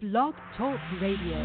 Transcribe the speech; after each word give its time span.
Blog 0.00 0.32
Talk 0.56 0.80
Radio. 0.98 1.36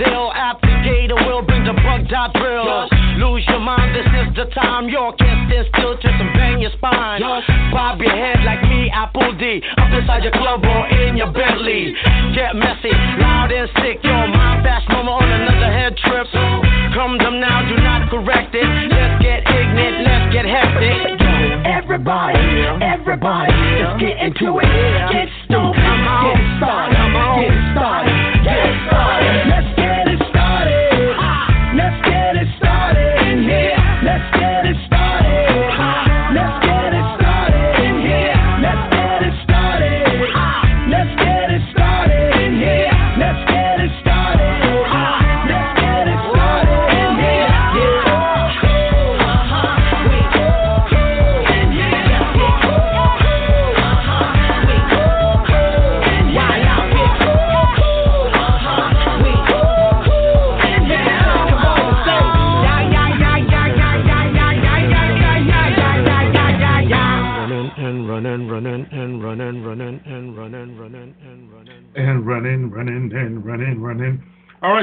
Deal. 0.00 0.32
Applicator 0.32 1.20
will 1.28 1.44
bring 1.44 1.64
the 1.68 1.76
bug 1.76 2.08
dot 2.08 2.32
drill. 2.32 2.88
Lose 3.20 3.44
your 3.48 3.60
mind, 3.60 3.92
this 3.92 4.08
is 4.08 4.32
the 4.32 4.48
time. 4.56 4.88
You 4.88 5.12
can't 5.20 5.44
stand 5.52 5.68
still, 5.76 5.92
twist 6.00 6.16
and 6.16 6.32
bang 6.32 6.64
your 6.64 6.72
spine. 6.80 7.20
Bob 7.68 8.00
your 8.00 8.16
head 8.16 8.40
like 8.48 8.64
me, 8.64 8.88
Apple 8.88 9.36
D. 9.36 9.60
Up 9.76 9.92
inside 9.92 10.24
your 10.24 10.32
club 10.32 10.64
or 10.64 10.88
in 10.88 11.20
your 11.20 11.30
Bentley. 11.32 11.92
Get 12.32 12.56
messy, 12.56 12.92
loud 13.20 13.52
and 13.52 13.68
sick. 13.84 14.00
Your 14.00 14.24
mind 14.32 14.64
fast 14.64 14.88
moment 14.88 15.20
on 15.20 15.28
another 15.28 15.68
head 15.68 15.92
trip. 16.00 16.26
Come 16.96 17.18
them 17.18 17.38
now, 17.38 17.60
do 17.68 17.76
not 17.84 18.08
correct 18.08 18.54
it. 18.54 18.64
Let's 18.64 19.22
get 19.22 19.44
ignorant, 19.44 20.00
let's 20.08 20.32
get 20.32 20.46
hectic. 20.48 21.20
Everybody, 21.60 22.40
everybody, 22.80 23.52
let's 23.52 24.00
get 24.00 24.16
into 24.16 24.58
it. 24.58 24.66
Get 25.12 25.28
stoked, 25.44 25.76
get 25.76 26.40
started, 26.56 26.96
get 27.36 27.54
started, 27.74 28.09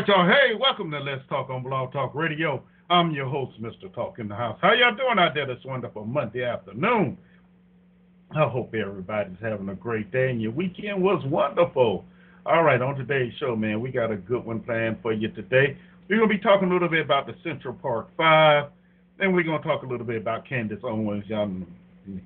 right, 0.08 0.16
y'all. 0.16 0.28
Hey, 0.28 0.56
welcome 0.60 0.92
to 0.92 1.00
Let's 1.00 1.22
Talk 1.30 1.50
on 1.50 1.64
Blog 1.64 1.92
Talk 1.92 2.14
Radio. 2.16 2.64
I'm 2.90 3.12
your 3.12 3.28
host, 3.28 3.62
Mr. 3.62 3.94
Talk 3.94 4.20
in 4.20 4.28
the 4.28 4.36
House. 4.36 4.58
How 4.62 4.74
y'all 4.74 4.96
doing 4.96 5.20
out 5.20 5.34
there 5.34 5.46
this 5.46 5.64
wonderful 5.66 6.06
Monday 6.06 6.44
afternoon? 6.44 7.18
I 8.36 8.48
hope 8.48 8.74
everybody's 8.74 9.38
having 9.42 9.70
a 9.70 9.76
great 9.76 10.12
day 10.12 10.30
and 10.30 10.42
your 10.42 10.52
weekend 10.52 11.02
was 11.02 11.24
wonderful. 11.26 12.06
All 12.46 12.64
right, 12.64 12.82
on 12.82 12.96
today's 12.96 13.34
show, 13.40 13.56
man, 13.56 13.82
we 13.82 13.92
got 13.92 14.12
a 14.12 14.16
good 14.16 14.46
one 14.46 14.62
planned 14.62 14.98
for 15.02 15.14
you 15.14 15.30
today. 15.30 15.78
We're 16.10 16.18
going 16.18 16.30
to 16.30 16.36
be 16.36 16.42
talking 16.42 16.70
a 16.70 16.74
little 16.74 16.90
bit 16.90 17.02
about 17.02 17.28
the 17.28 17.36
Central 17.44 17.74
Park 17.74 18.10
Five. 18.16 18.70
Then 19.20 19.34
we're 19.34 19.44
going 19.44 19.62
to 19.62 19.68
talk 19.68 19.84
a 19.84 19.88
little 19.88 20.06
bit 20.06 20.18
about 20.18 20.48
Candace 20.48 20.80
Owens. 20.84 21.26
Y'all 21.28 21.52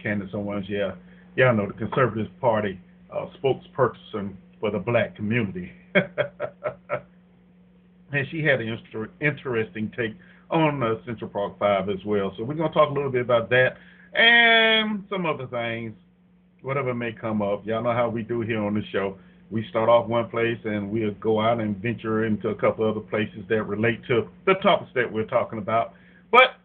Candace 0.01 0.29
Owens, 0.34 0.66
yeah. 0.69 0.94
Y'all 1.35 1.55
know 1.55 1.67
the 1.67 1.73
Conservative 1.73 2.28
Party 2.39 2.79
uh, 3.11 3.28
spokesperson 3.41 4.35
for 4.59 4.69
the 4.69 4.79
black 4.79 5.16
community. 5.16 5.72
and 8.13 8.27
she 8.29 8.44
had 8.44 8.61
an 8.61 8.67
inter- 8.67 9.09
interesting 9.19 9.91
take 9.95 10.16
on 10.49 10.79
the 10.79 11.01
Central 11.05 11.29
Park 11.29 11.57
Five 11.59 11.89
as 11.89 12.03
well. 12.05 12.33
So 12.38 12.44
we're 12.44 12.55
going 12.55 12.69
to 12.69 12.73
talk 12.73 12.89
a 12.89 12.94
little 12.94 13.11
bit 13.11 13.22
about 13.22 13.49
that 13.49 13.77
and 14.13 15.05
some 15.09 15.25
other 15.25 15.47
things, 15.47 15.94
whatever 16.61 16.94
may 16.94 17.13
come 17.13 17.41
up. 17.41 17.66
Y'all 17.66 17.83
know 17.83 17.94
how 17.94 18.09
we 18.09 18.23
do 18.23 18.41
here 18.41 18.61
on 18.61 18.73
the 18.73 18.83
show. 18.91 19.17
We 19.49 19.66
start 19.69 19.89
off 19.89 20.07
one 20.07 20.29
place 20.29 20.59
and 20.63 20.89
we'll 20.89 21.13
go 21.16 21.41
out 21.41 21.59
and 21.59 21.77
venture 21.77 22.25
into 22.25 22.49
a 22.49 22.55
couple 22.55 22.89
other 22.89 23.01
places 23.01 23.44
that 23.49 23.63
relate 23.63 24.05
to 24.07 24.28
the 24.45 24.55
topics 24.55 24.91
that 24.95 25.11
we're 25.11 25.25
talking 25.25 25.59
about. 25.59 25.93
But 26.31 26.55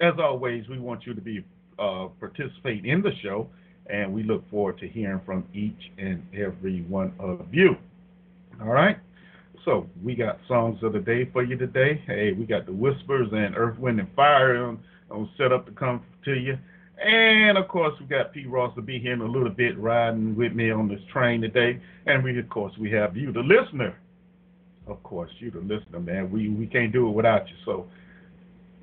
as 0.00 0.14
always, 0.18 0.68
we 0.68 0.78
want 0.78 1.06
you 1.06 1.14
to 1.14 1.20
be 1.20 1.44
uh, 1.78 2.08
participate 2.20 2.84
in 2.84 3.02
the 3.02 3.12
show, 3.22 3.48
and 3.86 4.12
we 4.12 4.22
look 4.24 4.48
forward 4.50 4.78
to 4.78 4.88
hearing 4.88 5.20
from 5.24 5.44
each 5.54 5.90
and 5.98 6.22
every 6.34 6.82
one 6.82 7.12
of 7.18 7.46
you. 7.52 7.76
All 8.60 8.68
right. 8.68 8.98
So 9.64 9.86
we 10.02 10.16
got 10.16 10.40
songs 10.48 10.82
of 10.82 10.92
the 10.92 10.98
day 10.98 11.28
for 11.32 11.44
you 11.44 11.56
today. 11.56 12.02
Hey, 12.06 12.32
we 12.32 12.46
got 12.46 12.66
the 12.66 12.72
Whispers 12.72 13.28
and 13.32 13.56
Earth, 13.56 13.78
Wind, 13.78 14.00
and 14.00 14.12
Fire 14.14 14.64
on, 14.64 14.82
on 15.10 15.30
set 15.38 15.52
up 15.52 15.66
to 15.66 15.72
come 15.72 16.02
to 16.24 16.34
you. 16.34 16.58
And 17.04 17.56
of 17.56 17.68
course, 17.68 17.94
we 18.00 18.06
got 18.06 18.32
P. 18.32 18.46
Ross 18.46 18.74
to 18.74 18.82
be 18.82 18.98
here 18.98 19.12
in 19.12 19.20
a 19.20 19.26
little 19.26 19.50
bit, 19.50 19.78
riding 19.78 20.34
with 20.36 20.52
me 20.52 20.70
on 20.70 20.88
this 20.88 21.00
train 21.12 21.40
today. 21.40 21.80
And 22.06 22.24
we, 22.24 22.36
of 22.38 22.48
course, 22.48 22.72
we 22.78 22.90
have 22.90 23.16
you, 23.16 23.32
the 23.32 23.40
listener. 23.40 23.96
Of 24.88 25.00
course, 25.04 25.30
you, 25.38 25.52
the 25.52 25.60
listener, 25.60 26.00
man. 26.00 26.30
We 26.30 26.48
we 26.48 26.66
can't 26.66 26.92
do 26.92 27.08
it 27.08 27.12
without 27.12 27.48
you. 27.48 27.54
So, 27.64 27.86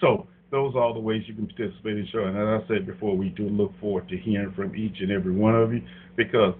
so 0.00 0.26
those 0.50 0.74
are 0.74 0.82
all 0.82 0.94
the 0.94 1.00
ways 1.00 1.22
you 1.26 1.34
can 1.34 1.46
participate 1.46 1.96
in 1.96 2.02
the 2.02 2.08
show. 2.08 2.24
And 2.24 2.36
as 2.36 2.62
I 2.64 2.68
said 2.68 2.86
before, 2.86 3.16
we 3.16 3.30
do 3.30 3.48
look 3.48 3.72
forward 3.80 4.08
to 4.08 4.16
hearing 4.16 4.52
from 4.54 4.76
each 4.76 5.00
and 5.00 5.10
every 5.10 5.32
one 5.32 5.54
of 5.54 5.72
you 5.72 5.82
because 6.16 6.54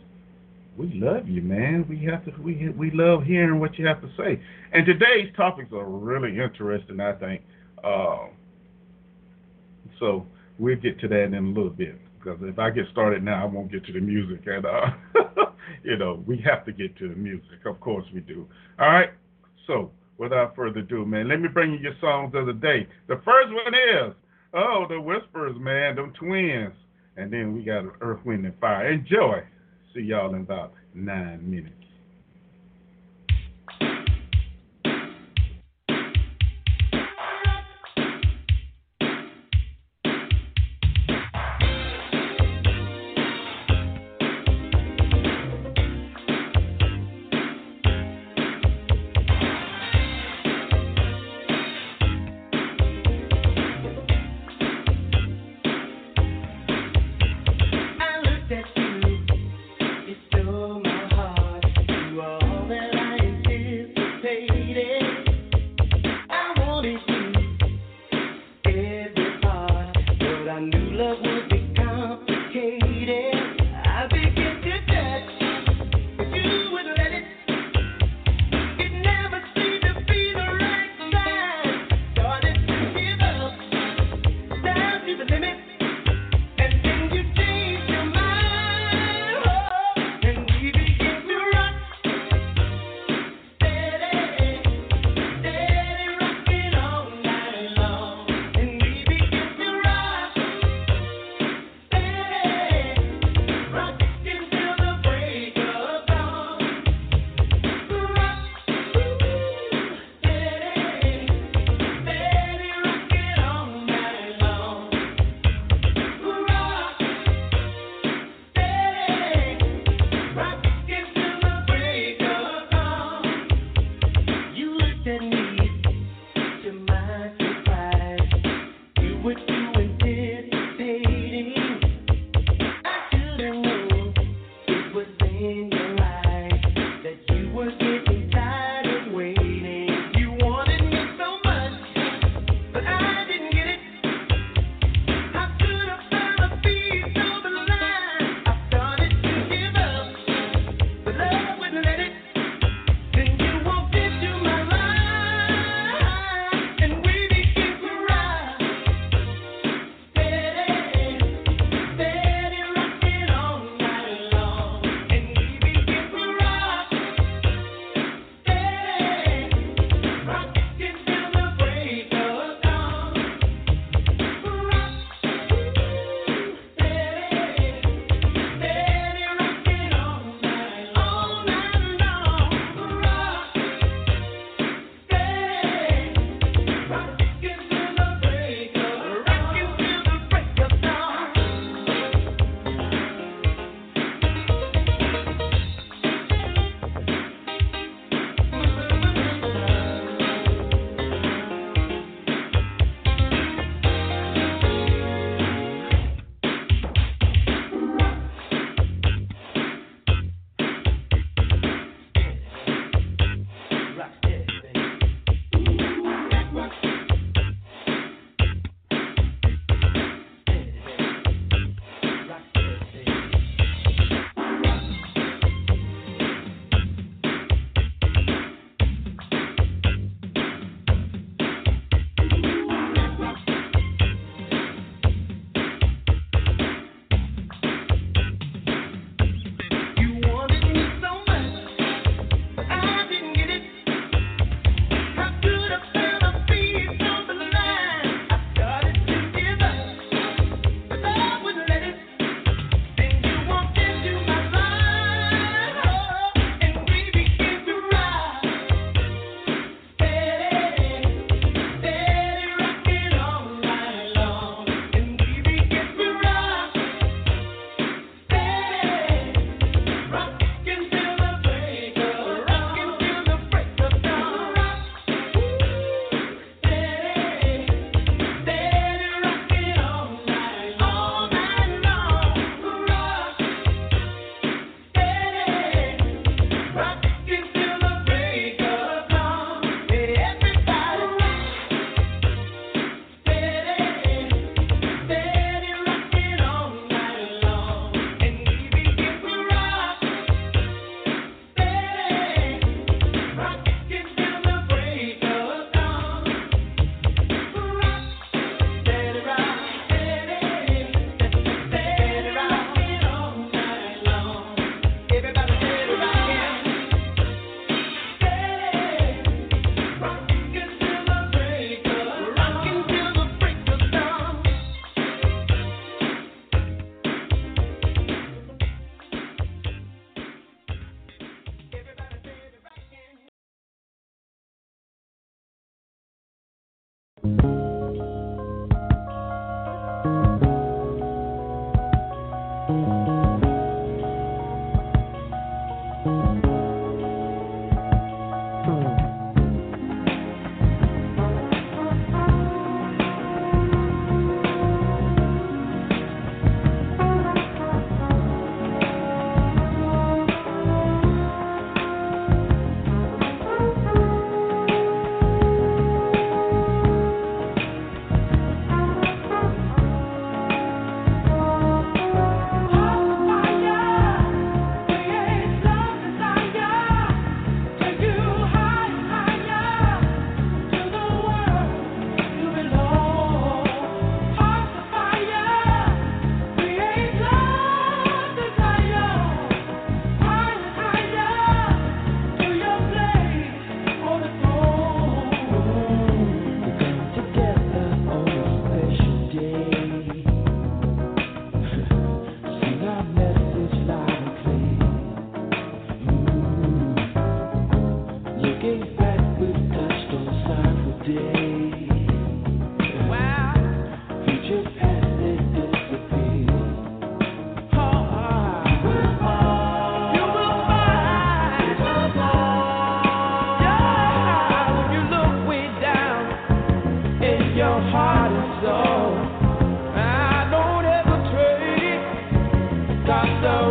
we 0.77 0.93
love 0.95 1.29
you, 1.29 1.41
man. 1.43 1.87
We 1.89 2.05
have 2.05 2.25
to 2.25 2.33
we 2.43 2.69
we 2.77 2.91
love 2.91 3.23
hearing 3.25 3.61
what 3.61 3.79
you 3.79 3.87
have 3.87 4.01
to 4.03 4.09
say. 4.17 4.41
And 4.73 4.85
today's 4.85 5.35
topics 5.37 5.73
are 5.73 5.87
really 5.87 6.39
interesting, 6.39 7.01
I 7.01 7.13
think. 7.13 7.43
Um, 7.85 8.31
so 10.01 10.27
we'll 10.59 10.77
get 10.77 10.99
to 11.01 11.09
that 11.09 11.25
in 11.25 11.35
a 11.35 11.41
little 11.41 11.71
bit 11.71 11.99
because 12.19 12.39
if 12.43 12.59
I 12.59 12.71
get 12.71 12.85
started 12.93 13.23
now, 13.23 13.43
I 13.43 13.47
won't 13.47 13.71
get 13.71 13.85
to 13.87 13.93
the 13.93 14.01
music 14.01 14.41
and. 14.47 14.67
Uh, 14.67 14.91
you 15.83 15.97
know, 15.97 16.23
we 16.27 16.39
have 16.39 16.65
to 16.67 16.73
get 16.73 16.97
to 16.99 17.09
the 17.09 17.15
music. 17.15 17.65
Of 17.65 17.81
course 17.81 18.05
we 18.13 18.21
do. 18.21 18.47
All 18.79 18.89
right. 18.89 19.11
So 19.67 19.91
without 20.19 20.57
further 20.57 20.81
ado, 20.81 21.05
man, 21.05 21.29
let 21.29 21.41
me 21.41 21.49
bring 21.49 21.73
you 21.73 21.79
your 21.79 21.97
songs 22.01 22.35
of 22.35 22.47
the 22.47 22.53
day. 22.53 22.87
The 23.09 23.21
first 23.25 23.53
one 23.53 23.75
is, 23.75 24.15
oh, 24.55 24.87
the 24.89 25.01
Whispers, 25.01 25.57
man, 25.59 25.97
them 25.97 26.13
twins. 26.19 26.75
And 27.17 27.33
then 27.33 27.55
we 27.55 27.63
got 27.63 27.85
Earth, 28.01 28.21
Wind, 28.25 28.45
and 28.45 28.59
Fire. 28.61 28.93
Enjoy. 28.93 29.43
See 29.95 30.03
y'all 30.03 30.35
in 30.35 30.43
about 30.43 30.75
nine 30.95 31.51
minutes. 31.51 31.86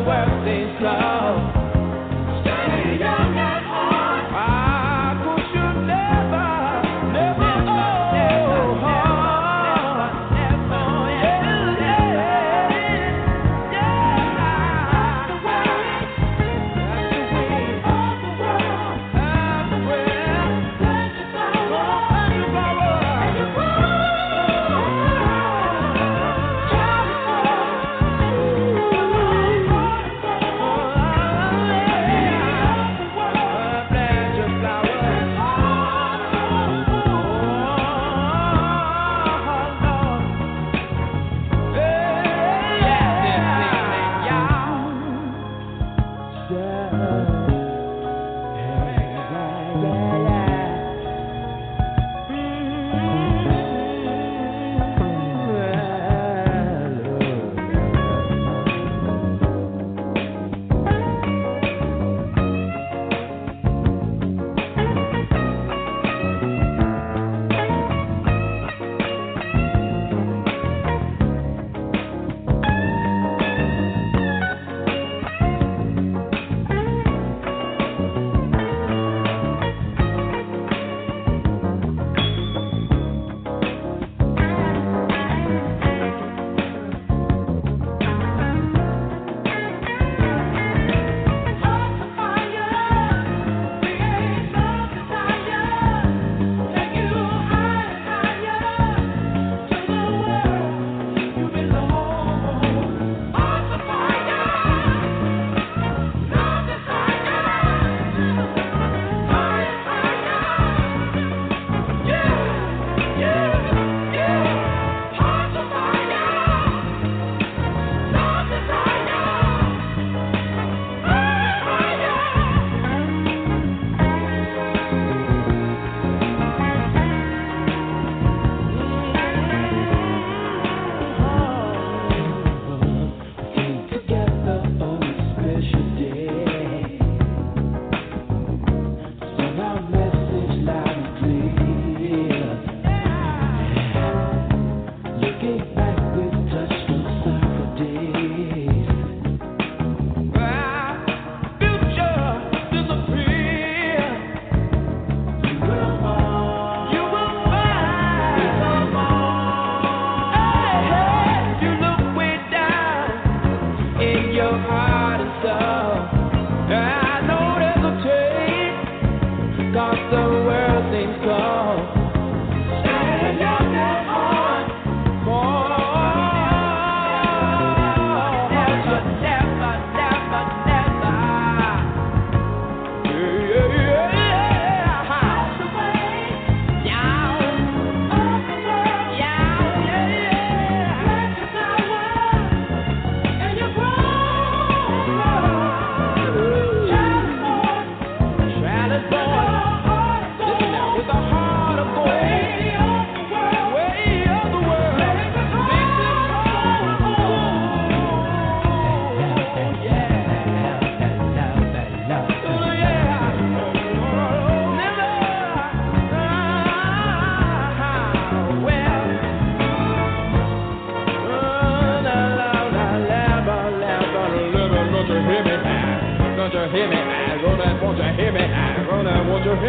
world 0.05 0.45
seems 0.45 1.04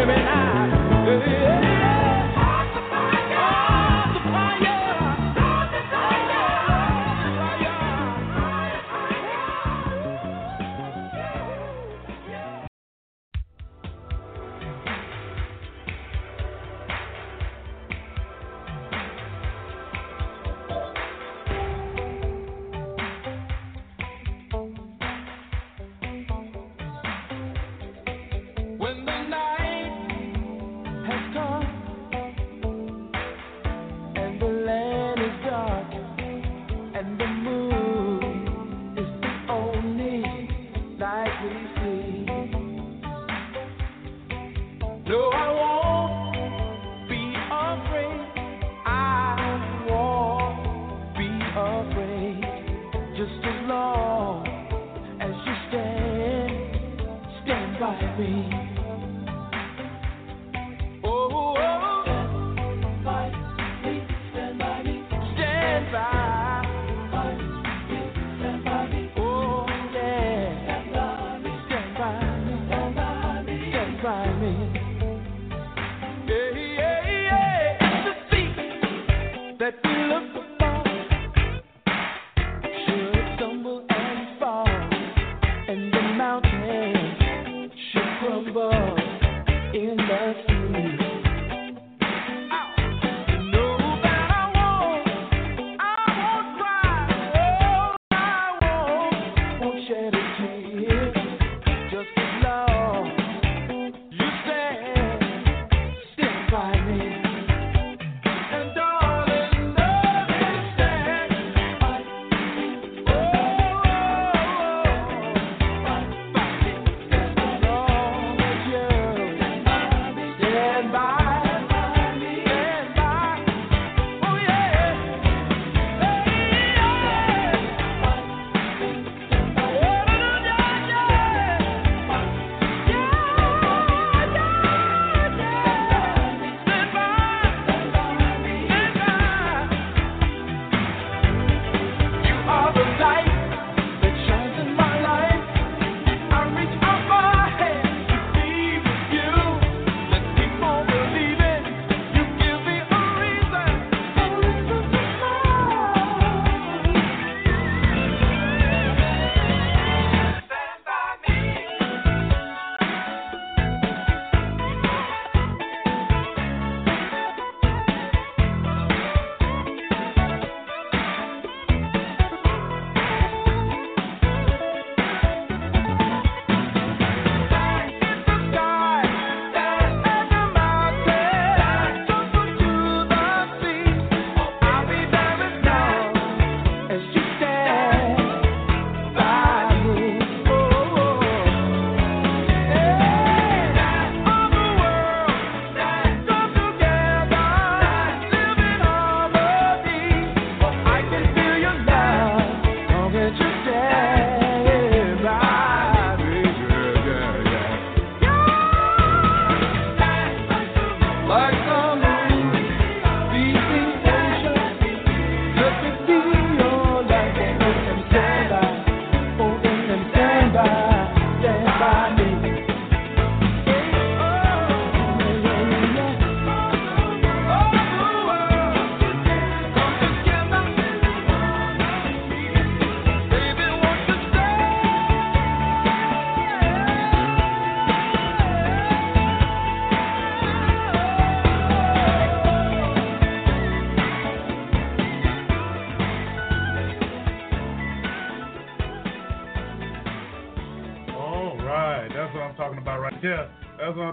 Roland, 0.07 1.46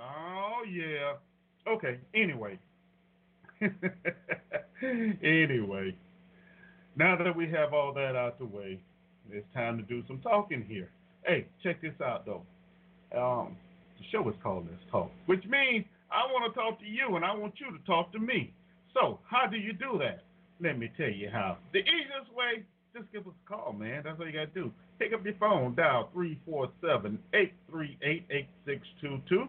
Oh, 0.00 0.62
yeah. 0.70 1.14
Okay, 1.66 1.98
anyway. 2.14 2.58
anyway, 5.22 5.94
now 6.96 7.16
that 7.16 7.34
we 7.36 7.50
have 7.50 7.74
all 7.74 7.92
that 7.94 8.14
out 8.16 8.38
the 8.38 8.44
way, 8.44 8.80
it's 9.30 9.46
time 9.52 9.76
to 9.76 9.82
do 9.82 10.02
some 10.06 10.20
talking 10.20 10.64
here. 10.66 10.90
Hey, 11.26 11.46
check 11.62 11.82
this 11.82 11.94
out, 12.02 12.24
though. 12.24 12.42
Um, 13.18 13.56
The 13.98 14.04
show 14.12 14.28
is 14.28 14.36
called 14.42 14.66
Let's 14.70 14.82
Talk, 14.90 15.10
which 15.26 15.44
means 15.46 15.84
I 16.10 16.24
want 16.32 16.52
to 16.52 16.58
talk 16.58 16.78
to 16.80 16.86
you 16.86 17.16
and 17.16 17.24
I 17.24 17.34
want 17.34 17.54
you 17.58 17.76
to 17.76 17.84
talk 17.84 18.12
to 18.12 18.18
me. 18.18 18.52
So, 18.94 19.18
how 19.28 19.46
do 19.46 19.56
you 19.56 19.72
do 19.72 19.98
that? 19.98 20.22
Let 20.60 20.78
me 20.78 20.90
tell 20.96 21.10
you 21.10 21.28
how. 21.30 21.58
The 21.72 21.80
easiest 21.80 22.32
way, 22.34 22.64
just 22.96 23.10
give 23.12 23.26
us 23.26 23.34
a 23.46 23.48
call, 23.48 23.72
man. 23.72 24.02
That's 24.04 24.18
all 24.18 24.26
you 24.26 24.32
got 24.32 24.54
to 24.54 24.60
do. 24.62 24.72
Pick 24.98 25.12
up 25.12 25.24
your 25.24 25.34
phone, 25.34 25.74
dial 25.74 26.10
347 26.12 27.18
838 27.34 28.24
8622. 28.30 29.48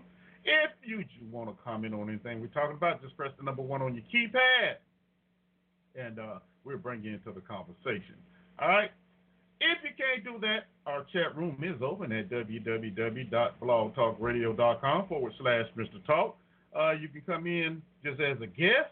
If 0.49 0.71
you 0.81 1.05
want 1.31 1.47
to 1.49 1.55
comment 1.63 1.93
on 1.93 2.09
anything 2.09 2.41
we're 2.41 2.47
talking 2.47 2.75
about, 2.75 3.03
just 3.03 3.15
press 3.15 3.29
the 3.37 3.43
number 3.43 3.61
one 3.61 3.83
on 3.83 3.93
your 3.93 4.03
keypad 4.11 4.77
and 5.95 6.19
uh, 6.19 6.39
we'll 6.63 6.77
bring 6.77 7.03
you 7.03 7.13
into 7.13 7.31
the 7.31 7.41
conversation. 7.41 8.15
All 8.59 8.69
right? 8.69 8.91
If 9.61 9.77
you 9.83 9.89
can't 9.97 10.23
do 10.23 10.39
that, 10.41 10.67
our 10.85 11.05
chat 11.11 11.35
room 11.37 11.61
is 11.61 11.81
open 11.81 12.13
at 12.13 12.29
www.blogtalkradio.com 12.29 15.07
forward 15.07 15.33
slash 15.39 15.65
Mr. 15.77 16.05
Talk. 16.07 16.37
Uh, 16.77 16.91
you 16.91 17.09
can 17.09 17.21
come 17.21 17.45
in 17.45 17.81
just 18.03 18.21
as 18.21 18.37
a 18.41 18.47
guest 18.47 18.91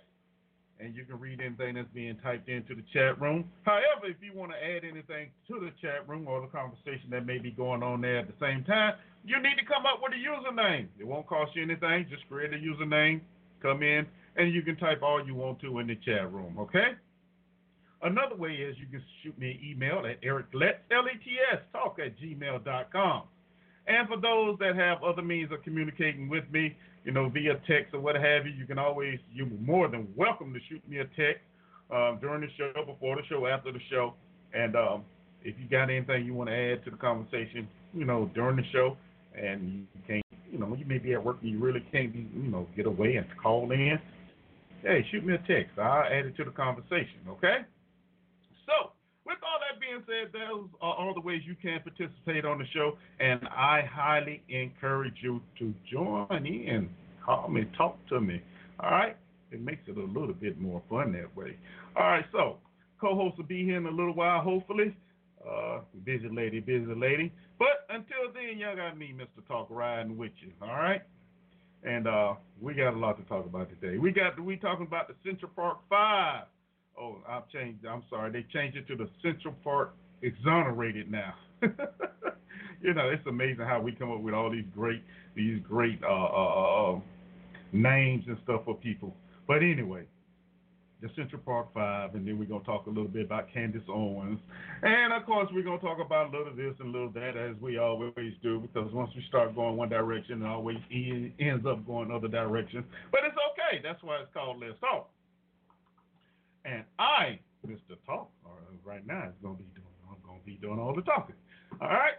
and 0.80 0.96
you 0.96 1.06
can 1.06 1.20
read 1.20 1.42
anything 1.42 1.76
that's 1.76 1.88
being 1.94 2.18
typed 2.22 2.50
into 2.50 2.76
the 2.76 2.84
chat 2.94 3.20
room. 3.20 3.46
However, 3.64 4.06
if 4.06 4.18
you 4.22 4.32
want 4.34 4.52
to 4.52 4.64
add 4.64 4.84
anything 4.84 5.30
to 5.48 5.60
the 5.60 5.72
chat 5.82 6.08
room 6.08 6.28
or 6.28 6.42
the 6.42 6.48
conversation 6.48 7.10
that 7.12 7.26
may 7.26 7.40
be 7.40 7.52
going 7.52 7.82
on 7.82 8.02
there 8.02 8.20
at 8.20 8.28
the 8.28 8.36
same 8.40 8.64
time, 8.64 8.94
you 9.28 9.42
need 9.44 9.60
to 9.60 9.66
come 9.66 9.86
up 9.86 10.00
with 10.02 10.14
a 10.14 10.22
username. 10.24 10.88
It 10.98 11.06
won't 11.06 11.28
cost 11.28 11.52
you 11.54 11.62
anything. 11.62 12.08
Just 12.10 12.28
create 12.30 12.54
a 12.54 12.58
username, 12.58 13.20
come 13.62 13.84
in, 13.84 14.08
and 14.38 14.54
you 14.54 14.62
can 14.62 14.78
type 14.78 15.04
all 15.04 15.24
you 15.26 15.36
want 15.36 15.60
to 15.62 15.80
in 15.80 15.88
the 15.88 15.96
chat 15.96 16.32
room, 16.32 16.58
okay? 16.58 16.96
Another 18.02 18.36
way 18.36 18.52
is 18.52 18.78
you 18.80 18.86
can 18.90 19.04
shoot 19.22 19.38
me 19.38 19.52
an 19.52 19.70
email 19.70 20.06
at 20.06 20.22
ericlets, 20.22 20.80
L-E-T-S, 20.92 21.60
talk 21.74 21.98
at 22.00 22.18
gmail.com. 22.20 23.24
And 23.88 24.08
for 24.08 24.18
those 24.18 24.58
that 24.60 24.76
have 24.76 25.04
other 25.04 25.22
means 25.22 25.52
of 25.52 25.62
communicating 25.64 26.30
with 26.30 26.44
me, 26.52 26.78
you 27.04 27.12
know, 27.12 27.28
via 27.30 27.56
text 27.68 27.94
or 27.94 28.00
what 28.00 28.16
have 28.16 28.46
you, 28.46 28.54
you 28.54 28.66
can 28.66 28.78
always, 28.78 29.20
you're 29.34 29.48
more 29.48 29.90
than 29.90 30.08
welcome 30.16 30.54
to 30.54 30.60
shoot 30.70 30.82
me 30.88 31.00
a 31.00 31.06
text 31.06 31.44
um, 31.92 32.20
during 32.22 32.42
the 32.42 32.48
show, 32.58 32.72
before 32.86 33.16
the 33.16 33.24
show, 33.28 33.48
after 33.48 33.72
the 33.72 33.80
show. 33.90 34.14
And 34.54 34.76
um, 34.76 35.04
if 35.44 35.56
you 35.60 35.68
got 35.70 35.90
anything 35.90 36.26
you 36.26 36.34
want 36.34 36.50
to 36.50 36.56
add 36.56 36.86
to 36.86 36.92
the 36.92 36.98
conversation, 36.98 37.68
you 37.94 38.06
know, 38.06 38.30
during 38.34 38.58
the 38.58 38.64
show, 38.72 38.98
and 39.38 39.88
you 39.94 40.02
can't, 40.08 40.24
you 40.52 40.58
know, 40.58 40.76
you 40.76 40.86
may 40.86 40.98
be 40.98 41.14
at 41.14 41.24
work 41.24 41.38
and 41.42 41.52
you 41.52 41.60
really 41.60 41.86
can't 41.92 42.14
be, 42.14 42.28
you 42.36 42.50
know, 42.50 42.68
get 42.76 42.86
away 42.86 43.16
and 43.16 43.26
call 43.42 43.72
in, 43.72 44.00
hey, 44.82 45.06
shoot 45.12 45.26
me 45.26 45.34
a 45.34 45.38
text. 45.40 45.78
I'll 45.78 46.04
add 46.04 46.26
it 46.26 46.38
to 46.38 46.44
the 46.44 46.52
conversation, 46.52 47.20
okay? 47.30 47.58
So, 48.66 48.92
with 49.26 49.38
all 49.44 49.60
that 49.60 49.80
being 49.80 50.04
said, 50.06 50.32
those 50.34 50.70
are 50.82 50.94
all 50.94 51.14
the 51.14 51.22
ways 51.22 51.42
you 51.46 51.56
can 51.62 51.80
participate 51.82 52.46
on 52.46 52.60
the 52.60 52.66
show, 52.74 52.98
and 53.20 53.42
I 53.50 53.82
highly 53.92 54.42
encourage 54.50 55.16
you 55.22 55.42
to 55.60 55.74
join 55.92 56.46
in. 56.46 56.90
Call 57.26 57.50
me, 57.50 57.66
talk 57.78 57.98
to 58.10 58.22
me. 58.22 58.42
All 58.80 58.92
right? 58.92 59.18
It 59.52 59.62
makes 59.62 59.82
it 59.88 59.98
a 59.98 60.04
little 60.04 60.34
bit 60.34 60.60
more 60.60 60.82
fun 60.90 61.14
that 61.14 61.36
way. 61.36 61.58
All 61.96 62.04
right, 62.04 62.26
so 62.32 62.58
co-host 63.00 63.38
will 63.38 63.46
be 63.46 63.64
here 63.64 63.78
in 63.78 63.86
a 63.86 63.92
little 63.92 64.14
while, 64.14 64.42
hopefully. 64.42 64.96
Uh, 65.48 65.80
busy 66.04 66.28
lady, 66.30 66.60
busy 66.60 66.94
lady. 66.94 67.32
But 67.58 67.86
until 67.90 68.34
then, 68.34 68.58
y'all 68.58 68.76
got 68.76 68.98
me, 68.98 69.14
Mr. 69.16 69.46
Talk, 69.48 69.68
riding 69.70 70.18
with 70.18 70.32
you. 70.42 70.52
All 70.62 70.68
right? 70.68 71.02
And 71.84 72.08
uh, 72.08 72.34
we 72.60 72.74
got 72.74 72.94
a 72.94 72.98
lot 72.98 73.18
to 73.18 73.24
talk 73.30 73.46
about 73.46 73.70
today. 73.70 73.98
We 73.98 74.12
got 74.12 74.40
we 74.40 74.58
talking 74.58 74.86
about 74.86 75.08
the 75.08 75.14
Central 75.24 75.52
Park 75.56 75.80
Five. 75.90 76.44
Oh, 77.00 77.18
I've 77.28 77.48
changed. 77.50 77.86
I'm 77.86 78.04
sorry. 78.10 78.32
They 78.32 78.46
changed 78.52 78.78
it 78.78 78.88
to 78.88 78.96
the 78.96 79.10
Central 79.22 79.54
Park 79.64 79.94
Exonerated 80.22 81.12
now. 81.12 81.36
you 82.82 82.94
know, 82.94 83.10
it's 83.10 83.26
amazing 83.28 83.66
how 83.66 83.80
we 83.80 83.92
come 83.92 84.12
up 84.12 84.22
with 84.22 84.34
all 84.34 84.50
these 84.50 84.66
great 84.74 85.04
these 85.36 85.62
great 85.68 86.00
uh, 86.04 86.08
uh, 86.08 86.94
uh, 86.96 87.00
names 87.72 88.26
and 88.28 88.38
stuff 88.44 88.62
for 88.66 88.76
people. 88.76 89.16
But 89.48 89.58
anyway, 89.58 90.04
the 91.02 91.10
Central 91.16 91.42
Park 91.42 91.74
Five, 91.74 92.14
and 92.16 92.28
then 92.28 92.38
we're 92.40 92.46
gonna 92.46 92.64
talk 92.64 92.88
a 92.88 92.90
little 92.90 93.08
bit 93.08 93.26
about 93.26 93.52
Candace 93.54 93.84
Owens, 93.88 94.40
and 94.82 95.14
of 95.14 95.26
course 95.26 95.48
we're 95.54 95.64
gonna 95.64 95.80
talk 95.80 96.00
about 96.04 96.34
a 96.34 96.38
little 96.38 96.56
this 96.56 96.74
and 96.80 96.90
a 96.90 96.92
little 96.92 97.12
that 97.12 97.38
as 97.38 97.56
we 97.62 97.78
always 97.78 98.34
do, 98.42 98.60
because 98.60 98.92
once 98.94 99.12
we 99.16 99.24
start 99.28 99.54
going 99.56 99.78
one 99.78 99.90
direction, 99.90 100.42
it 100.42 100.48
always 100.48 100.78
ends 101.40 101.66
up 101.68 101.86
going 101.86 102.12
other 102.12 102.28
directions. 102.28 102.84
But 103.12 103.22
it's 103.26 103.38
okay. 103.52 103.80
That's 103.84 104.02
why 104.02 104.22
it's 104.22 104.34
called 104.34 104.60
Let's 104.60 104.80
Talk. 104.80 105.12
And 106.66 106.84
I, 107.00 107.40
Mr. 107.66 107.96
Talk, 108.06 108.30
right 108.84 109.06
now 109.06 109.28
is 109.28 109.36
gonna 109.44 109.56
be 109.56 109.66
doing. 109.76 109.86
I'm 110.10 110.18
gonna 110.26 110.40
be 110.46 110.58
doing 110.62 110.80
all 110.80 110.96
the 110.96 111.04
talking. 111.04 111.36
All 111.80 111.90
right. 111.90 112.16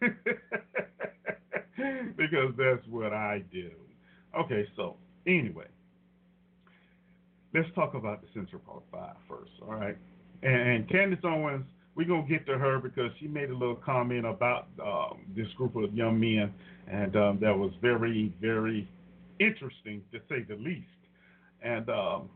because 2.16 2.54
that's 2.56 2.86
what 2.88 3.12
I 3.12 3.42
do. 3.52 3.70
Okay, 4.38 4.66
so 4.76 4.96
anyway, 5.26 5.66
let's 7.54 7.68
talk 7.74 7.94
about 7.94 8.22
the 8.22 8.28
Central 8.34 8.60
Park 8.66 8.82
Five 8.90 9.16
first, 9.28 9.52
all 9.62 9.74
right? 9.74 9.96
And, 10.42 10.54
and 10.54 10.88
Candace 10.88 11.20
Owens, 11.24 11.64
we're 11.94 12.06
gonna 12.06 12.26
get 12.26 12.46
to 12.46 12.58
her 12.58 12.78
because 12.78 13.10
she 13.20 13.26
made 13.26 13.50
a 13.50 13.54
little 13.54 13.76
comment 13.76 14.26
about 14.26 14.68
um, 14.82 15.20
this 15.36 15.48
group 15.56 15.76
of 15.76 15.94
young 15.94 16.18
men, 16.18 16.52
and 16.88 17.14
um, 17.16 17.38
that 17.40 17.56
was 17.56 17.72
very, 17.80 18.32
very 18.40 18.88
interesting 19.38 20.02
to 20.12 20.18
say 20.28 20.42
the 20.48 20.56
least. 20.56 20.86
And 21.62 21.88
um, 21.90 22.28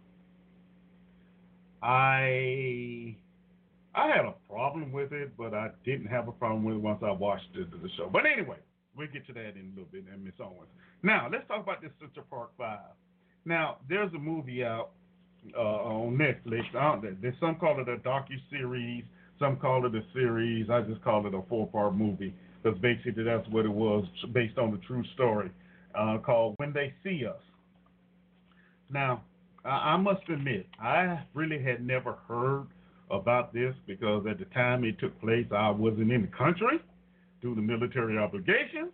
I 1.83 3.17
I 3.95 4.09
had 4.09 4.27
a 4.27 4.35
problem 4.49 4.93
with 4.93 5.13
it, 5.13 5.37
but 5.39 5.55
I 5.55 5.71
didn't 5.85 6.07
have 6.07 6.29
a 6.29 6.33
problem 6.33 6.65
with 6.65 6.77
it 6.77 6.83
once 6.83 7.03
I 7.03 7.11
watched 7.11 7.49
the, 7.55 7.65
the 7.65 7.89
show. 7.97 8.11
But 8.13 8.25
anyway, 8.27 8.59
we'll 8.95 9.09
get 9.09 9.27
to 9.29 9.33
that 9.33 9.57
in 9.57 9.73
a 9.73 9.81
little 9.81 9.91
bit, 9.91 10.05
and 10.13 10.23
Miss 10.23 10.35
Owens. 10.39 10.69
Now 11.03 11.29
let's 11.33 11.49
talk 11.49 11.63
about 11.63 11.81
this 11.81 11.93
Central 11.99 12.27
Park 12.29 12.51
Five. 12.59 12.95
Now 13.47 13.79
there's 13.89 14.13
a 14.13 14.19
movie 14.19 14.63
out 14.65 14.91
uh, 15.57 15.61
on 15.61 16.17
Netflix. 16.17 16.75
Out 16.75 17.03
there 17.03 17.17
there's 17.21 17.35
some 17.41 17.57
call 17.57 17.81
it 17.81 17.89
a 17.89 17.97
docu 17.97 18.37
series, 18.51 19.05
some 19.39 19.57
call 19.57 19.87
it 19.87 19.95
a 19.95 20.03
series. 20.15 20.71
I 20.71 20.83
just 20.83 21.03
call 21.03 21.27
it 21.27 21.35
a 21.35 21.43
four 21.49 21.67
part 21.67 21.95
movie 21.95 22.35
because 22.63 22.79
basically 22.81 23.23
that's 23.23 23.49
what 23.49 23.65
it 23.65 23.73
was, 23.73 24.05
based 24.33 24.59
on 24.59 24.73
the 24.73 24.79
true 24.87 25.05
story, 25.15 25.51
uh, 25.95 26.19
called 26.19 26.55
When 26.59 26.73
They 26.73 26.93
See 27.05 27.25
Us. 27.27 27.41
Now, 28.91 29.23
I, 29.65 29.69
I 29.69 29.97
must 29.97 30.23
admit, 30.29 30.67
I 30.81 31.23
really 31.35 31.63
had 31.63 31.87
never 31.87 32.15
heard 32.29 32.67
about 33.11 33.53
this 33.53 33.75
because 33.87 34.27
at 34.29 34.39
the 34.39 34.47
time 34.47 34.85
it 34.85 34.99
took 34.99 35.19
place, 35.21 35.47
I 35.55 35.71
wasn't 35.71 36.11
in 36.11 36.23
the 36.23 36.37
country 36.37 36.81
due 37.41 37.55
to 37.55 37.61
military 37.61 38.19
obligations. 38.19 38.93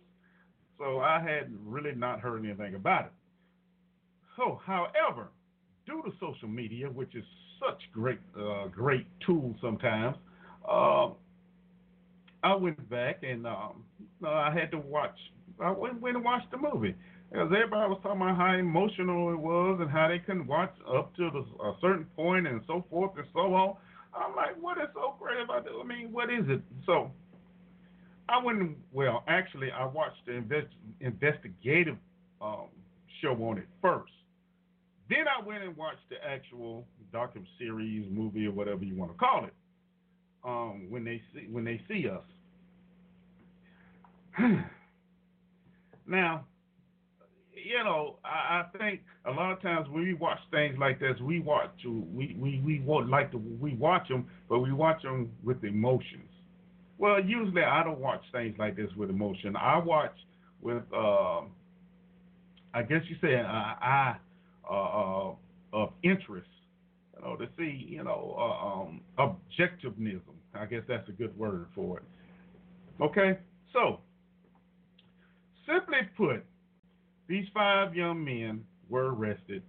So 0.78 0.98
I 0.98 1.22
had 1.22 1.52
really 1.64 1.94
not 1.94 2.20
heard 2.20 2.44
anything 2.44 2.74
about 2.74 3.06
it. 3.06 3.12
So, 4.36 4.60
however, 4.66 5.28
due 5.86 6.02
to 6.02 6.12
social 6.20 6.48
media, 6.48 6.88
which 6.88 7.14
is 7.14 7.24
such 7.60 7.80
great, 7.92 8.18
uh, 8.38 8.66
great 8.68 9.06
tool 9.26 9.54
sometimes, 9.60 10.16
uh, 10.68 11.08
I 12.42 12.54
went 12.56 12.88
back 12.90 13.22
and 13.22 13.46
um, 13.46 13.84
I 14.26 14.52
had 14.52 14.70
to 14.72 14.78
watch. 14.78 15.16
I 15.60 15.70
went, 15.70 16.00
went 16.00 16.16
and 16.16 16.24
watched 16.24 16.50
the 16.50 16.56
movie 16.56 16.94
because 17.30 17.46
everybody 17.54 17.88
was 17.88 18.00
talking 18.02 18.20
about 18.20 18.36
how 18.36 18.54
emotional 18.54 19.32
it 19.32 19.38
was 19.38 19.78
and 19.80 19.90
how 19.90 20.08
they 20.08 20.18
couldn't 20.18 20.46
watch 20.46 20.74
up 20.92 21.14
to 21.16 21.30
the, 21.30 21.64
a 21.64 21.76
certain 21.80 22.06
point 22.16 22.46
and 22.46 22.60
so 22.66 22.84
forth 22.90 23.12
and 23.16 23.26
so 23.32 23.54
on. 23.54 23.76
I'm 24.14 24.34
like, 24.36 24.60
what 24.60 24.78
is 24.78 24.88
so 24.94 25.14
great 25.18 25.40
about 25.42 25.66
it? 25.66 25.72
I 25.78 25.84
mean, 25.86 26.12
what 26.12 26.30
is 26.30 26.44
it? 26.48 26.60
So 26.84 27.10
I 28.28 28.42
went. 28.42 28.76
Well, 28.92 29.24
actually, 29.28 29.70
I 29.70 29.86
watched 29.86 30.26
the 30.26 30.32
invest, 30.32 30.68
investigative 31.00 31.96
um, 32.40 32.66
show 33.20 33.32
on 33.34 33.58
it 33.58 33.66
first. 33.80 34.12
Then 35.12 35.26
I 35.28 35.46
went 35.46 35.62
and 35.62 35.76
watched 35.76 36.08
the 36.08 36.16
actual 36.26 36.86
docu 37.12 37.44
series, 37.58 38.06
movie, 38.10 38.46
or 38.46 38.52
whatever 38.52 38.82
you 38.82 38.96
want 38.96 39.12
to 39.12 39.18
call 39.18 39.44
it. 39.44 39.52
Um, 40.42 40.86
when 40.88 41.04
they 41.04 41.20
see 41.34 41.46
when 41.50 41.64
they 41.64 41.82
see 41.86 42.08
us. 42.08 42.22
now, 46.06 46.46
you 47.52 47.84
know, 47.84 48.16
I, 48.24 48.62
I 48.62 48.78
think 48.78 49.02
a 49.26 49.30
lot 49.30 49.52
of 49.52 49.60
times 49.60 49.86
when 49.90 50.02
we 50.02 50.14
watch 50.14 50.38
things 50.50 50.76
like 50.80 50.98
this, 50.98 51.20
we 51.20 51.40
watch 51.40 51.70
we 51.84 52.34
we 52.40 52.62
we 52.64 52.80
won't 52.80 53.10
like 53.10 53.30
to 53.32 53.36
we 53.36 53.74
watch 53.74 54.08
them, 54.08 54.26
but 54.48 54.60
we 54.60 54.72
watch 54.72 55.02
them 55.02 55.30
with 55.44 55.62
emotions. 55.62 56.30
Well, 56.96 57.22
usually 57.22 57.64
I 57.64 57.84
don't 57.84 58.00
watch 58.00 58.22
things 58.32 58.56
like 58.58 58.76
this 58.76 58.90
with 58.96 59.10
emotion. 59.10 59.56
I 59.56 59.76
watch 59.78 60.16
with, 60.62 60.84
uh, 60.94 61.42
I 62.72 62.82
guess 62.88 63.02
you 63.10 63.16
say, 63.20 63.34
uh, 63.36 63.42
I 63.42 64.16
uh, 64.68 64.74
uh, 64.74 65.34
of 65.72 65.92
interest, 66.02 66.48
you 67.16 67.22
know, 67.22 67.36
to 67.36 67.48
see, 67.56 67.86
you 67.88 68.04
know, 68.04 68.34
uh, 68.38 68.66
um, 68.66 69.00
objectivism. 69.18 70.20
I 70.54 70.66
guess 70.66 70.82
that's 70.86 71.08
a 71.08 71.12
good 71.12 71.36
word 71.38 71.66
for 71.74 71.98
it. 71.98 72.04
Okay, 73.00 73.38
so 73.72 74.00
simply 75.66 75.98
put, 76.16 76.44
these 77.26 77.46
five 77.54 77.94
young 77.94 78.24
men 78.24 78.64
were 78.88 79.14
arrested 79.14 79.62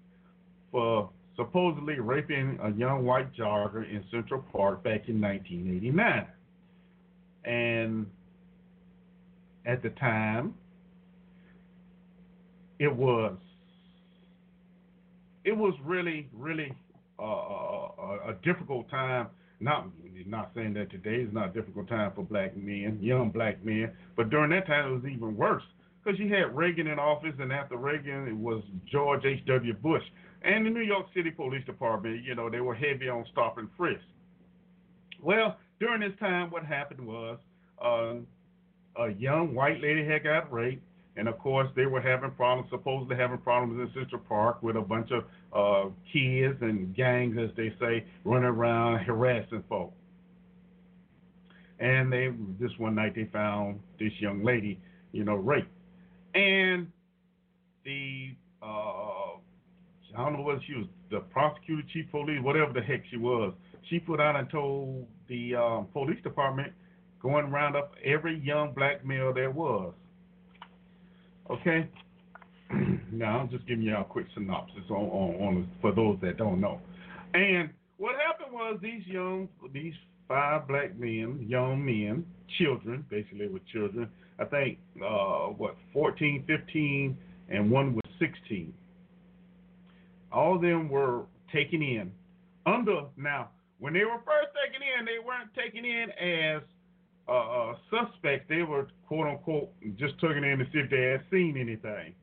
for 0.72 1.10
supposedly 1.36 2.00
raping 2.00 2.60
a 2.62 2.72
young 2.72 3.06
white 3.06 3.34
jogger 3.34 3.90
in 3.90 4.04
Central 4.12 4.44
Park 4.52 4.84
back 4.84 5.08
in 5.08 5.22
1989. 5.22 6.28
And 7.46 8.06
at 9.66 9.82
the 9.82 9.90
time, 9.92 10.54
it 12.80 12.94
was 12.94 13.38
it 15.46 15.56
was 15.56 15.74
really 15.84 16.30
really 16.34 16.72
uh, 17.20 17.24
a, 17.24 18.30
a 18.30 18.36
difficult 18.44 18.90
time. 18.90 19.28
Not 19.60 19.88
not 20.26 20.52
saying 20.56 20.74
that 20.74 20.90
today 20.92 21.22
is 21.22 21.34
not 21.34 21.50
a 21.50 21.54
difficult 21.54 21.88
time 21.88 22.12
for 22.16 22.24
black 22.24 22.56
men, 22.58 23.00
young 23.02 23.30
black 23.30 23.64
men, 23.64 23.92
but 24.16 24.30
during 24.30 24.50
that 24.52 24.68
time 24.68 24.92
it 24.92 24.96
was 24.96 25.06
even 25.06 25.38
worse 25.38 25.64
because 26.04 26.20
you 26.20 26.28
had 26.34 26.56
Reagan 26.56 26.88
in 26.88 27.00
office, 27.00 27.34
and 27.40 27.52
after 27.52 27.78
Reagan 27.78 28.28
it 28.28 28.36
was 28.36 28.62
George 28.92 29.24
H. 29.26 29.46
W. 29.46 29.74
Bush, 29.74 30.04
and 30.44 30.66
the 30.66 30.70
New 30.70 30.82
York 30.82 31.06
City 31.16 31.32
Police 31.32 31.66
Department. 31.66 32.24
You 32.24 32.36
know 32.36 32.50
they 32.50 32.62
were 32.62 32.76
heavy 32.76 33.10
on 33.10 33.26
stop 33.32 33.58
and 33.58 33.70
frisk. 33.78 34.02
Well, 35.22 35.58
during 35.80 36.02
this 36.02 36.18
time, 36.20 36.52
what 36.52 36.66
happened 36.66 37.06
was 37.06 37.40
uh, 37.84 38.16
a 39.02 39.12
young 39.18 39.56
white 39.56 39.82
lady 39.82 40.06
had 40.06 40.24
got 40.24 40.52
raped 40.52 40.84
and 41.16 41.28
of 41.28 41.38
course, 41.38 41.70
they 41.76 41.86
were 41.86 42.02
having 42.02 42.32
problems, 42.32 42.70
supposedly 42.72 43.16
having 43.16 43.38
problems 43.38 43.80
in 43.80 44.02
Central 44.02 44.22
Park 44.28 44.64
with 44.64 44.76
a 44.76 44.82
bunch 44.82 45.12
of 45.12 45.24
uh, 45.54 45.90
kids 46.12 46.58
and 46.62 46.96
gangs, 46.96 47.38
as 47.40 47.56
they 47.56 47.74
say, 47.80 48.06
running 48.24 48.46
around 48.46 49.00
harassing 49.00 49.64
folks. 49.70 49.94
And 51.80 52.12
they, 52.12 52.32
this 52.60 52.72
one 52.78 52.96
night, 52.96 53.14
they 53.16 53.30
found 53.32 53.80
this 54.00 54.12
young 54.20 54.44
lady, 54.44 54.80
you 55.12 55.24
know, 55.24 55.36
raped. 55.36 55.68
And 56.34 56.88
the, 57.86 58.36
uh, 58.64 59.38
I 60.18 60.18
don't 60.18 60.34
know 60.34 60.42
what 60.42 60.60
she 60.66 60.74
was, 60.74 60.88
the 61.12 61.20
prosecutor, 61.20 61.84
chief 61.94 62.10
police, 62.10 62.42
whatever 62.42 62.74
the 62.74 62.82
heck 62.82 63.04
she 63.12 63.18
was, 63.18 63.54
she 63.90 64.00
put 64.00 64.20
out 64.20 64.36
and 64.36 64.50
told 64.50 65.06
the 65.28 65.56
um, 65.56 65.88
police 65.94 66.22
department, 66.24 66.74
going 67.22 67.52
round 67.52 67.76
up 67.76 67.94
every 68.04 68.40
young 68.40 68.74
black 68.74 69.06
male 69.06 69.32
there 69.32 69.52
was 69.52 69.94
Okay? 71.50 71.90
now, 73.12 73.40
I'm 73.40 73.50
just 73.50 73.68
giving 73.68 73.84
you 73.84 73.96
a 73.96 74.04
quick 74.04 74.28
synopsis 74.34 74.84
on, 74.90 74.96
on, 74.96 75.48
on 75.48 75.70
for 75.82 75.94
those 75.94 76.18
that 76.22 76.38
don't 76.38 76.60
know. 76.60 76.80
And 77.34 77.70
what 77.98 78.16
happened 78.16 78.54
was 78.54 78.80
these 78.82 79.06
young, 79.06 79.50
these 79.74 79.94
five 80.28 80.68
black 80.68 80.98
men, 80.98 81.46
young 81.48 81.84
men, 81.84 82.26
children, 82.58 83.06
basically 83.10 83.48
with 83.48 83.66
children, 83.68 84.10
I 84.40 84.46
think, 84.46 84.78
uh, 85.04 85.48
what, 85.48 85.76
14, 85.94 86.44
15, 86.48 87.18
and 87.50 87.70
one 87.70 87.94
was 87.94 88.04
16. 88.20 88.74
All 90.32 90.56
of 90.56 90.62
them 90.62 90.90
were 90.90 91.24
taken 91.52 91.82
in 91.82 92.12
under, 92.66 93.04
now, 93.18 93.50
when 93.80 93.94
they 93.94 94.06
were 94.06 94.22
first 94.26 94.56
taken 94.56 94.82
in, 94.82 95.06
they 95.06 95.20
weren't 95.20 95.54
taken 95.54 95.84
in 95.84 96.10
as 96.12 96.62
uh, 97.28 97.74
suspects, 97.90 98.46
they 98.50 98.64
were 98.64 98.88
quote 99.08 99.28
unquote 99.28 99.70
just 99.98 100.20
taken 100.20 100.44
in 100.44 100.60
to 100.60 100.66
see 100.66 100.80
if 100.80 100.90
they 100.90 101.04
had 101.04 101.22
seen 101.32 101.58
anything. 101.58 102.14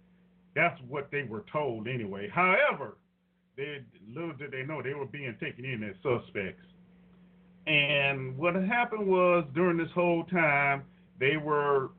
That's 0.54 0.78
what 0.88 1.10
they 1.10 1.22
were 1.22 1.44
told 1.52 1.88
anyway. 1.88 2.28
However, 2.28 2.96
they 3.56 3.80
little 4.14 4.32
did 4.32 4.52
they 4.52 4.62
know 4.62 4.82
they 4.82 4.94
were 4.94 5.06
being 5.06 5.36
taken 5.40 5.64
in 5.64 5.82
as 5.84 5.94
suspects. 6.02 6.64
And 7.66 8.36
what 8.36 8.54
happened 8.54 9.06
was 9.06 9.44
during 9.54 9.76
this 9.76 9.90
whole 9.94 10.24
time 10.24 10.82
they 11.18 11.36
were 11.36 11.90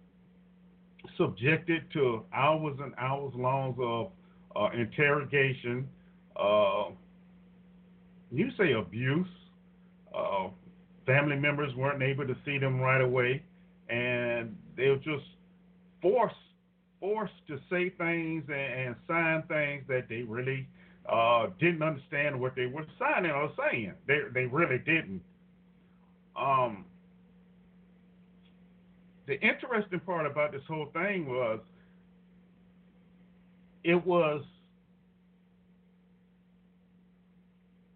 subjected 1.17 1.83
to 1.93 2.23
hours 2.33 2.77
and 2.81 2.93
hours 2.97 3.33
long 3.35 3.75
of 3.79 4.11
uh, 4.55 4.75
interrogation. 4.77 5.87
Uh, 6.35 6.89
you 8.31 8.49
say 8.57 8.73
abuse, 8.73 9.27
uh, 10.15 10.47
family 11.11 11.35
members 11.35 11.75
weren't 11.75 12.01
able 12.01 12.25
to 12.25 12.35
see 12.45 12.57
them 12.57 12.79
right 12.79 13.01
away, 13.01 13.43
and 13.89 14.55
they 14.77 14.87
were 14.89 14.95
just 14.97 15.25
forced 16.01 16.35
forced 16.99 17.33
to 17.47 17.59
say 17.69 17.89
things 17.89 18.43
and, 18.47 18.87
and 18.87 18.95
sign 19.07 19.41
things 19.47 19.83
that 19.87 20.07
they 20.07 20.21
really 20.21 20.67
uh, 21.11 21.47
didn't 21.59 21.81
understand 21.81 22.39
what 22.39 22.55
they 22.55 22.67
were 22.67 22.85
signing 22.97 23.31
or 23.31 23.51
saying. 23.57 23.93
They 24.07 24.19
they 24.33 24.45
really 24.45 24.77
didn't. 24.77 25.21
Um, 26.35 26.85
the 29.27 29.39
interesting 29.41 29.99
part 29.99 30.25
about 30.25 30.53
this 30.53 30.61
whole 30.67 30.87
thing 30.93 31.27
was 31.27 31.59
it 33.83 34.05
was 34.05 34.43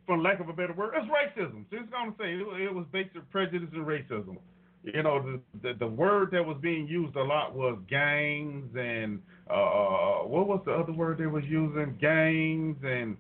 for 0.06 0.18
lack 0.18 0.40
of 0.40 0.50
a 0.50 0.54
better 0.54 0.74
word, 0.74 0.94
it's 0.96 1.08
racism. 1.08 1.66
Just 1.72 1.92
gonna 1.92 2.14
say 2.20 2.34
it, 2.34 2.62
it 2.62 2.74
was 2.74 2.86
based 2.92 3.16
on 3.16 3.24
prejudice 3.32 3.70
and 3.74 3.86
racism. 3.86 4.38
You 4.84 5.02
know, 5.02 5.20
the, 5.20 5.68
the, 5.68 5.74
the 5.80 5.88
word 5.88 6.30
that 6.32 6.46
was 6.46 6.58
being 6.62 6.88
used 6.88 7.16
a 7.16 7.24
lot 7.24 7.56
was 7.56 7.80
gangs 7.90 8.70
and 8.78 9.20
uh, 9.50 9.54
uh, 9.54 9.58
uh 9.58 10.28
what 10.28 10.48
was 10.48 10.62
the 10.66 10.74
other 10.74 10.94
word 10.94 11.18
they 11.18 11.26
was 11.26 11.44
using? 11.46 11.98
Gangs 12.00 12.78
and 12.84 13.18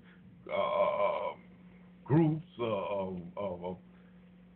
uh, 0.47 0.55
uh 0.55 1.33
groups 2.03 2.45
of, 2.59 3.17
of, 3.35 3.65
of 3.65 3.77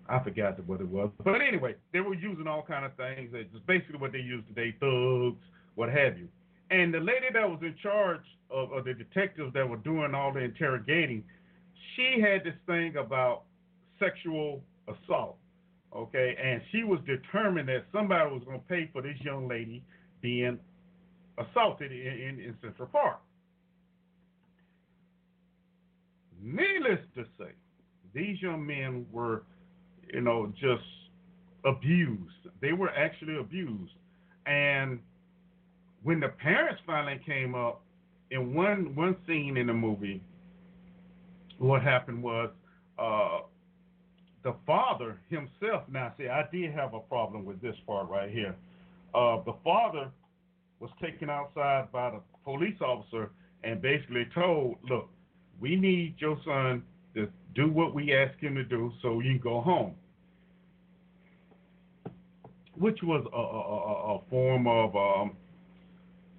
I 0.07 0.23
forgot 0.23 0.63
what 0.65 0.81
it 0.81 0.87
was, 0.87 1.09
but 1.23 1.41
anyway, 1.41 1.75
they 1.93 1.99
were 1.99 2.15
using 2.15 2.47
all 2.47 2.63
kind 2.63 2.85
of 2.85 2.95
things. 2.95 3.31
It's 3.33 3.49
basically 3.67 3.99
what 3.99 4.11
they 4.11 4.19
use 4.19 4.43
today, 4.47 4.75
thugs, 4.79 5.37
what 5.75 5.89
have 5.89 6.17
you. 6.17 6.27
And 6.71 6.93
the 6.93 6.99
lady 6.99 7.27
that 7.33 7.47
was 7.47 7.59
in 7.61 7.75
charge 7.81 8.21
of, 8.51 8.71
of 8.71 8.85
the 8.85 8.93
detectives 8.93 9.53
that 9.53 9.67
were 9.67 9.77
doing 9.77 10.13
all 10.13 10.31
the 10.31 10.39
interrogating, 10.39 11.23
she 11.95 12.21
had 12.21 12.43
this 12.43 12.55
thing 12.65 12.95
about 12.97 13.43
sexual 13.99 14.61
assault, 14.87 15.37
okay, 15.95 16.35
and 16.41 16.61
she 16.71 16.83
was 16.83 16.99
determined 17.05 17.69
that 17.69 17.85
somebody 17.93 18.29
was 18.31 18.43
going 18.45 18.59
to 18.59 18.65
pay 18.67 18.89
for 18.91 19.01
this 19.01 19.17
young 19.21 19.47
lady 19.47 19.83
being 20.21 20.59
assaulted 21.37 21.91
in, 21.91 21.97
in, 21.97 22.39
in 22.39 22.55
Central 22.61 22.87
Park. 22.87 23.19
Needless 26.41 26.99
to 27.15 27.25
say, 27.37 27.51
these 28.13 28.41
young 28.41 28.65
men 28.65 29.05
were, 29.11 29.43
you 30.13 30.21
know, 30.21 30.51
just 30.59 30.83
abused. 31.65 32.47
They 32.61 32.73
were 32.73 32.89
actually 32.91 33.37
abused. 33.37 33.93
And 34.45 34.99
when 36.03 36.19
the 36.19 36.29
parents 36.29 36.81
finally 36.85 37.19
came 37.25 37.55
up, 37.55 37.81
in 38.31 38.53
one 38.53 38.95
one 38.95 39.15
scene 39.25 39.57
in 39.57 39.67
the 39.67 39.73
movie, 39.73 40.21
what 41.59 41.81
happened 41.81 42.23
was 42.23 42.49
uh, 42.97 43.39
the 44.43 44.55
father 44.65 45.19
himself. 45.29 45.83
Now, 45.89 46.13
see, 46.17 46.27
I 46.27 46.45
did 46.51 46.71
have 46.73 46.93
a 46.93 46.99
problem 46.99 47.45
with 47.45 47.61
this 47.61 47.75
part 47.85 48.09
right 48.09 48.31
here. 48.31 48.55
Uh, 49.13 49.41
the 49.45 49.53
father 49.63 50.09
was 50.79 50.89
taken 51.01 51.29
outside 51.29 51.91
by 51.91 52.11
the 52.11 52.21
police 52.43 52.79
officer 52.81 53.31
and 53.63 53.81
basically 53.81 54.27
told, 54.33 54.77
"Look, 54.89 55.09
we 55.59 55.75
need 55.75 56.15
your 56.19 56.37
son 56.45 56.83
to 57.15 57.27
do 57.55 57.69
what 57.69 57.93
we 57.93 58.13
ask 58.13 58.37
him 58.39 58.55
to 58.55 58.63
do, 58.63 58.91
so 59.01 59.19
you 59.19 59.31
can 59.33 59.39
go 59.39 59.61
home." 59.61 59.95
Which 62.75 62.99
was 63.03 63.25
a, 63.33 63.37
a, 63.37 64.15
a 64.15 64.21
form 64.29 64.67
of 64.67 64.95
um, 64.95 65.35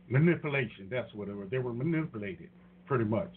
manipulation. 0.09 0.89
That's 0.91 1.13
what 1.13 1.29
it 1.29 1.37
was. 1.37 1.49
They 1.51 1.59
were 1.59 1.75
manipulated, 1.75 2.49
pretty 2.87 3.05
much. 3.05 3.35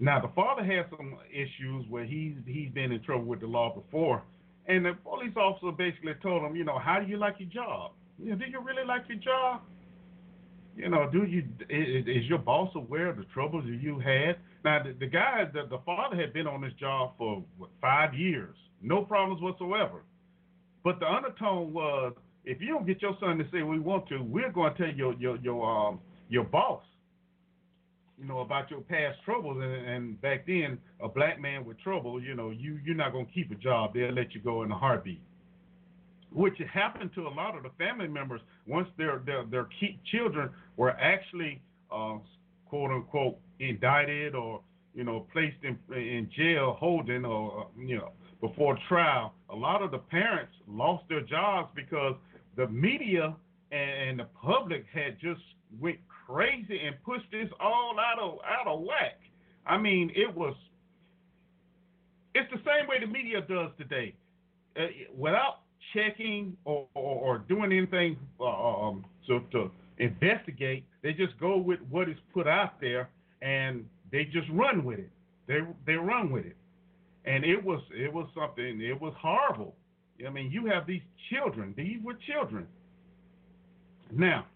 Now 0.00 0.20
the 0.20 0.30
father 0.34 0.64
had 0.64 0.86
some 0.90 1.16
issues 1.30 1.86
where 1.88 2.04
he's 2.04 2.34
he's 2.46 2.70
been 2.70 2.92
in 2.92 3.02
trouble 3.02 3.24
with 3.24 3.40
the 3.40 3.46
law 3.46 3.74
before, 3.74 4.22
and 4.66 4.84
the 4.84 4.94
police 5.04 5.36
officer 5.36 5.70
basically 5.72 6.14
told 6.22 6.42
him, 6.42 6.56
you 6.56 6.64
know, 6.64 6.78
how 6.78 6.98
do 7.00 7.06
you 7.06 7.16
like 7.16 7.36
your 7.38 7.48
job? 7.48 7.92
You 8.18 8.30
know, 8.30 8.36
do 8.36 8.44
you 8.46 8.60
really 8.60 8.84
like 8.86 9.02
your 9.08 9.18
job? 9.18 9.62
You 10.76 10.88
know, 10.88 11.08
do 11.10 11.24
you 11.24 11.44
is, 11.70 12.06
is 12.06 12.28
your 12.28 12.38
boss 12.38 12.70
aware 12.74 13.08
of 13.08 13.16
the 13.16 13.24
troubles 13.32 13.64
that 13.66 13.80
you 13.80 14.00
had? 14.00 14.36
Now 14.64 14.82
the, 14.82 14.94
the 14.98 15.06
guy, 15.06 15.44
the, 15.52 15.66
the 15.68 15.78
father 15.86 16.16
had 16.16 16.32
been 16.32 16.48
on 16.48 16.62
this 16.62 16.72
job 16.80 17.12
for 17.16 17.44
what, 17.56 17.70
five 17.80 18.14
years, 18.14 18.56
no 18.82 19.02
problems 19.02 19.40
whatsoever. 19.40 20.02
But 20.82 20.98
the 20.98 21.06
undertone 21.06 21.72
was, 21.72 22.14
if 22.44 22.60
you 22.60 22.68
don't 22.68 22.86
get 22.86 23.00
your 23.00 23.16
son 23.20 23.38
to 23.38 23.44
say 23.52 23.62
we 23.62 23.78
want 23.78 24.08
to, 24.08 24.18
we're 24.18 24.50
going 24.50 24.74
to 24.74 24.78
tell 24.86 24.94
your 24.94 25.14
your 25.14 25.36
your 25.38 25.64
um 25.64 26.00
your 26.28 26.44
boss 26.44 26.82
you 28.18 28.26
know, 28.26 28.40
about 28.40 28.70
your 28.70 28.80
past 28.80 29.18
troubles. 29.24 29.58
And, 29.60 29.86
and 29.86 30.20
back 30.20 30.46
then, 30.46 30.78
a 31.00 31.08
black 31.08 31.40
man 31.40 31.64
with 31.64 31.78
trouble, 31.80 32.22
you 32.22 32.34
know, 32.34 32.50
you 32.50 32.78
you're 32.84 32.94
not 32.94 33.12
gonna 33.12 33.26
keep 33.34 33.50
a 33.50 33.56
job. 33.56 33.94
They'll 33.94 34.12
let 34.12 34.34
you 34.34 34.40
go 34.40 34.62
in 34.62 34.70
a 34.70 34.78
heartbeat. 34.78 35.20
Which 36.32 36.54
happened 36.72 37.10
to 37.14 37.28
a 37.28 37.30
lot 37.30 37.56
of 37.56 37.62
the 37.62 37.70
family 37.78 38.08
members 38.08 38.40
once 38.66 38.88
their 38.96 39.22
their 39.24 39.44
their 39.44 39.68
children 40.10 40.50
were 40.76 40.90
actually 40.90 41.60
uh, 41.92 42.18
quote 42.66 42.90
unquote 42.90 43.38
indicted 43.60 44.34
or 44.34 44.60
you 44.94 45.04
know 45.04 45.26
placed 45.32 45.56
in 45.62 45.78
in 45.94 46.30
jail 46.36 46.76
holding 46.78 47.24
or 47.24 47.62
uh, 47.62 47.64
you 47.80 47.96
know 47.96 48.12
before 48.40 48.78
trial. 48.88 49.34
A 49.50 49.56
lot 49.56 49.82
of 49.82 49.90
the 49.90 49.98
parents 49.98 50.52
lost 50.68 51.04
their 51.08 51.22
jobs 51.22 51.70
because 51.74 52.14
the 52.56 52.68
media 52.68 53.34
and 53.72 54.20
the 54.20 54.26
public 54.40 54.84
had 54.92 55.18
just 55.20 55.40
went 55.80 55.98
crazy 56.26 56.80
and 56.86 56.96
pushed 57.04 57.30
this 57.30 57.48
all 57.60 57.96
out 57.98 58.18
of 58.20 58.38
out 58.44 58.66
of 58.66 58.80
whack. 58.80 59.18
I 59.66 59.78
mean, 59.78 60.10
it 60.14 60.34
was. 60.34 60.54
It's 62.34 62.50
the 62.50 62.58
same 62.58 62.88
way 62.88 62.98
the 63.00 63.06
media 63.06 63.40
does 63.42 63.70
today, 63.78 64.14
uh, 64.76 64.86
without 65.16 65.60
checking 65.92 66.56
or, 66.64 66.86
or, 66.94 67.20
or 67.20 67.38
doing 67.38 67.72
anything 67.72 68.16
uh, 68.40 68.44
um, 68.44 69.04
So 69.28 69.40
to 69.52 69.70
investigate, 69.98 70.84
they 71.02 71.12
just 71.12 71.38
go 71.38 71.56
with 71.56 71.78
what 71.90 72.08
is 72.08 72.16
put 72.32 72.48
out 72.48 72.80
there 72.80 73.08
and 73.40 73.84
they 74.10 74.24
just 74.24 74.48
run 74.52 74.84
with 74.84 74.98
it. 74.98 75.10
They 75.46 75.60
they 75.86 75.94
run 75.94 76.30
with 76.30 76.46
it, 76.46 76.56
and 77.24 77.44
it 77.44 77.62
was 77.62 77.80
it 77.92 78.12
was 78.12 78.28
something. 78.34 78.80
It 78.80 78.98
was 79.00 79.12
horrible. 79.20 79.74
I 80.26 80.30
mean, 80.30 80.50
you 80.50 80.66
have 80.66 80.86
these 80.86 81.02
children. 81.30 81.74
These 81.76 81.98
were 82.02 82.14
children. 82.26 82.66
Now, 84.12 84.46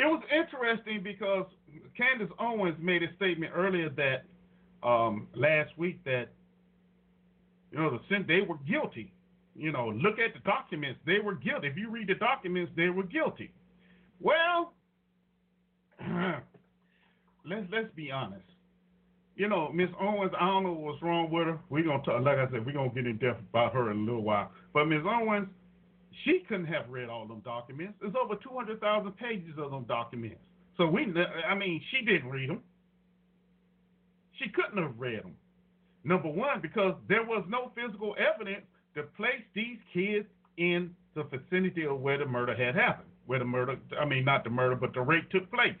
it 0.00 0.06
was 0.06 0.22
interesting 0.32 1.02
because 1.02 1.44
Candace 1.94 2.34
Owens 2.38 2.76
made 2.80 3.02
a 3.02 3.14
statement 3.16 3.52
earlier 3.54 3.90
that 3.90 4.24
um, 4.86 5.28
last 5.34 5.76
week 5.76 6.02
that 6.04 6.28
you 7.70 7.78
know 7.78 7.90
the 7.90 8.24
they 8.26 8.40
were 8.40 8.56
guilty. 8.66 9.12
You 9.54 9.72
know, 9.72 9.88
look 9.88 10.18
at 10.18 10.32
the 10.32 10.40
documents; 10.40 11.00
they 11.04 11.18
were 11.22 11.34
guilty. 11.34 11.68
If 11.68 11.76
you 11.76 11.90
read 11.90 12.08
the 12.08 12.14
documents, 12.14 12.72
they 12.76 12.88
were 12.88 13.02
guilty. 13.02 13.52
Well, 14.20 14.72
let's 17.44 17.66
let's 17.70 17.94
be 17.94 18.10
honest. 18.10 18.46
You 19.36 19.48
know, 19.48 19.70
Miss 19.70 19.90
Owens, 20.00 20.32
I 20.38 20.46
don't 20.46 20.62
know 20.64 20.72
what's 20.72 21.02
wrong 21.02 21.30
with 21.30 21.46
her. 21.46 21.58
We're 21.68 21.84
gonna 21.84 22.02
talk, 22.02 22.22
like 22.22 22.38
I 22.38 22.50
said, 22.50 22.64
we're 22.64 22.72
gonna 22.72 22.88
get 22.88 23.06
in 23.06 23.18
depth 23.18 23.40
about 23.50 23.74
her 23.74 23.90
in 23.90 23.98
a 23.98 24.00
little 24.00 24.22
while. 24.22 24.50
But 24.72 24.86
Miss 24.86 25.02
Owens, 25.04 25.48
she 26.24 26.44
couldn't 26.48 26.66
have 26.66 26.88
read 26.88 27.08
all 27.08 27.26
them 27.26 27.40
documents. 27.44 27.94
There's 28.00 28.14
over 28.22 28.34
two 28.36 28.54
hundred 28.54 28.80
thousand 28.80 29.12
pages 29.16 29.54
of 29.58 29.70
them 29.70 29.84
documents. 29.84 30.40
So 30.76 30.86
we, 30.86 31.12
I 31.48 31.54
mean, 31.54 31.82
she 31.90 32.04
didn't 32.04 32.30
read 32.30 32.50
them. 32.50 32.60
She 34.38 34.48
couldn't 34.48 34.82
have 34.82 34.94
read 34.98 35.22
them. 35.22 35.34
Number 36.04 36.28
one, 36.28 36.60
because 36.60 36.94
there 37.08 37.22
was 37.22 37.44
no 37.48 37.72
physical 37.74 38.16
evidence 38.18 38.64
to 38.94 39.02
place 39.02 39.42
these 39.54 39.76
kids 39.92 40.26
in 40.56 40.94
the 41.14 41.24
vicinity 41.24 41.86
of 41.86 42.00
where 42.00 42.18
the 42.18 42.24
murder 42.26 42.54
had 42.54 42.74
happened, 42.74 43.08
where 43.26 43.38
the 43.38 43.44
murder, 43.44 43.76
I 44.00 44.04
mean, 44.04 44.24
not 44.24 44.44
the 44.44 44.50
murder, 44.50 44.76
but 44.76 44.94
the 44.94 45.00
rape 45.00 45.28
took 45.30 45.50
place. 45.50 45.74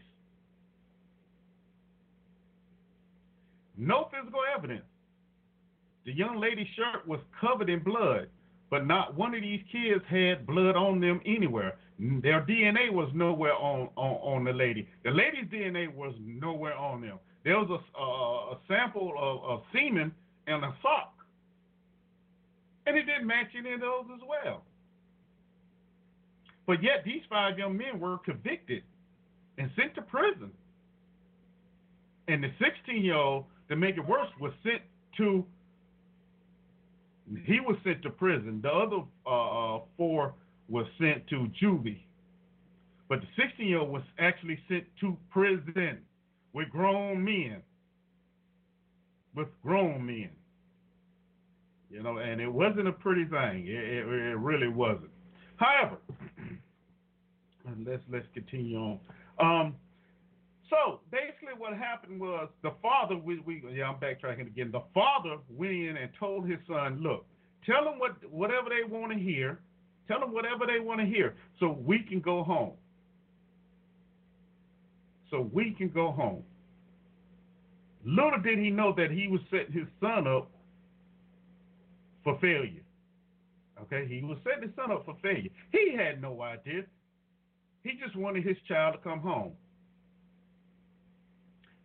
No 3.76 4.08
physical 4.10 4.40
evidence. 4.54 4.84
The 6.04 6.12
young 6.12 6.38
lady's 6.38 6.66
shirt 6.76 7.06
was 7.08 7.20
covered 7.40 7.70
in 7.70 7.82
blood, 7.82 8.28
but 8.70 8.86
not 8.86 9.16
one 9.16 9.34
of 9.34 9.42
these 9.42 9.62
kids 9.70 10.04
had 10.08 10.46
blood 10.46 10.76
on 10.76 11.00
them 11.00 11.20
anywhere. 11.26 11.76
Their 11.98 12.42
DNA 12.42 12.90
was 12.92 13.10
nowhere 13.14 13.54
on, 13.54 13.88
on, 13.96 14.14
on 14.36 14.44
the 14.44 14.52
lady. 14.52 14.88
The 15.04 15.10
lady's 15.10 15.46
DNA 15.52 15.92
was 15.94 16.14
nowhere 16.20 16.74
on 16.74 17.02
them. 17.02 17.18
There 17.44 17.58
was 17.58 17.68
a, 17.70 18.00
a 18.02 18.58
sample 18.68 19.12
of, 19.18 19.44
of 19.44 19.62
semen 19.72 20.12
in 20.46 20.54
a 20.54 20.74
sock, 20.82 21.14
and 22.86 22.96
it 22.96 23.04
didn't 23.04 23.26
match 23.26 23.48
any 23.58 23.72
of 23.72 23.80
those 23.80 24.04
as 24.14 24.20
well. 24.26 24.62
But 26.66 26.82
yet, 26.82 27.02
these 27.04 27.22
five 27.28 27.58
young 27.58 27.76
men 27.76 27.98
were 27.98 28.18
convicted 28.18 28.82
and 29.58 29.70
sent 29.76 29.94
to 29.96 30.02
prison. 30.02 30.50
And 32.28 32.44
the 32.44 32.50
16 32.60 33.04
year 33.04 33.16
old 33.16 33.46
to 33.70 33.76
make 33.76 33.96
it 33.96 34.06
worse, 34.06 34.28
was 34.40 34.52
sent 34.64 34.82
to 35.16 35.46
he 37.44 37.60
was 37.60 37.76
sent 37.84 38.02
to 38.02 38.10
prison. 38.10 38.60
The 38.62 38.70
other 38.70 39.02
uh, 39.26 39.76
uh 39.76 39.80
four 39.96 40.34
was 40.68 40.86
sent 41.00 41.26
to 41.28 41.48
juvie, 41.62 42.02
but 43.08 43.20
the 43.20 43.26
16 43.42 43.66
year 43.66 43.78
old 43.78 43.90
was 43.90 44.02
actually 44.18 44.58
sent 44.68 44.84
to 45.00 45.16
prison 45.30 45.98
with 46.52 46.68
grown 46.70 47.24
men. 47.24 47.62
With 49.34 49.48
grown 49.62 50.04
men, 50.04 50.30
you 51.88 52.02
know, 52.02 52.18
and 52.18 52.40
it 52.40 52.52
wasn't 52.52 52.88
a 52.88 52.92
pretty 52.92 53.24
thing. 53.24 53.66
It, 53.66 53.84
it, 53.84 54.06
it 54.06 54.36
really 54.38 54.66
wasn't. 54.66 55.10
However, 55.56 55.98
let's 57.86 58.02
let's 58.10 58.26
continue 58.34 58.76
on. 58.76 58.98
Um, 59.38 59.74
so 60.70 61.00
basically, 61.10 61.54
what 61.58 61.76
happened 61.76 62.20
was 62.20 62.48
the 62.62 62.72
father. 62.80 63.16
We, 63.16 63.40
we 63.40 63.62
yeah, 63.74 63.88
I'm 63.88 63.96
backtracking 63.96 64.46
again. 64.46 64.70
The 64.72 64.82
father 64.94 65.36
went 65.50 65.72
in 65.72 65.96
and 65.96 66.10
told 66.18 66.48
his 66.48 66.58
son, 66.66 67.00
"Look, 67.02 67.26
tell 67.66 67.84
them 67.84 67.98
what 67.98 68.12
whatever 68.30 68.68
they 68.70 68.88
want 68.88 69.12
to 69.12 69.18
hear. 69.18 69.60
Tell 70.08 70.20
them 70.20 70.32
whatever 70.32 70.66
they 70.66 70.80
want 70.80 71.00
to 71.00 71.06
hear, 71.06 71.34
so 71.58 71.78
we 71.84 72.00
can 72.00 72.20
go 72.20 72.42
home. 72.42 72.72
So 75.30 75.50
we 75.52 75.74
can 75.76 75.88
go 75.88 76.12
home." 76.12 76.44
Little 78.04 78.40
did 78.42 78.58
he 78.58 78.70
know 78.70 78.94
that 78.96 79.10
he 79.10 79.28
was 79.28 79.40
setting 79.50 79.72
his 79.72 79.86
son 80.00 80.26
up 80.26 80.50
for 82.24 82.38
failure. 82.40 82.82
Okay, 83.82 84.06
he 84.08 84.22
was 84.22 84.38
setting 84.44 84.68
his 84.68 84.76
son 84.76 84.90
up 84.92 85.04
for 85.04 85.16
failure. 85.22 85.50
He 85.72 85.94
had 85.96 86.22
no 86.22 86.40
idea. 86.42 86.84
He 87.82 87.92
just 88.02 88.16
wanted 88.16 88.44
his 88.44 88.56
child 88.68 88.94
to 88.94 89.00
come 89.00 89.20
home. 89.20 89.52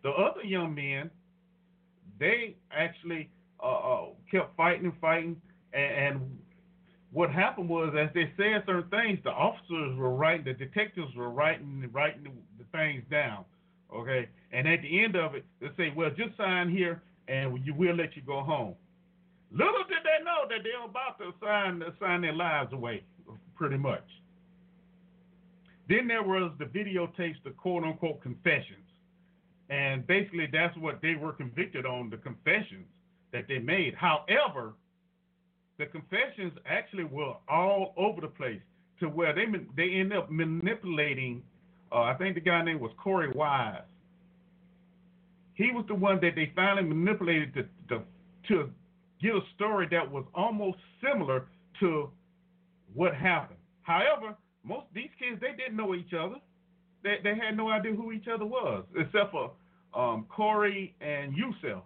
The 0.05 0.11
other 0.11 0.43
young 0.43 0.75
men, 0.75 1.09
they 2.19 2.55
actually 2.71 3.27
uh, 3.59 3.65
uh, 3.65 4.05
kept 4.29 4.55
fighting 4.55 4.85
and 4.85 4.93
fighting, 5.01 5.41
and, 5.73 5.93
and 5.95 6.39
what 7.11 7.31
happened 7.31 7.67
was, 7.67 7.91
as 7.99 8.13
they 8.13 8.31
said 8.37 8.61
certain 8.67 8.87
things, 8.91 9.17
the 9.23 9.31
officers 9.31 9.97
were 9.97 10.11
writing, 10.11 10.45
the 10.45 10.53
detectives 10.53 11.15
were 11.15 11.31
writing, 11.31 11.89
writing 11.91 12.37
the 12.59 12.65
things 12.71 13.03
down. 13.09 13.45
Okay, 13.91 14.29
and 14.51 14.67
at 14.67 14.83
the 14.83 15.03
end 15.03 15.15
of 15.15 15.33
it, 15.33 15.43
they 15.59 15.69
say, 15.75 15.91
"Well, 15.95 16.11
just 16.11 16.37
sign 16.37 16.69
here, 16.69 17.01
and 17.27 17.51
we 17.51 17.71
will 17.71 17.95
let 17.95 18.15
you 18.15 18.21
go 18.21 18.41
home." 18.41 18.75
Little 19.51 19.85
did 19.89 20.03
they 20.03 20.23
know 20.23 20.45
that 20.47 20.61
they 20.61 20.77
were 20.79 20.85
about 20.85 21.17
to 21.17 21.33
sign 21.43 21.83
sign 21.99 22.21
their 22.21 22.33
lives 22.33 22.71
away, 22.73 23.03
pretty 23.55 23.77
much. 23.77 24.05
Then 25.89 26.07
there 26.07 26.21
was 26.21 26.51
the 26.59 26.65
videotapes, 26.65 27.41
the 27.43 27.49
quote 27.57 27.83
unquote 27.83 28.21
confessions. 28.21 28.84
And 29.69 30.05
basically, 30.05 30.47
that's 30.51 30.77
what 30.77 31.01
they 31.01 31.15
were 31.15 31.33
convicted 31.33 31.85
on 31.85 32.09
the 32.09 32.17
confessions 32.17 32.85
that 33.31 33.47
they 33.47 33.59
made. 33.59 33.95
However, 33.95 34.73
the 35.77 35.87
confessions 35.87 36.53
actually 36.65 37.03
were 37.03 37.33
all 37.49 37.93
over 37.97 38.21
the 38.21 38.27
place 38.27 38.61
to 38.99 39.07
where 39.07 39.33
they 39.33 39.45
they 39.75 39.95
end 39.95 40.13
up 40.13 40.31
manipulating. 40.31 41.43
Uh, 41.91 42.01
I 42.01 42.13
think 42.15 42.35
the 42.35 42.41
guy 42.41 42.63
name 42.63 42.79
was 42.79 42.91
Korey 43.03 43.33
Wise. 43.35 43.81
He 45.55 45.71
was 45.71 45.85
the 45.87 45.95
one 45.95 46.19
that 46.21 46.35
they 46.35 46.51
finally 46.55 46.87
manipulated 46.87 47.53
to, 47.55 47.63
to 47.89 48.03
to 48.49 48.69
get 49.21 49.35
a 49.35 49.41
story 49.55 49.87
that 49.91 50.09
was 50.09 50.25
almost 50.33 50.77
similar 51.03 51.47
to 51.79 52.09
what 52.93 53.15
happened. 53.15 53.59
However, 53.81 54.35
most 54.63 54.87
of 54.87 54.93
these 54.93 55.09
kids 55.19 55.41
they 55.41 55.53
didn't 55.57 55.75
know 55.75 55.95
each 55.95 56.13
other 56.13 56.35
they, 57.05 57.19
they 57.23 57.35
had 57.35 57.55
no 57.55 57.69
idea 57.69 57.93
who 57.93 58.11
each 58.11 58.27
other 58.27 58.45
was, 58.45 58.83
except 58.97 59.31
for 59.31 59.51
um, 59.93 60.25
Korey 60.35 60.91
and 60.99 61.37
Yusef. 61.37 61.83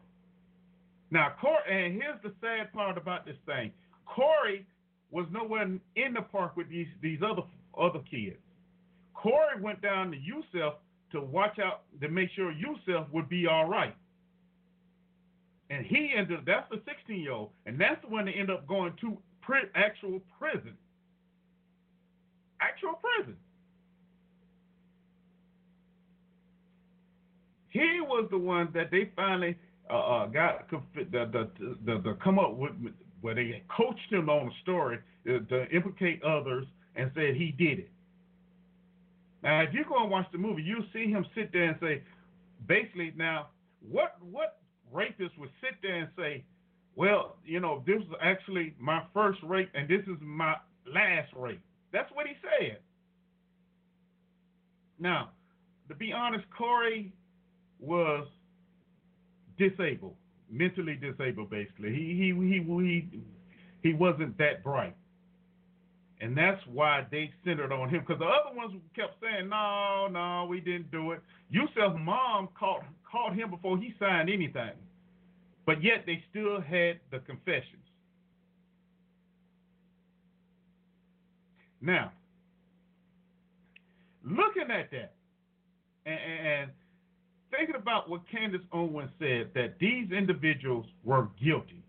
Now, 1.12 1.34
Korey, 1.44 1.70
and 1.70 1.94
here's 2.02 2.22
the 2.24 2.32
sad 2.42 2.72
part 2.72 2.98
about 2.98 3.26
this 3.26 3.36
thing: 3.46 3.72
Korey 4.08 4.64
was 5.12 5.26
nowhere 5.32 5.64
in 5.64 6.14
the 6.14 6.22
park 6.22 6.56
with 6.56 6.70
these 6.70 6.88
these 7.02 7.20
other 7.22 7.44
other 7.78 8.00
kids. 8.10 8.38
Korey 9.14 9.62
went 9.62 9.82
down 9.82 10.12
to 10.12 10.18
Yusef 10.18 10.76
to 11.12 11.22
watch 11.22 11.60
out 11.60 11.82
to 12.02 12.08
make 12.08 12.30
sure 12.36 12.52
Yusef 12.52 13.12
would 13.12 13.28
be 13.28 13.46
all 13.46 13.68
right. 13.68 13.96
And 15.70 15.86
he 15.86 16.14
ended 16.16 16.40
up, 16.40 16.46
that's 16.46 16.70
the 16.72 16.82
16 16.88 17.20
year 17.20 17.34
old, 17.34 17.50
and 17.66 17.80
that's 17.80 18.02
the 18.02 18.08
one 18.08 18.26
that 18.26 18.32
ended 18.32 18.52
up 18.52 18.68
going 18.68 18.94
to 19.02 19.18
pri- 19.42 19.70
actual 19.76 20.20
prison. 20.40 20.74
Actual 22.62 22.94
prison. 22.94 23.36
He 27.70 28.00
was 28.02 28.28
the 28.32 28.38
one 28.38 28.70
that 28.74 28.92
they 28.92 29.12
finally 29.16 29.56
uh, 29.90 29.94
uh 29.94 30.26
got 30.28 30.70
the, 30.70 30.82
the, 30.96 31.50
the, 31.86 32.02
the, 32.04 32.18
come 32.24 32.40
up 32.40 32.56
with 32.56 32.72
where 33.22 33.36
they 33.36 33.64
coached 33.76 34.12
him 34.12 34.30
on 34.30 34.48
a 34.48 34.52
story 34.62 35.00
to, 35.26 35.42
to 35.42 35.70
implicate 35.70 36.24
others 36.24 36.66
and 36.96 37.12
said 37.16 37.36
he 37.36 37.52
did 37.58 37.80
it. 37.80 37.92
Now, 39.44 39.62
if 39.62 39.74
you 39.74 39.86
go 39.88 40.02
and 40.02 40.12
watch 40.12 40.28
the 40.32 40.38
movie, 40.38 40.64
you'll 40.64 40.86
see 40.94 41.10
him 41.10 41.26
sit 41.36 41.52
there 41.54 41.64
and 41.64 41.78
say, 41.82 42.04
basically, 42.68 43.14
now, 43.16 43.48
what 43.88 44.18
what 44.22 44.58
rapist 44.92 45.38
would 45.38 45.52
sit 45.62 45.76
there 45.82 45.96
and 45.96 46.10
say, 46.18 46.44
well, 46.96 47.38
you 47.46 47.60
know, 47.60 47.84
this 47.86 48.00
was 48.10 48.18
actually 48.22 48.74
my 48.80 49.02
first 49.14 49.40
rape 49.44 49.70
and 49.74 49.88
this 49.88 50.02
is 50.02 50.18
my 50.20 50.56
last 50.86 51.32
rape. 51.36 51.62
That's 51.94 52.12
what 52.14 52.28
he 52.28 52.34
said. 52.42 52.80
Now, 55.00 55.30
to 55.88 55.96
be 55.96 56.12
honest, 56.12 56.46
Korey 56.60 57.12
was 57.80 58.28
disabled, 59.58 60.16
mentally 60.50 60.96
disabled, 60.96 61.50
basically. 61.50 61.94
He 61.94 62.34
he 62.34 62.48
he 62.48 62.64
he 62.64 63.22
he 63.82 63.94
wasn't 63.94 64.38
that 64.38 64.64
bright, 64.64 64.96
and 66.22 66.38
that's 66.38 66.62
why 66.68 67.06
they 67.12 67.32
centered 67.46 67.72
on 67.72 67.90
him. 67.90 68.02
Because 68.02 68.20
the 68.20 68.26
other 68.26 68.56
ones 68.56 68.74
kept 68.96 69.16
saying, 69.22 69.50
"No, 69.50 70.08
no, 70.12 70.48
we 70.50 70.60
didn't 70.60 70.92
do 70.92 71.12
it." 71.12 71.22
Yusef's 71.50 71.98
mom 72.00 72.50
caught 72.58 72.84
caught 73.10 73.36
him 73.36 73.50
before 73.50 73.78
he 73.78 73.94
signed 74.00 74.30
anything, 74.30 74.72
but 75.66 75.84
yet 75.84 76.06
they 76.06 76.24
still 76.30 76.62
had 76.62 77.00
the 77.12 77.20
confessions. 77.20 77.86
Now, 81.82 82.12
looking 84.24 84.70
at 84.70 84.92
that 84.92 85.14
and, 86.06 86.20
and 86.20 86.72
thinking 87.52 87.76
about 87.76 88.10
what 88.10 88.22
Candace 88.30 88.62
Owens 88.72 89.12
said 89.20 89.50
that 89.56 89.80
these 89.80 90.12
individuals 90.12 90.86
were 91.04 91.30
guilty, 91.42 91.84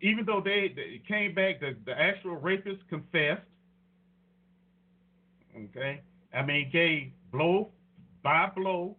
even 0.00 0.24
though 0.24 0.40
they, 0.44 0.72
they 0.74 1.00
came 1.06 1.34
back, 1.34 1.60
the, 1.60 1.76
the 1.86 1.98
actual 1.98 2.36
rapist 2.36 2.80
confessed. 2.88 3.42
Okay, 5.56 6.00
I 6.32 6.42
mean, 6.42 6.70
gave 6.72 7.12
blow 7.32 7.70
by 8.22 8.50
blow 8.54 8.96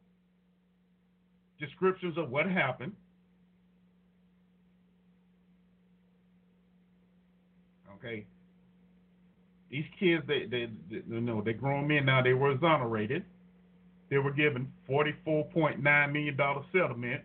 descriptions 1.59 2.17
of 2.17 2.29
what 2.29 2.45
happened. 2.45 2.93
Okay, 7.97 8.25
these 9.69 9.85
kids, 9.99 10.23
they, 10.27 10.45
they, 10.45 10.69
they 10.89 11.01
you 11.07 11.21
know, 11.21 11.41
they 11.41 11.53
grown 11.53 11.87
men 11.87 12.05
now. 12.05 12.21
They 12.21 12.33
were 12.33 12.51
exonerated. 12.51 13.25
They 14.15 14.19
were 14.19 14.31
given 14.31 14.71
forty-four 14.87 15.43
point 15.51 15.83
nine 15.83 16.13
million 16.13 16.37
dollar 16.37 16.63
settlement. 16.71 17.21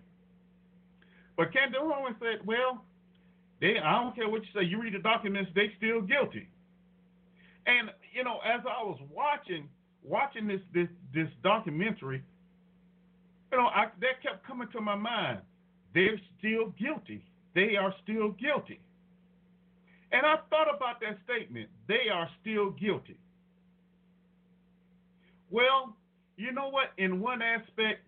But 1.36 1.52
Candace 1.52 1.78
Owens 1.80 2.16
said, 2.18 2.44
"Well, 2.44 2.84
they, 3.60 3.78
I 3.78 4.02
don't 4.02 4.12
care 4.16 4.28
what 4.28 4.42
you 4.42 4.48
say. 4.52 4.66
You 4.66 4.82
read 4.82 4.94
the 4.94 4.98
documents, 4.98 5.52
they 5.54 5.70
still 5.78 6.00
guilty." 6.00 6.48
And 7.64 7.90
you 8.12 8.24
know, 8.24 8.40
as 8.44 8.62
I 8.66 8.82
was 8.82 8.98
watching 9.08 9.68
watching 10.02 10.48
this 10.48 10.60
this 10.74 10.88
this 11.14 11.28
documentary, 11.44 12.24
you 13.52 13.58
know, 13.58 13.66
I, 13.66 13.86
that 14.00 14.20
kept 14.20 14.44
coming 14.44 14.66
to 14.72 14.80
my 14.80 14.96
mind. 14.96 15.38
They're 15.94 16.20
still 16.40 16.74
guilty. 16.76 17.24
They 17.54 17.76
are 17.76 17.94
still 18.02 18.30
guilty. 18.32 18.80
And 20.10 20.26
I 20.26 20.38
thought 20.50 20.66
about 20.74 21.00
that 21.02 21.18
statement. 21.24 21.68
They 21.86 22.10
are 22.12 22.28
still 22.40 22.70
guilty. 22.70 23.16
Well, 25.52 25.94
you 26.40 26.52
know 26.52 26.68
what? 26.70 26.92
In 26.96 27.20
one 27.20 27.42
aspect, 27.42 28.00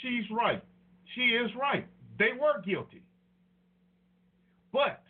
she's 0.00 0.24
right. 0.30 0.62
She 1.14 1.22
is 1.22 1.50
right. 1.58 1.86
They 2.18 2.32
were 2.38 2.60
guilty. 2.62 3.02
But 4.72 5.02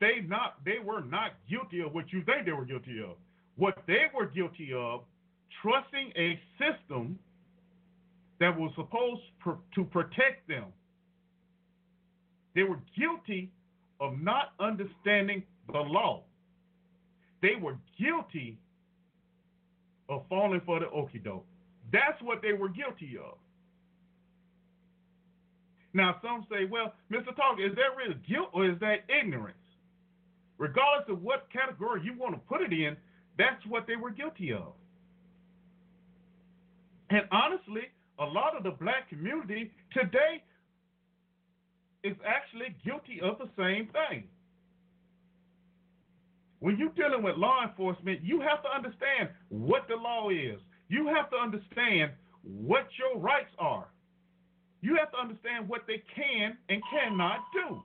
they 0.00 0.20
not 0.26 0.64
they 0.64 0.78
were 0.82 1.02
not 1.02 1.32
guilty 1.50 1.80
of 1.80 1.92
what 1.92 2.12
you 2.12 2.22
think 2.22 2.46
they 2.46 2.52
were 2.52 2.64
guilty 2.64 3.00
of. 3.02 3.16
What 3.56 3.82
they 3.86 4.04
were 4.14 4.26
guilty 4.26 4.72
of, 4.72 5.02
trusting 5.62 6.12
a 6.16 6.38
system 6.58 7.18
that 8.38 8.56
was 8.56 8.70
supposed 8.76 9.22
to 9.74 9.84
protect 9.84 10.46
them. 10.46 10.66
They 12.54 12.62
were 12.62 12.80
guilty 12.98 13.50
of 14.00 14.20
not 14.20 14.52
understanding 14.60 15.42
the 15.72 15.78
law. 15.78 16.22
They 17.42 17.56
were 17.60 17.76
guilty 17.98 18.58
of 20.08 20.22
falling 20.28 20.60
for 20.64 20.80
the 20.80 20.86
okie 20.86 21.22
doke. 21.22 21.46
That's 21.92 22.20
what 22.22 22.42
they 22.42 22.52
were 22.52 22.68
guilty 22.68 23.16
of. 23.18 23.38
Now, 25.94 26.16
some 26.22 26.46
say, 26.50 26.66
well, 26.70 26.92
Mr. 27.10 27.34
Talk, 27.34 27.58
is 27.58 27.74
that 27.76 27.96
really 27.96 28.16
guilt 28.28 28.50
or 28.52 28.68
is 28.68 28.78
that 28.80 29.04
ignorance? 29.08 29.56
Regardless 30.58 31.08
of 31.08 31.22
what 31.22 31.48
category 31.52 32.02
you 32.04 32.14
want 32.18 32.34
to 32.34 32.40
put 32.40 32.60
it 32.60 32.72
in, 32.72 32.96
that's 33.38 33.64
what 33.66 33.86
they 33.86 33.96
were 33.96 34.10
guilty 34.10 34.52
of. 34.52 34.72
And 37.10 37.22
honestly, 37.30 37.82
a 38.18 38.24
lot 38.24 38.56
of 38.56 38.62
the 38.62 38.70
black 38.70 39.08
community 39.08 39.70
today 39.92 40.42
is 42.02 42.16
actually 42.26 42.74
guilty 42.84 43.20
of 43.22 43.38
the 43.38 43.48
same 43.56 43.88
thing. 43.88 44.24
When 46.60 46.78
you're 46.78 46.90
dealing 46.90 47.22
with 47.22 47.36
law 47.36 47.62
enforcement, 47.62 48.20
you 48.22 48.40
have 48.40 48.62
to 48.62 48.68
understand 48.68 49.28
what 49.48 49.86
the 49.88 49.96
law 49.96 50.30
is. 50.30 50.58
You 50.88 51.06
have 51.08 51.30
to 51.30 51.36
understand 51.36 52.12
what 52.42 52.86
your 52.98 53.20
rights 53.20 53.50
are. 53.58 53.88
You 54.80 54.96
have 54.96 55.10
to 55.12 55.18
understand 55.18 55.68
what 55.68 55.82
they 55.86 56.02
can 56.14 56.56
and 56.68 56.80
cannot 56.90 57.40
do. 57.52 57.82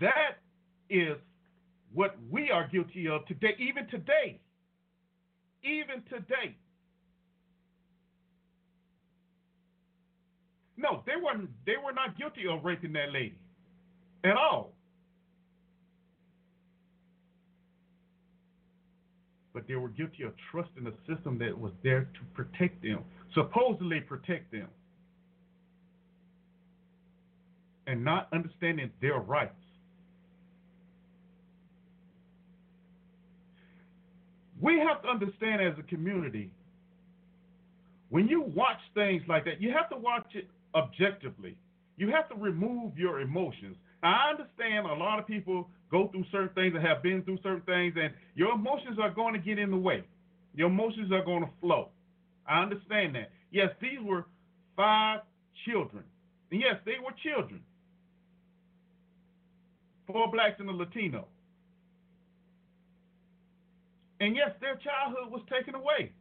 That 0.00 0.38
is 0.88 1.16
what 1.92 2.16
we 2.30 2.50
are 2.50 2.68
guilty 2.68 3.08
of 3.08 3.26
today, 3.26 3.54
even 3.58 3.86
today. 3.88 4.40
Even 5.62 6.02
today. 6.08 6.56
No, 10.78 11.02
they 11.06 11.14
weren't 11.22 11.50
they 11.66 11.74
were 11.84 11.92
not 11.92 12.16
guilty 12.16 12.42
of 12.48 12.64
raping 12.64 12.92
that 12.92 13.12
lady 13.12 13.34
at 14.24 14.36
all. 14.36 14.72
But 19.52 19.66
they 19.66 19.74
were 19.74 19.88
guilty 19.88 20.22
of 20.22 20.32
trusting 20.52 20.86
a 20.86 20.92
system 21.12 21.36
that 21.40 21.58
was 21.58 21.72
there 21.82 22.02
to 22.02 22.20
protect 22.32 22.80
them, 22.80 23.00
supposedly 23.34 24.00
protect 24.00 24.52
them, 24.52 24.68
and 27.88 28.04
not 28.04 28.28
understanding 28.32 28.92
their 29.02 29.18
rights. 29.18 29.54
We 34.60 34.78
have 34.78 35.02
to 35.02 35.08
understand 35.08 35.60
as 35.60 35.74
a 35.76 35.82
community 35.82 36.52
when 38.10 38.28
you 38.28 38.42
watch 38.42 38.78
things 38.94 39.22
like 39.28 39.44
that, 39.44 39.60
you 39.60 39.72
have 39.72 39.90
to 39.90 39.96
watch 39.96 40.26
it 40.34 40.48
objectively. 40.74 41.56
You 41.96 42.10
have 42.10 42.28
to 42.28 42.34
remove 42.36 42.96
your 42.96 43.20
emotions. 43.20 43.76
I 44.02 44.30
understand 44.30 44.86
a 44.86 44.94
lot 44.94 45.18
of 45.18 45.26
people 45.26 45.68
go 45.90 46.08
through 46.08 46.24
certain 46.30 46.50
things 46.54 46.74
and 46.76 46.86
have 46.86 47.02
been 47.02 47.22
through 47.22 47.38
certain 47.42 47.62
things, 47.62 47.94
and 48.00 48.12
your 48.34 48.52
emotions 48.52 48.98
are 49.00 49.10
going 49.10 49.34
to 49.34 49.40
get 49.40 49.58
in 49.58 49.70
the 49.70 49.76
way. 49.76 50.04
Your 50.54 50.68
emotions 50.68 51.10
are 51.12 51.24
going 51.24 51.42
to 51.42 51.50
flow. 51.60 51.88
I 52.46 52.62
understand 52.62 53.14
that. 53.16 53.30
Yes, 53.50 53.68
these 53.80 53.98
were 54.02 54.26
five 54.76 55.20
children. 55.66 56.04
And 56.50 56.60
yes, 56.60 56.76
they 56.84 56.96
were 57.02 57.12
children. 57.22 57.60
Four 60.06 60.30
blacks 60.30 60.56
and 60.58 60.68
a 60.70 60.72
Latino. 60.72 61.26
And 64.20 64.34
yes, 64.34 64.50
their 64.60 64.76
childhood 64.76 65.30
was 65.30 65.42
taken 65.50 65.74
away. 65.74 66.12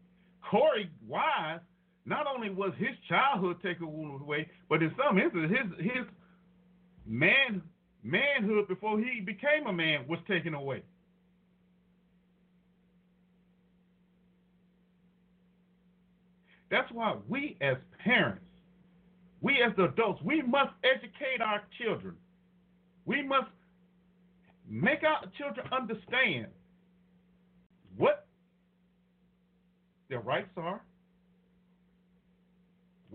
Korey 0.51 0.89
Wise 1.07 1.59
not 2.07 2.25
only 2.25 2.49
was 2.49 2.71
his 2.77 2.95
childhood 3.09 3.57
taken 3.61 3.83
away, 3.83 4.49
but 4.69 4.81
in 4.81 4.91
some 4.97 5.19
instances, 5.19 5.51
his 5.51 5.91
his 5.91 6.05
man 7.05 7.61
manhood 8.01 8.67
before 8.69 8.97
he 8.97 9.19
became 9.19 9.67
a 9.67 9.73
man 9.73 10.05
was 10.07 10.19
taken 10.27 10.53
away. 10.53 10.81
That's 16.71 16.89
why 16.91 17.15
we 17.27 17.57
as 17.61 17.75
parents, 18.03 18.45
we 19.41 19.61
as 19.61 19.73
adults, 19.77 20.21
we 20.23 20.41
must 20.41 20.71
educate 20.83 21.41
our 21.41 21.61
children. 21.81 22.15
We 23.05 23.21
must 23.21 23.49
make 24.69 25.03
our 25.03 25.23
children 25.37 25.67
understand 25.71 26.47
what 27.97 28.27
their 30.09 30.19
rights 30.19 30.51
are, 30.57 30.81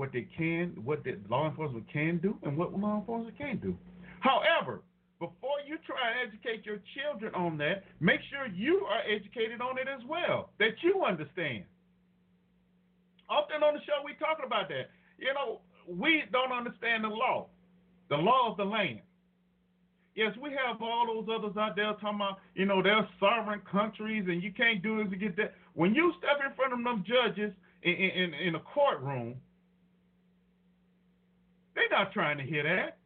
what 0.03 0.13
they 0.13 0.27
can, 0.37 0.75
what 0.83 1.05
the 1.05 1.15
law 1.31 1.49
enforcement 1.49 1.87
can 1.93 2.19
do, 2.19 2.37
and 2.43 2.59
what 2.59 2.77
law 2.77 2.99
enforcement 2.99 3.39
can't 3.39 3.63
do. 3.63 3.79
However, 4.19 4.83
before 5.21 5.63
you 5.65 5.79
try 5.87 6.11
and 6.11 6.27
educate 6.27 6.67
your 6.67 6.83
children 6.99 7.33
on 7.37 7.57
that, 7.59 7.85
make 8.01 8.19
sure 8.29 8.51
you 8.53 8.85
are 8.91 8.99
educated 9.07 9.61
on 9.61 9.79
it 9.79 9.87
as 9.87 10.03
well, 10.09 10.51
that 10.59 10.75
you 10.83 11.05
understand. 11.05 11.63
Often 13.31 13.63
on 13.63 13.75
the 13.75 13.81
show, 13.87 14.03
we 14.05 14.15
talking 14.19 14.45
about 14.45 14.67
that. 14.71 14.91
You 15.19 15.33
know, 15.35 15.61
we 15.87 16.25
don't 16.33 16.51
understand 16.51 17.05
the 17.05 17.15
law, 17.15 17.47
the 18.11 18.17
law 18.17 18.51
of 18.51 18.57
the 18.57 18.65
land. 18.65 19.03
Yes, 20.17 20.33
we 20.43 20.51
have 20.51 20.83
all 20.83 21.07
those 21.07 21.31
others 21.31 21.57
out 21.57 21.77
there 21.77 21.95
talking 22.03 22.17
about, 22.17 22.39
you 22.57 22.67
know, 22.67 22.83
they're 22.83 23.09
sovereign 23.21 23.63
countries 23.71 24.25
and 24.27 24.43
you 24.43 24.51
can't 24.51 24.83
do 24.83 24.99
this 24.99 25.13
to 25.13 25.17
get 25.17 25.37
that. 25.37 25.55
When 25.75 25.95
you 25.95 26.13
step 26.19 26.43
in 26.45 26.53
front 26.57 26.73
of 26.73 26.83
them 26.83 27.05
judges 27.07 27.55
in, 27.85 27.93
in, 27.93 28.35
in 28.35 28.55
a 28.57 28.61
courtroom, 28.61 29.37
they're 31.75 31.89
not 31.91 32.13
trying 32.13 32.39
to 32.39 32.45
hear 32.45 32.63
that. 32.63 32.99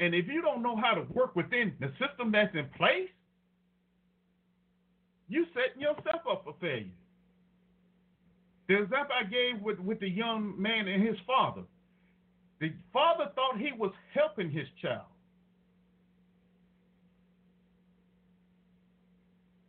And 0.00 0.14
if 0.14 0.26
you 0.26 0.42
don't 0.42 0.62
know 0.62 0.76
how 0.76 0.94
to 0.94 1.02
work 1.12 1.36
within 1.36 1.74
the 1.78 1.88
system 1.98 2.32
that's 2.32 2.54
in 2.54 2.66
place, 2.76 3.08
you're 5.28 5.46
setting 5.54 5.80
yourself 5.80 6.22
up 6.30 6.42
for 6.44 6.54
failure. 6.60 6.90
The 8.68 8.82
example 8.82 9.14
I 9.18 9.24
gave 9.24 9.62
with, 9.62 9.78
with 9.78 10.00
the 10.00 10.08
young 10.08 10.60
man 10.60 10.88
and 10.88 11.06
his 11.06 11.16
father. 11.26 11.62
The 12.60 12.72
father 12.92 13.30
thought 13.34 13.58
he 13.58 13.72
was 13.76 13.92
helping 14.14 14.50
his 14.50 14.66
child. 14.80 15.06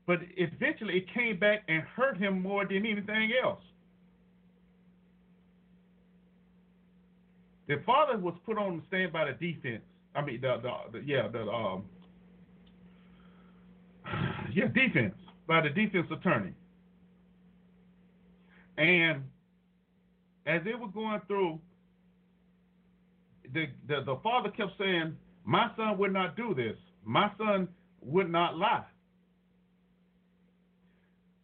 But 0.06 0.20
eventually 0.36 0.98
it 0.98 1.14
came 1.14 1.40
back 1.40 1.64
and 1.68 1.82
hurt 1.96 2.18
him 2.18 2.42
more 2.42 2.66
than 2.66 2.86
anything 2.86 3.32
else. 3.44 3.62
The 7.74 7.82
father 7.88 8.20
was 8.20 8.36
put 8.46 8.60
on 8.60 8.78
the 8.78 8.84
stand 8.88 9.12
by 9.12 9.26
the 9.26 9.32
defense. 9.32 9.82
I 10.14 10.24
mean, 10.24 10.42
the, 10.42 10.58
the, 10.62 11.00
the 11.00 11.04
yeah, 11.04 11.28
the 11.28 11.42
um, 11.42 11.86
yeah, 14.54 14.68
defense 14.68 15.16
by 15.48 15.62
the 15.62 15.70
defense 15.70 16.06
attorney. 16.12 16.54
And 18.78 19.24
as 20.46 20.62
they 20.64 20.76
were 20.76 20.88
going 20.90 21.20
through, 21.26 21.60
the, 23.52 23.66
the 23.88 24.04
the 24.06 24.18
father 24.22 24.50
kept 24.50 24.74
saying, 24.78 25.18
"My 25.44 25.72
son 25.76 25.98
would 25.98 26.14
not 26.14 26.38
do 26.38 26.54
this. 26.54 26.78
My 27.04 27.32
son 27.40 27.68
would 28.02 28.30
not 28.30 28.56
lie." 28.56 28.86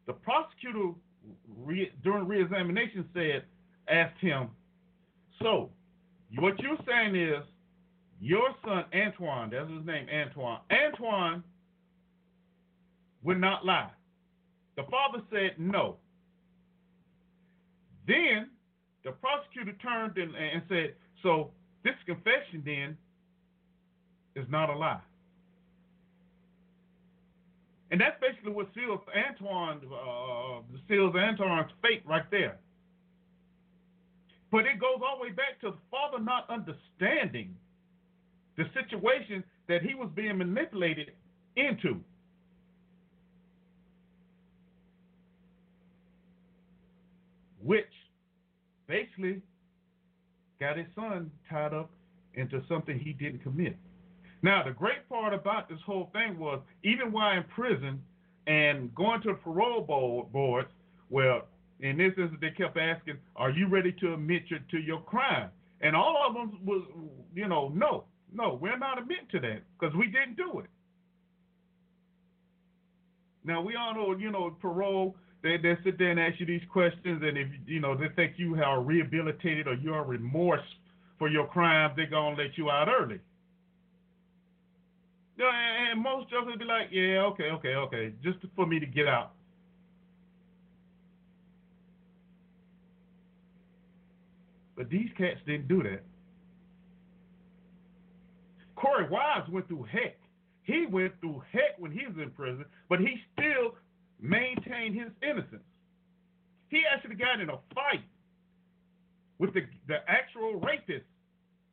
The 0.06 0.14
prosecutor, 0.14 0.92
re, 1.58 1.92
during 2.04 2.28
reexamination, 2.28 3.06
said, 3.16 3.46
asked 3.88 4.20
him, 4.22 4.50
"So, 5.42 5.72
what 6.36 6.60
you're 6.60 6.78
saying 6.88 7.16
is 7.16 7.44
your 8.20 8.50
son 8.66 8.86
Antoine, 8.94 9.50
that's 9.50 9.70
his 9.70 9.86
name, 9.86 10.08
Antoine. 10.14 10.60
Antoine 10.72 11.44
would 13.24 13.40
not 13.40 13.66
lie. 13.66 13.90
The 14.76 14.84
father 14.84 15.24
said 15.32 15.52
no. 15.58 15.98
Then 18.08 18.50
the 19.04 19.12
prosecutor 19.12 19.74
turned 19.82 20.18
and, 20.18 20.36
and 20.36 20.62
said, 20.68 20.96
So 21.24 21.52
this 21.84 21.96
confession 22.06 22.64
then 22.66 22.98
is 24.36 24.46
not 24.50 24.70
a 24.70 24.78
lie. 24.78 25.02
And 27.92 28.00
that's 28.00 28.20
basically 28.22 28.52
what 28.52 28.68
seals 28.76 29.00
Antoine, 29.16 29.82
uh, 29.92 30.62
seals 30.88 31.16
Antoine's 31.16 31.72
fate 31.82 32.04
right 32.06 32.30
there. 32.30 32.58
But 34.52 34.66
it 34.66 34.80
goes 34.80 35.02
all 35.06 35.18
the 35.18 35.24
way 35.24 35.32
back 35.32 35.60
to 35.62 35.72
the 35.72 35.78
father 35.92 36.24
not 36.24 36.50
understanding 36.50 37.56
the 38.58 38.66
situation 38.74 39.44
that 39.68 39.82
he 39.82 39.94
was 39.94 40.10
being 40.16 40.38
manipulated 40.38 41.12
into. 41.56 42.00
Which 47.62 47.86
basically 48.88 49.42
got 50.60 50.78
his 50.78 50.88
son 50.96 51.32
tied 51.50 51.74
up 51.74 51.92
into 52.34 52.62
something 52.68 52.98
he 52.98 53.14
didn't 53.14 53.44
commit. 53.44 53.78
Now, 54.42 54.64
the 54.64 54.72
great 54.72 55.08
part 55.10 55.34
about 55.34 55.70
this 55.70 55.80
whole 55.86 56.10
thing 56.14 56.40
was 56.40 56.62
even 56.84 57.12
while 57.12 57.38
in 57.38 57.44
prison 57.44 58.02
and 58.48 58.94
going 58.96 59.22
to 59.22 59.30
the 59.30 59.34
parole 59.36 59.82
board, 59.82 60.32
boards, 60.32 60.70
well, 61.10 61.48
in 61.80 61.98
this 61.98 62.14
instance, 62.18 62.38
they 62.42 62.52
kept 62.52 62.78
asking, 62.78 63.18
"Are 63.36 63.50
you 63.50 63.68
ready 63.68 63.92
to 63.94 64.14
admit 64.14 64.44
your, 64.50 64.60
to 64.72 64.78
your 64.78 65.02
crime?" 65.02 65.50
And 65.82 65.96
all 65.96 66.18
of 66.28 66.34
them 66.34 66.60
was, 66.66 66.84
you 67.34 67.48
know, 67.48 67.70
no. 67.70 68.04
No, 68.32 68.60
we're 68.62 68.78
not 68.78 69.00
admitting 69.00 69.28
to 69.32 69.40
that 69.40 69.62
because 69.80 69.96
we 69.96 70.06
didn't 70.06 70.38
do 70.38 70.60
it. 70.60 70.70
Now 73.44 73.62
we 73.62 73.76
all 73.76 73.96
know, 73.96 74.16
you 74.16 74.32
know, 74.32 74.52
parole. 74.62 75.16
They 75.42 75.58
they 75.58 75.78
sit 75.84 75.98
there 75.98 76.12
and 76.12 76.20
ask 76.20 76.40
you 76.40 76.46
these 76.46 76.62
questions, 76.72 77.24
and 77.24 77.38
if 77.38 77.48
you 77.66 77.80
know 77.80 77.96
they 77.96 78.10
think 78.16 78.34
you 78.38 78.56
are 78.62 78.82
rehabilitated 78.82 79.68
or 79.68 79.74
you 79.74 79.94
are 79.94 80.04
remorse 80.04 80.68
for 81.18 81.30
your 81.30 81.48
crimes, 81.48 81.94
they're 81.96 82.08
gonna 82.08 82.36
let 82.36 82.58
you 82.58 82.70
out 82.70 82.88
early. 82.90 83.20
And 85.40 86.02
most 86.02 86.30
judges 86.30 86.56
be 86.60 86.66
like, 86.66 86.90
yeah, 86.92 87.24
okay, 87.32 87.50
okay, 87.52 87.76
okay, 87.76 88.14
just 88.22 88.40
for 88.56 88.66
me 88.68 88.80
to 88.80 88.86
get 88.86 89.08
out. 89.08 89.32
But 94.80 94.90
these 94.90 95.10
cats 95.18 95.42
didn't 95.46 95.68
do 95.68 95.84
that. 95.84 96.06
Korey 98.78 99.10
Wise 99.10 99.44
went 99.50 99.68
through 99.68 99.86
heck. 99.92 100.18
He 100.64 100.86
went 100.86 101.20
through 101.20 101.44
heck 101.52 101.78
when 101.80 101.92
he 101.92 102.08
was 102.08 102.16
in 102.16 102.32
prison, 102.32 102.64
but 102.88 103.02
he 103.02 103.18
still 103.34 103.76
maintained 104.22 104.96
his 104.96 105.10
innocence. 105.22 105.68
He 106.70 106.84
actually 106.90 107.16
got 107.16 107.42
in 107.42 107.50
a 107.50 107.60
fight 107.76 108.06
with 109.38 109.54
the, 109.54 109.64
the 109.90 109.98
actual 110.08 110.62
rapist. 110.62 111.04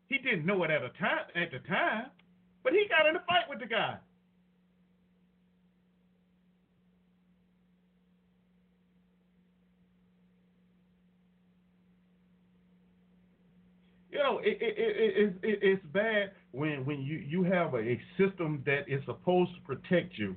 He 0.09 0.19
didn't 0.19 0.45
know 0.45 0.65
it 0.65 0.73
at 0.73 0.83
a 0.83 0.89
time 0.99 1.27
at 1.37 1.53
the 1.53 1.61
time, 1.61 2.07
but 2.65 2.73
he 2.73 2.89
got 2.89 3.07
in 3.07 3.15
a 3.15 3.21
fight 3.21 3.49
with 3.49 3.61
the 3.61 3.67
guy. 3.67 3.99
You 14.17 14.23
know, 14.23 14.39
it, 14.39 14.57
it, 14.63 14.75
it, 14.79 15.35
it, 15.43 15.59
it's 15.63 15.83
bad 15.93 16.31
when 16.53 16.87
when 16.87 17.03
you, 17.03 17.19
you 17.19 17.43
have 17.45 17.75
a, 17.75 17.79
a 17.79 18.01
system 18.17 18.63
that 18.65 18.89
is 18.89 19.03
supposed 19.05 19.51
to 19.55 19.61
protect 19.61 20.17
you, 20.17 20.35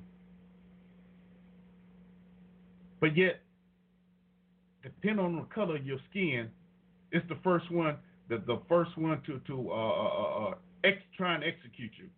but 2.99 3.15
yet, 3.15 3.39
depending 4.83 5.23
on 5.23 5.37
the 5.37 5.43
color 5.55 5.77
of 5.77 5.85
your 5.85 5.99
skin, 6.09 6.49
it's 7.13 7.25
the 7.29 7.37
first 7.41 7.71
one 7.71 7.95
the, 8.27 8.43
the 8.45 8.59
first 8.67 8.97
one 8.97 9.21
to 9.27 9.39
to 9.47 9.71
uh, 9.71 9.73
uh, 9.73 9.77
uh, 9.77 10.49
uh 10.49 10.53
ex, 10.83 10.97
try 11.15 11.35
and 11.35 11.43
execute 11.45 11.91
you. 11.97 12.09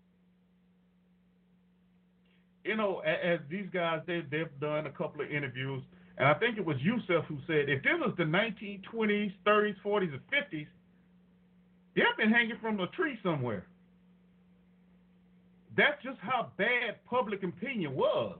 You 2.66 2.76
know, 2.76 3.03
as, 3.05 3.18
as 3.24 3.39
these 3.51 3.68
guys 3.72 4.01
they 4.07 4.22
they've 4.32 4.59
done 4.59 4.88
a 4.88 4.91
couple 4.91 5.22
of 5.22 5.30
interviews, 5.30 5.84
and 6.18 6.28
I 6.28 6.34
think 6.34 6.57
it 6.57 6.66
was 6.66 6.78
Yusef 6.82 7.24
who 7.26 7.38
said 7.45 7.70
if 7.70 7.84
this 7.84 7.93
was 7.99 8.16
the 8.18 8.24
1920s, 8.24 9.34
30s, 9.45 9.76
40s, 9.86 10.14
and 10.14 10.22
50s 10.34 10.68
They've 11.95 12.05
been 12.17 12.31
hanging 12.31 12.57
from 12.61 12.79
a 12.79 12.87
tree 12.87 13.17
somewhere. 13.23 13.65
That's 15.75 16.01
just 16.03 16.19
how 16.21 16.51
bad 16.57 17.03
public 17.09 17.43
opinion 17.43 17.95
was 17.95 18.37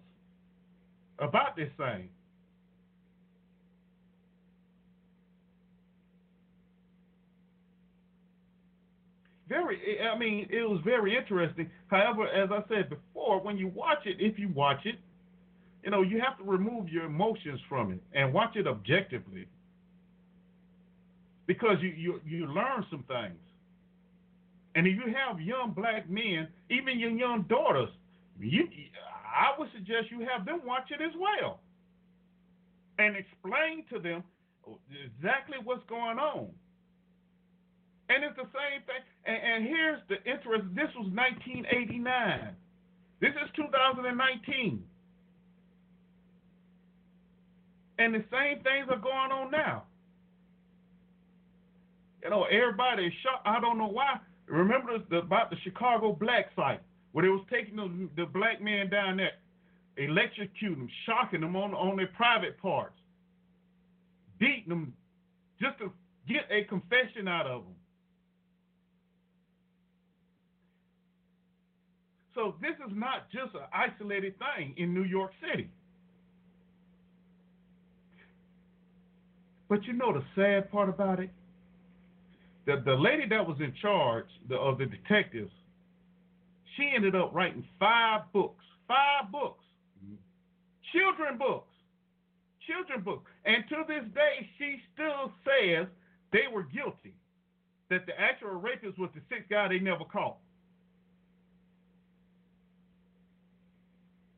about 1.20 1.56
this 1.56 1.70
thing. 1.78 2.10
Very, 9.48 10.00
I 10.00 10.18
mean, 10.18 10.48
it 10.50 10.68
was 10.68 10.80
very 10.86 11.18
interesting. 11.18 11.70
However, 11.88 12.26
as 12.28 12.50
I 12.52 12.64
said 12.70 12.90
before, 12.90 13.42
when 13.42 13.58
you 13.58 13.68
watch 13.68 14.06
it, 14.06 14.16
if 14.20 14.40
you 14.40 14.48
watch 14.48 14.86
it, 14.86 14.96
you 15.84 15.92
know, 15.92 16.04
you 16.04 16.22
have 16.22 16.38
to 16.38 16.44
remove 16.44 16.88
your 16.88 17.06
emotions 17.06 17.60
from 17.68 17.92
it 17.92 18.00
and 18.14 18.34
watch 18.34 18.56
it 18.56 18.66
objectively 18.66 19.48
because 21.52 21.76
you 21.82 21.90
you 21.90 22.22
you 22.26 22.46
learn 22.48 22.86
some 22.90 23.04
things. 23.10 23.40
And 24.74 24.88
if 24.88 24.96
you 24.96 25.14
have 25.14 25.42
young 25.42 25.74
black 25.76 26.10
men, 26.10 26.48
even 26.70 26.98
your 26.98 27.10
young 27.10 27.42
daughters, 27.50 27.90
you 28.40 28.70
I 29.26 29.60
would 29.60 29.68
suggest 29.74 30.12
you 30.12 30.26
have 30.32 30.46
them 30.46 30.62
watch 30.66 30.92
it 30.92 31.02
as 31.04 31.12
well 31.20 31.60
and 33.00 33.18
explain 33.18 33.84
to 33.92 34.00
them 34.00 34.24
exactly 35.06 35.58
what's 35.64 35.84
going 35.90 36.20
on. 36.20 36.48
And 38.08 38.24
it's 38.24 38.36
the 38.38 38.48
same 38.56 38.82
thing. 38.88 39.04
And, 39.26 39.38
and 39.38 39.68
here's 39.68 40.00
the 40.08 40.24
interest. 40.24 40.64
This 40.74 40.92
was 40.96 41.12
1989. 41.12 42.56
This 43.20 43.32
is 43.32 43.50
2019. 43.56 44.84
And 48.00 48.16
the 48.16 48.24
same 48.32 48.64
things 48.64 48.88
are 48.90 49.00
going 49.00 49.32
on 49.32 49.52
now. 49.52 49.84
You 52.24 52.30
know, 52.30 52.44
everybody 52.44 53.06
is 53.08 53.14
shocked. 53.24 53.48
I 53.48 53.60
don't 53.60 53.78
know 53.78 53.88
why. 53.88 54.20
Remember 54.48 54.98
the, 55.10 55.18
about 55.18 55.50
the 55.50 55.58
Chicago 55.64 56.14
black 56.14 56.52
site 56.56 56.82
where 57.12 57.24
they 57.24 57.30
was 57.30 57.46
taking 57.52 57.76
the, 57.76 58.10
the 58.16 58.26
black 58.26 58.62
men 58.62 58.90
down 58.90 59.18
there, 59.18 59.32
electrocuting 59.98 60.78
them, 60.78 60.90
shocking 61.06 61.42
them 61.42 61.56
on 61.56 61.74
on 61.74 61.98
their 61.98 62.08
private 62.08 62.58
parts, 62.62 62.98
beating 64.40 64.70
them 64.70 64.94
just 65.60 65.78
to 65.80 65.92
get 66.28 66.44
a 66.52 66.64
confession 66.66 67.28
out 67.28 67.48
of 67.48 67.64
them. 67.64 67.76
So 72.36 72.56
this 72.62 72.76
is 72.88 72.94
not 72.96 73.30
just 73.32 73.54
an 73.56 73.62
isolated 73.74 74.36
thing 74.38 74.74
in 74.78 74.94
New 74.94 75.04
York 75.04 75.32
City. 75.42 75.70
But 79.68 79.86
you 79.86 79.94
know 79.94 80.14
the 80.14 80.24
sad 80.36 80.72
part 80.72 80.90
about 80.90 81.20
it? 81.20 81.30
The 82.66 82.82
the 82.86 82.94
lady 82.94 83.28
that 83.30 83.46
was 83.46 83.58
in 83.60 83.74
charge 83.82 84.26
the, 84.50 84.56
of 84.56 84.78
the 84.78 84.86
detectives, 84.86 85.52
she 86.78 86.92
ended 86.96 87.16
up 87.16 87.34
writing 87.34 87.64
five 87.80 88.22
books, 88.34 88.64
five 88.88 89.32
books, 89.32 89.64
children 90.94 91.38
books, 91.38 91.74
children 92.68 93.02
books, 93.04 93.30
and 93.46 93.64
to 93.70 93.84
this 93.88 94.04
day 94.14 94.50
she 94.58 94.78
still 94.94 95.32
says 95.44 95.88
they 96.32 96.48
were 96.52 96.64
guilty, 96.64 97.14
that 97.90 98.06
the 98.06 98.20
actual 98.20 98.52
rapist 98.52 98.98
was 98.98 99.10
the 99.16 99.22
sixth 99.30 99.50
guy 99.50 99.68
they 99.68 99.80
never 99.80 100.06
caught. 100.06 100.38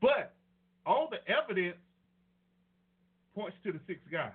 But 0.01 0.34
all 0.86 1.09
the 1.09 1.19
evidence 1.32 1.78
points 3.36 3.55
to 3.63 3.71
the 3.71 3.80
sixth 3.88 4.03
guy, 4.11 4.32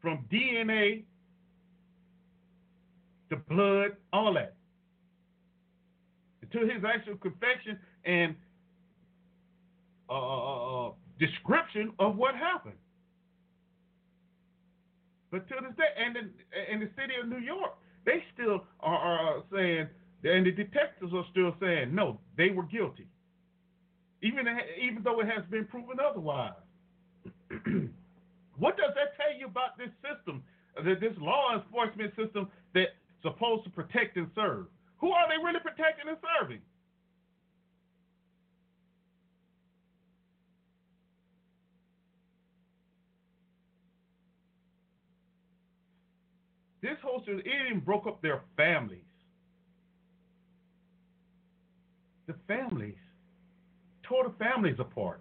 from 0.00 0.24
DNA 0.32 1.04
the 3.30 3.36
blood, 3.36 3.96
all 4.12 4.34
that. 4.34 4.54
To 6.52 6.60
his 6.60 6.82
actual 6.84 7.16
confession 7.16 7.78
and 8.04 8.34
uh, 10.08 10.14
uh, 10.14 10.88
uh, 10.88 10.92
description 11.18 11.92
of 11.98 12.16
what 12.16 12.34
happened. 12.34 12.76
But 15.30 15.46
to 15.48 15.54
this 15.60 15.76
day, 15.76 15.84
and 15.98 16.16
in, 16.16 16.30
in 16.72 16.80
the 16.80 16.88
city 16.96 17.12
of 17.22 17.28
New 17.28 17.44
York, 17.44 17.72
they 18.06 18.24
still 18.32 18.64
are, 18.80 18.96
are 18.96 19.42
saying, 19.52 19.88
and 20.24 20.46
the 20.46 20.52
detectives 20.52 21.12
are 21.12 21.26
still 21.30 21.54
saying, 21.60 21.94
no, 21.94 22.18
they 22.38 22.48
were 22.48 22.62
guilty, 22.62 23.06
even 24.22 24.46
even 24.80 25.02
though 25.02 25.20
it 25.20 25.26
has 25.26 25.44
been 25.50 25.66
proven 25.66 25.98
otherwise. 26.00 26.52
what 28.56 28.78
does 28.78 28.92
that 28.94 29.16
tell 29.20 29.38
you 29.38 29.46
about 29.46 29.76
this 29.76 29.90
system, 30.00 30.42
this 30.82 31.12
law 31.18 31.54
enforcement 31.54 32.14
system 32.16 32.48
that's 32.72 32.88
supposed 33.22 33.64
to 33.64 33.70
protect 33.70 34.16
and 34.16 34.28
serve? 34.34 34.66
Who 34.98 35.10
are 35.10 35.28
they 35.28 35.42
really 35.42 35.60
protecting 35.60 36.08
and 36.08 36.18
serving? 36.40 36.60
This 46.80 46.96
whole 47.02 47.22
it 47.26 47.46
even 47.66 47.80
broke 47.80 48.06
up 48.06 48.22
their 48.22 48.42
families. 48.56 49.00
The 52.26 52.34
families 52.46 52.94
tore 54.02 54.24
the 54.24 54.44
families 54.44 54.76
apart. 54.78 55.20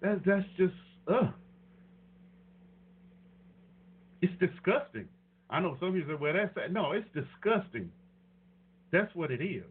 That, 0.00 0.22
that's 0.24 0.46
just, 0.56 0.74
ugh. 1.08 1.28
It's 4.20 4.32
disgusting. 4.40 5.08
I 5.50 5.60
know 5.60 5.76
some 5.80 5.92
people 5.92 6.14
say, 6.14 6.18
well, 6.20 6.32
that's, 6.34 6.72
no, 6.72 6.92
it's 6.92 7.06
disgusting. 7.14 7.90
That's 8.92 9.14
what 9.14 9.30
it 9.30 9.42
is. 9.42 9.64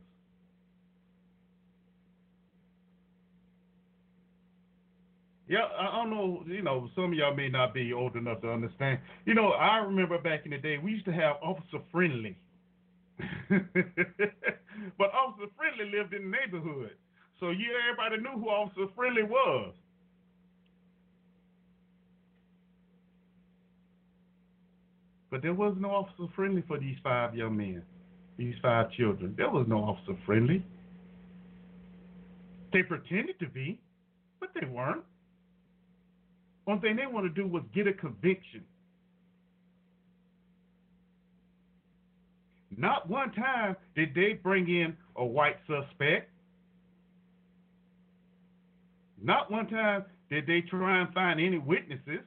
Yeah, 5.48 5.64
I 5.80 5.96
don't 5.96 6.10
know. 6.10 6.44
You 6.46 6.62
know, 6.62 6.90
some 6.94 7.06
of 7.06 7.14
y'all 7.14 7.34
may 7.34 7.48
not 7.48 7.74
be 7.74 7.94
old 7.94 8.16
enough 8.18 8.42
to 8.42 8.52
understand. 8.52 9.00
You 9.26 9.34
know, 9.34 9.52
I 9.52 9.78
remember 9.78 10.18
back 10.18 10.42
in 10.44 10.52
the 10.52 10.58
day, 10.58 10.78
we 10.78 10.92
used 10.92 11.06
to 11.06 11.14
have 11.14 11.38
Officer 11.42 11.80
Friendly. 11.92 12.38
but 13.50 15.14
Officer 15.14 15.50
Friendly 15.56 15.90
lived 15.98 16.14
in 16.14 16.30
the 16.30 16.38
neighborhood. 16.38 16.92
So 17.40 17.52
you 17.52 17.68
everybody 17.90 18.22
knew 18.22 18.42
who 18.42 18.50
Officer 18.50 18.88
Friendly 18.96 19.24
was. 19.24 19.74
But 25.30 25.42
there 25.42 25.54
was 25.54 25.76
no 25.80 25.90
Officer 25.92 26.32
Friendly 26.36 26.64
for 26.68 26.80
these 26.80 26.98
five 27.04 27.36
young 27.36 27.58
men, 27.58 27.84
these 28.38 28.56
five 28.62 28.92
children. 28.92 29.34
There 29.38 29.50
was 29.50 29.66
no 29.68 29.80
Officer 29.80 30.18
Friendly. 30.26 30.64
They 32.72 32.84
pretended 32.84 33.40
to 33.40 33.48
be, 33.48 33.80
but 34.40 34.50
they 34.60 34.68
weren't. 34.68 35.04
One 36.66 36.82
thing 36.82 36.96
they 36.96 37.08
want 37.08 37.26
to 37.26 37.42
do 37.42 37.48
was 37.48 37.64
get 37.74 37.88
a 37.88 37.94
conviction. 37.94 38.64
Not 42.78 43.10
one 43.10 43.32
time 43.32 43.76
did 43.96 44.14
they 44.14 44.34
bring 44.34 44.70
in 44.70 44.96
a 45.16 45.26
white 45.26 45.58
suspect. 45.66 46.30
Not 49.22 49.50
one 49.50 49.68
time 49.68 50.06
did 50.30 50.46
they 50.46 50.62
try 50.62 51.02
and 51.02 51.12
find 51.14 51.40
any 51.40 51.58
witnesses. 51.58 52.22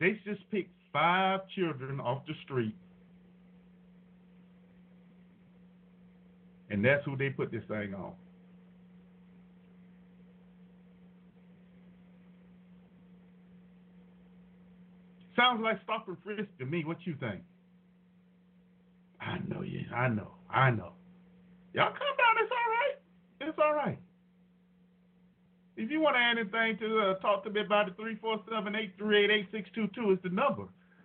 They 0.00 0.20
just 0.24 0.48
picked 0.50 0.70
five 0.92 1.40
children 1.56 2.00
off 2.00 2.22
the 2.26 2.34
street. 2.44 2.74
And 6.70 6.84
that's 6.84 7.04
who 7.04 7.16
they 7.16 7.30
put 7.30 7.50
this 7.50 7.62
thing 7.68 7.94
on. 7.94 8.12
Sounds 15.36 15.60
like 15.62 15.78
stop 15.84 16.08
and 16.08 16.16
frisk 16.24 16.48
to 16.58 16.66
me. 16.66 16.84
What 16.84 16.98
you 17.04 17.14
think? 17.20 17.40
I 19.20 19.38
know 19.48 19.62
you. 19.62 19.84
I 19.94 20.08
know. 20.08 20.32
I 20.50 20.70
know. 20.70 20.92
Y'all 21.74 21.92
come 21.92 22.16
down. 22.18 22.42
It's 22.42 22.52
all 22.52 22.72
right. 22.72 23.48
It's 23.48 23.58
all 23.58 23.74
right. 23.74 23.98
If 25.78 25.90
you 25.92 26.00
want 26.00 26.16
to 26.16 26.20
add 26.20 26.38
anything 26.38 26.76
to 26.82 26.98
uh, 26.98 27.14
talk 27.20 27.44
to 27.44 27.50
me 27.50 27.60
about 27.60 27.86
it, 27.86 27.96
347-838-8622 27.96 30.12
is 30.12 30.18
the 30.24 30.30
number. 30.30 30.64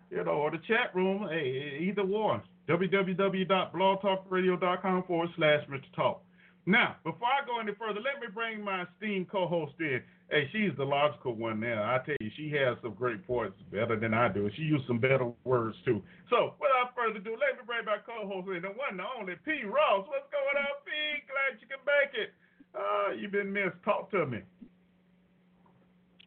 You 0.09 0.23
know, 0.23 0.31
or 0.31 0.49
the 0.49 0.57
chat 0.67 0.95
room, 0.95 1.27
hey, 1.29 1.77
either 1.79 2.03
one. 2.03 2.41
www.blogtalkradio.com 2.67 5.03
forward 5.03 5.29
slash 5.37 5.63
Mr. 5.69 5.93
Talk. 5.95 6.23
Now, 6.65 6.95
before 7.03 7.27
I 7.27 7.45
go 7.45 7.59
any 7.59 7.73
further, 7.77 7.99
let 8.01 8.19
me 8.19 8.25
bring 8.33 8.63
my 8.63 8.85
esteemed 8.89 9.29
co-host 9.29 9.73
in. 9.79 10.01
Hey, 10.31 10.49
she's 10.51 10.71
the 10.77 10.85
logical 10.85 11.35
one 11.35 11.59
now. 11.59 11.83
I 11.83 11.99
tell 12.05 12.15
you, 12.19 12.31
she 12.35 12.49
has 12.57 12.75
some 12.81 12.95
great 12.95 13.27
points, 13.27 13.55
better 13.69 13.95
than 13.99 14.15
I 14.15 14.29
do. 14.29 14.49
She 14.55 14.63
used 14.63 14.87
some 14.87 14.97
better 14.97 15.31
words 15.43 15.77
too. 15.85 16.01
So, 16.31 16.55
without 16.57 16.95
further 16.97 17.19
ado, 17.19 17.37
let 17.37 17.57
me 17.59 17.63
bring 17.67 17.85
my 17.85 17.97
co-host 18.01 18.47
in, 18.49 18.63
the 18.63 18.69
one, 18.73 18.97
the 18.97 19.05
only 19.19 19.35
P. 19.45 19.61
Ross. 19.69 20.07
What's 20.09 20.25
going 20.33 20.57
on, 20.57 20.73
P? 20.81 20.89
Glad 21.29 21.61
you 21.61 21.67
can 21.69 21.77
make 21.85 22.17
it. 22.17 22.33
Uh, 22.75 23.13
you've 23.17 23.31
been 23.31 23.51
missed. 23.51 23.77
Talk 23.85 24.09
to 24.11 24.25
me. 24.25 24.39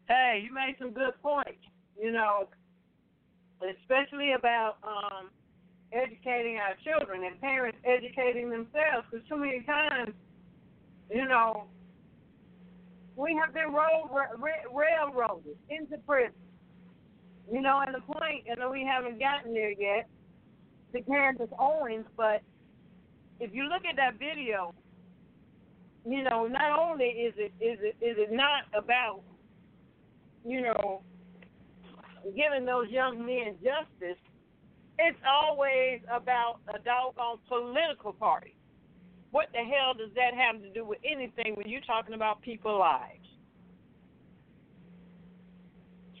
Hey, 0.07 0.41
you 0.43 0.53
made 0.53 0.75
some 0.79 0.91
good 0.91 1.13
points. 1.21 1.59
You 1.99 2.11
know, 2.11 2.47
especially 3.61 4.33
about 4.33 4.77
um, 4.83 5.29
educating 5.91 6.57
our 6.57 6.75
children 6.83 7.23
and 7.23 7.39
parents 7.41 7.77
educating 7.83 8.49
themselves. 8.49 9.07
Because 9.11 9.27
too 9.27 9.37
many 9.37 9.61
times 9.61 10.13
you 11.13 11.27
know, 11.27 11.65
we 13.15 13.37
have 13.41 13.53
been 13.53 13.73
road, 13.73 14.09
railroaded 14.73 15.57
into 15.69 15.97
prison. 16.05 16.33
You 17.51 17.61
know, 17.61 17.81
and 17.85 17.95
the 17.95 18.01
point, 18.01 18.45
and 18.49 18.69
we 18.69 18.83
haven't 18.85 19.19
gotten 19.19 19.53
there 19.53 19.71
yet, 19.71 20.09
to 20.93 21.01
Candace 21.01 21.49
Owens, 21.57 22.05
but 22.17 22.41
if 23.39 23.53
you 23.53 23.63
look 23.63 23.83
at 23.89 23.95
that 23.95 24.19
video, 24.19 24.73
you 26.07 26.23
know, 26.23 26.47
not 26.47 26.79
only 26.79 27.05
is 27.05 27.33
it 27.37 27.51
is 27.59 27.79
it 27.81 27.95
is 28.03 28.15
it 28.17 28.31
not 28.31 28.63
about, 28.73 29.21
you 30.45 30.61
know, 30.61 31.01
giving 32.35 32.65
those 32.65 32.89
young 32.89 33.25
men 33.25 33.55
justice, 33.55 34.17
it's 34.97 35.17
always 35.27 35.99
about 36.09 36.59
a 36.73 36.79
doggone 36.79 37.39
political 37.49 38.13
party. 38.13 38.55
What 39.31 39.47
the 39.51 39.59
hell 39.59 39.93
does 39.93 40.11
that 40.15 40.33
have 40.33 40.61
to 40.61 40.69
do 40.69 40.85
with 40.85 40.99
anything 41.03 41.55
when 41.55 41.67
you're 41.67 41.81
talking 41.81 42.13
about 42.13 42.41
people's 42.41 42.79
lives? 42.79 43.27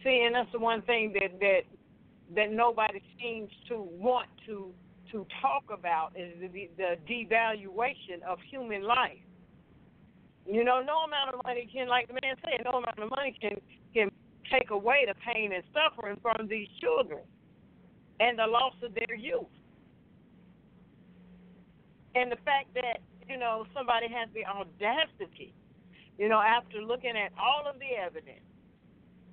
See, 0.03 0.23
and 0.25 0.35
that's 0.35 0.51
the 0.51 0.59
one 0.59 0.81
thing 0.81 1.13
that 1.13 1.39
that 1.39 1.61
that 2.35 2.51
nobody 2.51 3.01
seems 3.21 3.49
to 3.69 3.77
want 3.77 4.27
to 4.47 4.73
to 5.13 5.25
talk 5.41 5.63
about 5.71 6.11
is 6.17 6.33
the, 6.41 6.69
the 6.75 6.95
devaluation 7.09 8.21
of 8.27 8.37
human 8.51 8.83
life. 8.83 9.23
You 10.49 10.63
know, 10.63 10.81
no 10.81 11.03
amount 11.03 11.35
of 11.35 11.41
money 11.43 11.67
can, 11.71 11.89
like 11.89 12.07
the 12.07 12.13
man 12.13 12.35
said, 12.41 12.63
no 12.63 12.79
amount 12.79 12.97
of 12.99 13.09
money 13.09 13.35
can 13.39 13.59
can 13.93 14.09
take 14.51 14.71
away 14.71 15.05
the 15.05 15.15
pain 15.25 15.51
and 15.51 15.63
suffering 15.75 16.17
from 16.21 16.47
these 16.47 16.67
children 16.79 17.19
and 18.19 18.39
the 18.39 18.47
loss 18.47 18.73
of 18.81 18.95
their 18.95 19.15
youth. 19.15 19.51
And 22.15 22.31
the 22.31 22.37
fact 22.45 22.73
that, 22.75 23.01
you 23.27 23.37
know, 23.37 23.65
somebody 23.75 24.07
has 24.07 24.29
the 24.33 24.45
audacity, 24.45 25.53
you 26.17 26.29
know, 26.29 26.39
after 26.39 26.81
looking 26.81 27.17
at 27.17 27.31
all 27.37 27.69
of 27.69 27.77
the 27.79 27.99
evidence, 27.99 28.47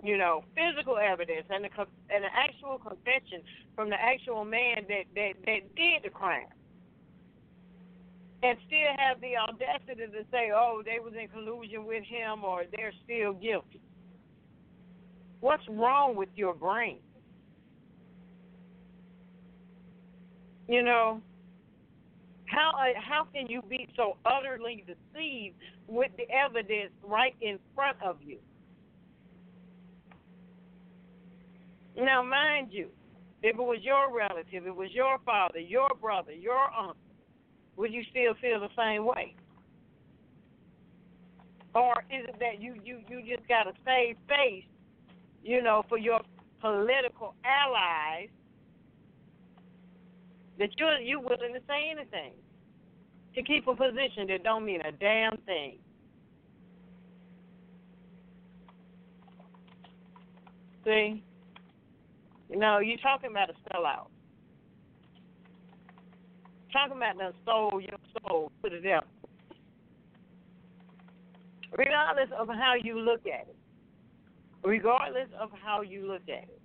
you 0.02 0.18
know, 0.18 0.44
physical 0.54 0.98
evidence 0.98 1.46
and 1.48 1.64
the 1.64 1.70
and 2.10 2.24
the 2.24 2.32
actual 2.34 2.78
confession 2.78 3.40
from 3.76 3.88
the 3.88 3.96
actual 3.96 4.44
man 4.44 4.84
that 4.88 5.06
that 5.14 5.32
that 5.46 5.62
did 5.76 6.02
the 6.02 6.10
crime, 6.10 6.50
and 8.44 8.58
still 8.66 8.92
have 8.98 9.20
the 9.22 9.36
audacity 9.38 10.06
to 10.06 10.24
say, 10.30 10.50
"Oh, 10.54 10.82
they 10.84 10.98
was 11.00 11.14
in 11.14 11.28
collusion 11.28 11.86
with 11.86 12.04
him," 12.04 12.44
or 12.44 12.64
they're 12.76 12.92
still 13.04 13.32
guilty. 13.32 13.80
What's 15.40 15.66
wrong 15.68 16.14
with 16.14 16.28
your 16.36 16.52
brain? 16.54 16.98
You 20.68 20.82
know, 20.82 21.22
how 22.46 22.72
uh, 22.78 23.00
how 23.00 23.24
can 23.34 23.46
you 23.48 23.62
be 23.62 23.88
so 23.96 24.18
utterly 24.26 24.84
deceived 24.86 25.56
with 25.88 26.10
the 26.18 26.24
evidence 26.30 26.92
right 27.02 27.34
in 27.40 27.58
front 27.74 27.96
of 28.04 28.16
you? 28.20 28.38
Now, 31.96 32.22
mind 32.22 32.68
you, 32.72 32.88
if 33.42 33.56
it 33.56 33.62
was 33.62 33.78
your 33.82 34.14
relative, 34.14 34.66
it 34.66 34.74
was 34.74 34.90
your 34.92 35.18
father, 35.24 35.60
your 35.60 35.90
brother, 36.00 36.32
your 36.32 36.64
uncle, 36.78 37.03
would 37.76 37.92
you 37.92 38.02
still 38.10 38.34
feel 38.40 38.60
the 38.60 38.68
same 38.76 39.04
way? 39.04 39.34
Or 41.74 41.94
is 42.08 42.26
it 42.28 42.36
that 42.38 42.60
you 42.60 42.74
you 42.84 43.00
you 43.08 43.20
just 43.26 43.48
got 43.48 43.64
to 43.64 43.72
save 43.84 44.16
face, 44.28 44.64
you 45.42 45.62
know, 45.62 45.82
for 45.88 45.98
your 45.98 46.20
political 46.60 47.34
allies 47.44 48.28
that 50.58 50.70
you're 50.78 50.98
you 50.98 51.18
willing 51.18 51.52
to 51.52 51.60
say 51.66 51.90
anything 51.90 52.32
to 53.34 53.42
keep 53.42 53.66
a 53.66 53.74
position 53.74 54.28
that 54.28 54.44
don't 54.44 54.64
mean 54.64 54.80
a 54.82 54.92
damn 54.92 55.36
thing. 55.46 55.78
See, 60.84 61.24
you 62.48 62.58
know, 62.58 62.78
you're 62.78 62.98
talking 62.98 63.30
about 63.30 63.50
a 63.50 63.54
sellout. 63.74 64.13
Talking 66.74 66.98
about 66.98 67.18
the 67.18 67.32
soul, 67.46 67.80
your 67.80 68.00
soul 68.26 68.52
to 68.64 68.70
the 68.70 68.82
devil. 68.82 69.08
Regardless 71.78 72.30
of 72.38 72.48
how 72.48 72.74
you 72.82 72.98
look 72.98 73.22
at 73.26 73.48
it. 73.48 73.56
Regardless 74.64 75.28
of 75.40 75.50
how 75.64 75.82
you 75.82 76.08
look 76.08 76.24
at 76.28 76.44
it. 76.44 76.60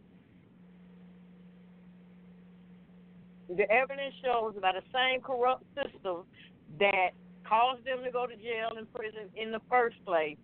The 3.57 3.71
evidence 3.71 4.15
shows 4.23 4.55
by 4.61 4.73
the 4.73 4.83
same 4.93 5.21
corrupt 5.21 5.63
system 5.75 6.23
that 6.79 7.11
caused 7.47 7.85
them 7.85 8.03
to 8.05 8.11
go 8.11 8.27
to 8.27 8.35
jail 8.35 8.69
and 8.77 8.91
prison 8.93 9.29
in 9.35 9.51
the 9.51 9.61
first 9.69 9.97
place. 10.05 10.37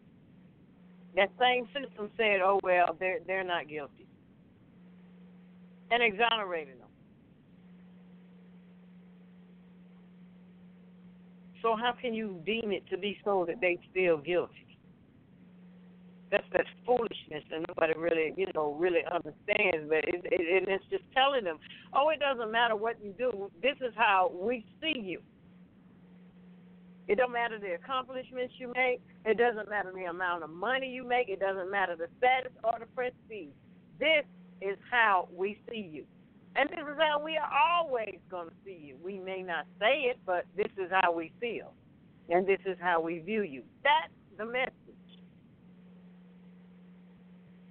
That 1.16 1.32
same 1.40 1.66
system 1.74 2.12
said, 2.18 2.42
"Oh 2.44 2.60
well, 2.64 2.96
they're 3.00 3.20
they're 3.28 3.44
not 3.44 3.68
guilty," 3.70 4.08
and 5.92 6.04
exonerated 6.04 6.80
them. 6.80 6.85
So 11.66 11.76
how 11.76 11.94
can 12.00 12.14
you 12.14 12.40
deem 12.46 12.72
it 12.72 12.88
to 12.92 12.98
be 12.98 13.18
so 13.26 13.44
that 13.48 13.60
they 13.60 13.80
feel 13.92 14.18
guilty? 14.18 14.78
That's 16.30 16.46
that 16.54 16.66
foolishness, 16.86 17.44
and 17.52 17.66
nobody 17.68 17.98
really, 17.98 18.36
you 18.38 18.46
know, 18.54 18.74
really 18.74 19.02
understands. 19.12 19.90
But 19.90 20.06
it, 20.06 20.22
it, 20.26 20.62
and 20.62 20.68
it's 20.68 20.86
just 20.92 21.06
telling 21.16 21.44
them, 21.44 21.58
oh, 21.92 22.10
it 22.10 22.20
doesn't 22.20 22.52
matter 22.52 22.76
what 22.76 23.04
you 23.04 23.16
do. 23.18 23.50
This 23.64 23.78
is 23.82 23.94
how 23.96 24.32
we 24.32 24.64
see 24.80 25.00
you. 25.00 25.22
It 27.08 27.16
don't 27.16 27.34
matter 27.34 27.58
the 27.58 27.74
accomplishments 27.74 28.54
you 28.60 28.72
make. 28.76 29.02
It 29.26 29.40
doesn't 29.40 29.68
matter 29.68 29.92
the 29.92 30.06
amount 30.06 30.44
of 30.44 30.52
money 30.52 30.88
you 30.88 31.04
make. 31.04 31.30
It 31.30 31.40
doesn't 31.40 31.72
matter 31.72 31.96
the 31.96 32.10
status 32.20 32.52
or 32.64 32.78
the 32.80 32.86
prestige. 32.94 33.56
This 34.00 34.26
is 34.62 34.78
how 34.92 35.30
we 35.36 35.60
see 35.68 35.90
you. 35.92 36.06
And 36.56 36.70
this 36.70 36.80
is 36.80 36.98
how 36.98 37.22
we 37.24 37.38
are 37.38 37.50
always 37.52 38.18
going 38.32 38.48
to 38.48 38.56
see 38.64 38.80
you. 38.82 38.96
We 39.04 39.20
may 39.20 39.42
not 39.42 39.66
say 39.80 40.08
it, 40.10 40.18
but 40.26 40.46
this 40.56 40.72
is 40.78 40.90
how 40.90 41.12
we 41.12 41.32
feel. 41.40 41.74
And 42.30 42.48
this 42.48 42.60
is 42.66 42.78
how 42.80 43.02
we 43.02 43.20
view 43.20 43.44
you. 43.44 43.62
That's 43.84 44.14
the 44.38 44.46
message. 44.46 44.72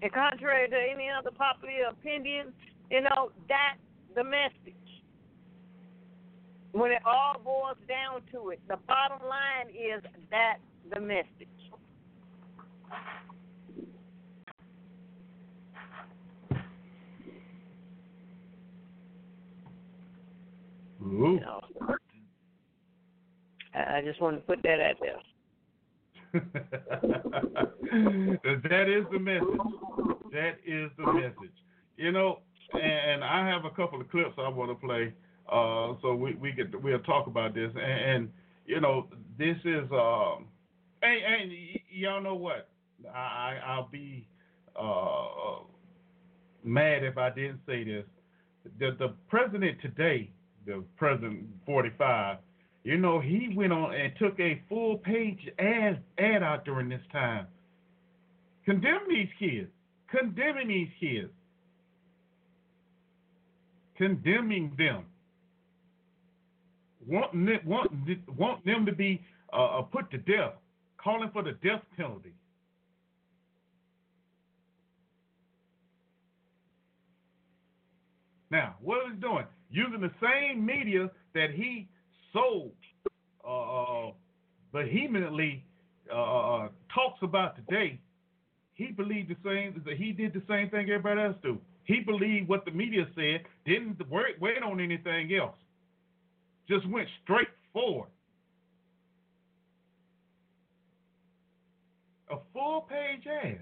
And 0.02 0.12
contrary 0.12 0.68
to 0.68 0.76
any 0.76 1.08
other 1.08 1.30
popular 1.30 1.88
opinion, 1.90 2.52
you 2.90 3.00
know, 3.00 3.32
that's 3.48 3.80
the 4.14 4.22
message. 4.22 4.74
When 6.72 6.90
it 6.90 7.00
all 7.06 7.40
boils 7.42 7.78
down 7.88 8.20
to 8.32 8.50
it, 8.50 8.60
the 8.68 8.76
bottom 8.86 9.26
line 9.26 9.70
is 9.70 10.02
that's 10.30 10.60
the 10.92 11.00
message. 11.00 11.48
Ooh. 21.04 21.34
You 21.34 21.40
know, 21.40 21.60
I 23.74 24.00
just 24.04 24.20
wanted 24.20 24.38
to 24.38 24.42
put 24.42 24.62
that 24.62 24.80
out 24.80 24.96
there. 25.00 25.20
that 28.62 28.88
is 28.88 29.04
the 29.12 29.18
message. 29.18 29.60
That 30.32 30.58
is 30.66 30.90
the 30.96 31.12
message. 31.12 31.54
You 31.96 32.12
know, 32.12 32.40
and 32.72 33.22
I 33.22 33.46
have 33.46 33.64
a 33.64 33.70
couple 33.70 34.00
of 34.00 34.10
clips 34.10 34.34
I 34.38 34.48
want 34.48 34.70
to 34.70 34.86
play. 34.86 35.12
Uh, 35.50 35.94
so 36.02 36.14
we 36.14 36.34
we 36.34 36.52
get 36.52 36.82
we'll 36.82 36.98
talk 37.00 37.26
about 37.26 37.54
this. 37.54 37.70
And, 37.74 38.10
and 38.10 38.32
you 38.66 38.80
know, 38.80 39.08
this 39.38 39.56
is 39.64 39.84
um, 39.92 40.46
and, 41.02 41.22
and 41.42 41.50
y- 41.50 41.82
y'all 41.90 42.22
know 42.22 42.34
what? 42.34 42.68
I 43.14 43.58
I'll 43.64 43.88
be 43.88 44.26
uh 44.74 45.62
mad 46.64 47.04
if 47.04 47.18
I 47.18 47.30
didn't 47.30 47.60
say 47.66 47.84
this. 47.84 48.04
The 48.78 48.96
the 48.98 49.14
president 49.28 49.80
today, 49.82 50.30
the 50.66 50.82
president 50.96 51.46
45 51.66 52.38
you 52.84 52.98
know, 52.98 53.18
he 53.18 53.48
went 53.56 53.72
on 53.72 53.94
and 53.94 54.12
took 54.18 54.38
a 54.38 54.62
full 54.68 54.98
page 54.98 55.40
ad 55.58 56.02
ad 56.18 56.42
out 56.42 56.66
during 56.66 56.90
this 56.90 57.00
time, 57.10 57.46
condemning 58.66 59.08
these 59.08 59.28
kids, 59.38 59.70
condemning 60.10 60.68
these 60.68 60.88
kids, 61.00 61.30
condemning 63.96 64.74
them, 64.76 65.04
wanting 67.06 67.46
them, 67.46 67.60
wanting, 67.64 68.22
want 68.36 68.62
them 68.66 68.84
to 68.84 68.92
be 68.92 69.22
uh, 69.54 69.80
put 69.80 70.10
to 70.10 70.18
death, 70.18 70.52
calling 71.02 71.30
for 71.32 71.42
the 71.42 71.52
death 71.62 71.80
penalty. 71.96 72.34
Now, 78.50 78.74
what 78.82 79.06
is 79.06 79.14
he 79.14 79.20
doing? 79.22 79.46
Using 79.74 80.00
the 80.00 80.12
same 80.22 80.64
media 80.64 81.10
that 81.34 81.50
he 81.50 81.88
so 82.32 82.70
uh, 83.44 84.12
vehemently 84.72 85.64
uh, 86.08 86.68
talks 86.94 87.18
about 87.22 87.56
today, 87.56 87.98
he 88.74 88.92
believed 88.92 89.30
the 89.30 89.36
same. 89.44 89.82
That 89.84 89.96
he 89.96 90.12
did 90.12 90.32
the 90.32 90.42
same 90.48 90.70
thing 90.70 90.88
everybody 90.90 91.22
else 91.22 91.36
do. 91.42 91.58
He 91.86 92.00
believed 92.06 92.48
what 92.48 92.64
the 92.64 92.70
media 92.70 93.08
said. 93.16 93.40
Didn't 93.66 93.98
wait, 94.08 94.40
wait 94.40 94.62
on 94.62 94.78
anything 94.78 95.34
else. 95.34 95.56
Just 96.68 96.88
went 96.88 97.08
straight 97.24 97.48
forward. 97.72 98.10
A 102.30 102.36
full 102.52 102.82
page 102.82 103.26
ad. 103.26 103.58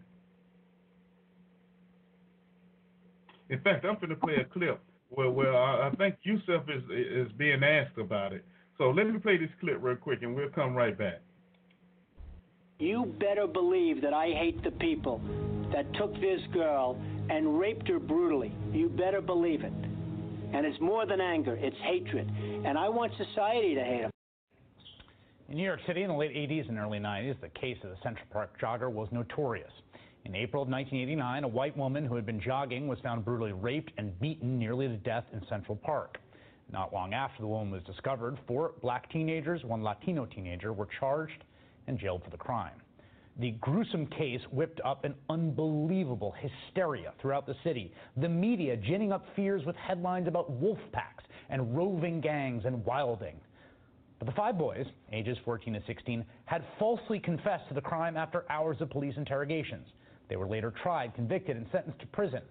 In 3.48 3.60
fact, 3.60 3.86
I'm 3.86 3.94
going 3.94 4.10
to 4.10 4.16
play 4.16 4.36
a 4.36 4.44
clip 4.44 4.78
where, 5.14 5.30
where 5.30 5.54
I, 5.56 5.88
I 5.88 5.90
think 5.96 6.16
Yusef 6.22 6.62
is 6.68 6.82
is 6.90 7.32
being 7.36 7.62
asked 7.62 7.98
about 7.98 8.32
it. 8.32 8.44
So 8.78 8.90
let 8.90 9.06
me 9.06 9.18
play 9.18 9.36
this 9.36 9.50
clip 9.60 9.78
real 9.80 9.96
quick, 9.96 10.22
and 10.22 10.34
we'll 10.34 10.48
come 10.50 10.74
right 10.74 10.96
back. 10.96 11.20
You 12.78 13.14
better 13.20 13.46
believe 13.46 14.02
that 14.02 14.12
I 14.12 14.28
hate 14.30 14.62
the 14.64 14.72
people 14.72 15.20
that 15.72 15.92
took 15.94 16.14
this 16.14 16.40
girl 16.52 17.00
and 17.30 17.58
raped 17.58 17.86
her 17.88 17.98
brutally. 17.98 18.52
You 18.72 18.88
better 18.88 19.20
believe 19.20 19.62
it. 19.62 19.72
And 20.52 20.66
it's 20.66 20.80
more 20.80 21.06
than 21.06 21.20
anger, 21.20 21.56
it's 21.60 21.76
hatred. 21.82 22.30
And 22.66 22.76
I 22.76 22.88
want 22.88 23.12
society 23.16 23.74
to 23.74 23.84
hate 23.84 24.00
them. 24.02 24.10
In 25.48 25.56
New 25.56 25.64
York 25.64 25.80
City 25.86 26.02
in 26.02 26.08
the 26.08 26.16
late 26.16 26.34
80s 26.34 26.68
and 26.68 26.78
early 26.78 26.98
90s, 26.98 27.40
the 27.40 27.48
case 27.50 27.76
of 27.84 27.90
the 27.90 27.96
Central 28.02 28.26
Park 28.32 28.58
jogger 28.60 28.90
was 28.90 29.08
notorious. 29.12 29.70
In 30.24 30.36
April 30.36 30.62
of 30.62 30.68
1989, 30.68 31.42
a 31.42 31.48
white 31.48 31.76
woman 31.76 32.04
who 32.04 32.14
had 32.14 32.24
been 32.24 32.40
jogging 32.40 32.86
was 32.86 33.00
found 33.00 33.24
brutally 33.24 33.52
raped 33.52 33.92
and 33.98 34.18
beaten 34.20 34.56
nearly 34.56 34.86
to 34.86 34.96
death 34.96 35.24
in 35.32 35.44
Central 35.48 35.76
Park. 35.76 36.20
Not 36.70 36.92
long 36.92 37.12
after 37.12 37.42
the 37.42 37.48
woman 37.48 37.72
was 37.72 37.82
discovered, 37.82 38.38
four 38.46 38.72
black 38.80 39.10
teenagers, 39.10 39.64
one 39.64 39.82
Latino 39.82 40.24
teenager, 40.24 40.72
were 40.72 40.88
charged 41.00 41.42
and 41.88 41.98
jailed 41.98 42.22
for 42.22 42.30
the 42.30 42.36
crime. 42.36 42.80
The 43.40 43.52
gruesome 43.60 44.06
case 44.06 44.40
whipped 44.52 44.80
up 44.84 45.04
an 45.04 45.16
unbelievable 45.28 46.34
hysteria 46.38 47.14
throughout 47.20 47.46
the 47.46 47.56
city, 47.64 47.92
the 48.16 48.28
media 48.28 48.76
ginning 48.76 49.12
up 49.12 49.26
fears 49.34 49.64
with 49.66 49.74
headlines 49.74 50.28
about 50.28 50.52
wolf 50.52 50.78
packs 50.92 51.24
and 51.50 51.76
roving 51.76 52.20
gangs 52.20 52.64
and 52.64 52.84
wilding. 52.84 53.40
But 54.20 54.26
the 54.26 54.34
five 54.34 54.56
boys, 54.56 54.86
ages 55.12 55.36
14 55.44 55.74
to 55.74 55.82
16, 55.84 56.24
had 56.44 56.62
falsely 56.78 57.18
confessed 57.18 57.66
to 57.68 57.74
the 57.74 57.80
crime 57.80 58.16
after 58.16 58.44
hours 58.48 58.80
of 58.80 58.88
police 58.88 59.16
interrogations. 59.16 59.88
They 60.28 60.36
were 60.36 60.46
later 60.46 60.72
tried, 60.82 61.14
convicted, 61.14 61.56
and 61.56 61.66
sentenced 61.72 62.00
to 62.00 62.06
prison. 62.06 62.42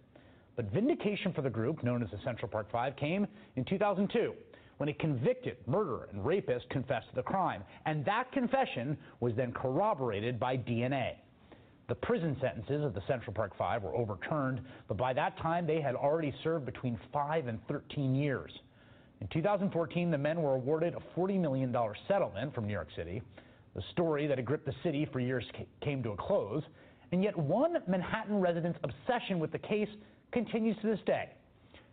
But 0.56 0.66
vindication 0.72 1.34
for 1.34 1.42
the 1.42 1.50
group, 1.50 1.84
known 1.84 2.04
as 2.04 2.12
the 2.12 2.20
Central 2.24 2.50
Park 2.50 2.68
Five, 2.72 2.96
came 2.96 3.26
in 3.56 3.66
2002 3.66 4.34
when 4.78 4.90
a 4.90 4.94
convicted 4.94 5.58
murderer 5.68 6.10
and 6.12 6.26
rapist 6.26 6.68
confessed 6.72 7.08
to 7.10 7.16
the 7.16 7.22
crime. 7.22 7.64
And 7.86 8.04
that 8.06 8.32
confession 8.32 8.98
was 9.20 9.34
then 9.36 9.52
corroborated 9.52 10.40
by 10.40 10.58
DNA. 10.58 11.14
The 11.88 11.96
prison 11.96 12.36
sentences 12.42 12.84
of 12.84 12.94
the 12.94 13.02
Central 13.08 13.34
Park 13.34 13.52
Five 13.58 13.84
were 13.84 13.94
overturned, 13.96 14.62
but 14.88 14.98
by 14.98 15.14
that 15.14 15.38
time 15.38 15.68
they 15.68 15.82
had 15.82 15.94
already 15.94 16.34
served 16.44 16.66
between 16.66 17.00
5 17.14 17.48
and 17.48 17.60
13 17.68 18.16
years. 18.16 18.52
In 19.20 19.28
2014, 19.28 20.10
the 20.10 20.18
men 20.18 20.42
were 20.42 20.56
awarded 20.56 20.96
a 20.96 21.20
$40 21.20 21.40
million 21.40 21.76
settlement 22.08 22.56
from 22.56 22.66
New 22.66 22.74
York 22.74 22.88
City. 22.96 23.22
The 23.76 23.84
story 23.92 24.26
that 24.26 24.38
had 24.38 24.46
gripped 24.46 24.66
the 24.66 24.74
city 24.84 25.08
for 25.14 25.20
years 25.20 25.44
came 25.82 26.02
to 26.02 26.12
a 26.12 26.18
close, 26.18 26.64
and 27.12 27.24
yet 27.24 27.38
one 27.38 27.78
Manhattan 27.88 28.40
resident's 28.40 28.80
obsession 28.84 29.40
with 29.40 29.52
the 29.52 29.60
case 29.60 29.90
continues 30.32 30.78
to 30.82 30.88
this 30.88 31.00
day. 31.06 31.30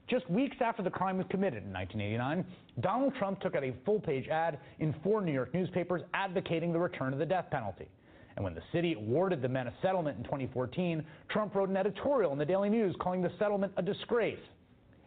Just 0.08 0.28
weeks 0.30 0.56
after 0.60 0.82
the 0.82 0.90
crime 0.90 1.18
was 1.18 1.26
committed 1.28 1.64
in 1.64 1.72
1989, 1.72 2.44
Donald 2.80 3.14
Trump 3.18 3.40
took 3.40 3.54
out 3.54 3.62
a 3.62 3.74
full 3.84 4.00
page 4.00 4.26
ad 4.28 4.58
in 4.78 4.94
four 5.02 5.20
New 5.20 5.32
York 5.32 5.52
newspapers 5.52 6.02
advocating 6.14 6.72
the 6.72 6.78
return 6.78 7.12
of 7.12 7.18
the 7.18 7.26
death 7.26 7.46
penalty. 7.50 7.88
And 8.36 8.44
when 8.44 8.54
the 8.54 8.62
city 8.72 8.94
awarded 8.94 9.42
the 9.42 9.48
men 9.48 9.66
a 9.66 9.74
settlement 9.82 10.16
in 10.16 10.24
2014, 10.24 11.04
Trump 11.28 11.54
wrote 11.54 11.68
an 11.68 11.76
editorial 11.76 12.32
in 12.32 12.38
the 12.38 12.44
Daily 12.44 12.70
News 12.70 12.94
calling 13.00 13.20
the 13.20 13.32
settlement 13.38 13.72
a 13.76 13.82
disgrace. 13.82 14.38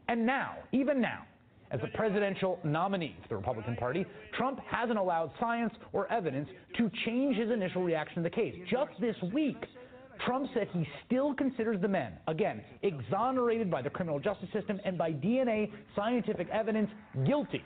And 0.07 0.25
now, 0.25 0.55
even 0.73 0.99
now, 0.99 1.23
as 1.71 1.79
the 1.79 1.87
presidential 1.87 2.59
nominee 2.63 3.15
for 3.23 3.29
the 3.29 3.35
Republican 3.37 3.77
Party, 3.77 4.05
Trump 4.37 4.59
hasn't 4.69 4.99
allowed 4.99 5.31
science 5.39 5.73
or 5.93 6.11
evidence 6.11 6.49
to 6.77 6.91
change 7.05 7.37
his 7.37 7.49
initial 7.49 7.81
reaction 7.81 8.17
to 8.17 8.29
the 8.29 8.35
case. 8.35 8.53
Just 8.69 8.91
this 8.99 9.15
week, 9.33 9.55
Trump 10.25 10.49
said 10.53 10.67
he 10.73 10.87
still 11.05 11.33
considers 11.33 11.81
the 11.81 11.87
men, 11.87 12.13
again, 12.27 12.61
exonerated 12.83 13.71
by 13.71 13.81
the 13.81 13.89
criminal 13.89 14.19
justice 14.19 14.49
system 14.53 14.79
and 14.85 14.97
by 14.97 15.11
DNA 15.11 15.71
scientific 15.95 16.47
evidence, 16.49 16.89
guilty. 17.25 17.63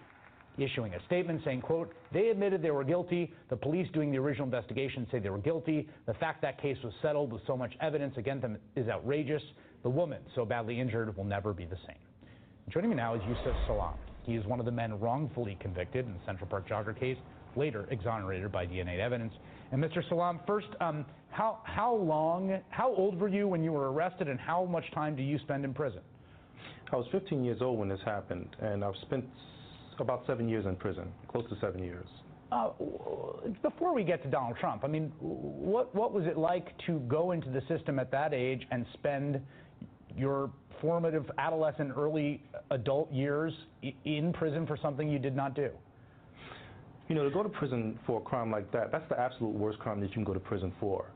Issuing 0.58 0.93
a 0.93 1.03
statement 1.06 1.41
saying, 1.43 1.62
quote, 1.62 1.93
they 2.14 2.30
admitted 2.30 2.62
they 2.62 2.72
were 2.72 2.86
guilty. 2.86 3.34
The 3.49 3.58
police 3.58 3.88
doing 3.93 4.10
the 4.10 4.18
original 4.20 4.45
investigation 4.45 5.06
say 5.12 5.20
they 5.20 5.30
were 5.30 5.38
guilty. 5.38 5.89
The 6.06 6.14
fact 6.14 6.41
that 6.43 6.62
case 6.62 6.78
was 6.82 6.93
settled 7.01 7.34
with 7.34 7.41
so 7.45 7.58
much 7.58 7.74
evidence 7.82 8.16
against 8.16 8.43
them 8.43 8.58
is 8.78 8.88
outrageous. 8.88 9.41
The 9.84 9.89
woman, 9.89 10.22
so 10.34 10.45
badly 10.45 10.80
injured, 10.80 11.16
will 11.18 11.26
never 11.26 11.53
be 11.53 11.66
the 11.66 11.76
same. 11.86 11.97
Joining 12.70 12.89
me 12.89 12.95
now 12.95 13.16
is 13.16 13.22
Yusef 13.28 13.56
Salaam. 13.68 13.95
He 14.24 14.36
is 14.36 14.45
one 14.45 14.60
of 14.60 14.66
the 14.66 14.72
men 14.72 14.97
wrongfully 14.99 15.58
convicted 15.60 16.06
in 16.06 16.14
the 16.14 16.20
Central 16.26 16.49
Park 16.49 16.68
jogger 16.68 16.97
case, 16.97 17.18
later 17.56 17.86
exonerated 17.91 18.51
by 18.51 18.66
DNA 18.66 18.99
evidence. 18.99 19.34
And 19.72 19.84
Mr. 19.84 20.08
Salaam, 20.08 20.39
first, 20.47 20.68
um, 20.80 21.06
how, 21.36 21.60
how 21.66 21.94
long, 21.94 22.62
how 22.70 22.96
old 22.96 23.20
were 23.20 23.28
you 23.28 23.46
when 23.46 23.62
you 23.62 23.74
were 23.74 23.92
arrested, 23.92 24.30
and 24.30 24.40
how 24.40 24.64
much 24.64 24.86
time 24.94 25.18
do 25.18 25.22
you 25.22 25.38
spend 25.40 25.66
in 25.66 25.74
prison? 25.74 26.00
I 26.94 26.96
was 26.96 27.08
15 27.12 27.44
years 27.44 27.62
old 27.62 27.78
when 27.78 27.90
this 27.90 28.00
happened, 28.06 28.56
and 28.62 28.86
I've 28.86 28.96
spent 29.02 29.26
about 30.00 30.24
seven 30.28 30.48
years 30.48 30.66
in 30.66 30.78
prison, 30.78 31.12
close 31.28 31.44
to 31.50 31.58
seven 31.60 31.84
years. 31.84 32.08
Uh, 32.54 32.70
before 33.62 33.94
we 33.94 34.06
get 34.06 34.24
to 34.24 34.30
Donald 34.30 34.56
Trump, 34.62 34.86
I 34.86 34.88
mean, 34.88 35.12
what, 35.20 35.94
what 35.94 36.14
was 36.14 36.26
it 36.26 36.38
like 36.38 36.70
to 36.86 37.00
go 37.00 37.32
into 37.32 37.50
the 37.50 37.62
system 37.68 38.00
at 38.00 38.12
that 38.12 38.34
age 38.34 38.66
and 38.72 38.86
spend 38.94 39.42
your 40.16 40.50
formative 40.80 41.30
adolescent, 41.38 41.92
early 41.98 42.42
adult 42.72 43.12
years 43.12 43.52
in 44.06 44.32
prison 44.32 44.66
for 44.66 44.78
something 44.78 45.10
you 45.10 45.20
did 45.20 45.36
not 45.36 45.54
do? 45.54 45.70
You 47.10 47.16
know, 47.16 47.26
to 47.26 47.30
go 47.30 47.44
to 47.44 47.50
prison 47.50 48.00
for 48.08 48.22
a 48.22 48.24
crime 48.24 48.52
like 48.52 48.72
that, 48.72 48.94
that's 48.94 49.08
the 49.10 49.20
absolute 49.20 49.54
worst 49.54 49.80
crime 49.80 50.00
that 50.00 50.08
you 50.08 50.14
can 50.14 50.24
go 50.24 50.34
to 50.34 50.40
prison 50.40 50.72
for. 50.80 51.08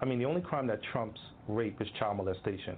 I 0.00 0.04
mean, 0.04 0.18
the 0.18 0.24
only 0.24 0.40
crime 0.40 0.66
that 0.68 0.80
trumps 0.92 1.20
rape 1.48 1.80
is 1.80 1.88
child 1.98 2.16
molestation. 2.16 2.76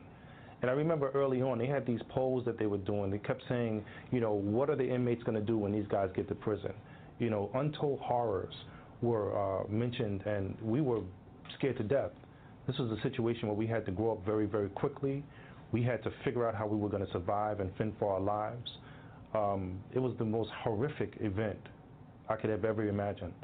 And 0.62 0.70
I 0.70 0.74
remember 0.74 1.10
early 1.10 1.42
on, 1.42 1.58
they 1.58 1.66
had 1.66 1.86
these 1.86 2.00
polls 2.08 2.44
that 2.46 2.58
they 2.58 2.66
were 2.66 2.78
doing. 2.78 3.10
They 3.10 3.18
kept 3.18 3.42
saying, 3.48 3.84
you 4.10 4.20
know, 4.20 4.32
what 4.32 4.70
are 4.70 4.76
the 4.76 4.88
inmates 4.88 5.22
going 5.22 5.38
to 5.38 5.44
do 5.44 5.58
when 5.58 5.72
these 5.72 5.86
guys 5.88 6.08
get 6.14 6.28
to 6.28 6.34
prison? 6.34 6.72
You 7.18 7.30
know, 7.30 7.50
untold 7.54 8.00
horrors 8.00 8.54
were 9.02 9.36
uh, 9.36 9.68
mentioned, 9.68 10.22
and 10.26 10.56
we 10.62 10.80
were 10.80 11.00
scared 11.58 11.76
to 11.78 11.84
death. 11.84 12.10
This 12.66 12.78
was 12.78 12.90
a 12.98 13.00
situation 13.02 13.48
where 13.48 13.56
we 13.56 13.66
had 13.66 13.84
to 13.86 13.92
grow 13.92 14.12
up 14.12 14.24
very, 14.24 14.46
very 14.46 14.70
quickly. 14.70 15.22
We 15.72 15.82
had 15.82 16.02
to 16.04 16.12
figure 16.24 16.48
out 16.48 16.54
how 16.54 16.66
we 16.66 16.76
were 16.76 16.88
going 16.88 17.04
to 17.04 17.12
survive 17.12 17.60
and 17.60 17.70
fend 17.76 17.94
for 17.98 18.14
our 18.14 18.20
lives. 18.20 18.70
Um, 19.34 19.78
it 19.94 19.98
was 19.98 20.14
the 20.18 20.24
most 20.24 20.50
horrific 20.64 21.14
event 21.20 21.58
I 22.28 22.36
could 22.36 22.50
have 22.50 22.64
ever 22.64 22.88
imagined. 22.88 23.34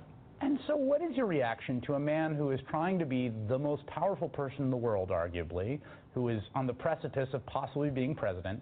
And 0.43 0.59
so, 0.67 0.75
what 0.75 1.01
is 1.03 1.17
your 1.17 1.27
reaction 1.27 1.81
to 1.83 1.95
a 1.95 2.01
man 2.01 2.35
who 2.35 2.51
is 2.51 2.59
trying 2.69 2.99
to 2.99 3.07
be 3.07 3.31
the 3.49 3.59
most 3.59 3.87
powerful 3.87 4.29
person 4.29 4.63
in 4.63 4.71
the 4.71 4.77
world, 4.77 5.11
arguably, 5.11 5.79
who 6.15 6.31
is 6.31 6.43
on 6.57 6.67
the 6.67 6.73
precipice 6.73 7.29
of 7.33 7.47
possibly 7.47 7.91
being 7.91 8.13
president, 8.13 8.61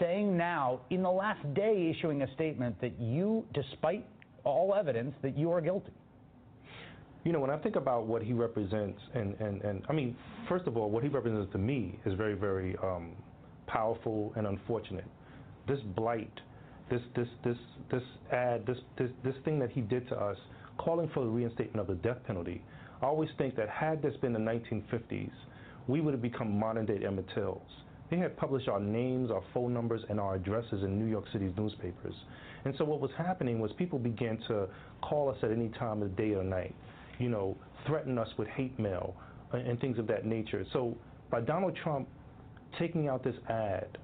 saying 0.00 0.34
now, 0.34 0.80
in 0.88 1.02
the 1.02 1.10
last 1.10 1.42
day, 1.52 1.94
issuing 1.94 2.22
a 2.22 2.32
statement 2.32 2.80
that 2.80 2.98
you, 2.98 3.44
despite 3.52 4.06
all 4.44 4.74
evidence, 4.74 5.14
that 5.20 5.36
you 5.36 5.52
are 5.52 5.60
guilty? 5.60 5.92
You 7.24 7.32
know, 7.32 7.40
when 7.40 7.50
I 7.50 7.58
think 7.58 7.76
about 7.76 8.06
what 8.06 8.22
he 8.22 8.32
represents, 8.32 8.98
and, 9.14 9.34
and, 9.40 9.60
and 9.60 9.82
I 9.90 9.92
mean, 9.92 10.16
first 10.48 10.66
of 10.66 10.78
all, 10.78 10.90
what 10.90 11.02
he 11.02 11.10
represents 11.10 11.52
to 11.52 11.58
me 11.58 11.98
is 12.06 12.14
very, 12.14 12.34
very 12.34 12.76
um, 12.82 13.12
powerful 13.66 14.32
and 14.36 14.46
unfortunate. 14.46 15.06
This 15.68 15.80
blight, 15.96 16.32
this, 16.90 17.02
this, 17.14 17.28
this, 17.44 17.56
this 17.90 18.02
ad, 18.32 18.64
this, 18.66 18.78
this, 18.96 19.10
this 19.22 19.34
thing 19.44 19.58
that 19.58 19.70
he 19.70 19.82
did 19.82 20.08
to 20.08 20.16
us, 20.16 20.38
calling 20.78 21.10
for 21.14 21.24
the 21.24 21.30
reinstatement 21.30 21.80
of 21.80 21.86
the 21.86 22.02
death 22.02 22.18
penalty, 22.26 22.62
I 23.02 23.06
always 23.06 23.30
think 23.38 23.56
that 23.56 23.68
had 23.68 24.02
this 24.02 24.16
been 24.16 24.32
the 24.32 24.38
1950s, 24.38 25.30
we 25.86 26.00
would 26.00 26.14
have 26.14 26.22
become 26.22 26.58
modern 26.58 26.86
day 26.86 27.04
Emmett 27.04 27.26
Tills. 27.34 27.60
They 28.10 28.16
had 28.18 28.36
published 28.36 28.68
our 28.68 28.80
names, 28.80 29.30
our 29.30 29.42
phone 29.52 29.72
numbers, 29.72 30.02
and 30.08 30.20
our 30.20 30.36
addresses 30.36 30.82
in 30.82 30.98
New 30.98 31.06
York 31.06 31.24
City's 31.32 31.52
newspapers. 31.56 32.14
And 32.64 32.74
so 32.78 32.84
what 32.84 33.00
was 33.00 33.10
happening 33.16 33.60
was 33.60 33.72
people 33.72 33.98
began 33.98 34.38
to 34.48 34.68
call 35.02 35.28
us 35.28 35.36
at 35.42 35.50
any 35.50 35.68
time 35.70 36.02
of 36.02 36.10
the 36.10 36.22
day 36.22 36.34
or 36.34 36.42
night, 36.42 36.74
you 37.18 37.28
know, 37.28 37.56
threaten 37.86 38.18
us 38.18 38.28
with 38.38 38.48
hate 38.48 38.78
mail 38.78 39.14
and, 39.52 39.66
and 39.66 39.80
things 39.80 39.98
of 39.98 40.06
that 40.06 40.24
nature. 40.24 40.64
So 40.72 40.96
by 41.30 41.40
Donald 41.40 41.76
Trump 41.82 42.08
taking 42.78 43.08
out 43.08 43.22
this 43.24 43.36
ad, 43.48 43.98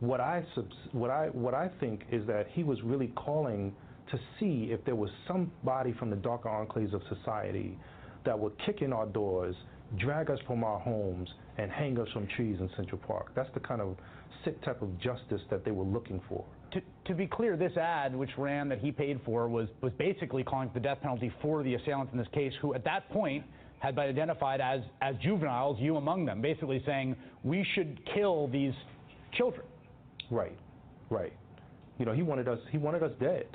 what 0.00 0.20
I, 0.20 0.44
what, 0.92 1.10
I, 1.10 1.28
what 1.28 1.54
I 1.54 1.70
think 1.80 2.04
is 2.10 2.26
that 2.26 2.48
he 2.50 2.64
was 2.64 2.82
really 2.82 3.08
calling 3.08 3.74
to 4.10 4.18
see 4.38 4.68
if 4.70 4.84
there 4.84 4.96
was 4.96 5.10
somebody 5.26 5.92
from 5.92 6.10
the 6.10 6.16
darker 6.16 6.48
enclaves 6.48 6.94
of 6.94 7.02
society 7.08 7.78
that 8.24 8.38
would 8.38 8.52
kick 8.64 8.82
in 8.82 8.92
our 8.92 9.06
doors 9.06 9.54
drag 9.98 10.30
us 10.30 10.38
from 10.46 10.64
our 10.64 10.78
homes, 10.78 11.28
and 11.58 11.70
hang 11.70 11.98
us 11.98 12.08
from 12.12 12.26
trees 12.36 12.58
in 12.60 12.68
Central 12.76 13.00
Park. 13.06 13.32
That's 13.34 13.48
the 13.54 13.60
kind 13.60 13.80
of 13.80 13.96
sick 14.44 14.62
type 14.62 14.82
of 14.82 14.98
justice 15.00 15.40
that 15.50 15.64
they 15.64 15.70
were 15.70 15.84
looking 15.84 16.20
for. 16.28 16.44
To, 16.72 16.80
to 17.06 17.14
be 17.14 17.26
clear, 17.26 17.56
this 17.56 17.76
ad, 17.76 18.14
which 18.14 18.30
ran 18.36 18.68
that 18.68 18.78
he 18.78 18.92
paid 18.92 19.20
for, 19.24 19.48
was, 19.48 19.68
was 19.80 19.92
basically 19.96 20.42
calling 20.42 20.68
for 20.68 20.74
the 20.74 20.80
death 20.80 20.98
penalty 21.00 21.32
for 21.40 21.62
the 21.62 21.74
assailants 21.74 22.12
in 22.12 22.18
this 22.18 22.28
case, 22.32 22.52
who 22.60 22.74
at 22.74 22.84
that 22.84 23.08
point 23.10 23.44
had 23.78 23.94
been 23.94 24.04
identified 24.04 24.60
as, 24.60 24.80
as 25.00 25.14
juveniles, 25.22 25.78
you 25.80 25.96
among 25.96 26.24
them, 26.26 26.42
basically 26.42 26.82
saying 26.84 27.16
we 27.44 27.66
should 27.74 28.00
kill 28.14 28.48
these 28.48 28.74
children. 29.32 29.66
Right, 30.30 30.58
right. 31.08 31.32
You 31.98 32.04
know, 32.04 32.12
he 32.12 32.22
wanted 32.22 32.48
us. 32.48 32.58
He 32.70 32.78
wanted 32.78 33.02
us 33.02 33.12
dead. 33.20 33.46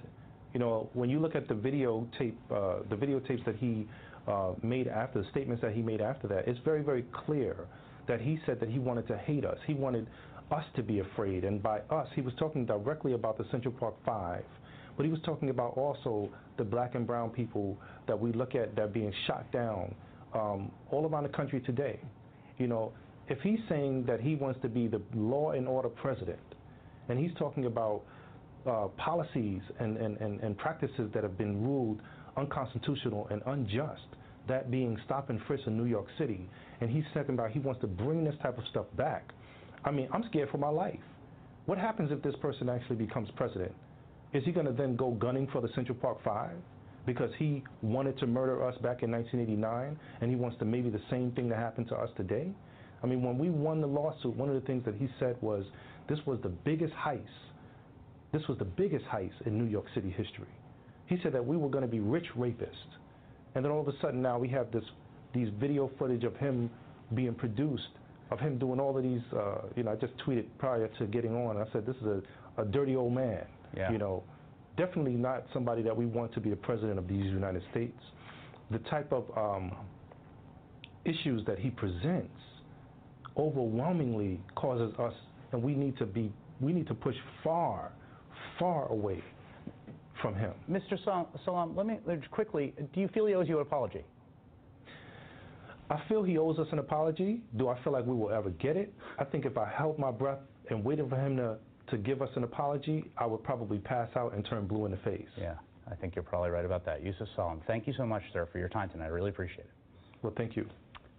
You 0.54 0.60
know, 0.60 0.90
when 0.94 1.10
you 1.10 1.20
look 1.20 1.36
at 1.36 1.48
the 1.48 1.54
videotape, 1.54 2.36
uh, 2.52 2.84
the 2.90 2.96
videotapes 2.96 3.46
that 3.46 3.56
he 3.56 3.88
uh, 4.28 4.54
made 4.62 4.88
after 4.88 5.22
the 5.22 5.30
statements 5.30 5.62
that 5.62 5.74
he 5.74 5.82
made 5.82 6.02
after 6.02 6.28
that, 6.28 6.48
it's 6.48 6.60
very, 6.66 6.84
very 6.84 7.06
clear 7.26 7.56
that 8.08 8.20
he 8.20 8.40
said 8.46 8.60
that 8.60 8.70
he 8.70 8.80
wanted 8.80 9.08
to 9.08 9.18
hate 9.18 9.46
us. 9.46 9.58
He 9.66 9.74
wanted 9.74 10.08
us 10.52 10.66
to 10.76 10.84
be 10.84 11.00
afraid. 11.00 11.46
And 11.46 11.64
by 11.64 11.80
us, 11.90 12.08
he 12.14 12.22
was 12.22 12.34
talking 12.38 12.66
directly 12.66 13.14
about 13.14 13.38
the 13.38 13.46
Central 13.52 13.74
Park 13.74 13.96
Five. 14.06 14.44
But 14.98 15.06
he 15.06 15.12
was 15.12 15.22
talking 15.24 15.50
about 15.50 15.78
also 15.78 16.30
the 16.58 16.64
black 16.64 16.96
and 16.96 17.08
brown 17.08 17.30
people 17.30 17.78
that 18.08 18.20
we 18.20 18.34
look 18.34 18.56
at 18.56 18.76
that 18.76 18.82
are 18.82 18.88
being 18.88 19.14
shot 19.26 19.50
down 19.52 19.96
um, 20.34 20.72
all 20.92 21.08
around 21.08 21.24
the 21.24 21.30
country 21.30 21.62
today. 21.62 22.00
You 22.58 22.68
know, 22.68 22.92
if 23.28 23.40
he's 23.40 23.60
saying 23.70 24.06
that 24.08 24.20
he 24.20 24.36
wants 24.36 24.60
to 24.62 24.70
be 24.70 24.88
the 24.88 25.02
law 25.16 25.52
and 25.52 25.68
order 25.68 25.90
president, 25.90 26.40
and 27.08 27.18
he's 27.18 27.32
talking 27.38 27.66
about 27.66 28.02
uh, 28.68 28.88
policies 28.98 29.62
and, 29.80 29.98
and, 29.98 30.18
and, 30.18 30.40
and 30.42 30.58
practices 30.58 31.10
that 31.14 31.24
have 31.24 31.38
been 31.38 31.64
ruled 31.64 32.02
unconstitutional 32.38 33.28
and 33.32 33.42
unjust, 33.48 34.02
that 34.48 34.72
being 34.72 34.98
stop 35.06 35.30
and 35.30 35.40
frisk 35.48 35.68
in 35.68 35.78
New 35.78 35.86
York 35.86 36.08
City, 36.18 36.50
and 36.80 36.90
he's 36.90 37.04
talking 37.14 37.36
about 37.36 37.52
he 37.52 37.60
wants 37.60 37.82
to 37.82 37.88
bring 37.88 38.24
this 38.24 38.36
type 38.42 38.58
of 38.58 38.64
stuff 38.70 38.86
back. 38.98 39.32
I 39.84 39.92
mean, 39.92 40.08
I'm 40.12 40.24
scared 40.30 40.50
for 40.50 40.58
my 40.58 40.70
life. 40.70 41.00
What 41.66 41.78
happens 41.78 42.12
if 42.12 42.22
this 42.22 42.36
person 42.42 42.70
actually 42.70 42.96
becomes 42.98 43.30
president? 43.36 43.74
Is 44.34 44.44
he 44.46 44.52
going 44.52 44.66
to 44.66 44.72
then 44.72 44.96
go 44.96 45.12
gunning 45.12 45.48
for 45.52 45.62
the 45.62 45.70
Central 45.76 45.98
Park 45.98 46.20
Five 46.24 46.56
because 47.06 47.32
he 47.38 47.64
wanted 47.82 48.18
to 48.20 48.28
murder 48.28 48.64
us 48.66 48.76
back 48.76 49.04
in 49.04 49.12
1989 49.12 50.00
and 50.22 50.30
he 50.30 50.36
wants 50.36 50.58
to 50.60 50.66
maybe 50.66 50.90
the 50.90 51.02
same 51.10 51.32
thing 51.32 51.50
to 51.50 51.56
happen 51.56 51.86
to 51.88 51.96
us 51.96 52.10
today? 52.16 52.52
I 53.04 53.08
mean, 53.08 53.24
when 53.24 53.38
we 53.38 53.50
won 53.50 53.82
the 53.82 53.88
lawsuit, 53.88 54.36
one 54.36 54.50
of 54.50 54.56
the 54.56 54.62
things 54.62 54.86
that 54.86 54.96
he 54.96 55.10
said 55.20 55.36
was 55.42 55.66
this 56.08 56.20
was 56.26 56.40
the 56.44 56.50
biggest 56.50 56.94
heist. 56.94 57.22
This 58.32 58.48
was 58.48 58.58
the 58.58 58.66
biggest 58.66 59.06
heist 59.06 59.46
in 59.46 59.58
New 59.58 59.70
York 59.70 59.86
City 59.94 60.10
history. 60.10 60.48
He 61.08 61.18
said 61.22 61.34
that 61.34 61.46
we 61.46 61.58
were 61.58 61.70
going 61.70 61.84
to 61.84 61.92
be 61.92 62.00
rich 62.00 62.28
rapists. 62.38 62.70
And 63.56 63.66
then 63.66 63.72
all 63.72 63.82
of 63.82 63.88
a 63.88 63.94
sudden 64.02 64.22
now 64.22 64.40
we 64.40 64.48
have 64.50 64.72
this 64.72 64.84
these 65.34 65.50
video 65.60 65.90
footage 65.98 66.24
of 66.24 66.36
him 66.38 66.70
being 67.16 67.34
produced, 67.34 67.90
of 68.32 68.40
him 68.40 68.58
doing 68.58 68.80
all 68.80 68.98
of 68.98 69.04
these, 69.04 69.22
uh, 69.34 69.62
you 69.76 69.84
know, 69.84 69.92
I 69.92 69.96
just 69.96 70.14
tweeted 70.26 70.46
prior 70.58 70.88
to 70.88 71.06
getting 71.08 71.36
on, 71.36 71.58
I 71.58 71.66
said, 71.72 71.86
this 71.86 71.96
is 71.98 72.06
a, 72.58 72.62
a 72.62 72.66
dirty 72.66 72.96
old 72.96 73.14
man. 73.14 73.46
Yeah. 73.76 73.92
You 73.92 73.98
know, 73.98 74.24
definitely 74.78 75.14
not 75.14 75.46
somebody 75.54 75.82
that 75.84 75.96
we 75.96 76.06
want 76.06 76.34
to 76.34 76.42
be 76.42 76.50
the 76.50 76.56
president 76.56 77.00
of 77.00 77.08
these 77.08 77.26
United 77.26 77.64
States. 77.72 77.98
The 78.72 78.80
type 78.80 79.12
of 79.12 79.26
um, 79.38 79.74
issues 81.06 81.46
that 81.46 81.60
he 81.60 81.70
presents 81.70 82.30
overwhelmingly 83.38 84.40
causes 84.56 84.94
us, 85.00 85.14
and 85.52 85.62
we 85.62 85.76
need 85.76 85.98
to 85.98 86.06
be, 86.06 86.32
we 86.60 86.74
need 86.74 86.88
to 86.88 86.94
push 86.94 87.16
far, 87.44 87.92
far 88.62 88.88
away 88.90 89.22
from 90.22 90.36
him. 90.36 90.54
Mr. 90.70 91.04
Salaam, 91.44 91.76
let 91.76 91.86
me 91.88 91.98
quickly, 92.30 92.74
do 92.94 93.02
you 93.02 93.08
feel 93.10 93.26
he 93.26 93.34
owes 93.34 93.50
you 93.50 93.56
an 93.58 93.64
apology? 93.64 94.06
I 95.90 96.00
feel 96.08 96.24
he 96.24 96.38
owes 96.38 96.58
us 96.60 96.68
an 96.72 96.80
apology. 96.80 97.42
Do 97.58 97.68
I 97.68 97.84
feel 97.84 97.92
like 97.92 98.06
we 98.06 98.16
will 98.16 98.30
ever 98.32 98.52
get 98.52 98.78
it? 98.78 98.94
I 99.20 99.26
think 99.26 99.46
if 99.46 99.58
I 99.58 99.68
held 99.68 99.98
my 100.00 100.12
breath 100.12 100.40
and 100.70 100.86
waited 100.86 101.10
for 101.10 101.18
him 101.18 101.36
to, 101.38 101.58
to 101.90 101.98
give 101.98 102.22
us 102.22 102.30
an 102.36 102.44
apology, 102.44 103.12
I 103.18 103.26
would 103.26 103.44
probably 103.44 103.80
pass 103.80 104.10
out 104.16 104.34
and 104.34 104.46
turn 104.46 104.68
blue 104.68 104.86
in 104.86 104.92
the 104.92 104.98
face. 104.98 105.28
Yeah, 105.38 105.56
I 105.92 105.96
think 105.96 106.16
you're 106.16 106.24
probably 106.24 106.52
right 106.52 106.64
about 106.64 106.86
that. 106.86 107.04
Yusef 107.04 107.28
Salaam, 107.36 107.62
thank 107.68 107.88
you 107.88 107.94
so 107.98 108.06
much, 108.06 108.22
sir, 108.32 108.48
for 108.54 108.60
your 108.60 108.70
time 108.70 108.90
tonight. 108.90 109.06
I 109.06 109.10
really 109.10 109.32
appreciate 109.32 109.62
it. 109.66 109.72
Well, 110.22 110.34
thank 110.38 110.56
you. 110.56 110.66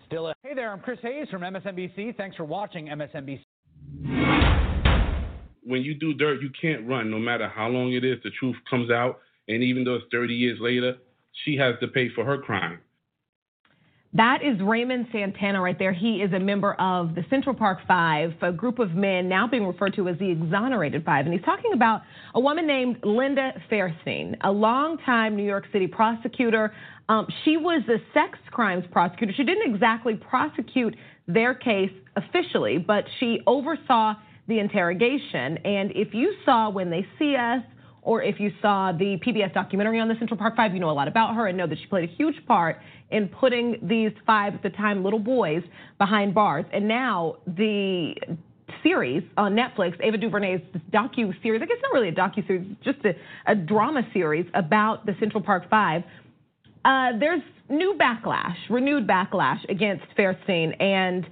Still, 0.07 0.28
a- 0.28 0.34
hey 0.43 0.55
there, 0.55 0.72
I'm 0.72 0.80
Chris 0.80 1.01
Hayes 1.03 1.28
from 1.30 1.43
MSNBC. 1.43 2.16
Thanks 2.16 2.36
for 2.36 2.45
watching 2.45 2.86
MSNBC. 2.86 3.43
When 5.63 5.83
you 5.83 5.95
do 5.95 6.15
dirt, 6.15 6.43
you 6.43 6.51
can't 6.61 6.87
run. 6.89 7.11
No 7.11 7.19
matter 7.19 7.49
how 7.49 7.69
long 7.69 7.93
it 7.93 8.05
is, 8.05 8.19
the 8.25 8.31
truth 8.31 8.57
comes 8.69 8.91
out. 8.91 9.21
And 9.49 9.63
even 9.63 9.85
though 9.85 9.97
it's 9.97 10.05
30 10.11 10.35
years 10.35 10.59
later, 10.61 10.97
she 11.45 11.57
has 11.57 11.75
to 11.81 11.89
pay 11.89 12.09
for 12.09 12.25
her 12.25 12.39
crime. 12.39 12.81
That 14.15 14.43
is 14.43 14.61
Raymond 14.61 15.07
Santana 15.11 15.63
right 15.63 15.79
there. 15.79 15.93
He 15.93 16.17
is 16.17 16.35
a 16.35 16.39
member 16.39 16.75
of 16.75 17.15
the 17.15 17.25
Central 17.31 17.55
Park 17.55 17.79
Five, 17.89 18.35
a 18.43 18.53
group 18.53 18.79
of 18.79 18.91
men 18.95 19.27
now 19.27 19.47
being 19.47 19.67
referred 19.67 19.95
to 19.95 20.07
as 20.07 20.19
the 20.19 20.31
Exonerated 20.31 21.03
Five. 21.03 21.25
And 21.25 21.33
he's 21.33 21.45
talking 21.45 21.73
about 21.73 22.03
a 22.35 22.41
woman 22.41 22.67
named 22.67 22.99
Linda 23.05 23.53
Fairstein, 23.71 24.37
a 24.43 24.53
longtime 24.53 25.35
New 25.35 25.47
York 25.47 25.65
City 25.73 25.87
prosecutor. 25.87 26.75
Um, 27.09 27.27
she 27.45 27.57
was 27.57 27.83
a 27.89 27.97
sex 28.13 28.39
crimes 28.51 28.85
prosecutor. 28.93 29.33
She 29.35 29.45
didn't 29.45 29.75
exactly 29.75 30.15
prosecute 30.15 30.95
their 31.27 31.55
case 31.55 31.93
officially, 32.15 32.77
but 32.77 33.05
she 33.19 33.41
oversaw 33.47 34.15
the 34.49 34.59
interrogation. 34.59 35.59
And 35.59 35.93
if 35.93 36.14
you 36.14 36.34
saw 36.45 36.70
when 36.70 36.90
they 36.90 37.07
see 37.18 37.36
us, 37.36 37.62
or 38.03 38.20
if 38.22 38.40
you 38.40 38.51
saw 38.61 38.90
the 38.90 39.16
PBS 39.24 39.55
documentary 39.55 40.01
on 40.01 40.09
the 40.09 40.16
Central 40.18 40.36
Park 40.36 40.57
Five, 40.57 40.74
you 40.74 40.80
know 40.80 40.90
a 40.90 40.93
lot 40.93 41.07
about 41.07 41.36
her 41.36 41.47
and 41.47 41.57
know 41.57 41.68
that 41.68 41.78
she 41.78 41.86
played 41.86 42.09
a 42.09 42.12
huge 42.12 42.34
part 42.47 42.80
in 43.11 43.28
putting 43.28 43.78
these 43.82 44.11
five 44.26 44.55
at 44.55 44.62
the 44.62 44.70
time 44.70 45.05
little 45.05 45.20
boys 45.20 45.62
behind 45.99 46.34
bars. 46.34 46.64
And 46.72 46.88
now 46.88 47.36
the 47.47 48.14
series 48.82 49.22
on 49.36 49.55
Netflix, 49.55 49.95
Ava 50.03 50.18
DuVernay's 50.18 50.61
docu 50.93 51.32
series. 51.43 51.62
I 51.62 51.66
guess 51.66 51.76
not 51.82 51.93
really 51.93 52.09
a 52.09 52.12
docu 52.12 52.45
series, 52.47 52.66
just 52.84 52.99
a, 53.05 53.14
a 53.47 53.55
drama 53.55 54.03
series 54.12 54.47
about 54.55 55.07
the 55.07 55.14
Central 55.20 55.43
Park 55.43 55.70
Five. 55.70 56.03
Uh, 56.84 57.11
there's 57.20 57.43
new 57.68 57.97
backlash, 58.01 58.57
renewed 58.68 59.07
backlash 59.07 59.61
against 59.68 60.05
Fairstein, 60.18 60.74
and 60.82 61.26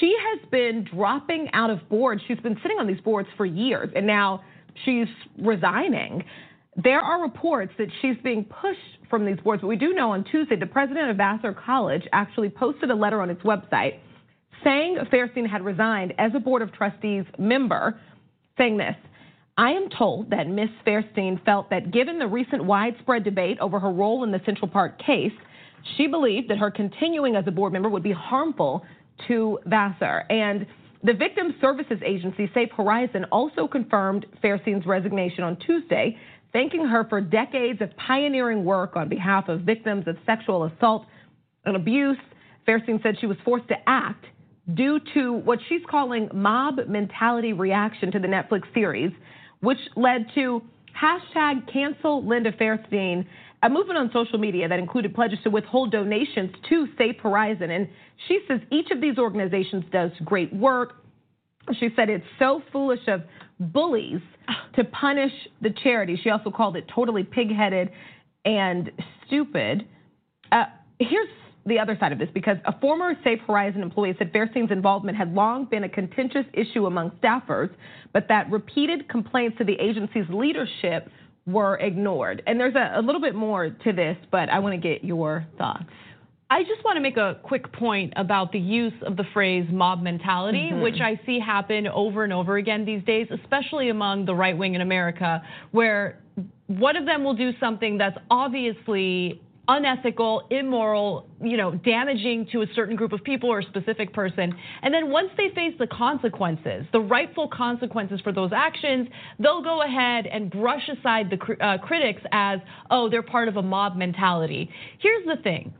she 0.00 0.14
has 0.18 0.48
been 0.50 0.84
dropping 0.84 1.48
out 1.52 1.70
of 1.70 1.88
boards. 1.88 2.22
She's 2.26 2.40
been 2.40 2.58
sitting 2.62 2.78
on 2.78 2.86
these 2.86 3.00
boards 3.00 3.28
for 3.36 3.46
years, 3.46 3.90
and 3.94 4.06
now 4.06 4.42
she's 4.84 5.08
resigning. 5.38 6.24
There 6.76 7.00
are 7.00 7.22
reports 7.22 7.72
that 7.78 7.88
she's 8.00 8.16
being 8.22 8.44
pushed 8.44 9.08
from 9.10 9.24
these 9.24 9.38
boards, 9.42 9.62
but 9.62 9.68
we 9.68 9.76
do 9.76 9.94
know 9.94 10.12
on 10.12 10.24
Tuesday 10.24 10.56
the 10.56 10.66
president 10.66 11.10
of 11.10 11.16
Vassar 11.16 11.54
College 11.54 12.02
actually 12.12 12.50
posted 12.50 12.90
a 12.90 12.94
letter 12.94 13.20
on 13.20 13.30
its 13.30 13.42
website 13.42 13.98
saying 14.64 14.96
Fairstein 15.12 15.48
had 15.48 15.64
resigned 15.64 16.14
as 16.18 16.32
a 16.34 16.40
Board 16.40 16.62
of 16.62 16.72
Trustees 16.72 17.24
member, 17.38 17.98
saying 18.56 18.76
this. 18.76 18.96
I 19.56 19.70
am 19.70 19.88
told 19.88 20.30
that 20.30 20.48
Ms. 20.48 20.68
Fairstein 20.86 21.44
felt 21.44 21.70
that 21.70 21.90
given 21.90 22.18
the 22.18 22.26
recent 22.26 22.64
widespread 22.64 23.24
debate 23.24 23.58
over 23.60 23.80
her 23.80 23.90
role 23.90 24.22
in 24.24 24.30
the 24.30 24.40
Central 24.44 24.68
Park 24.68 25.00
case, 25.04 25.32
she 25.96 26.06
believed 26.06 26.48
that 26.50 26.58
her 26.58 26.70
continuing 26.70 27.34
as 27.34 27.44
a 27.46 27.50
board 27.50 27.72
member 27.72 27.88
would 27.88 28.02
be 28.02 28.12
harmful 28.12 28.84
to 29.26 29.58
Vassar. 29.66 30.24
And 30.30 30.66
the 31.02 31.12
Victim 31.12 31.54
Services 31.60 31.98
Agency, 32.04 32.50
Safe 32.54 32.70
Horizon, 32.76 33.24
also 33.30 33.68
confirmed 33.68 34.26
Fairstein's 34.42 34.86
resignation 34.86 35.44
on 35.44 35.56
Tuesday, 35.64 36.16
thanking 36.52 36.84
her 36.86 37.06
for 37.08 37.20
decades 37.20 37.80
of 37.80 37.90
pioneering 37.96 38.64
work 38.64 38.96
on 38.96 39.08
behalf 39.08 39.48
of 39.48 39.60
victims 39.60 40.04
of 40.08 40.16
sexual 40.26 40.64
assault 40.64 41.06
and 41.64 41.76
abuse. 41.76 42.18
Fairstein 42.66 43.02
said 43.02 43.16
she 43.20 43.26
was 43.26 43.36
forced 43.44 43.68
to 43.68 43.76
act 43.86 44.24
due 44.74 45.00
to 45.14 45.32
what 45.32 45.58
she's 45.68 45.80
calling 45.90 46.28
mob 46.34 46.80
mentality 46.88 47.52
reaction 47.52 48.10
to 48.12 48.18
the 48.18 48.28
Netflix 48.28 48.62
series, 48.74 49.12
which 49.60 49.78
led 49.96 50.26
to 50.34 50.62
hashtag 51.00 51.72
cancel 51.72 52.26
Linda 52.26 52.52
Fairstein, 52.52 53.24
a 53.62 53.68
movement 53.68 53.98
on 53.98 54.10
social 54.12 54.38
media 54.38 54.68
that 54.68 54.78
included 54.78 55.14
pledges 55.14 55.38
to 55.44 55.50
withhold 55.50 55.90
donations 55.90 56.50
to 56.68 56.86
Safe 56.96 57.16
Horizon. 57.22 57.70
And 57.70 57.88
she 58.28 58.40
says 58.46 58.60
each 58.70 58.90
of 58.90 59.00
these 59.00 59.18
organizations 59.18 59.84
does 59.90 60.10
great 60.24 60.52
work. 60.52 60.94
She 61.78 61.88
said 61.96 62.08
it's 62.08 62.24
so 62.38 62.62
foolish 62.72 63.06
of 63.08 63.22
bullies 63.58 64.20
to 64.76 64.84
punish 64.84 65.32
the 65.60 65.70
charity. 65.82 66.18
She 66.22 66.30
also 66.30 66.50
called 66.50 66.76
it 66.76 66.84
totally 66.94 67.24
pigheaded 67.24 67.90
and 68.44 68.90
stupid. 69.26 69.86
Uh, 70.52 70.64
here's 70.98 71.28
the 71.66 71.78
other 71.78 71.96
side 72.00 72.12
of 72.12 72.18
this 72.18 72.28
because 72.32 72.56
a 72.64 72.78
former 72.80 73.12
Safe 73.24 73.40
Horizon 73.46 73.82
employee 73.82 74.14
said 74.18 74.32
Fairstein's 74.32 74.70
involvement 74.70 75.18
had 75.18 75.34
long 75.34 75.66
been 75.66 75.84
a 75.84 75.88
contentious 75.88 76.46
issue 76.54 76.86
among 76.86 77.10
staffers, 77.22 77.70
but 78.12 78.26
that 78.28 78.50
repeated 78.50 79.08
complaints 79.08 79.58
to 79.58 79.64
the 79.64 79.74
agency's 79.74 80.24
leadership 80.30 81.10
were 81.48 81.76
ignored. 81.78 82.42
And 82.46 82.60
there's 82.60 82.74
a, 82.74 82.98
a 82.98 83.02
little 83.02 83.20
bit 83.20 83.34
more 83.34 83.70
to 83.70 83.92
this, 83.92 84.16
but 84.30 84.48
I 84.50 84.58
want 84.58 84.74
to 84.74 84.88
get 84.88 85.02
your 85.02 85.46
thoughts. 85.56 85.84
I 86.50 86.62
just 86.62 86.82
want 86.84 86.96
to 86.96 87.00
make 87.02 87.16
a 87.18 87.38
quick 87.42 87.70
point 87.72 88.12
about 88.16 88.52
the 88.52 88.58
use 88.58 88.94
of 89.06 89.16
the 89.16 89.24
phrase 89.34 89.66
mob 89.70 90.02
mentality, 90.02 90.70
Mhm. 90.72 90.82
which 90.82 91.00
I 91.00 91.20
see 91.26 91.38
happen 91.38 91.86
over 91.88 92.24
and 92.24 92.32
over 92.32 92.56
again 92.56 92.84
these 92.86 93.02
days, 93.04 93.26
especially 93.30 93.90
among 93.90 94.24
the 94.24 94.34
right 94.34 94.56
wing 94.56 94.74
in 94.74 94.80
America, 94.80 95.42
where 95.72 96.20
one 96.68 96.96
of 96.96 97.04
them 97.04 97.22
will 97.24 97.34
do 97.34 97.52
something 97.60 97.98
that's 97.98 98.16
obviously 98.30 99.42
unethical, 99.68 100.46
immoral, 100.50 101.28
you 101.42 101.56
know, 101.56 101.74
damaging 101.74 102.48
to 102.52 102.62
a 102.62 102.66
certain 102.74 102.96
group 102.96 103.12
of 103.12 103.22
people 103.22 103.50
or 103.50 103.60
a 103.60 103.64
specific 103.64 104.12
person. 104.14 104.54
And 104.82 104.92
then 104.92 105.10
once 105.10 105.28
they 105.36 105.50
face 105.54 105.74
the 105.78 105.86
consequences, 105.86 106.86
the 106.92 107.00
rightful 107.00 107.48
consequences 107.48 108.20
for 108.22 108.32
those 108.32 108.50
actions, 108.54 109.08
they'll 109.38 109.62
go 109.62 109.82
ahead 109.82 110.26
and 110.26 110.50
brush 110.50 110.88
aside 110.88 111.30
the 111.30 111.64
uh, 111.64 111.78
critics 111.78 112.22
as, 112.32 112.60
oh, 112.90 113.10
they're 113.10 113.22
part 113.22 113.48
of 113.48 113.56
a 113.56 113.62
mob 113.62 113.96
mentality. 113.96 114.70
Here's 115.00 115.26
the 115.26 115.40
thing 115.42 115.74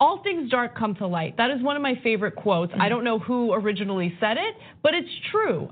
all 0.00 0.22
things 0.22 0.48
dark 0.50 0.78
come 0.78 0.94
to 0.96 1.06
light. 1.06 1.36
That 1.38 1.50
is 1.50 1.62
one 1.62 1.74
of 1.74 1.82
my 1.82 1.94
favorite 2.04 2.36
quotes. 2.36 2.72
I 2.78 2.88
don't 2.88 3.02
know 3.02 3.18
who 3.18 3.52
originally 3.52 4.14
said 4.20 4.36
it, 4.36 4.54
but 4.82 4.94
it's 4.94 5.08
true. 5.32 5.70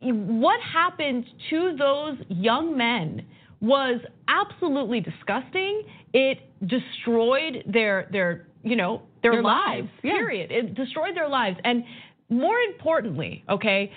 What 0.00 0.60
happened 0.60 1.24
to 1.50 1.76
those 1.76 2.16
young 2.28 2.76
men 2.76 3.26
was 3.66 4.00
absolutely 4.28 5.00
disgusting. 5.00 5.82
It 6.12 6.38
destroyed 6.66 7.64
their 7.66 8.08
their 8.12 8.46
you 8.62 8.76
know 8.76 9.02
their, 9.22 9.32
Their 9.32 9.42
lives. 9.42 9.82
lives, 9.82 9.88
yeah. 10.02 10.12
Period. 10.12 10.50
It 10.52 10.74
destroyed 10.74 11.14
their 11.14 11.28
lives. 11.28 11.56
And 11.64 11.84
more 12.28 12.58
importantly, 12.58 13.44
okay, 13.48 13.92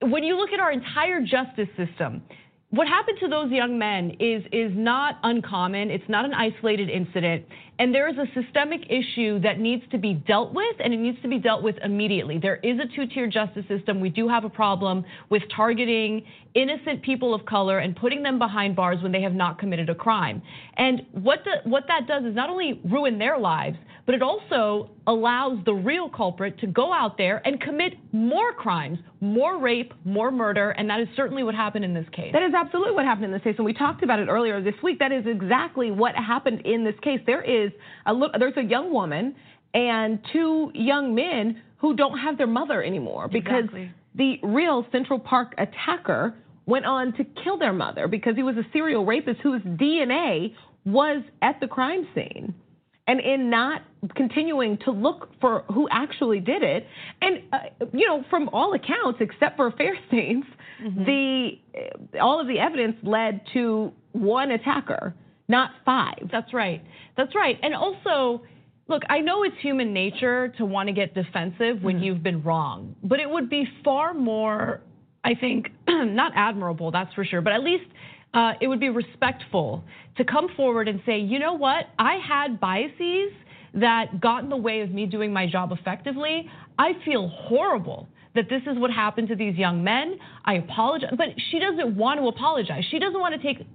when 0.00 0.22
you 0.24 0.36
look 0.36 0.50
at 0.52 0.60
our 0.60 0.72
entire 0.72 1.20
justice 1.20 1.68
system, 1.76 2.22
what 2.70 2.86
happened 2.88 3.18
to 3.20 3.28
those 3.28 3.50
young 3.50 3.78
men 3.78 4.12
is 4.20 4.42
is 4.52 4.72
not 4.74 5.16
uncommon. 5.22 5.90
It's 5.90 6.08
not 6.08 6.24
an 6.24 6.34
isolated 6.34 6.90
incident, 6.90 7.44
and 7.78 7.94
there 7.94 8.08
is 8.08 8.16
a 8.16 8.26
systemic 8.40 8.82
issue 8.88 9.40
that 9.40 9.58
needs 9.58 9.82
to 9.90 9.98
be 9.98 10.14
dealt 10.14 10.54
with, 10.54 10.76
and 10.82 10.94
it 10.94 10.98
needs 10.98 11.20
to 11.22 11.28
be 11.28 11.38
dealt 11.38 11.62
with 11.62 11.76
immediately. 11.82 12.38
There 12.38 12.56
is 12.56 12.78
a 12.78 12.94
two-tier 12.94 13.26
justice 13.26 13.64
system. 13.68 14.00
We 14.00 14.08
do 14.08 14.28
have 14.28 14.44
a 14.44 14.48
problem 14.48 15.04
with 15.28 15.42
targeting 15.54 16.24
innocent 16.54 17.02
people 17.02 17.34
of 17.34 17.44
color 17.44 17.78
and 17.80 17.94
putting 17.94 18.22
them 18.22 18.38
behind 18.38 18.76
bars 18.76 19.02
when 19.02 19.12
they 19.12 19.22
have 19.22 19.34
not 19.34 19.58
committed 19.58 19.90
a 19.90 19.94
crime. 19.94 20.40
And 20.76 21.02
what 21.12 21.40
the, 21.44 21.68
what 21.68 21.84
that 21.88 22.06
does 22.08 22.24
is 22.24 22.34
not 22.34 22.48
only 22.48 22.80
ruin 22.84 23.18
their 23.18 23.38
lives, 23.38 23.76
but 24.06 24.14
it 24.14 24.22
also 24.22 24.90
allows 25.06 25.58
the 25.64 25.74
real 25.74 26.08
culprit 26.08 26.58
to 26.60 26.66
go 26.66 26.92
out 26.92 27.18
there 27.18 27.42
and 27.44 27.60
commit 27.60 27.94
more 28.12 28.52
crimes, 28.52 28.98
more 29.20 29.58
rape, 29.58 29.92
more 30.04 30.30
murder, 30.30 30.70
and 30.70 30.88
that 30.88 31.00
is 31.00 31.08
certainly 31.16 31.42
what 31.42 31.54
happened 31.54 31.84
in 31.84 31.92
this 31.92 32.06
case. 32.12 32.32
That 32.32 32.44
is 32.44 32.54
absolutely 32.54 32.94
what 32.94 33.04
happened 33.04 33.26
in 33.26 33.32
this 33.32 33.42
case, 33.42 33.56
and 33.58 33.66
we 33.66 33.72
talked 33.72 34.02
about 34.04 34.20
it 34.20 34.28
earlier 34.28 34.62
this 34.62 34.74
week. 34.82 35.00
That 35.00 35.12
is 35.12 35.24
exactly 35.26 35.90
what 35.90 36.14
happened 36.14 36.62
in 36.64 36.84
this 36.84 36.94
case. 37.02 37.20
There 37.26 37.42
is 37.42 37.65
a 38.06 38.12
li- 38.14 38.28
there's 38.38 38.56
a 38.56 38.62
young 38.64 38.92
woman 38.92 39.34
and 39.74 40.18
two 40.32 40.70
young 40.74 41.14
men 41.14 41.60
who 41.78 41.94
don't 41.94 42.18
have 42.18 42.38
their 42.38 42.46
mother 42.46 42.82
anymore 42.82 43.28
because 43.28 43.64
Exactly. 43.64 43.90
the 44.14 44.38
real 44.42 44.86
Central 44.92 45.18
Park 45.18 45.54
attacker 45.58 46.34
went 46.66 46.84
on 46.86 47.12
to 47.14 47.24
kill 47.44 47.58
their 47.58 47.72
mother 47.72 48.08
because 48.08 48.34
he 48.36 48.42
was 48.42 48.56
a 48.56 48.64
serial 48.72 49.04
rapist 49.04 49.40
whose 49.42 49.62
DNA 49.62 50.54
was 50.84 51.22
at 51.42 51.60
the 51.60 51.66
crime 51.66 52.06
scene. 52.14 52.54
And 53.08 53.20
in 53.20 53.50
not 53.50 53.82
continuing 54.16 54.78
to 54.78 54.90
look 54.90 55.30
for 55.40 55.62
who 55.72 55.88
actually 55.92 56.40
did 56.40 56.64
it, 56.64 56.88
and 57.22 57.40
uh, 57.52 57.58
you 57.92 58.04
know, 58.08 58.24
from 58.28 58.48
all 58.52 58.72
accounts, 58.74 59.18
except 59.20 59.54
for 59.56 59.70
Fairstein's, 59.78 60.44
the 60.80 61.50
uh, 61.76 62.18
all 62.20 62.40
of 62.40 62.48
the 62.48 62.58
evidence 62.58 62.96
led 63.04 63.42
to 63.52 63.92
one 64.10 64.50
attacker, 64.50 65.14
not 65.48 65.70
five. 65.84 66.28
That's 66.30 66.52
right. 66.52 66.82
That's 67.16 67.34
right. 67.34 67.58
And 67.62 67.74
also, 67.74 68.42
look, 68.88 69.02
I 69.08 69.20
know 69.20 69.42
it's 69.42 69.56
human 69.60 69.92
nature 69.92 70.52
to 70.58 70.64
want 70.64 70.88
to 70.88 70.92
get 70.92 71.14
defensive 71.14 71.82
when 71.82 72.00
you've 72.00 72.22
been 72.22 72.42
wrong, 72.42 72.94
but 73.02 73.20
it 73.20 73.28
would 73.28 73.48
be 73.48 73.66
far 73.84 74.14
more, 74.14 74.80
I 75.24 75.34
think, 75.34 75.68
not 75.88 76.32
admirable, 76.34 76.90
that's 76.90 77.12
for 77.14 77.24
sure, 77.24 77.40
but 77.40 77.52
at 77.52 77.62
least 77.62 77.86
uh, 78.34 78.52
it 78.60 78.68
would 78.68 78.80
be 78.80 78.90
respectful 78.90 79.82
to 80.16 80.24
come 80.24 80.48
forward 80.56 80.88
and 80.88 81.00
say, 81.06 81.18
you 81.18 81.38
know 81.38 81.54
what, 81.54 81.86
I 81.98 82.18
had 82.26 82.60
biases 82.60 83.32
that 83.74 84.20
got 84.20 84.42
in 84.42 84.50
the 84.50 84.56
way 84.56 84.80
of 84.80 84.90
me 84.90 85.06
doing 85.06 85.32
my 85.32 85.46
job 85.46 85.72
effectively. 85.72 86.48
I 86.78 86.92
feel 87.04 87.28
horrible 87.28 88.08
that 88.34 88.48
this 88.48 88.62
is 88.66 88.78
what 88.78 88.90
happened 88.90 89.28
to 89.28 89.36
these 89.36 89.56
young 89.56 89.82
men. 89.82 90.18
I 90.44 90.54
apologize. 90.54 91.10
But 91.16 91.28
she 91.50 91.58
doesn't 91.58 91.96
want 91.96 92.20
to 92.20 92.28
apologize. 92.28 92.84
She 92.90 92.98
doesn't 92.98 93.18
want 93.18 93.34
to 93.34 93.42
take 93.42 93.66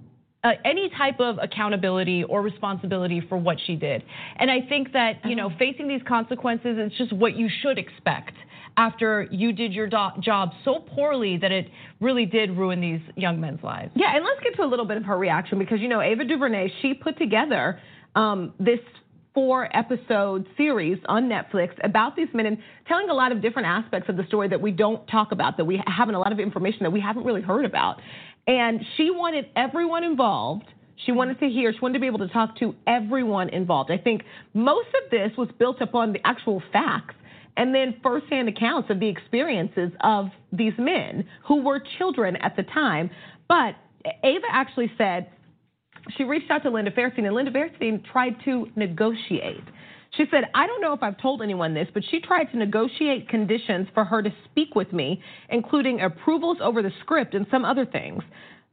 uh, 0.44 0.52
any 0.64 0.90
type 0.96 1.20
of 1.20 1.38
accountability 1.40 2.24
or 2.24 2.42
responsibility 2.42 3.22
for 3.28 3.38
what 3.38 3.58
she 3.66 3.76
did. 3.76 4.02
And 4.36 4.50
I 4.50 4.60
think 4.68 4.92
that, 4.92 5.24
you 5.24 5.36
know, 5.36 5.50
facing 5.58 5.88
these 5.88 6.02
consequences 6.06 6.78
is 6.78 6.92
just 6.98 7.12
what 7.12 7.36
you 7.36 7.48
should 7.62 7.78
expect 7.78 8.34
after 8.76 9.28
you 9.30 9.52
did 9.52 9.72
your 9.72 9.86
do- 9.86 10.20
job 10.20 10.50
so 10.64 10.80
poorly 10.94 11.36
that 11.36 11.52
it 11.52 11.68
really 12.00 12.26
did 12.26 12.50
ruin 12.56 12.80
these 12.80 13.00
young 13.16 13.40
men's 13.40 13.62
lives. 13.62 13.92
Yeah, 13.94 14.16
and 14.16 14.24
let's 14.24 14.40
get 14.42 14.56
to 14.56 14.62
a 14.62 14.66
little 14.68 14.86
bit 14.86 14.96
of 14.96 15.04
her 15.04 15.18
reaction 15.18 15.58
because 15.58 15.80
you 15.80 15.88
know 15.88 16.00
Ava 16.00 16.24
DuVernay, 16.24 16.72
she 16.80 16.94
put 16.94 17.18
together 17.18 17.78
um, 18.14 18.52
this 18.58 18.80
four 19.34 19.74
episode 19.74 20.46
series 20.56 20.98
on 21.06 21.24
Netflix 21.24 21.70
about 21.82 22.16
these 22.16 22.28
men 22.34 22.46
and 22.46 22.58
telling 22.86 23.08
a 23.08 23.14
lot 23.14 23.32
of 23.32 23.40
different 23.40 23.66
aspects 23.66 24.08
of 24.08 24.16
the 24.16 24.24
story 24.26 24.48
that 24.48 24.60
we 24.60 24.70
don't 24.70 25.06
talk 25.06 25.32
about, 25.32 25.56
that 25.56 25.64
we 25.64 25.82
haven't 25.86 26.14
a 26.14 26.18
lot 26.18 26.32
of 26.32 26.38
information 26.38 26.80
that 26.82 26.90
we 26.90 27.00
haven't 27.00 27.24
really 27.24 27.40
heard 27.40 27.64
about. 27.64 27.98
And 28.46 28.80
she 28.96 29.10
wanted 29.10 29.46
everyone 29.56 30.04
involved. 30.04 30.64
She 31.06 31.12
wanted 31.12 31.40
to 31.40 31.48
hear, 31.48 31.72
she 31.72 31.78
wanted 31.80 31.94
to 31.94 32.00
be 32.00 32.06
able 32.06 32.20
to 32.20 32.28
talk 32.28 32.56
to 32.58 32.74
everyone 32.86 33.48
involved. 33.48 33.90
I 33.90 33.98
think 33.98 34.22
most 34.54 34.88
of 35.04 35.10
this 35.10 35.30
was 35.36 35.48
built 35.58 35.80
upon 35.80 36.12
the 36.12 36.20
actual 36.24 36.62
facts 36.72 37.14
and 37.56 37.74
then 37.74 37.96
firsthand 38.02 38.48
accounts 38.48 38.88
of 38.90 39.00
the 39.00 39.08
experiences 39.08 39.90
of 40.00 40.26
these 40.52 40.72
men 40.78 41.24
who 41.46 41.62
were 41.62 41.82
children 41.98 42.36
at 42.36 42.56
the 42.56 42.62
time. 42.62 43.10
But 43.48 43.74
Ava 44.24 44.46
actually 44.50 44.92
said 44.96 45.28
she 46.16 46.24
reached 46.24 46.50
out 46.50 46.62
to 46.62 46.70
Linda 46.70 46.90
Fairstein, 46.90 47.26
and 47.26 47.34
Linda 47.34 47.50
Fairstein 47.50 48.04
tried 48.10 48.36
to 48.44 48.68
negotiate. 48.74 49.64
She 50.16 50.24
said, 50.30 50.44
I 50.54 50.66
don't 50.66 50.82
know 50.82 50.92
if 50.92 51.02
I've 51.02 51.18
told 51.18 51.40
anyone 51.40 51.72
this, 51.72 51.88
but 51.94 52.02
she 52.10 52.20
tried 52.20 52.44
to 52.52 52.58
negotiate 52.58 53.28
conditions 53.28 53.88
for 53.94 54.04
her 54.04 54.22
to 54.22 54.30
speak 54.44 54.74
with 54.74 54.92
me, 54.92 55.22
including 55.48 56.02
approvals 56.02 56.58
over 56.60 56.82
the 56.82 56.90
script 57.00 57.34
and 57.34 57.46
some 57.50 57.64
other 57.64 57.86
things. 57.86 58.22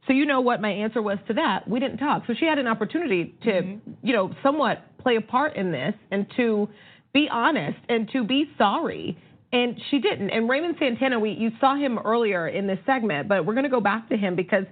So 0.06 0.12
you 0.12 0.26
know 0.26 0.40
what 0.40 0.60
my 0.60 0.70
answer 0.70 1.00
was 1.00 1.18
to 1.28 1.34
that? 1.34 1.68
We 1.68 1.80
didn't 1.80 1.98
talk. 1.98 2.24
So 2.26 2.34
she 2.38 2.44
had 2.44 2.58
an 2.58 2.66
opportunity 2.66 3.34
to, 3.44 3.50
mm-hmm. 3.50 3.90
you 4.02 4.12
know, 4.12 4.34
somewhat 4.42 4.84
play 4.98 5.16
a 5.16 5.20
part 5.20 5.56
in 5.56 5.72
this 5.72 5.94
and 6.10 6.26
to 6.36 6.68
be 7.12 7.28
honest 7.30 7.78
and 7.88 8.08
to 8.12 8.24
be 8.24 8.50
sorry. 8.58 9.16
And 9.52 9.80
she 9.90 9.98
didn't. 9.98 10.30
And 10.30 10.48
Raymond 10.48 10.76
Santana, 10.78 11.18
we 11.18 11.30
you 11.30 11.50
saw 11.58 11.74
him 11.74 11.98
earlier 11.98 12.48
in 12.48 12.66
this 12.66 12.78
segment, 12.86 13.28
but 13.28 13.44
we're 13.44 13.54
going 13.54 13.64
to 13.64 13.70
go 13.70 13.80
back 13.80 14.08
to 14.10 14.16
him 14.16 14.36
because 14.36 14.64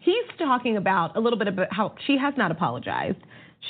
he's 0.00 0.24
talking 0.38 0.76
about 0.76 1.16
a 1.16 1.20
little 1.20 1.38
bit 1.38 1.48
about 1.48 1.68
how 1.70 1.94
she 2.06 2.16
has 2.18 2.34
not 2.36 2.50
apologized. 2.50 3.18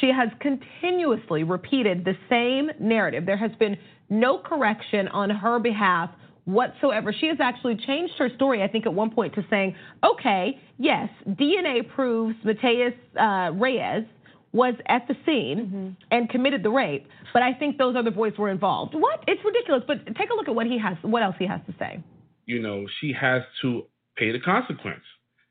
She 0.00 0.08
has 0.08 0.28
continuously 0.40 1.42
repeated 1.42 2.04
the 2.04 2.14
same 2.28 2.70
narrative. 2.80 3.26
There 3.26 3.36
has 3.36 3.52
been 3.58 3.76
no 4.08 4.38
correction 4.38 5.08
on 5.08 5.30
her 5.30 5.58
behalf 5.58 6.10
whatsoever. 6.44 7.12
She 7.12 7.26
has 7.26 7.38
actually 7.40 7.76
changed 7.76 8.14
her 8.18 8.28
story, 8.36 8.62
I 8.62 8.68
think, 8.68 8.86
at 8.86 8.94
one 8.94 9.10
point 9.10 9.34
to 9.34 9.44
saying, 9.50 9.74
okay, 10.04 10.60
yes, 10.78 11.08
DNA 11.28 11.88
proves 11.88 12.36
Matias 12.44 12.94
uh, 13.20 13.50
Reyes 13.54 14.04
was 14.52 14.74
at 14.86 15.06
the 15.06 15.14
scene 15.26 15.58
mm-hmm. 15.58 15.88
and 16.10 16.30
committed 16.30 16.62
the 16.62 16.70
rape, 16.70 17.06
but 17.34 17.42
I 17.42 17.52
think 17.52 17.76
those 17.76 17.94
other 17.94 18.10
boys 18.10 18.32
were 18.38 18.48
involved. 18.48 18.94
What? 18.94 19.22
It's 19.26 19.44
ridiculous. 19.44 19.82
But 19.86 20.06
take 20.16 20.30
a 20.30 20.34
look 20.34 20.48
at 20.48 20.54
what 20.54 20.66
he 20.66 20.78
has, 20.78 20.96
what 21.02 21.22
else 21.22 21.36
he 21.38 21.46
has 21.46 21.60
to 21.66 21.74
say. 21.78 22.02
You 22.46 22.62
know, 22.62 22.86
she 23.00 23.12
has 23.12 23.42
to 23.62 23.82
pay 24.16 24.32
the 24.32 24.40
consequence. 24.40 25.02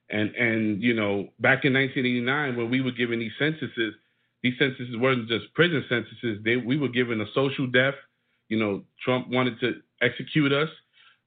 And 0.10 0.34
and 0.36 0.82
you 0.82 0.93
know, 0.93 1.30
back 1.39 1.66
in 1.66 1.74
1989, 1.74 2.58
when 2.58 2.70
we 2.70 2.82
were 2.82 2.91
given 2.91 3.20
these 3.20 3.32
sentences, 3.38 3.93
these 4.46 4.54
sentences 4.60 4.96
weren't 4.96 5.28
just 5.28 5.52
prison 5.56 5.84
sentences. 5.89 6.38
They 6.46 6.56
we 6.56 6.78
were 6.78 6.88
given 6.88 7.20
a 7.20 7.26
social 7.34 7.66
death. 7.66 7.96
You 8.48 8.60
know, 8.60 8.84
Trump 9.04 9.28
wanted 9.28 9.60
to 9.62 9.82
execute 10.04 10.54
us, 10.54 10.70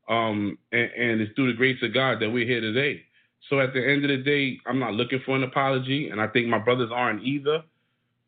um, 0.09 0.57
and, 0.71 0.91
and 0.97 1.21
it's 1.21 1.35
through 1.35 1.51
the 1.51 1.57
grace 1.57 1.83
of 1.83 1.93
God 1.93 2.21
that 2.21 2.31
we're 2.31 2.47
here 2.47 2.61
today. 2.61 3.03
So 3.51 3.59
at 3.59 3.73
the 3.75 3.85
end 3.85 4.05
of 4.05 4.11
the 4.11 4.19
day, 4.19 4.61
I'm 4.69 4.79
not 4.79 4.95
looking 4.95 5.21
for 5.27 5.35
an 5.35 5.43
apology, 5.43 6.11
and 6.11 6.21
I 6.21 6.29
think 6.29 6.47
my 6.47 6.61
brothers 6.61 6.91
aren't 6.95 7.25
either. 7.25 7.65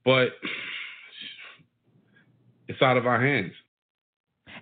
But 0.04 0.30
it's 2.66 2.82
out 2.82 2.96
of 2.96 3.06
our 3.06 3.24
hands. 3.24 3.52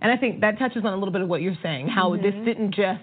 And 0.03 0.12
I 0.12 0.18
think 0.18 0.43
that 0.43 0.59
touches 0.59 0.85
on 0.85 0.93
a 0.93 0.97
little 0.97 1.12
bit 1.12 1.22
of 1.22 1.29
what 1.29 1.41
you're 1.41 1.57
saying, 1.62 1.89
how 1.89 2.11
mm-hmm. 2.11 2.22
this 2.22 2.35
didn't 2.45 2.74
just 2.74 3.01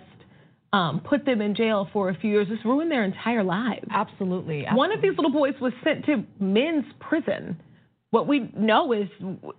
um, 0.76 1.00
put 1.00 1.26
them 1.26 1.42
in 1.42 1.56
jail 1.56 1.88
for 1.94 2.10
a 2.10 2.16
few 2.16 2.30
years. 2.30 2.50
This 2.50 2.60
ruined 2.66 2.92
their 2.92 3.06
entire 3.06 3.44
lives. 3.44 3.86
Absolutely, 3.90 4.66
absolutely. 4.66 4.78
One 4.78 4.92
of 4.92 5.02
these 5.02 5.14
little 5.18 5.32
boys 5.32 5.54
was 5.62 5.72
sent 5.84 6.06
to 6.06 6.24
men's 6.40 6.84
prison. 7.00 7.62
What 8.12 8.28
we 8.28 8.50
know 8.58 8.92
is, 8.94 9.08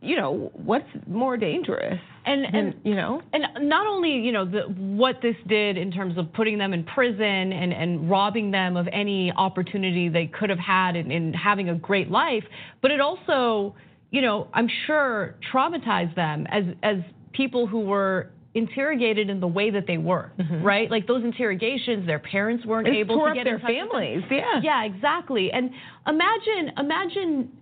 you 0.01 0.17
know, 0.17 0.51
what's 0.55 0.89
more 1.07 1.37
dangerous, 1.37 1.99
and 2.25 2.45
and 2.55 2.75
you 2.85 2.95
know, 2.95 3.21
and 3.33 3.69
not 3.69 3.87
only 3.87 4.13
you 4.13 4.33
know 4.33 4.45
the, 4.47 4.63
what 4.63 5.17
this 5.21 5.37
did 5.47 5.77
in 5.77 5.91
terms 5.91 6.17
of 6.17 6.33
putting 6.33 6.57
them 6.57 6.73
in 6.73 6.85
prison 6.85 7.53
and 7.53 7.73
and 7.73 8.09
robbing 8.11 8.51
them 8.51 8.77
of 8.77 8.87
any 8.93 9.33
opportunity 9.33 10.09
they 10.09 10.27
could 10.27 10.49
have 10.49 10.59
had 10.59 10.97
in, 10.97 11.11
in 11.11 11.35
having 11.35 11.69
a 11.69 11.75
great 11.75 12.11
life, 12.11 12.45
but 12.81 12.91
it 12.91 13.01
also, 13.01 13.75
you 14.11 14.23
know, 14.23 14.49
I'm 14.55 14.69
sure 14.87 15.35
traumatized 15.53 16.15
them 16.15 16.47
as 16.51 16.65
as 16.83 16.97
people 17.33 17.67
who 17.67 17.81
were 17.81 18.31
interrogated 18.57 19.29
in 19.29 19.39
the 19.39 19.47
way 19.47 19.71
that 19.71 19.87
they 19.87 19.99
were, 19.99 20.33
mm-hmm. 20.39 20.63
right? 20.63 20.91
Like 20.91 21.07
those 21.07 21.23
interrogations, 21.23 22.07
their 22.07 22.19
parents 22.19 22.65
weren't 22.65 22.89
it's 22.89 22.97
able 22.97 23.25
to 23.27 23.35
get 23.35 23.45
their 23.45 23.59
families. 23.59 24.23
Yeah. 24.31 24.61
Yeah, 24.63 24.85
exactly. 24.85 25.53
And 25.53 25.71
imagine 26.07 26.73
imagine 26.79 27.53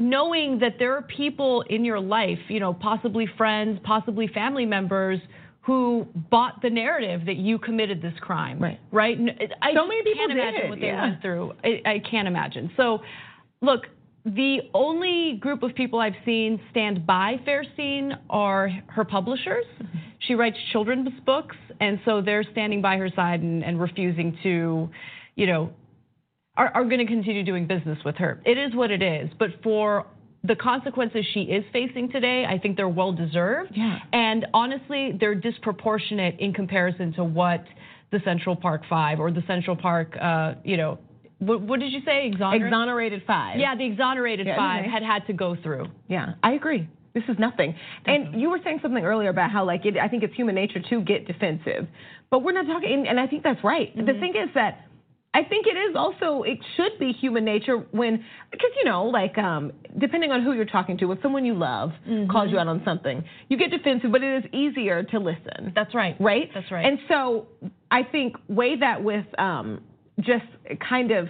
knowing 0.00 0.58
that 0.58 0.74
there 0.80 0.96
are 0.96 1.02
people 1.02 1.62
in 1.70 1.84
your 1.84 2.00
life, 2.00 2.38
you 2.48 2.58
know, 2.58 2.74
possibly 2.74 3.28
friends, 3.38 3.78
possibly 3.84 4.26
family 4.26 4.66
members 4.66 5.20
who 5.60 6.06
bought 6.30 6.60
the 6.60 6.68
narrative 6.68 7.24
that 7.26 7.36
you 7.36 7.58
committed 7.58 8.02
this 8.02 8.12
crime. 8.20 8.60
Right. 8.60 8.80
Right? 8.90 9.16
I 9.62 9.72
so 9.72 9.86
many 9.86 10.02
people 10.02 10.26
can't 10.26 10.32
imagine 10.32 10.60
did. 10.62 10.70
what 10.70 10.80
they 10.80 10.86
yeah. 10.86 11.08
went 11.08 11.22
through. 11.22 11.52
I, 11.62 11.80
I 11.86 12.02
can't 12.10 12.26
imagine. 12.26 12.70
So 12.76 12.98
look, 13.62 13.86
the 14.24 14.58
only 14.72 15.38
group 15.38 15.62
of 15.62 15.74
people 15.74 15.98
I've 15.98 16.14
seen 16.24 16.60
stand 16.70 17.06
by 17.06 17.40
Fairstein 17.46 18.18
are 18.30 18.68
her 18.88 19.04
publishers. 19.04 19.66
She 20.20 20.34
writes 20.34 20.56
children's 20.72 21.10
books, 21.26 21.56
and 21.80 22.00
so 22.06 22.22
they're 22.22 22.44
standing 22.52 22.80
by 22.80 22.96
her 22.96 23.10
side 23.14 23.40
and, 23.42 23.62
and 23.62 23.78
refusing 23.78 24.38
to, 24.42 24.88
you 25.36 25.46
know, 25.46 25.70
are, 26.56 26.68
are 26.68 26.84
going 26.84 27.00
to 27.00 27.06
continue 27.06 27.44
doing 27.44 27.66
business 27.66 27.98
with 28.04 28.16
her. 28.16 28.40
It 28.46 28.56
is 28.56 28.74
what 28.74 28.90
it 28.90 29.02
is. 29.02 29.28
But 29.38 29.50
for 29.62 30.06
the 30.42 30.56
consequences 30.56 31.26
she 31.34 31.42
is 31.42 31.64
facing 31.72 32.10
today, 32.10 32.46
I 32.48 32.58
think 32.58 32.76
they're 32.76 32.88
well 32.88 33.12
deserved. 33.12 33.72
Yeah. 33.74 33.98
And 34.12 34.46
honestly, 34.54 35.16
they're 35.18 35.34
disproportionate 35.34 36.38
in 36.38 36.54
comparison 36.54 37.12
to 37.14 37.24
what 37.24 37.64
the 38.10 38.20
Central 38.24 38.54
Park 38.56 38.82
Five 38.88 39.20
or 39.20 39.30
the 39.30 39.42
Central 39.46 39.76
Park, 39.76 40.16
uh, 40.20 40.54
you 40.64 40.76
know, 40.76 40.98
what, 41.38 41.60
what 41.62 41.80
did 41.80 41.92
you 41.92 42.00
say? 42.04 42.30
Exoner- 42.30 42.64
exonerated 42.64 43.22
five. 43.26 43.58
Yeah, 43.58 43.76
the 43.76 43.84
exonerated 43.84 44.46
yeah, 44.46 44.56
five 44.56 44.84
had 44.84 45.02
had 45.02 45.26
to 45.26 45.32
go 45.32 45.56
through. 45.62 45.86
Yeah, 46.08 46.34
I 46.42 46.52
agree. 46.52 46.88
This 47.14 47.24
is 47.28 47.38
nothing. 47.38 47.76
Definitely. 48.04 48.32
And 48.32 48.40
you 48.40 48.50
were 48.50 48.58
saying 48.64 48.80
something 48.82 49.04
earlier 49.04 49.30
about 49.30 49.50
how 49.50 49.64
like 49.64 49.86
it, 49.86 49.96
I 49.96 50.08
think 50.08 50.24
it's 50.24 50.34
human 50.34 50.54
nature 50.54 50.80
to 50.90 51.00
get 51.00 51.26
defensive, 51.26 51.86
but 52.30 52.42
we're 52.42 52.52
not 52.52 52.66
talking. 52.66 53.06
And 53.08 53.20
I 53.20 53.26
think 53.28 53.44
that's 53.44 53.62
right. 53.62 53.96
Mm-hmm. 53.96 54.06
The 54.06 54.14
thing 54.14 54.30
is 54.30 54.48
that 54.54 54.86
I 55.32 55.42
think 55.42 55.66
it 55.66 55.76
is 55.76 55.96
also 55.96 56.42
it 56.42 56.58
should 56.76 56.98
be 56.98 57.12
human 57.12 57.44
nature 57.44 57.78
when 57.92 58.24
because 58.50 58.70
you 58.76 58.84
know 58.84 59.04
like 59.04 59.36
um, 59.38 59.72
depending 59.98 60.32
on 60.32 60.42
who 60.42 60.52
you're 60.52 60.64
talking 60.64 60.96
to, 60.98 61.12
if 61.12 61.22
someone 61.22 61.44
you 61.44 61.54
love 61.54 61.90
mm-hmm. 62.08 62.30
calls 62.30 62.50
you 62.50 62.58
out 62.58 62.66
on 62.66 62.82
something, 62.84 63.24
you 63.48 63.58
get 63.58 63.70
defensive, 63.70 64.10
but 64.10 64.22
it 64.22 64.44
is 64.44 64.50
easier 64.52 65.04
to 65.04 65.18
listen. 65.18 65.72
That's 65.74 65.94
right. 65.94 66.16
Right. 66.20 66.50
That's 66.52 66.70
right. 66.70 66.84
And 66.84 66.98
so 67.08 67.46
I 67.90 68.02
think 68.02 68.36
weigh 68.48 68.76
that 68.76 69.02
with 69.02 69.26
um, 69.38 69.82
just 70.20 70.44
kind 70.88 71.10
of 71.10 71.28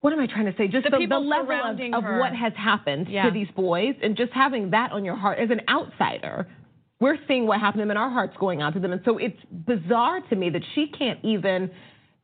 what 0.00 0.14
am 0.14 0.20
I 0.20 0.26
trying 0.26 0.46
to 0.46 0.54
say? 0.56 0.66
Just 0.66 0.84
the, 0.84 0.96
the, 0.98 1.06
the 1.06 1.18
level 1.18 1.52
of, 1.52 1.78
of, 1.78 2.04
what 2.18 2.34
has 2.34 2.54
happened 2.56 3.08
yeah. 3.10 3.24
to 3.24 3.30
these 3.30 3.48
boys, 3.54 3.94
and 4.02 4.16
just 4.16 4.32
having 4.32 4.70
that 4.70 4.92
on 4.92 5.04
your 5.04 5.16
heart 5.16 5.38
as 5.38 5.50
an 5.50 5.60
outsider. 5.68 6.48
We're 7.00 7.18
seeing 7.28 7.46
what 7.46 7.60
happened 7.60 7.80
to 7.80 7.82
them, 7.82 7.90
and 7.90 7.98
our 7.98 8.10
hearts 8.10 8.34
going 8.38 8.62
out 8.62 8.74
to 8.74 8.80
them, 8.80 8.92
and 8.92 9.02
so 9.04 9.18
it's 9.18 9.38
bizarre 9.50 10.20
to 10.30 10.36
me 10.36 10.50
that 10.50 10.62
she 10.74 10.86
can't 10.86 11.18
even, 11.22 11.70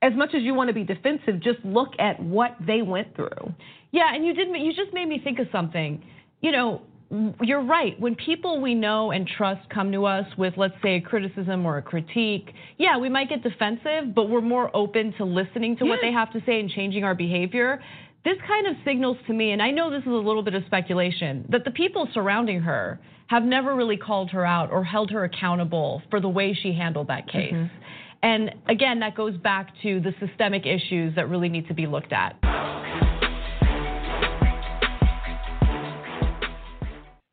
as 0.00 0.12
much 0.14 0.30
as 0.34 0.42
you 0.42 0.54
want 0.54 0.68
to 0.68 0.74
be 0.74 0.84
defensive, 0.84 1.40
just 1.40 1.58
look 1.64 1.92
at 1.98 2.22
what 2.22 2.56
they 2.66 2.82
went 2.82 3.14
through. 3.14 3.54
Yeah, 3.92 4.14
and 4.14 4.24
you 4.24 4.34
did. 4.34 4.48
You 4.48 4.72
just 4.74 4.92
made 4.92 5.08
me 5.08 5.20
think 5.22 5.38
of 5.38 5.46
something. 5.52 6.02
You 6.40 6.52
know, 6.52 6.82
you're 7.42 7.64
right. 7.64 7.98
When 8.00 8.16
people 8.16 8.60
we 8.60 8.74
know 8.74 9.12
and 9.12 9.28
trust 9.28 9.68
come 9.70 9.92
to 9.92 10.06
us 10.06 10.26
with, 10.36 10.54
let's 10.56 10.74
say, 10.82 10.96
a 10.96 11.00
criticism 11.00 11.64
or 11.64 11.78
a 11.78 11.82
critique, 11.82 12.52
yeah, 12.78 12.98
we 12.98 13.08
might 13.08 13.28
get 13.28 13.42
defensive, 13.42 14.14
but 14.14 14.28
we're 14.28 14.40
more 14.40 14.74
open 14.74 15.14
to 15.18 15.24
listening 15.24 15.76
to 15.76 15.84
yeah. 15.84 15.90
what 15.90 16.00
they 16.02 16.12
have 16.12 16.32
to 16.32 16.42
say 16.44 16.58
and 16.58 16.68
changing 16.70 17.04
our 17.04 17.14
behavior. 17.14 17.80
This 18.24 18.36
kind 18.46 18.66
of 18.66 18.74
signals 18.84 19.16
to 19.28 19.32
me, 19.32 19.52
and 19.52 19.62
I 19.62 19.70
know 19.70 19.90
this 19.90 20.02
is 20.02 20.08
a 20.08 20.10
little 20.10 20.42
bit 20.42 20.54
of 20.54 20.64
speculation, 20.66 21.46
that 21.50 21.64
the 21.64 21.70
people 21.70 22.08
surrounding 22.12 22.60
her 22.60 22.98
have 23.28 23.44
never 23.44 23.76
really 23.76 23.96
called 23.96 24.30
her 24.30 24.44
out 24.44 24.70
or 24.70 24.82
held 24.82 25.10
her 25.12 25.24
accountable 25.24 26.02
for 26.10 26.20
the 26.20 26.28
way 26.28 26.56
she 26.60 26.72
handled 26.72 27.08
that 27.08 27.28
case. 27.28 27.52
Mm-hmm. 27.52 27.74
And 28.22 28.54
again, 28.68 29.00
that 29.00 29.14
goes 29.14 29.36
back 29.36 29.68
to 29.82 30.00
the 30.00 30.12
systemic 30.18 30.66
issues 30.66 31.14
that 31.14 31.28
really 31.28 31.48
need 31.48 31.68
to 31.68 31.74
be 31.74 31.86
looked 31.86 32.12
at. 32.12 32.36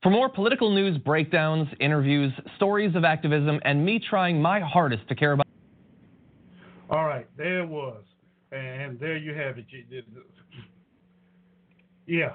For 0.03 0.09
more 0.09 0.27
political 0.27 0.69
news 0.69 0.97
breakdowns, 0.97 1.69
interviews, 1.79 2.33
stories 2.57 2.93
of 2.93 3.05
activism, 3.05 3.61
and 3.63 3.83
me 3.83 4.01
trying 4.09 4.41
my 4.41 4.59
hardest 4.59 5.07
to 5.07 5.15
care 5.15 5.31
about. 5.31 5.47
All 6.89 7.05
right, 7.05 7.25
there 7.37 7.61
it 7.61 7.69
was. 7.69 8.03
And 8.51 8.99
there 8.99 9.15
you 9.15 9.33
have 9.33 9.57
it. 9.57 9.65
Yeah. 12.05 12.33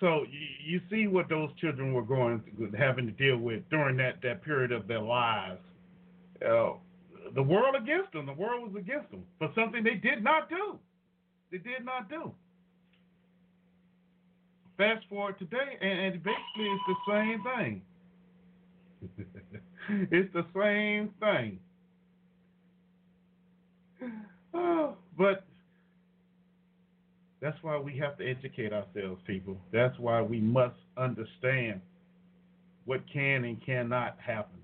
So 0.00 0.24
you, 0.64 0.80
see 0.90 1.06
what 1.06 1.28
those 1.28 1.50
children 1.60 1.92
were 1.92 2.02
going 2.02 2.42
having 2.76 3.04
to 3.04 3.12
deal 3.12 3.36
with 3.36 3.68
during 3.68 3.98
that, 3.98 4.22
that 4.22 4.42
period 4.42 4.72
of 4.72 4.88
their 4.88 5.02
lives. 5.02 5.60
Uh, 6.44 6.70
the 7.34 7.42
world 7.42 7.76
against 7.78 8.12
them. 8.12 8.24
The 8.24 8.32
world 8.32 8.72
was 8.72 8.80
against 8.80 9.10
them 9.10 9.24
for 9.38 9.52
something 9.54 9.84
they 9.84 9.94
did 9.94 10.24
not 10.24 10.48
do. 10.48 10.78
They 11.52 11.58
did 11.58 11.84
not 11.84 12.08
do. 12.08 12.32
Fast 14.80 15.04
forward 15.10 15.38
today, 15.38 15.76
and, 15.82 16.00
and 16.00 16.22
basically 16.22 16.64
it's 16.64 16.82
the 16.88 16.96
same 17.12 17.42
thing. 17.44 17.82
it's 20.10 20.32
the 20.32 20.46
same 20.56 21.10
thing. 21.20 21.58
Oh, 24.52 24.96
but 25.16 25.44
that's 27.40 27.56
why 27.62 27.78
we 27.78 27.96
have 27.98 28.18
to 28.18 28.28
educate 28.28 28.72
ourselves, 28.72 29.20
people. 29.24 29.56
That's 29.72 29.96
why 30.00 30.22
we 30.22 30.40
must 30.40 30.74
understand 30.96 31.80
what 32.84 33.00
can 33.12 33.44
and 33.44 33.64
cannot 33.64 34.16
happen. 34.18 34.58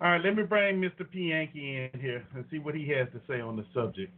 All 0.00 0.12
right, 0.12 0.24
let 0.24 0.36
me 0.36 0.44
bring 0.44 0.80
Mr. 0.80 1.10
P. 1.10 1.30
Yankee 1.30 1.90
in 1.92 2.00
here 2.00 2.24
and 2.36 2.44
see 2.52 2.60
what 2.60 2.76
he 2.76 2.88
has 2.90 3.08
to 3.12 3.20
say 3.26 3.40
on 3.40 3.56
the 3.56 3.64
subject. 3.74 4.12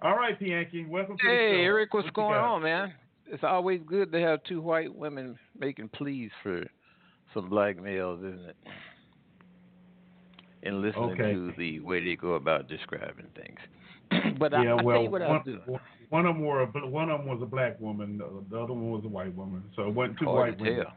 All 0.00 0.16
right, 0.16 0.38
P. 0.38 0.46
Yankee, 0.46 0.86
welcome 0.86 1.18
to 1.18 1.22
hey, 1.26 1.28
the 1.28 1.52
show. 1.52 1.56
Hey, 1.58 1.64
Eric, 1.64 1.92
what's 1.92 2.06
what 2.06 2.14
going 2.14 2.38
on, 2.38 2.62
man? 2.62 2.94
It's 3.28 3.44
always 3.44 3.80
good 3.86 4.12
to 4.12 4.20
have 4.20 4.42
two 4.44 4.60
white 4.60 4.94
women 4.94 5.38
making 5.58 5.88
pleas 5.90 6.30
for 6.42 6.64
some 7.34 7.48
black 7.48 7.80
males, 7.80 8.20
isn't 8.20 8.48
it? 8.48 8.56
And 10.62 10.80
listening 10.80 11.12
okay. 11.12 11.32
to 11.32 11.52
the 11.56 11.80
way 11.80 12.04
they 12.04 12.16
go 12.16 12.34
about 12.34 12.68
describing 12.68 13.26
things. 13.36 13.58
but 14.38 14.52
yeah, 14.52 14.74
I, 14.74 14.78
I 14.78 14.82
well, 14.82 14.96
tell 14.96 15.02
you 15.04 15.10
what 15.10 15.20
one, 15.22 15.30
I'll 15.30 15.42
do. 15.42 15.60
One 16.10 16.26
of 16.26 16.36
them 16.36 16.44
were 16.44 16.62
a, 16.62 16.66
one 16.66 17.10
of 17.10 17.20
them 17.20 17.28
was 17.28 17.40
a 17.42 17.46
black 17.46 17.80
woman. 17.80 18.18
The 18.18 18.56
other 18.56 18.72
one 18.72 18.90
was 18.90 19.02
a 19.04 19.08
white 19.08 19.34
woman. 19.34 19.64
So 19.74 19.88
it 19.88 19.94
wasn't 19.94 20.18
two 20.18 20.26
Hard 20.26 20.36
white 20.36 20.58
to 20.58 20.64
women. 20.64 20.84
tell. 20.84 20.94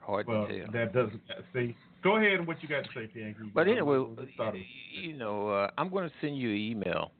Hard 0.00 0.26
well, 0.26 0.46
to 0.46 0.58
tell. 0.58 0.72
That 0.72 0.92
doesn't 0.92 1.20
see. 1.52 1.76
Go 2.02 2.16
ahead 2.16 2.32
and 2.32 2.46
what 2.46 2.62
you 2.62 2.68
got 2.68 2.84
to 2.84 2.90
say, 2.94 3.06
P. 3.06 3.34
But 3.54 3.68
anyway, 3.68 4.04
you 4.92 5.14
know, 5.14 5.48
uh, 5.48 5.70
I'm 5.78 5.88
going 5.88 6.08
to 6.08 6.14
send 6.20 6.36
you 6.36 6.50
an 6.50 6.56
email 6.56 7.12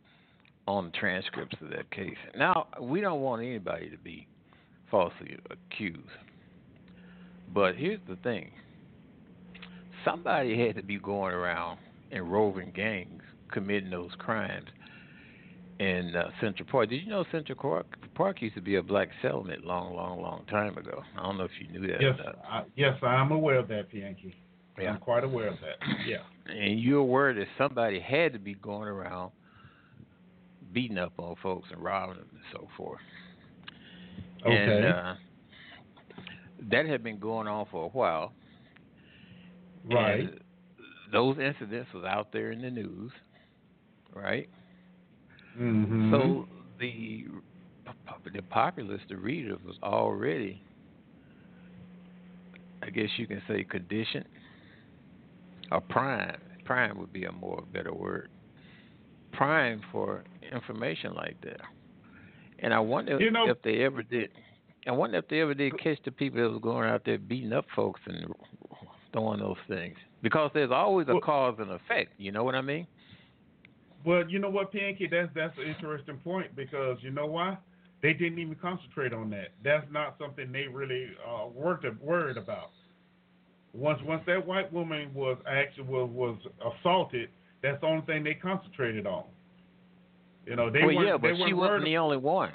on 0.67 0.87
the 0.87 0.91
transcripts 0.93 1.57
of 1.61 1.71
that 1.71 1.91
case. 1.91 2.17
Now, 2.37 2.69
we 2.81 3.01
don't 3.01 3.21
want 3.21 3.43
anybody 3.43 3.89
to 3.91 3.99
be 3.99 4.27
falsely 4.91 5.39
accused. 5.51 6.01
But 7.53 7.77
here's 7.77 8.01
the 8.09 8.17
thing 8.17 8.51
somebody 10.05 10.67
had 10.67 10.77
to 10.77 10.83
be 10.83 10.99
going 10.99 11.35
around 11.35 11.79
in 12.11 12.29
roving 12.29 12.73
gangs 12.75 13.23
committing 13.53 13.91
those 13.91 14.11
crimes 14.19 14.67
in 15.79 16.15
uh, 16.17 16.31
Central 16.41 16.69
Park. 16.69 16.91
Did 16.91 17.03
you 17.03 17.11
know 17.11 17.25
Central 17.31 17.59
Park, 17.59 17.87
Park 18.15 18.43
used 18.43 18.55
to 18.55 18.61
be 18.61 18.77
a 18.77 18.83
black 18.83 19.09
settlement 19.23 19.65
long, 19.65 19.95
long, 19.95 20.21
long 20.21 20.45
time 20.49 20.77
ago? 20.79 21.03
I 21.17 21.23
don't 21.23 21.39
know 21.39 21.45
if 21.45 21.51
you 21.61 21.69
knew 21.79 21.87
that. 21.89 22.01
Yes, 22.01 22.15
I, 22.49 22.63
yes, 22.77 22.95
I'm 23.03 23.31
aware 23.31 23.59
of 23.59 23.69
that, 23.69 23.93
Yankee. 23.93 24.35
Yeah. 24.81 24.91
I'm 24.91 24.99
quite 24.99 25.25
aware 25.25 25.49
of 25.49 25.57
that. 25.61 25.87
Yeah. 26.07 26.19
And 26.47 26.81
you're 26.81 26.99
aware 27.01 27.33
that 27.33 27.47
somebody 27.57 27.99
had 27.99 28.33
to 28.35 28.39
be 28.39 28.55
going 28.55 28.89
around 28.89 29.33
beating 30.77 30.99
up 30.99 31.15
on 31.19 31.35
folks 31.43 31.71
and 31.73 31.83
robbing 31.83 32.19
them 32.19 32.27
and 32.31 32.43
so 32.53 32.69
forth. 32.77 33.01
Okay. 34.43 34.55
And 34.55 34.85
uh, 34.85 35.15
that 36.71 36.85
had 36.85 37.03
been 37.03 37.19
going 37.19 37.49
on 37.49 37.65
for 37.71 37.87
a 37.87 37.89
while. 37.89 38.35
Right. 39.91 40.21
And 40.21 40.41
those 41.11 41.39
incidents 41.39 41.89
was 41.95 42.05
out 42.05 42.31
there 42.31 42.53
in 42.53 42.61
the 42.61 42.69
news, 42.69 43.11
right? 44.15 44.51
Mm-hmm. 45.59 46.13
So 46.13 46.47
the 46.79 47.25
the 48.35 48.43
populace, 48.43 49.01
the 49.09 49.17
reader, 49.17 49.57
was 49.65 49.77
already, 49.83 50.63
I 52.83 52.91
guess 52.91 53.09
you 53.17 53.27
can 53.27 53.41
say, 53.49 53.65
conditioned 53.65 54.27
or 55.73 55.81
prime. 55.81 56.37
Prime 56.67 56.99
would 56.99 57.15
be 57.15 57.25
a 57.25 57.33
more 57.33 57.65
better 57.73 57.95
word. 57.95 58.29
Prime 59.37 59.81
for 59.93 60.25
information 60.53 61.15
like 61.15 61.41
that. 61.43 61.61
And 62.59 62.73
I 62.73 62.81
wonder 62.81 63.21
you 63.21 63.31
know, 63.31 63.49
if 63.49 63.61
they 63.63 63.83
ever 63.85 64.03
did. 64.03 64.31
I 64.87 64.93
wonder 64.93 65.19
if 65.19 65.29
they 65.29 65.41
ever 65.41 65.53
did 65.53 65.79
catch 65.83 65.99
the 66.05 66.13
people 66.13 66.41
that 66.41 66.51
was 66.51 66.61
going 66.63 66.89
out 66.89 67.03
there 67.05 67.19
beating 67.19 67.53
up 67.53 67.67
folks 67.75 68.01
and 68.07 68.33
throwing 69.13 69.41
those 69.41 69.57
things. 69.69 69.97
Because 70.23 70.51
there's 70.55 70.71
always 70.71 71.09
a 71.09 71.15
well, 71.15 71.21
cause 71.21 71.57
and 71.59 71.71
effect. 71.71 72.13
You 72.19 72.33
know 72.33 72.45
what 72.45 72.55
I 72.55 72.61
mean? 72.61 72.87
Well, 74.05 74.29
you 74.29 74.39
know 74.39 74.49
what, 74.49 74.71
Pinky, 74.73 75.09
that's 75.11 75.29
that's 75.35 75.57
an 75.59 75.65
interesting 75.65 76.19
point 76.19 76.55
because 76.55 76.99
you 77.01 77.11
know 77.11 77.27
why? 77.27 77.59
They 78.03 78.13
didn't 78.13 78.39
even 78.39 78.55
concentrate 78.55 79.13
on 79.13 79.31
that. 79.31 79.49
That's 79.65 79.87
not 79.91 80.17
something 80.21 80.53
they 80.53 80.67
really 80.69 81.09
uh, 81.27 81.49
worked 81.49 81.85
worried 82.01 82.37
about. 82.37 82.71
Once 83.73 84.01
once 84.05 84.23
that 84.27 84.47
white 84.47 84.73
woman 84.73 85.13
was 85.13 85.39
actually 85.49 85.85
was, 85.85 86.09
was 86.13 86.39
assaulted, 86.79 87.29
that's 87.67 87.81
the 87.81 87.87
only 87.87 88.07
thing 88.07 88.23
they 88.23 88.35
concentrated 88.35 89.07
on. 89.07 89.25
You 90.47 90.55
know, 90.55 90.71
they 90.71 90.85
well, 90.85 90.95
weren't, 90.95 91.09
yeah, 91.09 91.17
but 91.17 91.29
they 91.29 91.37
she 91.47 91.53
weren't 91.53 91.57
wasn't 91.57 91.85
the 91.85 91.97
only 91.97 92.17
one. 92.17 92.53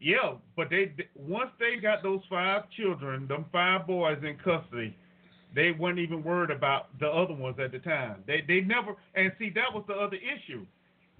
Yeah, 0.00 0.34
but 0.56 0.70
they 0.70 0.94
once 1.16 1.50
they 1.58 1.80
got 1.80 2.04
those 2.04 2.20
five 2.30 2.70
children, 2.76 3.26
them 3.26 3.46
five 3.50 3.86
boys 3.86 4.18
in 4.22 4.36
custody, 4.36 4.96
they 5.56 5.72
weren't 5.72 5.98
even 5.98 6.22
worried 6.22 6.50
about 6.50 6.96
the 7.00 7.08
other 7.08 7.34
ones 7.34 7.56
at 7.58 7.72
the 7.72 7.80
time. 7.80 8.22
They 8.26 8.44
they 8.46 8.60
never 8.60 8.94
and 9.16 9.32
see 9.38 9.50
that 9.56 9.74
was 9.74 9.84
the 9.88 9.94
other 9.94 10.16
issue, 10.16 10.64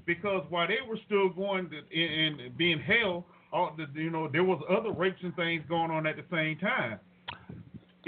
because 0.07 0.45
while 0.49 0.69
they 0.69 0.79
were 0.89 0.99
still 1.07 1.29
going 1.31 1.71
to, 1.71 1.79
in, 1.91 2.39
in 2.39 2.53
being 2.57 2.79
held, 2.79 3.25
all 3.53 3.75
the, 3.77 3.87
you 4.01 4.11
know 4.11 4.29
there 4.29 4.45
was 4.45 4.63
other 4.71 4.93
rapes 4.93 5.19
and 5.25 5.35
things 5.35 5.65
going 5.69 5.91
on 5.91 6.07
at 6.07 6.15
the 6.15 6.25
same 6.31 6.57
time. 6.59 7.01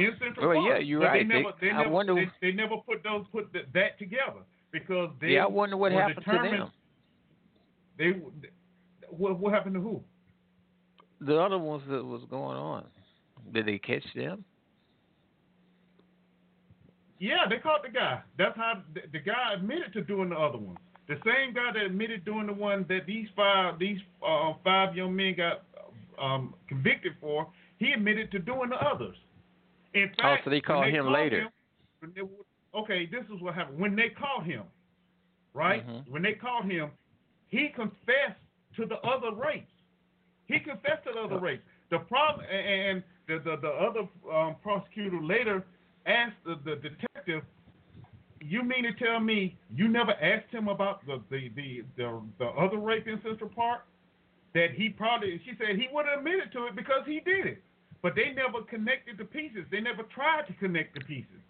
In 0.01 0.13
Central 0.19 0.49
well, 0.49 0.63
yeah, 0.63 0.79
you're 0.79 1.01
but 1.01 1.07
right. 1.07 1.29
They 1.29 1.35
never, 1.35 1.51
they, 1.61 1.67
they, 1.67 1.73
never, 1.73 1.85
I 1.85 1.89
wonder. 1.89 2.15
They, 2.15 2.51
they 2.51 2.53
never 2.53 2.77
put 2.77 3.03
those 3.03 3.25
put 3.33 3.53
the, 3.53 3.61
that 3.75 3.99
together 3.99 4.41
because 4.73 5.11
they. 5.21 5.29
Yeah, 5.29 5.45
I 5.45 5.49
wonder 5.49 5.77
what 5.77 5.93
happened 5.93 6.25
to 6.25 6.33
them. 6.33 6.71
They 7.99 8.21
what 9.11 9.39
what 9.39 9.53
happened 9.53 9.75
to 9.75 9.81
who? 9.81 10.01
The 11.21 11.37
other 11.37 11.59
ones 11.59 11.83
that 11.91 12.03
was 12.03 12.23
going 12.31 12.57
on, 12.57 12.87
did 13.53 13.67
they 13.67 13.79
catch 13.79 14.05
them? 14.15 14.45
Yeah, 17.19 17.47
they 17.49 17.59
caught 17.59 17.83
the 17.83 17.91
guy. 17.91 18.23
That's 18.39 18.57
how 18.57 18.81
the, 18.95 19.03
the 19.13 19.19
guy 19.19 19.53
admitted 19.55 19.93
to 19.93 20.01
doing 20.01 20.31
the 20.31 20.37
other 20.37 20.57
one. 20.57 20.79
The 21.07 21.17
same 21.27 21.53
guy 21.53 21.73
that 21.75 21.83
admitted 21.83 22.25
doing 22.25 22.47
the 22.47 22.55
one 22.55 22.87
that 22.89 23.01
these 23.07 23.29
five 23.37 23.79
these 23.79 23.99
uh, 24.27 24.55
five 24.65 24.97
young 24.97 25.15
men 25.15 25.35
got 25.37 25.65
um, 26.21 26.55
convicted 26.69 27.13
for, 27.21 27.49
he 27.79 27.93
admitted 27.93 28.31
to 28.33 28.39
doing 28.39 28.71
the 28.71 28.77
others. 28.77 29.17
In 29.95 30.09
fact, 30.09 30.21
oh, 30.23 30.37
so 30.45 30.51
they 30.51 30.61
called 30.61 30.87
they 30.87 30.91
him 30.91 31.05
called 31.05 31.15
later. 31.15 31.41
Him, 32.01 32.13
they, 32.15 32.79
okay, 32.79 33.07
this 33.07 33.25
is 33.35 33.41
what 33.41 33.55
happened. 33.55 33.79
When 33.79 33.97
they 33.97 34.09
called 34.09 34.45
him, 34.45 34.63
right? 35.55 35.87
Mm-hmm. 35.87 36.13
When 36.13 36.23
they 36.23 36.35
called 36.35 36.67
him, 36.67 36.91
he 37.49 37.69
confessed 37.75 38.41
to 38.77 38.87
the 38.87 38.97
other 39.01 39.33
rapes. 39.35 39.73
He 40.47 40.61
confessed 40.61 41.05
to 41.07 41.13
the 41.15 41.21
other 41.21 41.39
rapes. 41.39 41.63
The 41.91 41.99
problem, 41.99 42.47
and 42.47 43.03
the 43.27 43.39
the, 43.39 43.57
the 43.61 43.69
other 43.69 44.09
um, 44.33 44.57
prosecutor 44.63 45.21
later 45.21 45.65
asked 46.07 46.37
the, 46.45 46.57
the 46.65 46.77
detective, 46.77 47.43
"You 48.41 48.63
mean 48.63 48.85
to 48.85 48.93
tell 48.95 49.19
me 49.19 49.59
you 49.75 49.89
never 49.89 50.13
asked 50.13 50.53
him 50.53 50.69
about 50.69 51.05
the 51.07 51.21
the 51.31 51.51
the 51.57 51.83
the, 51.97 52.21
the 52.39 52.47
other 52.47 52.79
rape 52.79 53.09
in 53.09 53.21
Central 53.23 53.51
Park? 53.51 53.83
That 54.55 54.71
he 54.73 54.89
probably," 54.89 55.41
she 55.45 55.53
said, 55.59 55.77
"he 55.77 55.89
would 55.93 56.07
have 56.07 56.19
admitted 56.19 56.53
to 56.53 56.67
it 56.67 56.77
because 56.77 57.03
he 57.07 57.21
did 57.21 57.47
it." 57.47 57.63
But 58.03 58.15
they 58.15 58.33
never 58.35 58.65
connected 58.65 59.19
the 59.19 59.25
pieces. 59.25 59.65
They 59.71 59.81
never 59.81 60.03
tried 60.05 60.47
to 60.47 60.53
connect 60.55 60.95
the 60.95 61.01
pieces 61.01 61.41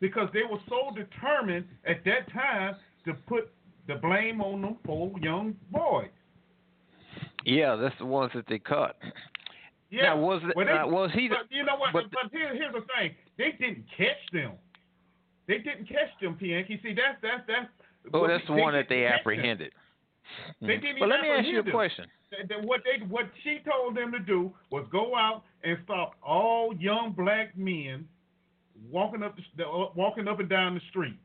because 0.00 0.28
they 0.34 0.42
were 0.42 0.58
so 0.68 0.94
determined 0.94 1.64
at 1.86 2.04
that 2.04 2.30
time 2.32 2.76
to 3.06 3.14
put 3.26 3.50
the 3.88 3.94
blame 3.96 4.40
on 4.40 4.62
them 4.62 4.76
four 4.84 5.12
young 5.20 5.54
boys. 5.70 6.08
Yeah, 7.44 7.76
that's 7.76 7.94
the 7.98 8.06
ones 8.06 8.32
that 8.34 8.44
they 8.48 8.58
caught. 8.58 8.96
Yeah, 9.90 10.14
now, 10.14 10.18
was 10.18 10.42
it, 10.44 10.56
well, 10.56 10.66
they, 10.66 10.72
uh, 10.72 10.86
was 10.86 11.10
he? 11.14 11.28
But 11.28 11.46
you 11.50 11.64
know 11.64 11.76
what? 11.76 11.92
But, 11.92 12.04
but 12.10 12.32
here, 12.32 12.54
here's 12.54 12.72
the 12.72 12.80
thing: 12.80 13.14
they 13.38 13.52
didn't 13.52 13.84
catch 13.96 14.18
them. 14.32 14.52
They 15.46 15.58
didn't 15.58 15.86
catch 15.86 16.10
them, 16.20 16.36
Pianki. 16.40 16.82
See, 16.82 16.94
that's 16.94 17.20
that's 17.22 17.44
that's. 17.46 17.68
Oh, 18.12 18.26
that's 18.26 18.44
the 18.46 18.54
one 18.54 18.72
that 18.74 18.86
they 18.88 19.06
apprehended. 19.06 19.70
Them. 20.60 20.68
They 20.68 20.76
didn't 20.78 21.00
well, 21.00 21.08
let 21.08 21.20
me 21.20 21.28
ask 21.28 21.46
you 21.46 21.60
a 21.60 21.62
them. 21.62 21.72
question. 21.72 22.06
What 22.64 22.80
they 22.84 23.04
what 23.06 23.26
she 23.44 23.60
told 23.64 23.96
them 23.96 24.10
to 24.12 24.18
do 24.18 24.52
was 24.70 24.84
go 24.90 25.14
out 25.14 25.44
and 25.64 25.78
stop 25.84 26.14
all 26.22 26.74
young 26.76 27.12
black 27.16 27.56
men 27.56 28.06
walking 28.90 29.22
up 29.22 29.36
the, 29.56 29.64
walking 29.94 30.28
up 30.28 30.40
and 30.40 30.48
down 30.48 30.74
the 30.74 30.80
street. 30.90 31.16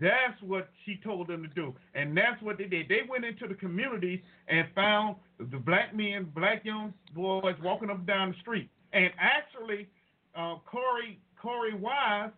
That's 0.00 0.40
what 0.42 0.68
she 0.84 0.98
told 1.04 1.28
them 1.28 1.42
to 1.42 1.48
do, 1.48 1.74
and 1.94 2.16
that's 2.16 2.42
what 2.42 2.58
they 2.58 2.64
did. 2.64 2.88
They 2.88 3.00
went 3.08 3.24
into 3.24 3.46
the 3.46 3.54
communities 3.54 4.20
and 4.48 4.66
found 4.74 5.16
the 5.38 5.58
black 5.58 5.94
men, 5.94 6.30
black 6.34 6.64
young 6.64 6.92
boys 7.14 7.54
walking 7.62 7.88
up 7.90 7.98
and 7.98 8.06
down 8.06 8.30
the 8.32 8.36
street. 8.40 8.68
And 8.92 9.10
actually, 9.18 9.88
uh, 10.34 10.56
Korey 10.70 11.18
Korey 11.42 11.78
Wise, 11.78 12.30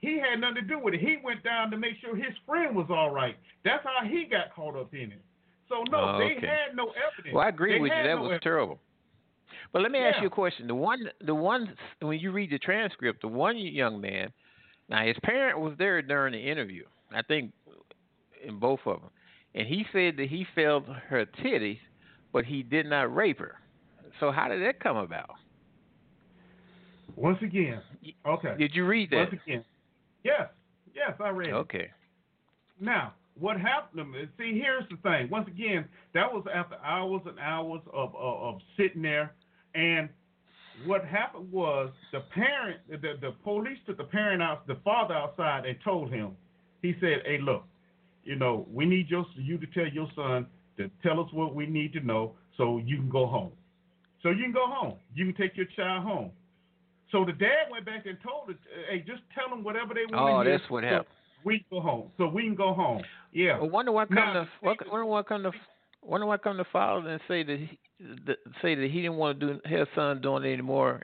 He 0.00 0.18
had 0.18 0.40
nothing 0.40 0.56
to 0.56 0.62
do 0.62 0.78
with 0.78 0.94
it. 0.94 1.00
He 1.00 1.18
went 1.22 1.42
down 1.44 1.70
to 1.72 1.76
make 1.76 1.96
sure 2.00 2.16
his 2.16 2.34
friend 2.46 2.74
was 2.74 2.86
all 2.90 3.10
right. 3.10 3.36
That's 3.64 3.84
how 3.84 4.06
he 4.08 4.24
got 4.24 4.54
caught 4.54 4.76
up 4.76 4.92
in 4.94 5.12
it. 5.12 5.22
So 5.68 5.82
no, 5.90 6.14
Oh, 6.16 6.18
they 6.18 6.34
had 6.34 6.74
no 6.74 6.84
evidence. 6.92 7.34
Well, 7.34 7.44
I 7.44 7.48
agree 7.48 7.74
They 7.74 7.80
with 7.80 7.90
you. 7.92 7.96
That 8.02 8.14
no 8.14 8.16
was 8.22 8.26
evidence. 8.26 8.42
terrible. 8.42 8.80
But 9.74 9.82
let 9.82 9.90
me 9.90 9.98
ask 9.98 10.20
you 10.20 10.28
a 10.28 10.30
question. 10.30 10.68
The 10.68 10.74
one, 10.76 11.10
the 11.26 11.34
one, 11.34 11.74
when 12.00 12.20
you 12.20 12.30
read 12.30 12.50
the 12.50 12.60
transcript, 12.60 13.22
the 13.22 13.28
one 13.28 13.58
young 13.58 14.00
man, 14.00 14.32
now 14.88 15.04
his 15.04 15.16
parent 15.24 15.58
was 15.58 15.74
there 15.78 16.00
during 16.00 16.32
the 16.32 16.38
interview. 16.38 16.84
I 17.12 17.22
think 17.22 17.52
in 18.46 18.60
both 18.60 18.78
of 18.86 19.00
them, 19.00 19.10
and 19.52 19.66
he 19.66 19.84
said 19.92 20.16
that 20.18 20.28
he 20.28 20.46
felt 20.54 20.84
her 21.08 21.26
titties, 21.42 21.80
but 22.32 22.44
he 22.44 22.62
did 22.62 22.86
not 22.86 23.12
rape 23.12 23.40
her. 23.40 23.56
So 24.20 24.30
how 24.30 24.46
did 24.46 24.62
that 24.62 24.78
come 24.78 24.96
about? 24.96 25.30
Once 27.16 27.38
again, 27.42 27.80
okay. 28.24 28.54
Did 28.56 28.76
you 28.76 28.86
read 28.86 29.10
that? 29.10 29.16
Once 29.16 29.40
again, 29.44 29.64
yes, 30.22 30.50
yes, 30.94 31.14
I 31.18 31.30
read 31.30 31.48
it. 31.50 31.52
Okay. 31.54 31.90
Now, 32.80 33.14
what 33.40 33.60
happened? 33.60 34.14
See, 34.38 34.60
here's 34.62 34.84
the 34.88 34.96
thing. 35.02 35.28
Once 35.30 35.48
again, 35.48 35.86
that 36.12 36.32
was 36.32 36.44
after 36.54 36.76
hours 36.76 37.22
and 37.26 37.40
hours 37.40 37.80
of 37.92 38.14
of, 38.14 38.36
of 38.40 38.60
sitting 38.76 39.02
there, 39.02 39.34
and 39.74 40.08
what 40.86 41.04
happened 41.04 41.50
was 41.52 41.90
the 42.12 42.20
parent, 42.34 42.80
the 42.90 43.14
the 43.20 43.32
police 43.42 43.78
took 43.86 43.96
the 43.96 44.04
parent 44.04 44.42
out, 44.42 44.66
the 44.66 44.76
father 44.84 45.14
outside, 45.14 45.66
and 45.66 45.76
told 45.84 46.10
him. 46.10 46.32
He 46.82 46.94
said, 47.00 47.22
"Hey, 47.24 47.38
look, 47.40 47.64
you 48.24 48.36
know, 48.36 48.66
we 48.70 48.84
need 48.84 49.08
your 49.08 49.24
you 49.36 49.58
to 49.58 49.66
tell 49.68 49.86
your 49.86 50.08
son 50.14 50.46
to 50.76 50.90
tell 51.02 51.20
us 51.20 51.32
what 51.32 51.54
we 51.54 51.66
need 51.66 51.92
to 51.92 52.00
know, 52.00 52.34
so 52.56 52.78
you 52.78 52.96
can 52.96 53.08
go 53.08 53.26
home. 53.26 53.52
So 54.22 54.30
you 54.30 54.42
can 54.42 54.52
go 54.52 54.66
home. 54.66 54.94
You 55.14 55.26
can 55.26 55.34
take 55.34 55.56
your 55.56 55.66
child 55.76 56.04
home." 56.04 56.30
So 57.12 57.24
the 57.24 57.32
dad 57.32 57.70
went 57.70 57.86
back 57.86 58.06
and 58.06 58.18
told 58.22 58.50
it, 58.50 58.56
"Hey, 58.90 59.00
just 59.06 59.22
tell 59.34 59.48
them 59.48 59.62
whatever 59.62 59.94
they 59.94 60.06
want 60.06 60.46
Oh, 60.46 60.50
that's 60.50 60.68
what 60.68 60.82
so 60.82 60.88
happened. 60.88 61.08
We 61.44 61.58
can 61.58 61.66
go 61.70 61.80
home. 61.80 62.10
So 62.18 62.26
we 62.26 62.42
can 62.42 62.54
go 62.54 62.72
home. 62.72 63.02
Yeah. 63.32 63.58
I 63.58 63.62
wonder 63.62 63.92
what 63.92 64.08
come 64.08 64.16
Now, 64.16 64.48
what, 64.60 64.78
wonder 64.90 65.04
what 65.04 65.26
come 65.26 65.42
to 66.04 66.10
wonder 66.10 66.28
I 66.30 66.36
come 66.36 66.56
to 66.56 66.64
father 66.72 67.08
and 67.08 67.20
say 67.26 67.42
that 67.42 67.58
he, 67.58 67.78
that, 68.26 68.36
say 68.62 68.74
that 68.74 68.90
he 68.90 69.02
didn't 69.02 69.16
want 69.16 69.40
to 69.40 69.46
do 69.46 69.60
his 69.64 69.86
son 69.94 70.20
doing 70.20 70.44
any 70.44 70.62
more 70.62 71.02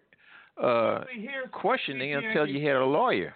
uh, 0.63 1.05
See, 1.15 1.29
questioning 1.53 2.13
see, 2.13 2.27
until 2.27 2.47
you 2.47 2.67
had 2.67 2.77
a 2.77 2.85
lawyer. 2.85 3.35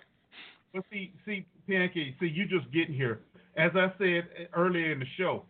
But 0.73 0.85
see, 0.93 1.13
see, 1.25 1.47
Pancake, 1.69 2.15
see, 2.21 2.27
you 2.27 2.47
just 2.47 2.71
getting 2.73 2.95
here. 2.95 3.21
As 3.57 3.71
I 3.75 3.93
said 3.99 4.49
earlier 4.53 4.93
in 4.93 4.99
the 4.99 5.07
show, 5.17 5.45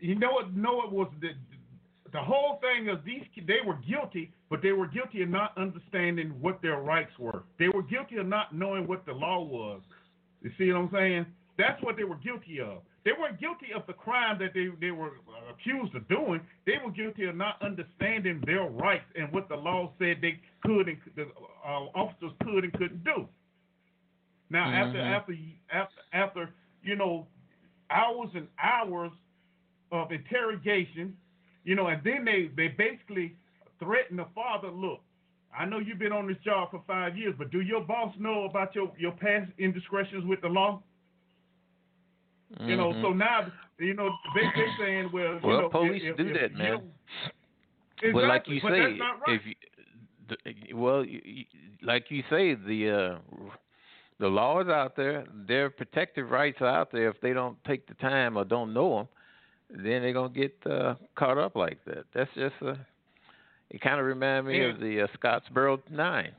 you 0.00 0.14
know 0.14 0.32
what? 0.32 0.56
Know 0.56 0.76
what 0.76 0.92
was 0.92 1.12
the 1.20 1.28
the 2.12 2.20
whole 2.20 2.60
thing 2.60 2.88
of 2.88 3.04
these? 3.04 3.22
They 3.46 3.58
were 3.64 3.78
guilty, 3.88 4.32
but 4.48 4.62
they 4.62 4.72
were 4.72 4.86
guilty 4.86 5.22
of 5.22 5.28
not 5.28 5.52
understanding 5.56 6.30
what 6.40 6.62
their 6.62 6.80
rights 6.80 7.12
were. 7.18 7.44
They 7.58 7.68
were 7.68 7.82
guilty 7.82 8.16
of 8.16 8.26
not 8.26 8.54
knowing 8.54 8.88
what 8.88 9.04
the 9.06 9.12
law 9.12 9.44
was. 9.44 9.82
You 10.42 10.50
see 10.58 10.72
what 10.72 10.78
I'm 10.78 10.90
saying? 10.92 11.26
That's 11.60 11.82
what 11.82 11.96
they 11.96 12.04
were 12.04 12.16
guilty 12.16 12.60
of. 12.60 12.78
They 13.04 13.12
weren't 13.12 13.38
guilty 13.38 13.68
of 13.76 13.86
the 13.86 13.92
crime 13.92 14.38
that 14.38 14.54
they, 14.54 14.68
they 14.80 14.92
were 14.92 15.12
accused 15.50 15.94
of 15.94 16.08
doing. 16.08 16.40
They 16.66 16.76
were 16.84 16.90
guilty 16.90 17.24
of 17.26 17.36
not 17.36 17.60
understanding 17.62 18.42
their 18.46 18.64
rights 18.64 19.04
and 19.14 19.30
what 19.32 19.48
the 19.48 19.56
law 19.56 19.92
said 19.98 20.18
they 20.22 20.40
could 20.64 20.88
and 20.88 20.98
the 21.16 21.26
uh, 21.64 21.84
officers 21.94 22.32
could 22.42 22.64
and 22.64 22.72
couldn't 22.72 23.04
do. 23.04 23.28
Now, 24.50 24.70
after 24.70 24.98
Mhm. 24.98 25.12
after 25.16 25.34
after 25.70 26.00
after 26.12 26.50
you 26.82 26.96
know 26.96 27.26
hours 27.90 28.30
and 28.34 28.48
hours 28.58 29.12
of 29.92 30.12
interrogation, 30.12 31.16
you 31.64 31.74
know, 31.76 31.88
and 31.88 32.02
then 32.04 32.24
they 32.24 32.48
they 32.56 32.68
basically 32.68 33.36
threaten 33.78 34.16
the 34.16 34.26
father. 34.34 34.70
Look, 34.70 35.02
I 35.56 35.66
know 35.66 35.78
you've 35.78 35.98
been 35.98 36.12
on 36.12 36.26
this 36.26 36.38
job 36.38 36.70
for 36.70 36.82
five 36.86 37.16
years, 37.16 37.34
but 37.38 37.50
do 37.50 37.60
your 37.60 37.82
boss 37.82 38.14
know 38.18 38.44
about 38.44 38.74
your 38.74 38.92
your 38.98 39.12
past 39.12 39.50
indiscretions 39.58 40.24
with 40.24 40.40
the 40.40 40.48
law? 40.48 40.82
You 42.58 42.76
know, 42.76 42.92
so 43.02 43.12
now 43.12 43.46
you 43.78 43.94
know 43.94 44.10
they 44.34 44.42
they 44.42 44.66
saying, 44.84 45.10
well, 45.12 45.34
you 45.34 45.40
well, 45.44 45.60
know, 45.62 45.68
police 45.68 46.02
if, 46.04 46.16
do 46.16 46.26
if 46.26 46.34
that, 46.40 46.50
you 46.52 46.58
man. 46.58 46.70
don't- 48.02 48.14
But 48.14 48.24
like 48.24 48.48
you 48.48 48.60
say, 48.60 48.68
right. 48.68 48.98
if 49.28 49.42
you, 49.46 49.54
the, 50.28 50.74
well, 50.74 51.04
you, 51.04 51.20
you- 51.24 51.44
like 51.82 52.06
you 52.10 52.22
say, 52.28 52.54
the 52.54 52.90
uh, 52.90 53.18
the 54.18 54.26
law 54.28 54.60
is 54.60 54.68
out 54.68 54.96
there. 54.96 55.24
Their 55.46 55.70
protective 55.70 56.30
rights 56.30 56.58
are 56.60 56.66
out 56.66 56.90
there. 56.92 57.08
If 57.08 57.20
they 57.20 57.32
don't 57.32 57.56
take 57.64 57.86
the 57.86 57.94
time 57.94 58.36
or 58.36 58.44
don't 58.44 58.74
know 58.74 58.96
them, 58.98 59.08
then 59.84 60.02
they're 60.02 60.12
gonna 60.12 60.28
get 60.28 60.54
uh, 60.68 60.94
caught 61.14 61.38
up 61.38 61.54
like 61.56 61.78
that. 61.86 62.04
That's 62.14 62.30
just 62.34 62.54
a. 62.62 62.76
It 63.70 63.80
kind 63.80 64.00
of 64.00 64.06
reminds 64.06 64.48
me 64.48 64.64
of 64.64 64.80
the 64.80 65.02
uh, 65.02 65.06
Scottsboro 65.16 65.78
Nine. 65.90 66.32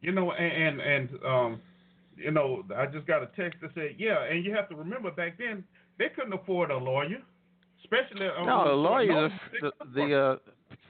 You 0.00 0.10
know, 0.12 0.32
and 0.32 0.80
and, 0.80 0.80
and 0.80 1.08
um, 1.24 1.60
you 2.22 2.30
know, 2.30 2.62
I 2.76 2.86
just 2.86 3.06
got 3.06 3.22
a 3.22 3.26
text 3.36 3.60
that 3.62 3.70
said, 3.74 3.96
yeah, 3.98 4.24
and 4.24 4.44
you 4.44 4.54
have 4.54 4.68
to 4.68 4.76
remember 4.76 5.10
back 5.10 5.38
then 5.38 5.64
they 5.98 6.06
couldn't 6.14 6.32
afford 6.32 6.70
a 6.70 6.76
lawyer, 6.76 7.18
especially 7.82 8.26
uh, 8.26 8.44
No, 8.44 8.68
the 8.68 8.74
lawyers, 8.74 9.32
the, 9.60 9.72
the 9.94 10.18
uh, 10.18 10.36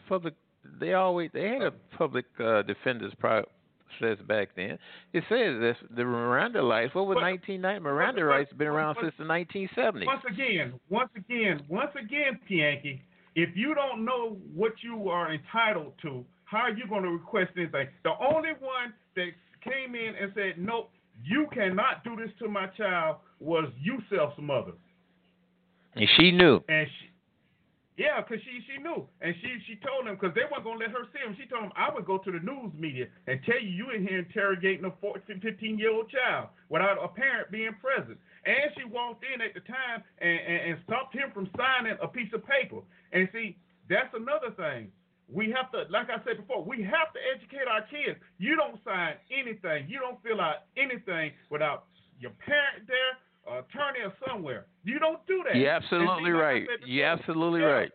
public, 0.08 0.34
they 0.80 0.94
always 0.94 1.30
they 1.32 1.48
had 1.48 1.62
a 1.62 1.72
public 1.96 2.26
uh, 2.38 2.62
defenders 2.62 3.12
process 3.18 4.18
back 4.26 4.50
then. 4.56 4.78
It 5.12 5.24
says 5.28 5.60
this, 5.60 5.76
the 5.94 6.04
Miranda 6.04 6.62
rights. 6.62 6.94
What 6.94 7.06
was 7.06 7.16
But- 7.16 7.24
1990? 7.24 7.80
Miranda 7.82 8.20
but- 8.20 8.26
rights 8.26 8.52
been 8.52 8.68
around 8.68 8.94
but- 8.94 9.04
since 9.04 9.14
the 9.18 9.24
1970s. 9.24 10.06
Once 10.06 10.22
again, 10.28 10.74
once 10.88 11.10
again, 11.16 11.62
once 11.68 11.90
again, 11.94 12.38
Pianki, 12.48 13.00
if 13.34 13.50
you 13.54 13.74
don't 13.74 14.04
know 14.04 14.36
what 14.54 14.72
you 14.82 15.08
are 15.08 15.32
entitled 15.32 15.94
to, 16.02 16.24
how 16.44 16.58
are 16.58 16.70
you 16.70 16.86
going 16.86 17.02
to 17.02 17.10
request 17.10 17.50
anything? 17.56 17.88
The 18.04 18.12
only 18.20 18.50
one 18.60 18.92
that 19.16 19.28
came 19.64 19.94
in 19.94 20.14
and 20.20 20.32
said, 20.34 20.54
nope, 20.58 20.90
you 21.24 21.46
cannot 21.52 22.04
do 22.04 22.16
this 22.16 22.30
to 22.40 22.48
my 22.48 22.66
child 22.68 23.16
was 23.38 23.68
Yusef's 23.82 24.38
mother. 24.38 24.72
And 25.94 26.08
she 26.16 26.30
knew. 26.30 26.60
And 26.68 26.86
she, 26.86 27.12
yeah, 27.98 28.22
because 28.22 28.42
she 28.42 28.64
she 28.64 28.82
knew, 28.82 29.06
and 29.20 29.34
she 29.42 29.58
she 29.66 29.76
told 29.84 30.08
him 30.08 30.16
because 30.16 30.34
they 30.34 30.48
weren't 30.50 30.64
gonna 30.64 30.80
let 30.80 30.90
her 30.90 31.04
see 31.12 31.20
him. 31.20 31.36
She 31.38 31.46
told 31.46 31.64
him 31.64 31.72
I 31.76 31.92
would 31.92 32.06
go 32.06 32.16
to 32.16 32.32
the 32.32 32.40
news 32.40 32.72
media 32.72 33.06
and 33.26 33.38
tell 33.44 33.60
you 33.60 33.68
you 33.68 33.90
in 33.90 34.06
here 34.06 34.18
interrogating 34.18 34.86
a 34.86 34.92
14, 35.00 35.40
15 35.40 35.78
year 35.78 35.92
old 35.92 36.08
child 36.08 36.48
without 36.70 36.96
a 36.96 37.08
parent 37.08 37.50
being 37.50 37.76
present. 37.80 38.16
And 38.46 38.72
she 38.76 38.84
walked 38.88 39.24
in 39.28 39.42
at 39.42 39.52
the 39.52 39.60
time 39.60 40.02
and, 40.18 40.40
and, 40.40 40.60
and 40.72 40.78
stopped 40.84 41.14
him 41.14 41.30
from 41.34 41.50
signing 41.54 41.96
a 42.00 42.08
piece 42.08 42.32
of 42.32 42.42
paper. 42.46 42.80
And 43.12 43.28
see, 43.30 43.58
that's 43.88 44.12
another 44.14 44.56
thing. 44.56 44.90
We 45.32 45.50
have 45.56 45.72
to, 45.72 45.84
like 45.90 46.10
I 46.10 46.22
said 46.24 46.36
before, 46.36 46.62
we 46.62 46.82
have 46.82 47.12
to 47.14 47.20
educate 47.34 47.66
our 47.66 47.82
kids. 47.82 48.20
You 48.38 48.54
don't 48.56 48.76
sign 48.84 49.14
anything. 49.32 49.88
You 49.88 49.98
don't 49.98 50.22
fill 50.22 50.40
out 50.40 50.68
anything 50.76 51.32
without 51.48 51.84
your 52.20 52.32
parent 52.44 52.86
there, 52.86 53.58
attorney, 53.58 54.00
or 54.04 54.12
somewhere. 54.28 54.66
You 54.84 54.98
don't 54.98 55.26
do 55.26 55.42
that. 55.48 55.56
You're 55.56 55.70
absolutely 55.70 56.32
like 56.32 56.42
right. 56.42 56.66
said 56.68 56.86
You're 56.86 57.06
absolutely 57.06 57.60
yeah, 57.60 57.66
right. 57.66 57.92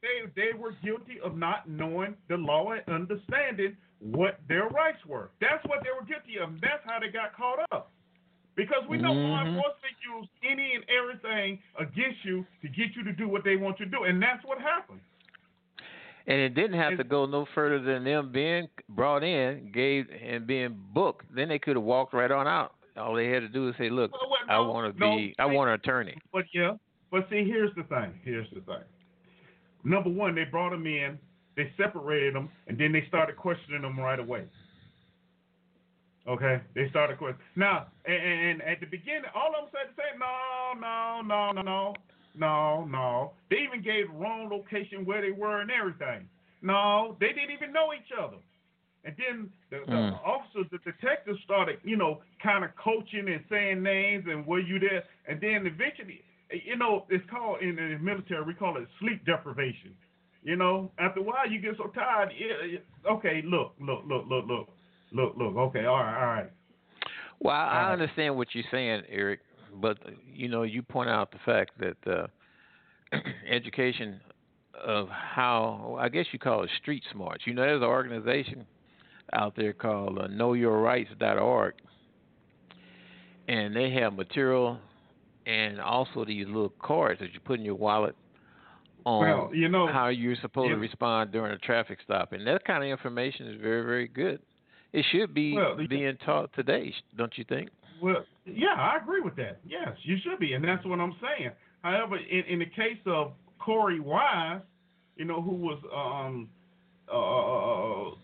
They 0.00 0.30
they 0.34 0.58
were 0.58 0.72
guilty 0.82 1.20
of 1.22 1.36
not 1.36 1.68
knowing 1.68 2.16
the 2.28 2.36
law 2.38 2.72
and 2.72 2.82
understanding 2.88 3.76
what 4.00 4.40
their 4.48 4.68
rights 4.68 5.04
were. 5.06 5.30
That's 5.40 5.62
what 5.66 5.80
they 5.84 5.90
were 5.92 6.06
guilty 6.06 6.38
of. 6.42 6.48
And 6.48 6.60
that's 6.60 6.82
how 6.86 6.98
they 6.98 7.08
got 7.08 7.36
caught 7.36 7.60
up. 7.70 7.92
Because 8.56 8.82
we 8.88 8.96
know 8.96 9.12
law 9.12 9.44
Mhm. 9.44 9.54
enforcement 9.54 9.96
use 10.02 10.28
any 10.42 10.74
and 10.74 10.84
everything 10.88 11.62
against 11.78 12.24
you 12.24 12.46
to 12.62 12.68
get 12.68 12.96
you 12.96 13.04
to 13.04 13.12
do 13.12 13.28
what 13.28 13.44
they 13.44 13.56
want 13.56 13.78
you 13.78 13.84
to 13.84 13.90
do, 13.90 14.04
and 14.04 14.22
that's 14.22 14.42
what 14.44 14.58
happened. 14.58 15.00
And 16.26 16.38
it 16.38 16.54
didn't 16.54 16.78
have 16.78 16.96
to 16.98 17.04
go 17.04 17.26
no 17.26 17.46
further 17.54 17.80
than 17.80 18.04
them 18.04 18.30
being 18.32 18.68
brought 18.88 19.22
in, 19.22 19.70
gave 19.72 20.06
and 20.10 20.46
being 20.46 20.78
booked. 20.92 21.26
Then 21.34 21.48
they 21.48 21.58
could 21.58 21.76
have 21.76 21.84
walked 21.84 22.12
right 22.14 22.30
on 22.30 22.46
out. 22.46 22.74
All 22.96 23.14
they 23.14 23.28
had 23.28 23.40
to 23.40 23.48
do 23.48 23.68
is 23.68 23.74
say, 23.78 23.88
"Look, 23.88 24.12
Well, 24.12 24.30
well, 24.30 24.38
I 24.48 24.58
want 24.66 24.94
to 24.94 25.00
no, 25.00 25.16
be, 25.16 25.34
I 25.38 25.46
want 25.46 25.68
an 25.68 25.74
attorney." 25.74 26.18
But 26.32 26.44
yeah, 26.52 26.74
but 27.10 27.26
see, 27.30 27.44
here's 27.44 27.74
the 27.74 27.84
thing. 27.84 28.12
Here's 28.24 28.48
the 28.50 28.60
thing. 28.60 28.84
Number 29.84 30.10
one, 30.10 30.34
they 30.34 30.44
brought 30.44 30.70
them 30.70 30.86
in, 30.86 31.18
they 31.56 31.72
separated 31.76 32.34
them, 32.34 32.50
and 32.66 32.78
then 32.78 32.92
they 32.92 33.04
started 33.08 33.36
questioning 33.36 33.82
them 33.82 33.98
right 33.98 34.18
away. 34.18 34.44
Okay, 36.28 36.60
they 36.74 36.88
started 36.90 37.16
questioning. 37.18 37.46
Now, 37.56 37.86
and, 38.04 38.14
and, 38.14 38.40
and 38.40 38.62
at 38.62 38.80
the 38.80 38.86
beginning, 38.86 39.24
all 39.34 39.48
of 39.48 39.70
them 39.72 39.72
said 39.72 39.96
the 39.96 40.02
same. 40.02 40.20
No, 40.20 40.78
no, 40.78 41.22
no, 41.22 41.52
no, 41.52 41.62
no, 41.62 41.94
no, 42.34 42.84
no. 42.84 43.32
They 43.50 43.58
even 43.58 43.82
gave 43.82 44.08
the 44.08 44.14
wrong 44.14 44.48
location 44.50 45.04
where 45.04 45.20
they 45.22 45.32
were 45.32 45.60
and 45.60 45.70
everything. 45.70 46.28
No, 46.62 47.16
they 47.20 47.28
didn't 47.28 47.52
even 47.52 47.72
know 47.72 47.92
each 47.92 48.12
other. 48.18 48.36
And 49.04 49.14
then 49.16 49.50
the, 49.70 49.78
the 49.86 49.96
Mm. 49.96 50.24
officers, 50.24 50.66
the 50.70 50.78
detectives 50.78 51.40
started, 51.44 51.78
you 51.84 51.96
know, 51.96 52.20
kind 52.42 52.64
of 52.64 52.70
coaching 52.76 53.28
and 53.28 53.42
saying 53.48 53.82
names 53.82 54.26
and 54.28 54.46
were 54.46 54.60
you 54.60 54.78
there? 54.78 55.04
And 55.26 55.40
then 55.40 55.66
eventually, 55.66 56.22
you 56.50 56.76
know, 56.76 57.06
it's 57.08 57.24
called 57.30 57.62
in 57.62 57.76
the 57.76 57.98
military, 57.98 58.44
we 58.44 58.54
call 58.54 58.76
it 58.76 58.86
sleep 58.98 59.24
deprivation. 59.24 59.94
You 60.42 60.56
know, 60.56 60.90
after 60.98 61.20
a 61.20 61.22
while, 61.22 61.48
you 61.48 61.60
get 61.60 61.76
so 61.76 61.88
tired. 61.88 62.30
Yeah, 62.38 62.64
yeah, 62.66 63.10
okay, 63.12 63.42
look, 63.44 63.74
look, 63.80 64.04
look, 64.06 64.24
look, 64.28 64.46
look, 64.48 64.68
look, 65.12 65.34
look. 65.36 65.56
Okay, 65.56 65.84
all 65.84 65.96
right, 65.96 66.20
all 66.20 66.26
right. 66.34 66.50
Well, 67.40 67.54
I, 67.54 67.58
I 67.58 67.82
Alright. 67.82 67.92
understand 68.00 68.36
what 68.36 68.48
you're 68.54 68.64
saying, 68.70 69.02
Eric, 69.08 69.40
but 69.74 69.98
you 70.32 70.48
know, 70.48 70.62
you 70.62 70.82
point 70.82 71.10
out 71.10 71.30
the 71.32 71.38
fact 71.44 71.72
that 71.78 71.96
uh, 72.10 72.26
education 73.50 74.20
of 74.84 75.08
how 75.08 75.96
I 76.00 76.08
guess 76.08 76.26
you 76.32 76.38
call 76.38 76.62
it 76.64 76.70
street 76.80 77.02
smarts. 77.12 77.46
You 77.46 77.54
know, 77.54 77.62
there's 77.62 77.82
an 77.82 77.88
organization 77.88 78.66
out 79.32 79.54
there 79.56 79.72
called 79.72 80.18
uh, 80.18 80.28
KnowYourRights.org, 80.28 81.74
and 83.48 83.76
they 83.76 83.90
have 83.90 84.14
material 84.14 84.78
and 85.46 85.80
also 85.80 86.24
these 86.24 86.46
little 86.46 86.72
cards 86.80 87.20
that 87.20 87.32
you 87.32 87.40
put 87.40 87.58
in 87.58 87.64
your 87.64 87.74
wallet 87.74 88.14
on 89.04 89.26
Well, 89.26 89.50
you 89.54 89.68
know, 89.68 89.86
how 89.86 90.08
you're 90.08 90.36
supposed 90.42 90.70
to 90.70 90.76
respond 90.76 91.32
during 91.32 91.52
a 91.52 91.58
traffic 91.58 91.98
stop, 92.04 92.32
and 92.32 92.46
that 92.46 92.64
kind 92.64 92.84
of 92.84 92.90
information 92.90 93.46
is 93.48 93.60
very, 93.60 93.82
very 93.82 94.08
good. 94.08 94.40
It 94.92 95.04
should 95.12 95.32
be 95.32 95.54
Well, 95.54 95.76
being 95.88 96.16
taught 96.24 96.52
today, 96.54 96.92
don't 97.16 97.36
you 97.36 97.44
think? 97.44 97.70
Well, 98.02 98.24
yeah, 98.54 98.74
I 98.76 98.98
agree 99.02 99.20
with 99.20 99.36
that. 99.36 99.60
Yes, 99.66 99.90
you 100.02 100.16
should 100.22 100.38
be, 100.38 100.54
and 100.54 100.64
that's 100.64 100.84
what 100.84 101.00
I'm 101.00 101.14
saying. 101.20 101.50
However, 101.82 102.16
in, 102.16 102.44
in 102.48 102.58
the 102.58 102.66
case 102.66 102.98
of 103.06 103.32
Korey 103.60 104.00
Wise, 104.00 104.60
you 105.16 105.24
know, 105.24 105.42
who 105.42 105.52
was 105.52 105.78
um, 105.94 106.48
uh, 107.12 108.16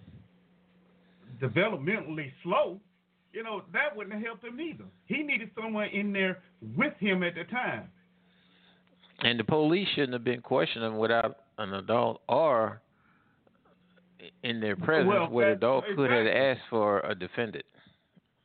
developmentally 1.44 2.32
slow, 2.43 2.81
you 3.32 3.43
know, 3.43 3.62
that 3.73 3.94
wouldn't 3.94 4.15
have 4.15 4.24
helped 4.24 4.44
him 4.44 4.61
either. 4.61 4.85
He 5.07 5.23
needed 5.23 5.51
someone 5.61 5.89
in 5.89 6.12
there 6.12 6.39
with 6.77 6.94
him 6.98 7.23
at 7.23 7.35
the 7.35 7.44
time. 7.44 7.89
And 9.20 9.39
the 9.39 9.44
police 9.44 9.89
shouldn't 9.94 10.15
have 10.15 10.24
been 10.24 10.40
questioning 10.40 10.93
him 10.93 10.98
without 10.98 11.36
an 11.59 11.74
adult 11.74 12.20
or 12.28 12.81
in 14.43 14.61
their 14.61 14.77
presence 14.77 15.09
Well, 15.09 15.28
where 15.31 15.51
the 15.51 15.57
adult 15.57 15.85
could 15.94 16.11
have 16.11 16.27
asked 16.27 16.62
for 16.70 17.01
a 17.01 17.15
defendant, 17.15 17.65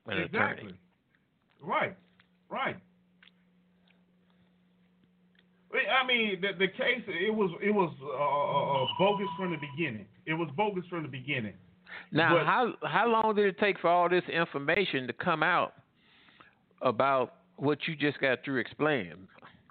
an 0.08 0.20
exactly. 0.20 0.68
attorney. 0.68 0.80
Right. 1.62 1.96
Right. 2.50 2.78
I 5.74 6.06
mean, 6.06 6.42
the, 6.42 6.50
the 6.58 6.68
case 6.68 7.02
it 7.08 7.34
was 7.34 7.52
it 7.62 7.72
was 7.72 7.94
uh, 8.04 8.84
uh, 8.84 8.88
bogus 9.00 9.28
from 9.38 9.52
the 9.52 9.58
beginning. 9.58 10.06
It 10.26 10.34
was 10.34 10.50
bogus 10.58 10.84
from 10.90 11.04
the 11.04 11.10
beginning. 11.10 11.54
Now, 12.12 12.38
But- 12.38 12.46
how 12.46 12.74
how 12.84 13.08
long 13.08 13.36
did 13.36 13.46
it 13.46 13.58
take 13.60 13.80
for 13.80 13.90
all 13.90 14.10
this 14.10 14.24
information 14.32 15.08
to 15.08 15.14
come 15.14 15.44
out 15.44 15.74
about 16.82 17.36
what 17.56 17.80
you 17.88 17.96
just 17.96 18.20
got 18.20 18.44
through 18.44 18.58
explaining 18.60 19.28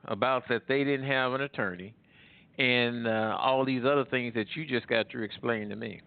about 0.07 0.45
that 0.49 0.63
they 0.69 0.85
didn't 0.85 1.07
have 1.07 1.33
an 1.33 1.43
attorney 1.43 1.95
and 2.59 3.07
uh, 3.07 3.37
all 3.39 3.65
these 3.65 3.85
other 3.85 4.05
things 4.05 4.33
that 4.35 4.47
you 4.55 4.65
just 4.65 4.87
got 4.87 5.11
through 5.11 5.25
explaining 5.25 5.69
to 5.69 5.77
me? 5.77 6.01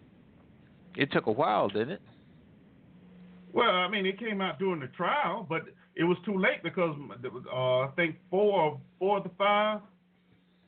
It 0.96 1.12
took 1.12 1.26
a 1.26 1.32
while, 1.32 1.68
didn't 1.68 1.90
it? 1.90 2.02
Well, 3.54 3.70
I 3.70 3.88
mean, 3.88 4.04
it 4.04 4.18
came 4.18 4.40
out 4.40 4.58
during 4.58 4.80
the 4.80 4.88
trial, 4.88 5.46
but 5.48 5.62
it 5.94 6.02
was 6.02 6.18
too 6.24 6.36
late 6.36 6.62
because 6.64 6.94
uh, 7.52 7.80
I 7.80 7.88
think 7.94 8.16
four 8.28 8.80
four 8.98 9.18
of 9.18 9.22
the 9.22 9.30
five, 9.38 9.80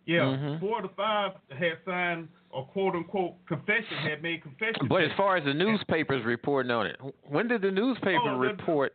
yeah, 0.07 0.21
Mhm. 0.21 0.61
four 0.61 0.79
of 0.79 0.89
the 0.89 0.95
five 0.95 1.33
had 1.51 1.79
signed 1.85 2.29
a 2.55 2.63
quote 2.63 2.95
unquote 2.95 3.45
confession, 3.47 3.97
had 3.99 4.23
made 4.23 4.41
confession. 4.43 4.87
But 4.89 5.03
as 5.03 5.11
far 5.17 5.37
as 5.37 5.45
the 5.45 5.53
newspapers 5.53 6.25
reporting 6.25 6.71
on 6.71 6.87
it, 6.87 6.97
when 7.25 7.49
did 7.49 7.63
the 7.63 7.73
newspaper 7.73 8.31
Oh, 8.31 8.39
report 8.39 8.95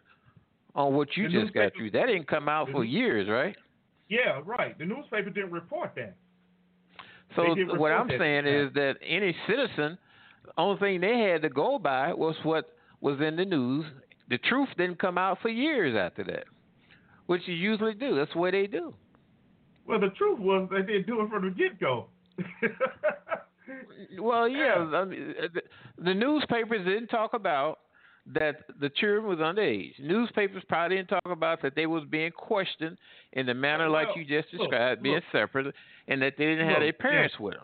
on 0.73 0.93
what 0.93 1.18
you 1.18 1.27
just 1.27 1.53
got 1.53 1.73
through? 1.73 1.91
That 1.91 2.05
didn't 2.05 2.27
come 2.27 2.47
out 2.47 2.69
for 2.72 2.85
years, 2.85 3.27
right? 3.27 3.57
yeah, 4.07 4.41
right. 4.45 4.77
The 4.77 4.85
newspaper 4.85 5.30
didn't 5.30 5.51
report 5.51 5.95
that. 5.95 6.15
So 7.35 7.55
didn't 7.55 7.77
what 7.77 7.91
I'm 7.91 8.07
that 8.07 8.19
saying 8.19 8.45
is 8.45 8.73
that 8.73 8.97
any 9.01 9.35
citizen, 9.47 9.97
the 10.45 10.51
only 10.57 10.80
thing 10.80 11.01
they 11.01 11.19
had 11.19 11.41
to 11.43 11.49
go 11.49 11.77
by 11.77 12.13
was 12.13 12.35
what 12.43 12.73
was 13.01 13.19
in 13.19 13.35
the 13.35 13.45
news. 13.45 13.85
The 14.29 14.37
truth 14.37 14.69
didn't 14.77 14.99
come 14.99 15.17
out 15.17 15.39
for 15.41 15.49
years 15.49 15.95
after 15.97 16.23
that, 16.25 16.45
which 17.25 17.41
you 17.47 17.53
usually 17.53 17.93
do. 17.93 18.15
That's 18.15 18.31
the 18.33 18.39
way 18.39 18.51
they 18.51 18.67
do. 18.67 18.93
Well, 19.85 19.99
the 19.99 20.09
truth 20.09 20.39
was 20.39 20.69
they 20.71 20.83
didn't 20.83 21.07
do 21.07 21.21
it 21.21 21.29
from 21.29 21.43
the 21.43 21.51
get 21.51 21.79
go. 21.79 22.07
Well, 24.19 24.47
yeah, 24.47 24.75
I 24.93 25.05
mean, 25.05 25.33
uh, 25.41 25.47
the, 25.53 26.03
the 26.03 26.13
newspapers 26.13 26.85
didn't 26.85 27.07
talk 27.07 27.33
about 27.33 27.79
that 28.33 28.63
the 28.79 28.89
children 28.89 29.25
was 29.25 29.39
underage. 29.39 29.93
Newspapers 29.99 30.63
probably 30.67 30.97
didn't 30.97 31.09
talk 31.09 31.25
about 31.25 31.61
that 31.61 31.75
they 31.75 31.85
was 31.85 32.03
being 32.09 32.31
questioned 32.31 32.97
in 33.33 33.45
the 33.45 33.53
manner 33.53 33.89
like 33.89 34.07
you 34.15 34.23
just 34.23 34.53
look, 34.53 34.69
described, 34.69 35.01
being 35.01 35.15
look. 35.15 35.23
separate, 35.31 35.73
and 36.07 36.21
that 36.21 36.33
they 36.37 36.45
didn't 36.45 36.67
have 36.67 36.79
their 36.79 36.87
Look, 36.87 36.99
parents 36.99 37.35
yeah. 37.37 37.43
with 37.45 37.53
them. 37.55 37.63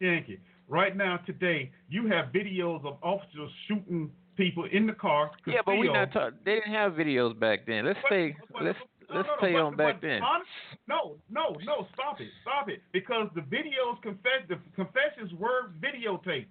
Thank 0.00 0.28
you. 0.28 0.38
Right 0.68 0.96
now, 0.96 1.18
today, 1.26 1.70
you 1.88 2.08
have 2.08 2.26
videos 2.26 2.84
of 2.84 2.96
officers 3.02 3.50
shooting 3.68 4.10
people 4.36 4.64
in 4.70 4.86
the 4.86 4.92
car. 4.92 5.30
Yeah, 5.46 5.60
but 5.64 5.76
we 5.76 5.88
not 5.92 6.12
talk, 6.12 6.34
They 6.44 6.54
didn't 6.56 6.72
have 6.72 6.92
videos 6.92 7.38
back 7.38 7.66
then. 7.66 7.86
Let's 7.86 7.98
stay. 8.06 8.36
let's 8.62 8.78
No, 9.08 9.16
let's 9.16 9.26
no, 9.28 9.34
no, 9.34 9.38
stay 9.38 9.52
but- 9.52 9.62
on 9.62 9.76
back 9.76 10.00
then. 10.00 10.22
honest- 10.22 10.50
no, 10.88 11.16
no, 11.30 11.56
no, 11.64 11.86
stop 11.94 12.20
it, 12.20 12.28
stop 12.42 12.68
it, 12.68 12.82
because 12.92 13.28
the 13.34 13.40
videos 13.42 14.00
confess 14.02 14.42
the 14.48 14.58
confessions 14.74 15.32
were 15.34 15.70
videotaped. 15.80 16.46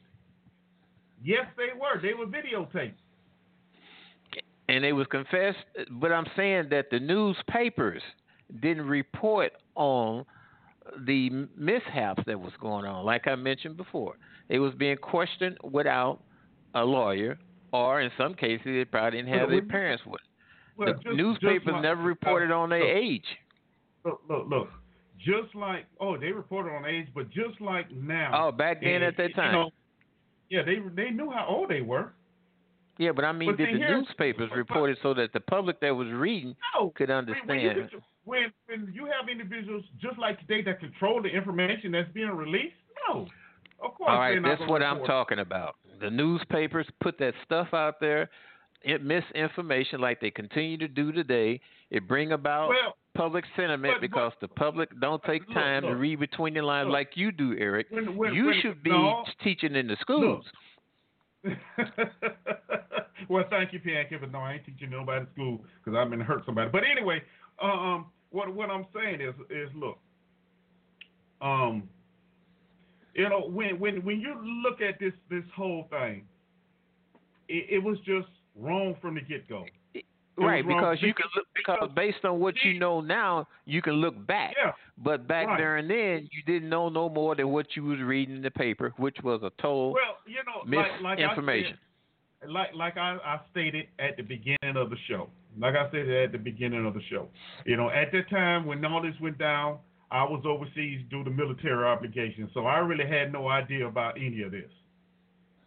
Yes, 1.24 1.46
they 1.58 1.70
were. 1.80 2.00
They 2.02 2.14
were 2.14 2.28
videotaped. 2.28 2.94
and 4.68 4.84
they 4.84 4.94
was 4.94 5.06
confessed. 5.08 5.60
But 5.92 6.12
I'm 6.12 6.26
saying 6.36 6.70
that 6.72 6.90
the 6.90 7.00
newspapers 7.00 8.02
didn't 8.62 8.88
report 8.88 9.52
on 9.76 10.26
the 11.06 11.30
mishaps 11.56 12.24
that 12.26 12.40
was 12.40 12.52
going 12.60 12.86
on. 12.86 13.06
Like 13.06 13.28
I 13.28 13.36
mentioned 13.36 13.78
before, 13.78 14.16
it 14.50 14.58
was 14.60 14.74
being 14.76 14.98
questioned 14.98 15.58
without 15.64 16.20
a 16.74 16.84
lawyer, 16.84 17.38
or 17.76 18.02
in 18.02 18.12
some 18.18 18.34
cases, 18.34 18.66
they 18.66 18.86
probably 18.86 19.20
didn't 19.20 19.34
have 19.34 19.50
Well, 19.50 19.58
their 19.58 19.66
parents 19.66 20.04
with. 20.06 20.22
Well, 20.78 20.88
the 20.94 20.94
just- 21.04 21.16
newspapers 21.16 21.64
just 21.64 21.74
like- 21.74 21.82
never 21.82 22.02
reported 22.02 22.52
on 22.52 22.70
their 22.70 22.80
look, 22.80 22.90
age. 23.04 23.26
Look, 24.04 24.22
look, 24.30 24.48
look. 24.48 24.70
Just 25.18 25.56
like 25.56 25.86
oh, 26.00 26.18
they 26.18 26.32
reported 26.32 26.72
on 26.76 26.86
age, 26.86 27.08
but 27.16 27.30
just 27.30 27.60
like 27.62 27.90
now. 27.92 28.32
Oh, 28.48 28.52
back 28.52 28.82
then 28.82 29.02
eh, 29.02 29.08
at 29.08 29.18
that 29.18 29.30
you 29.30 29.34
time. 29.36 29.52
know, 29.54 29.72
yeah, 30.50 30.62
they 30.64 30.80
they 30.94 31.10
knew 31.10 31.32
how 31.32 31.48
old 31.48 31.70
they 31.70 31.82
were. 31.82 32.14
Yeah, 32.98 33.12
but 33.12 33.26
I 33.26 33.32
mean, 33.34 33.52
But 33.52 33.58
did 33.58 33.76
the 33.76 33.80
newspapers 33.80 34.50
report 34.56 34.90
it 34.90 34.98
so 35.04 35.14
that 35.16 35.34
the 35.34 35.42
public 35.42 35.80
that 35.82 35.94
was 35.96 36.08
reading 36.10 36.56
No, 36.76 36.92
could 36.92 37.10
When, 37.10 37.26
when, 37.26 37.30
understand? 37.30 37.90
you, 37.92 38.02
when 38.24 38.52
when 38.68 38.92
you 38.94 39.06
have 39.06 39.28
individuals 39.30 39.84
just 40.02 40.18
like 40.18 40.40
today 40.42 40.62
that 40.64 40.80
control 40.80 41.22
the 41.22 41.30
information 41.30 41.92
that's 41.92 42.12
being 42.14 42.30
released, 42.32 42.76
no, 43.08 43.28
of 43.82 43.96
course. 43.96 44.10
All 44.10 44.20
right, 44.20 44.42
that's 44.42 44.62
what 44.70 44.82
I'm 44.84 45.04
talking 45.06 45.40
about. 45.40 45.76
The 46.00 46.10
newspapers 46.10 46.88
put 47.02 47.18
that 47.20 47.34
stuff 47.46 47.74
out 47.74 48.00
there, 48.00 48.30
it 48.84 49.04
misinformation 49.04 50.00
like 50.02 50.20
they 50.22 50.32
continue 50.32 50.78
to 50.78 50.88
do 50.88 51.12
today. 51.12 51.60
It 51.90 52.08
bring 52.08 52.32
about 52.34 52.70
Well, 52.70 52.98
public 53.16 53.46
sentiment 53.56 53.96
but- 53.96 54.02
because 54.02 54.34
the 54.42 54.48
public 54.48 54.90
don't 55.00 55.24
take 55.24 55.46
look, 55.48 55.54
time 55.56 55.84
to 55.84 55.96
read 55.96 56.20
between 56.20 56.54
the 56.54 56.62
lines 56.62 56.88
look. 56.88 56.94
like 56.94 57.16
you 57.16 57.32
do, 57.32 57.56
Eric. 57.58 57.88
When- 57.90 58.16
when- 58.16 58.34
you 58.34 58.46
when- 58.48 58.62
should 58.62 58.84
be 58.84 58.92
no. 58.92 59.26
teaching 59.44 59.76
in 59.76 59.88
the 59.88 59.96
schools. 59.98 60.46
well, 63.30 63.44
thank 63.50 63.72
you, 63.74 63.80
Bianca, 63.80 64.18
but 64.20 64.32
no, 64.32 64.40
I 64.40 64.54
ain't 64.54 64.66
teaching 64.66 64.90
nobody 64.90 65.22
at 65.22 65.32
school 65.34 65.64
because 65.84 65.98
I'm 65.98 66.10
gonna 66.10 66.24
hurt 66.24 66.46
somebody. 66.46 66.70
But 66.72 66.84
anyway, 66.84 67.22
um, 67.62 68.08
what 68.32 68.54
what 68.54 68.70
I'm 68.72 68.86
saying 68.94 69.22
is 69.22 69.34
is 69.50 69.70
look, 69.76 70.00
um, 71.42 71.88
you 73.16 73.30
know, 73.30 73.48
when 73.48 73.80
when 73.80 74.04
when 74.04 74.20
you 74.20 74.36
look 74.64 74.82
at 74.82 75.00
this 75.00 75.14
this 75.30 75.44
whole 75.56 75.88
thing, 75.90 76.24
it, 77.48 77.66
it 77.70 77.84
was 77.84 77.98
just 78.00 78.28
wrong 78.60 78.96
from 79.02 79.16
the 79.16 79.22
get 79.22 79.48
go. 79.48 79.66
Right, 80.38 80.68
because 80.68 80.98
you 81.02 81.14
can 81.14 81.28
look 81.34 81.46
because 81.56 81.90
based 81.96 82.26
on 82.26 82.42
what 82.42 82.56
you 82.66 82.78
know 82.78 83.00
now, 83.00 83.48
you 83.64 83.82
can 83.82 83.94
look 83.94 84.28
back. 84.28 84.54
Yeah. 84.58 84.74
But 84.98 85.28
back 85.28 85.48
Right. 85.48 85.80
and 85.80 85.90
then, 85.90 86.30
you 86.32 86.44
didn't 86.46 86.68
know 86.68 86.90
no 86.90 87.08
more 87.08 87.36
than 87.36 87.50
what 87.50 87.68
you 87.76 87.84
was 87.86 88.00
reading 88.00 88.36
in 88.36 88.42
the 88.42 88.52
paper, 88.52 88.94
which 88.98 89.16
was 89.24 89.42
a 89.44 89.52
total 89.62 89.94
Well, 89.94 90.18
you 90.26 90.40
know, 90.46 90.78
like, 90.78 91.02
like 91.02 91.20
misinformation. 91.20 91.78
I 92.42 92.46
said, 92.46 92.52
like 92.52 92.76
like 92.76 92.98
I, 92.98 93.18
I 93.24 93.40
stated 93.52 93.88
at 93.98 94.18
the 94.18 94.24
beginning 94.24 94.76
of 94.76 94.90
the 94.90 94.98
show. 95.08 95.30
Like 95.58 95.76
I 95.76 95.90
said 95.90 96.10
at 96.10 96.32
the 96.34 96.38
beginning 96.38 96.86
of 96.86 96.94
the 96.94 97.02
show. 97.10 97.30
You 97.66 97.78
know, 97.78 97.90
at 97.90 98.12
that 98.12 98.30
time 98.30 98.66
when 98.66 98.84
all 98.84 99.02
this 99.02 99.16
went 99.22 99.38
down, 99.38 99.78
I 100.16 100.24
was 100.24 100.44
overseas 100.46 101.02
due 101.10 101.26
to 101.26 101.30
military 101.30 101.84
obligations, 101.86 102.50
so 102.54 102.66
I 102.66 102.78
really 102.78 103.06
had 103.06 103.34
no 103.34 103.50
idea 103.50 103.86
about 103.86 104.16
any 104.16 104.44
of 104.44 104.52
this. 104.52 104.72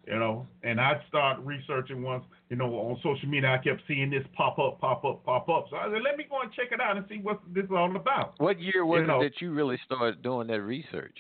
You 0.07 0.19
know, 0.19 0.47
and 0.63 0.81
I'd 0.81 1.03
start 1.07 1.39
researching 1.41 2.03
once, 2.03 2.25
you 2.49 2.57
know, 2.57 2.73
on 2.77 2.97
social 3.03 3.29
media. 3.29 3.51
I 3.51 3.59
kept 3.59 3.83
seeing 3.87 4.09
this 4.09 4.25
pop 4.35 4.59
up, 4.59 4.81
pop 4.81 5.05
up, 5.05 5.23
pop 5.23 5.51
up. 5.51 5.67
So 5.69 5.77
I 5.77 5.93
said, 5.93 6.01
let 6.03 6.17
me 6.17 6.25
go 6.31 6.41
and 6.41 6.51
check 6.55 6.69
it 6.73 6.81
out 6.81 6.97
and 6.97 7.05
see 7.11 7.19
what 7.19 7.41
this 7.53 7.65
is 7.67 7.71
all 7.71 7.95
about. 7.95 8.33
What 8.39 8.59
year 8.59 8.87
was 8.87 9.03
You 9.03 9.07
know- 9.07 9.21
it 9.21 9.25
that 9.25 9.43
you 9.43 9.53
really 9.53 9.79
started 9.85 10.23
doing 10.23 10.47
that 10.47 10.63
research? 10.63 11.19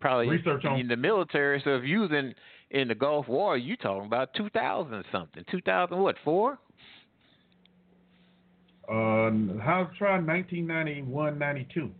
Probably 0.00 0.28
Research 0.28 0.64
on- 0.64 0.80
in 0.80 0.88
the 0.88 0.96
military. 0.96 1.60
So 1.60 1.76
if 1.76 1.84
you 1.84 2.00
was 2.00 2.10
in 2.10 2.34
in 2.72 2.88
the 2.88 2.96
Gulf 2.96 3.28
War, 3.28 3.56
you 3.56 3.76
talking 3.76 4.06
about 4.06 4.34
2000 4.34 5.04
something, 5.12 5.44
2000 5.52 5.98
what 5.98 6.16
four? 6.24 6.58
Uh, 8.88 9.30
how 9.62 9.88
try 9.96 10.18
1991, 10.18 11.38
92. 11.38 11.90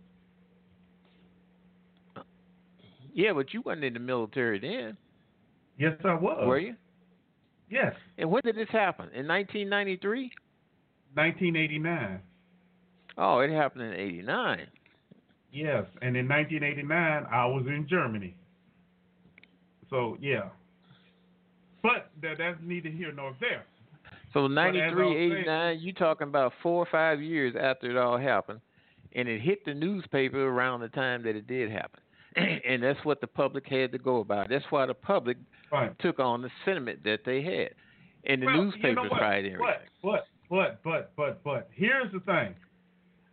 Yeah, 3.13 3.33
but 3.33 3.53
you 3.53 3.61
wasn't 3.61 3.85
in 3.85 3.93
the 3.93 3.99
military 3.99 4.59
then, 4.59 4.97
Yes, 5.77 5.93
I 6.03 6.13
was. 6.15 6.45
were 6.47 6.59
you? 6.59 6.75
Yes, 7.69 7.93
And 8.17 8.29
when 8.29 8.41
did 8.43 8.55
this 8.55 8.69
happen? 8.71 9.05
In 9.13 9.27
1993? 9.27 10.31
1989. 11.15 12.19
Oh, 13.17 13.39
it 13.39 13.51
happened 13.51 13.83
in 13.85 13.93
'89. 13.93 14.67
Yes, 15.51 15.85
and 16.01 16.17
in 16.17 16.27
1989 16.27 17.25
I 17.31 17.45
was 17.45 17.63
in 17.67 17.87
Germany. 17.87 18.35
So 19.89 20.17
yeah, 20.19 20.49
But 21.83 22.09
that, 22.21 22.37
that's 22.39 22.57
neither 22.63 22.89
here 22.89 23.11
nor 23.11 23.35
there. 23.39 23.65
So 24.33 24.41
But 24.47 24.51
as 24.51 24.55
93, 24.55 25.13
saying- 25.13 25.31
89, 25.33 25.79
you 25.79 25.93
talking 25.93 26.27
about 26.27 26.53
four 26.61 26.81
or 26.81 26.87
five 26.87 27.21
years 27.21 27.55
after 27.55 27.89
it 27.89 27.97
all 27.97 28.17
happened, 28.17 28.61
and 29.15 29.27
it 29.29 29.39
hit 29.41 29.63
the 29.65 29.73
newspaper 29.73 30.43
around 30.47 30.81
the 30.81 30.89
time 30.89 31.21
that 31.23 31.35
it 31.35 31.45
did 31.47 31.69
happen. 31.71 31.99
and 32.35 32.81
that's 32.81 33.03
what 33.05 33.21
the 33.21 33.27
public 33.27 33.67
had 33.67 33.91
to 33.91 33.99
go 33.99 34.17
about. 34.21 34.49
That's 34.49 34.65
why 34.71 34.85
the 34.87 34.93
public 34.95 35.37
Right. 35.71 35.97
took 35.99 36.19
on 36.19 36.41
the 36.41 36.51
sentiment 36.65 37.03
that 37.03 37.23
they 37.25 37.41
had. 37.41 37.69
And 38.25 38.41
the 38.41 38.45
Well, 38.47 38.55
you 38.57 38.61
newspapers 38.65 38.95
know 38.95 39.01
what? 39.03 39.17
probably. 39.19 39.55
But, 39.57 39.83
but, 40.01 40.27
but, 40.49 40.83
but, 40.83 41.15
but, 41.15 41.43
but, 41.43 41.69
here's 41.73 42.11
the 42.11 42.19
thing. 42.21 42.55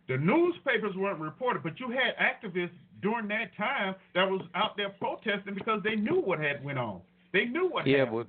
The 0.07 0.17
newspapers 0.17 0.95
weren't 0.95 1.19
reported, 1.19 1.63
but 1.63 1.79
you 1.79 1.89
had 1.89 2.15
activists 2.17 2.71
during 3.01 3.27
that 3.29 3.55
time 3.55 3.95
that 4.13 4.29
was 4.29 4.41
out 4.55 4.75
there 4.77 4.89
protesting 4.89 5.53
because 5.55 5.81
they 5.83 5.95
knew 5.95 6.19
what 6.19 6.39
had 6.39 6.63
went 6.63 6.77
on. 6.77 7.01
They 7.31 7.45
knew 7.45 7.67
what 7.69 7.87
Yeah, 7.87 7.99
happened. 8.05 8.17
but 8.17 8.27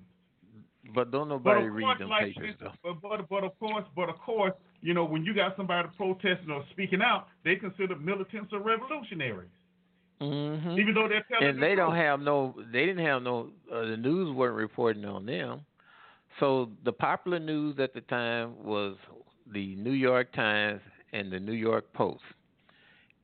but 0.94 1.10
don't 1.10 1.28
nobody 1.28 1.66
of 1.66 1.72
read 1.74 1.98
them 1.98 2.08
like, 2.08 2.34
papers 2.34 2.54
though. 2.60 2.72
but, 2.82 3.00
but 3.02 3.28
but 3.28 3.44
of 3.44 3.58
course, 3.58 3.84
but 3.94 4.08
of 4.08 4.18
course, 4.18 4.52
you 4.80 4.94
know, 4.94 5.04
when 5.04 5.24
you 5.24 5.34
got 5.34 5.56
somebody 5.56 5.88
protesting 5.96 6.50
or 6.50 6.64
speaking 6.70 7.00
out, 7.02 7.26
they 7.44 7.56
consider 7.56 7.96
militants 7.96 8.52
or 8.52 8.60
revolutionaries, 8.60 9.50
hmm 10.20 10.78
even 10.78 10.94
though 10.94 11.08
they're 11.08 11.24
telling 11.30 11.48
and 11.48 11.62
they 11.62 11.74
don't 11.74 11.96
have 11.96 12.20
no 12.20 12.54
they 12.72 12.86
didn't 12.86 13.04
have 13.04 13.22
no 13.22 13.50
uh, 13.72 13.86
the 13.86 13.96
news 13.96 14.34
weren't 14.34 14.56
reporting 14.56 15.04
on 15.04 15.26
them. 15.26 15.60
So 16.40 16.70
the 16.84 16.92
popular 16.92 17.38
news 17.38 17.78
at 17.78 17.92
the 17.94 18.00
time 18.02 18.54
was 18.64 18.96
the 19.52 19.74
new 19.76 19.92
york 19.92 20.32
times 20.32 20.80
and 21.12 21.30
the 21.32 21.40
new 21.40 21.52
york 21.52 21.92
post. 21.92 22.22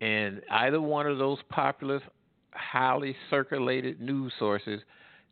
And 0.01 0.43
either 0.51 0.81
one 0.81 1.07
of 1.07 1.19
those 1.19 1.39
popular 1.49 2.01
highly 2.53 3.17
circulated 3.31 4.01
news 4.01 4.33
sources 4.39 4.81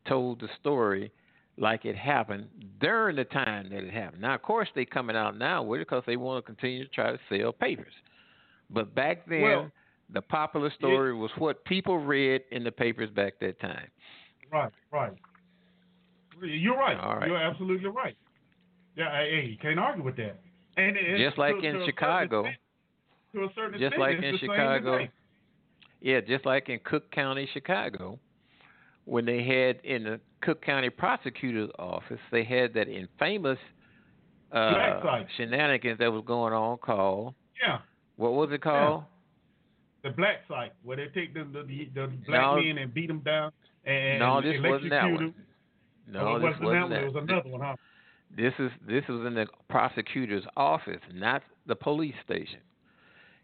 told 0.08 0.40
the 0.40 0.48
story 0.60 1.12
like 1.58 1.84
it 1.84 1.96
happened 1.96 2.46
during 2.80 3.16
the 3.16 3.24
time 3.24 3.68
that 3.70 3.82
it 3.82 3.92
happened 3.92 4.20
now 4.20 4.34
of 4.34 4.42
course 4.42 4.68
they're 4.74 4.84
coming 4.84 5.16
out 5.16 5.38
now 5.38 5.62
with 5.62 5.80
it 5.80 5.86
because 5.88 6.02
they 6.06 6.16
want 6.16 6.44
to 6.44 6.46
continue 6.46 6.84
to 6.84 6.90
try 6.90 7.10
to 7.12 7.18
sell 7.30 7.52
papers 7.52 7.92
but 8.70 8.94
back 8.94 9.26
then 9.28 9.42
Well, 9.42 9.70
the 10.12 10.22
popular 10.22 10.70
story 10.78 11.14
was 11.14 11.30
what 11.38 11.64
people 11.64 11.98
read 11.98 12.42
in 12.52 12.62
the 12.62 12.70
papers 12.70 13.10
back 13.10 13.34
that 13.40 13.58
time. 13.60 13.88
Right, 14.52 14.70
right. 14.92 15.12
You're 16.40 16.76
right. 16.76 16.96
All 17.00 17.16
right. 17.16 17.26
You're 17.26 17.36
absolutely 17.36 17.88
right. 17.88 18.16
Yeah, 18.94 19.10
hey, 19.18 19.46
you 19.50 19.56
can't 19.58 19.78
argue 19.80 20.04
with 20.04 20.16
that. 20.16 20.38
And 20.76 20.96
it, 20.96 21.18
Just 21.26 21.38
like 21.38 21.58
to, 21.60 21.66
in 21.66 21.74
to 21.80 21.84
Chicago. 21.86 22.40
extent- 22.44 22.56
to 23.34 23.40
a 23.44 23.48
certain 23.54 23.80
Just 23.80 23.94
extent, 23.94 24.00
like 24.00 24.16
it's 24.18 24.42
in 24.42 24.48
Chicago. 24.48 25.06
Yeah, 26.00 26.20
just 26.20 26.46
like 26.46 26.68
in 26.68 26.78
Cook 26.84 27.10
County, 27.10 27.48
Chicago, 27.52 28.18
when 29.06 29.24
they 29.24 29.42
had 29.42 29.78
in 29.84 30.04
the 30.04 30.20
Cook 30.42 30.60
County 30.62 30.90
prosecutor's 30.90 31.70
office, 31.78 32.18
they 32.30 32.44
had 32.44 32.74
that 32.74 32.88
infamous 32.88 33.58
uh, 34.52 35.00
shenanigans 35.36 35.98
that 35.98 36.12
was 36.12 36.22
going 36.26 36.52
on 36.52 36.76
called 36.78 37.34
Yeah, 37.60 37.78
what 38.16 38.32
was 38.34 38.50
it 38.52 38.60
called? 38.62 39.04
the 40.04 40.10
black 40.10 40.36
site 40.46 40.72
where 40.84 40.96
they 40.96 41.06
take 41.08 41.34
the 41.34 41.42
the, 41.44 41.62
the, 41.66 41.90
the 41.94 42.06
black 42.28 42.40
No. 42.42 42.56
men 42.62 42.78
and 42.78 42.94
beat 42.94 43.08
them 43.08 43.20
down 43.20 43.50
and 43.84 44.18
no, 44.20 44.40
this 44.40 44.60
wasn't 44.62 44.90
that 44.90 45.02
them. 45.02 45.14
one. 45.14 45.34
No, 46.08 46.36
it 46.36 46.38
this 46.40 46.60
wasn't 46.60 46.70
that 46.72 46.82
one. 46.82 46.92
It 46.92 47.04
was 47.12 47.22
another 47.28 47.48
one, 47.48 47.60
huh? 47.60 47.76
This 48.36 48.52
is 48.58 48.70
this 48.86 49.02
was 49.08 49.26
in 49.26 49.34
the 49.34 49.46
prosecutor's 49.68 50.44
office, 50.56 51.00
not 51.12 51.42
the 51.66 51.74
police 51.76 52.14
station. 52.24 52.60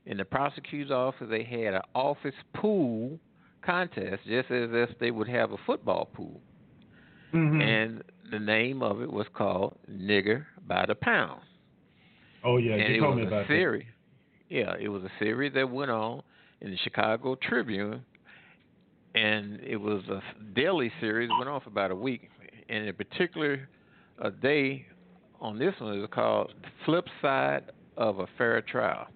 In 0.06 0.16
the 0.16 0.24
prosecutor's 0.24 0.90
office, 0.90 1.28
they 1.30 1.44
had 1.44 1.74
an 1.74 1.82
office 1.94 2.34
pool 2.55 3.18
contest, 3.62 4.22
just 4.26 4.51
as 4.51 4.70
if 4.72 4.90
they 4.98 5.10
would 5.10 5.28
have 5.28 5.52
a 5.52 5.56
football 5.66 6.06
pool, 6.14 6.43
Mhm. 7.32 7.62
and 7.62 8.02
the 8.30 8.39
name 8.39 8.82
of 8.82 9.01
it 9.02 9.10
was 9.12 9.26
called 9.34 9.76
"Nigger 9.89 10.47
by 10.66 10.84
the 10.86 10.94
Pound." 10.94 11.43
oh 12.44 12.56
yeah, 12.59 12.74
and 12.74 12.94
you 12.94 13.01
told 13.01 13.16
me 13.16 13.22
about 13.22 13.44
a 13.44 13.47
series. 13.48 13.86
Yeah, 14.48 14.74
it 14.78 14.89
was 14.89 15.02
a 15.05 15.10
series 15.18 15.55
that 15.55 15.70
went 15.70 15.90
on 15.90 16.22
in 16.60 16.70
the 16.70 16.76
Chicago 16.78 17.34
Tribune, 17.36 18.05
and 19.14 19.60
it 19.60 19.76
was 19.76 20.02
a 20.09 20.20
daily 20.55 20.90
series. 21.01 21.30
It 21.30 21.36
went 21.36 21.51
on 21.51 21.60
for 21.60 21.68
about 21.70 21.90
a 21.90 21.97
week. 21.97 22.30
And 22.68 22.89
a 22.89 22.93
particular 22.93 23.68
uh, 24.22 24.30
day 24.30 24.86
on 25.40 25.59
this 25.59 25.74
one 25.78 25.98
is 26.01 26.06
called 26.12 26.52
"Flip 26.84 27.06
Side 27.20 27.64
of 27.97 28.18
a 28.20 28.26
Fair 28.39 28.60
Trial." 28.62 29.06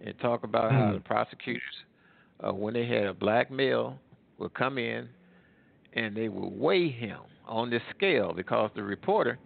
It 0.00 0.18
talk 0.20 0.44
about 0.44 0.72
how 0.72 0.92
Hmm. 0.92 0.94
the 0.94 1.00
prosecutors, 1.00 1.62
uh, 2.46 2.52
when 2.52 2.74
they 2.74 2.86
had 2.86 3.04
a 3.04 3.14
black 3.14 3.50
male, 3.50 3.98
would 4.38 4.54
come 4.54 4.78
in 4.78 5.08
and 5.94 6.16
they 6.16 6.28
would 6.28 6.52
weigh 6.52 6.88
him 6.88 7.18
on 7.46 7.70
this 7.70 7.82
scale 7.96 8.32
because 8.34 8.70
the 8.74 8.82
reporter 8.82 9.38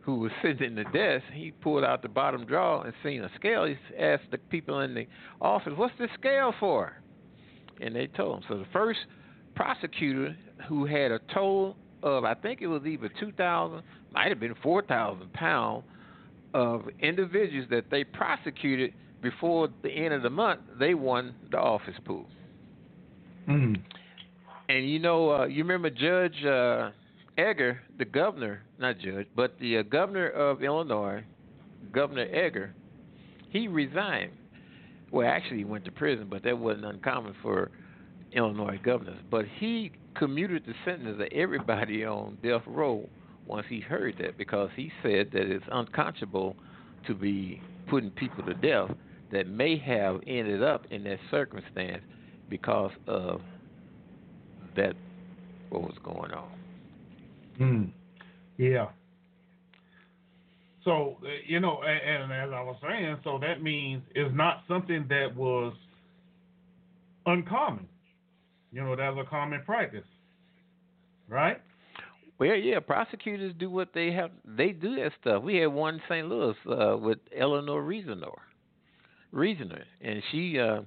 who 0.00 0.16
was 0.16 0.30
sitting 0.42 0.66
in 0.66 0.74
the 0.74 0.84
desk, 0.84 1.24
he 1.32 1.50
pulled 1.50 1.84
out 1.84 2.02
the 2.02 2.08
bottom 2.08 2.46
drawer 2.46 2.84
and 2.84 2.94
seen 3.02 3.22
a 3.22 3.30
scale. 3.36 3.66
He 3.66 3.76
asked 3.98 4.30
the 4.30 4.38
people 4.38 4.80
in 4.80 4.94
the 4.94 5.06
office, 5.40 5.72
"What's 5.76 5.96
this 5.98 6.10
scale 6.18 6.54
for?" 6.58 6.94
And 7.80 7.94
they 7.94 8.06
told 8.08 8.38
him. 8.38 8.44
So 8.48 8.58
the 8.58 8.66
first 8.72 9.00
prosecutor 9.54 10.36
who 10.68 10.86
had 10.86 11.10
a 11.12 11.18
total 11.32 11.76
of, 12.02 12.24
I 12.24 12.34
think 12.34 12.62
it 12.62 12.66
was 12.66 12.82
either 12.86 13.10
two 13.20 13.32
thousand, 13.32 13.82
might 14.12 14.28
have 14.28 14.40
been 14.40 14.54
four 14.62 14.82
thousand 14.82 15.32
pounds 15.32 15.84
of 16.54 16.88
individuals 17.00 17.68
that 17.70 17.90
they 17.90 18.04
prosecuted 18.04 18.92
before 19.22 19.68
the 19.82 19.90
end 19.90 20.14
of 20.14 20.22
the 20.22 20.30
month, 20.30 20.60
they 20.78 20.94
won 20.94 21.34
the 21.50 21.58
office 21.58 21.94
pool. 22.04 22.26
Mm. 23.48 23.82
And 24.68 24.88
you 24.88 24.98
know, 24.98 25.30
uh, 25.30 25.46
you 25.46 25.64
remember 25.64 25.90
Judge 25.90 26.44
uh, 26.44 26.90
Egger, 27.36 27.80
the 27.98 28.04
governor, 28.04 28.62
not 28.78 28.98
judge, 28.98 29.26
but 29.34 29.58
the 29.60 29.78
uh, 29.78 29.82
governor 29.82 30.28
of 30.28 30.62
Illinois, 30.62 31.24
Governor 31.92 32.26
Egger, 32.32 32.74
he 33.48 33.68
resigned. 33.68 34.32
Well, 35.10 35.28
actually, 35.28 35.58
he 35.58 35.64
went 35.64 35.84
to 35.86 35.90
prison, 35.90 36.28
but 36.30 36.44
that 36.44 36.56
wasn't 36.56 36.84
uncommon 36.84 37.34
for 37.42 37.70
Illinois 38.32 38.78
governors. 38.82 39.18
But 39.30 39.44
he 39.58 39.90
commuted 40.14 40.64
the 40.66 40.74
sentence 40.84 41.20
of 41.20 41.26
everybody 41.32 42.04
on 42.04 42.38
death 42.42 42.62
row 42.66 43.08
once 43.46 43.66
he 43.68 43.80
heard 43.80 44.16
that 44.20 44.38
because 44.38 44.70
he 44.76 44.92
said 45.02 45.30
that 45.32 45.50
it's 45.50 45.64
unconscionable 45.72 46.54
to 47.06 47.14
be 47.14 47.60
putting 47.88 48.10
people 48.10 48.44
to 48.44 48.54
death 48.54 48.90
that 49.32 49.48
may 49.48 49.78
have 49.78 50.20
ended 50.26 50.62
up 50.62 50.86
in 50.90 51.04
that 51.04 51.18
circumstance 51.30 52.02
because 52.48 52.90
of 53.06 53.40
that 54.76 54.94
what 55.70 55.82
was 55.82 55.96
going 56.02 56.32
on. 56.32 56.48
Mm. 57.60 57.90
Yeah. 58.58 58.88
So 60.84 61.18
you 61.46 61.60
know, 61.60 61.82
and, 61.82 62.22
and 62.22 62.32
as 62.32 62.50
I 62.52 62.62
was 62.62 62.76
saying, 62.82 63.18
so 63.22 63.38
that 63.38 63.62
means 63.62 64.02
it's 64.14 64.34
not 64.34 64.62
something 64.66 65.06
that 65.08 65.34
was 65.36 65.74
uncommon. 67.26 67.86
You 68.72 68.82
know, 68.82 68.96
that's 68.96 69.16
a 69.18 69.28
common 69.28 69.62
practice, 69.64 70.06
right? 71.28 71.60
Well, 72.38 72.54
yeah, 72.54 72.80
prosecutors 72.80 73.52
do 73.58 73.68
what 73.68 73.90
they 73.92 74.12
have. 74.12 74.30
They 74.46 74.68
do 74.68 74.96
that 74.96 75.12
stuff. 75.20 75.42
We 75.42 75.56
had 75.56 75.66
one 75.66 75.96
in 75.96 76.00
St. 76.08 76.26
Louis 76.26 76.54
uh, 76.66 76.96
with 76.96 77.18
Eleanor 77.36 77.82
Reasoner, 77.82 78.32
Reasoner, 79.32 79.84
and 80.00 80.22
she 80.30 80.58
uh, 80.58 80.82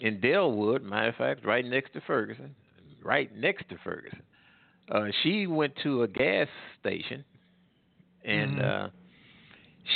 in 0.00 0.20
Dellwood, 0.20 0.82
matter 0.82 1.08
of 1.08 1.16
fact, 1.16 1.44
right 1.44 1.64
next 1.64 1.92
to 1.94 2.00
Ferguson, 2.02 2.54
right 3.02 3.34
next 3.36 3.68
to 3.68 3.76
Ferguson. 3.82 4.22
Uh, 4.90 5.06
she 5.22 5.46
went 5.46 5.74
to 5.82 6.02
a 6.02 6.08
gas 6.08 6.48
station, 6.80 7.24
and 8.24 8.58
Mhm. 8.58 8.64
uh, 8.64 8.88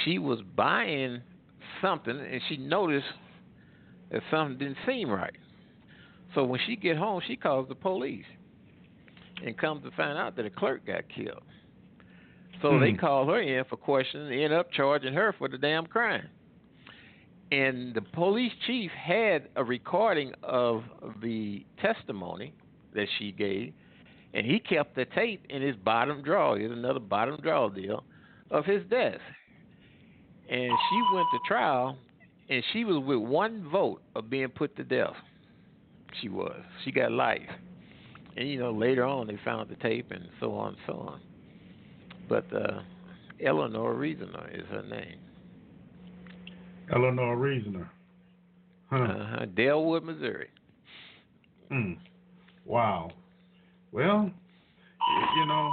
she 0.05 0.19
was 0.19 0.41
buying 0.57 1.23
something, 1.81 2.19
and 2.19 2.41
she 2.49 2.57
noticed 2.57 3.07
that 4.11 4.23
something 4.31 4.59
didn't 4.59 4.79
seem 4.87 5.11
right. 5.11 5.37
So 6.35 6.45
when 6.45 6.61
she 6.67 6.77
get 6.77 6.97
home, 6.97 7.21
she 7.27 7.37
calls 7.37 7.69
the 7.69 7.75
police 7.75 8.25
and 9.45 9.57
comes 9.57 9.83
to 9.85 9.91
find 9.93 10.19
out 10.19 10.37
that 10.37 10.47
a 10.47 10.51
clerk 10.51 10.87
got 10.87 11.09
killed. 11.09 11.43
So 12.63 12.79
they 12.79 12.93
Hmm. 12.93 12.97
call 12.97 13.27
her 13.27 13.41
in 13.41 13.65
for 13.65 13.77
questioning 13.77 14.33
and 14.33 14.43
end 14.43 14.53
up 14.53 14.71
charging 14.73 15.13
her 15.15 15.33
for 15.39 15.49
the 15.49 15.59
damn 15.59 15.87
crime. 15.87 16.29
And 17.53 17.95
the 17.95 18.01
police 18.01 18.53
chief 18.67 18.91
had 18.91 19.49
a 19.57 19.63
recording 19.63 20.33
of 20.43 20.83
the 21.23 21.65
testimony 21.81 22.55
that 22.95 23.07
she 23.19 23.33
gave, 23.33 23.73
and 24.33 24.47
he 24.47 24.59
kept 24.59 24.97
the 24.97 25.05
tape 25.05 25.45
in 25.49 25.63
his 25.63 25.77
bottom 25.77 26.23
drawer. 26.23 26.59
Here's 26.59 26.73
another 26.73 27.01
bottom 27.01 27.39
drawer 27.41 27.71
deal 27.71 28.05
of 28.51 28.65
his 28.65 28.83
desk. 28.91 29.21
And 30.51 30.71
she 30.71 31.03
went 31.15 31.27
to 31.33 31.39
trial, 31.47 31.97
and 32.49 32.63
she 32.73 32.85
was 32.85 33.03
with 33.05 33.19
one 33.19 33.69
vote 33.71 34.03
of 34.17 34.29
being 34.31 34.49
put 34.49 34.77
to 34.77 34.85
death. 34.85 35.15
She 36.21 36.29
was. 36.29 36.61
She 36.85 36.93
got 36.93 37.13
life. 37.13 37.41
And 38.37 38.49
you 38.49 38.59
know, 38.59 38.73
later 38.73 39.05
on 39.05 39.29
they 39.29 39.39
found 39.45 39.71
the 39.71 39.77
tape 39.77 40.11
and 40.11 40.29
so 40.41 40.55
on 40.55 40.69
and 40.69 40.77
so 40.87 40.93
on. 40.95 41.21
But 42.29 42.47
uh, 42.53 42.81
Eleanor 43.45 43.95
Reasoner 43.95 44.51
is 44.53 44.65
her 44.71 44.83
name. 44.83 45.19
Eleanor 46.93 47.37
Reasoner. 47.37 47.91
Huh. 48.91 48.97
Uh-huh. 48.97 49.47
Dellwood, 49.57 50.05
Missouri. 50.05 50.49
Mm. 51.73 51.97
Wow. 52.65 53.11
Well, 53.93 54.31
you 55.37 55.47
know, 55.47 55.73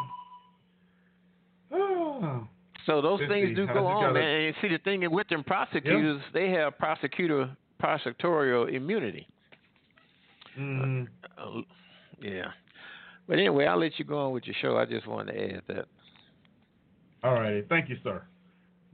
So 2.86 3.02
those 3.02 3.20
Let's 3.20 3.32
things 3.32 3.50
see, 3.50 3.54
do 3.56 3.68
go 3.68 3.86
on, 3.86 4.02
gotta- 4.04 4.14
man. 4.14 4.42
And 4.48 4.56
see, 4.62 4.68
the 4.70 4.78
thing 4.80 5.10
with 5.12 5.28
them 5.30 5.44
prosecutors, 5.44 6.22
they 6.34 6.50
have 6.52 6.78
prosecutor 6.78 7.50
prosecutorial 7.82 8.74
immunity. 8.74 9.28
Mm, 10.60 11.08
Uh, 11.38 11.62
yeah. 12.22 12.52
But 13.28 13.38
anyway, 13.40 13.66
I'll 13.68 13.80
let 13.80 13.98
you 14.00 14.06
go 14.06 14.18
on 14.18 14.32
with 14.34 14.46
your 14.46 14.56
show. 14.62 14.78
I 14.78 14.86
just 14.86 15.08
wanted 15.08 15.34
to 15.34 15.56
add 15.56 15.62
that. 15.68 15.86
all 17.24 17.34
right. 17.36 17.64
Thank 17.70 17.88
you, 17.90 17.98
sir. 18.04 18.24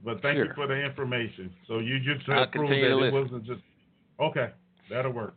But 0.04 0.22
thank 0.22 0.36
you 0.36 0.46
for 0.54 0.66
the 0.66 0.74
information. 0.74 1.52
So 1.66 1.78
you 1.78 1.98
just 1.98 2.28
uh, 2.28 2.46
proved 2.46 2.72
that 2.72 2.90
it 2.90 2.94
listen. 2.94 3.22
wasn't 3.22 3.44
just 3.44 3.60
okay. 4.20 4.50
That'll 4.90 5.12
work. 5.12 5.34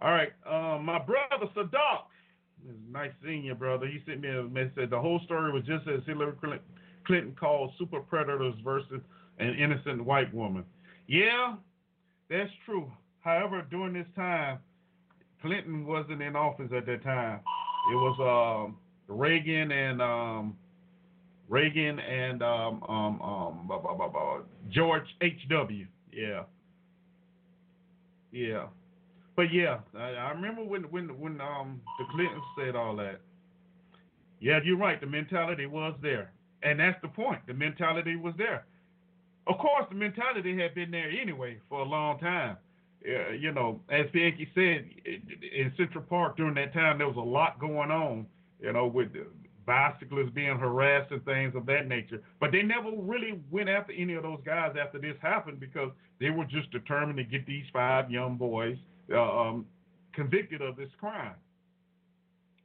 All 0.00 0.12
right. 0.12 0.32
Um, 0.46 0.84
my 0.84 0.98
brother 0.98 1.46
Sadak. 1.56 2.02
Nice 2.90 3.12
seeing 3.24 3.44
you, 3.44 3.54
brother. 3.54 3.86
He 3.86 4.00
sent 4.06 4.20
me 4.20 4.28
a 4.28 4.42
message. 4.42 4.90
The 4.90 5.00
whole 5.00 5.20
story 5.24 5.52
was 5.52 5.64
just 5.64 5.88
as 5.88 6.00
Hillary 6.06 6.32
Clinton 7.06 7.36
called 7.38 7.72
super 7.78 8.00
predators 8.00 8.54
versus 8.64 9.00
an 9.38 9.54
innocent 9.54 10.04
white 10.04 10.32
woman. 10.34 10.64
Yeah, 11.06 11.54
that's 12.28 12.50
true. 12.66 12.90
However, 13.20 13.64
during 13.70 13.94
this 13.94 14.06
time, 14.14 14.58
Clinton 15.40 15.86
wasn't 15.86 16.20
in 16.20 16.36
office 16.36 16.70
at 16.76 16.84
that 16.86 17.02
time. 17.04 17.40
It 17.92 17.94
was 17.94 18.66
um, 18.66 18.76
Reagan 19.06 19.70
and 19.70 20.02
um, 20.02 20.56
Reagan 21.48 21.98
and 21.98 22.42
um, 22.42 22.82
um, 22.88 23.22
um, 23.22 24.44
George 24.70 25.06
H.W. 25.22 25.86
Yeah. 26.12 26.42
Yeah. 28.32 28.66
But 29.36 29.52
yeah, 29.52 29.78
I, 29.96 30.10
I 30.10 30.30
remember 30.32 30.64
when 30.64 30.82
when 30.90 31.08
when 31.18 31.40
um 31.40 31.80
the 31.98 32.04
Clintons 32.10 32.42
said 32.58 32.74
all 32.74 32.96
that. 32.96 33.20
Yeah, 34.40 34.58
you're 34.64 34.76
right. 34.76 35.00
The 35.00 35.06
mentality 35.06 35.66
was 35.66 35.94
there, 36.02 36.32
and 36.64 36.80
that's 36.80 37.00
the 37.02 37.08
point. 37.08 37.46
The 37.46 37.54
mentality 37.54 38.16
was 38.16 38.34
there. 38.36 38.66
Of 39.46 39.58
course, 39.58 39.86
the 39.88 39.94
mentality 39.94 40.60
had 40.60 40.74
been 40.74 40.90
there 40.90 41.08
anyway 41.10 41.58
for 41.68 41.80
a 41.80 41.84
long 41.84 42.18
time. 42.18 42.56
Uh, 43.06 43.30
you 43.30 43.52
know, 43.52 43.80
as 43.90 44.06
Pianki 44.06 44.48
said, 44.54 44.90
in 45.06 45.72
Central 45.76 46.02
Park 46.02 46.36
during 46.36 46.54
that 46.54 46.74
time, 46.74 46.98
there 46.98 47.06
was 47.06 47.16
a 47.16 47.20
lot 47.20 47.60
going 47.60 47.92
on. 47.92 48.26
You 48.60 48.72
know, 48.72 48.88
with 48.88 49.12
the 49.12 49.24
bicyclists 49.68 50.30
being 50.34 50.58
harassed 50.58 51.12
and 51.12 51.22
things 51.26 51.54
of 51.54 51.66
that 51.66 51.86
nature. 51.86 52.22
But 52.40 52.52
they 52.52 52.62
never 52.62 52.90
really 52.90 53.38
went 53.50 53.68
after 53.68 53.92
any 53.92 54.14
of 54.14 54.22
those 54.22 54.40
guys 54.44 54.74
after 54.80 54.98
this 54.98 55.14
happened 55.20 55.60
because 55.60 55.90
they 56.18 56.30
were 56.30 56.46
just 56.46 56.70
determined 56.70 57.18
to 57.18 57.24
get 57.24 57.46
these 57.46 57.66
five 57.70 58.10
young 58.10 58.38
boys 58.38 58.78
uh, 59.12 59.20
um, 59.20 59.66
convicted 60.14 60.62
of 60.62 60.76
this 60.76 60.88
crime. 60.98 61.34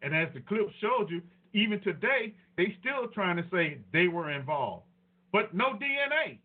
And 0.02 0.16
as 0.16 0.30
the 0.34 0.40
clip 0.40 0.70
showed 0.80 1.10
you, 1.10 1.22
even 1.54 1.82
today, 1.82 2.34
they 2.58 2.76
still 2.80 3.10
trying 3.14 3.36
to 3.36 3.46
say 3.52 3.80
they 3.92 4.08
were 4.08 4.32
involved. 4.32 4.84
But 5.34 5.54
no 5.54 5.74
DNA. 5.74 6.38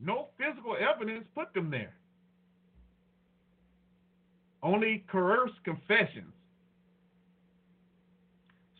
No 0.00 0.28
physical 0.36 0.76
evidence 0.76 1.24
put 1.36 1.54
them 1.54 1.70
there. 1.70 1.94
Only 4.60 5.04
coerced 5.10 5.62
confessions. 5.64 6.32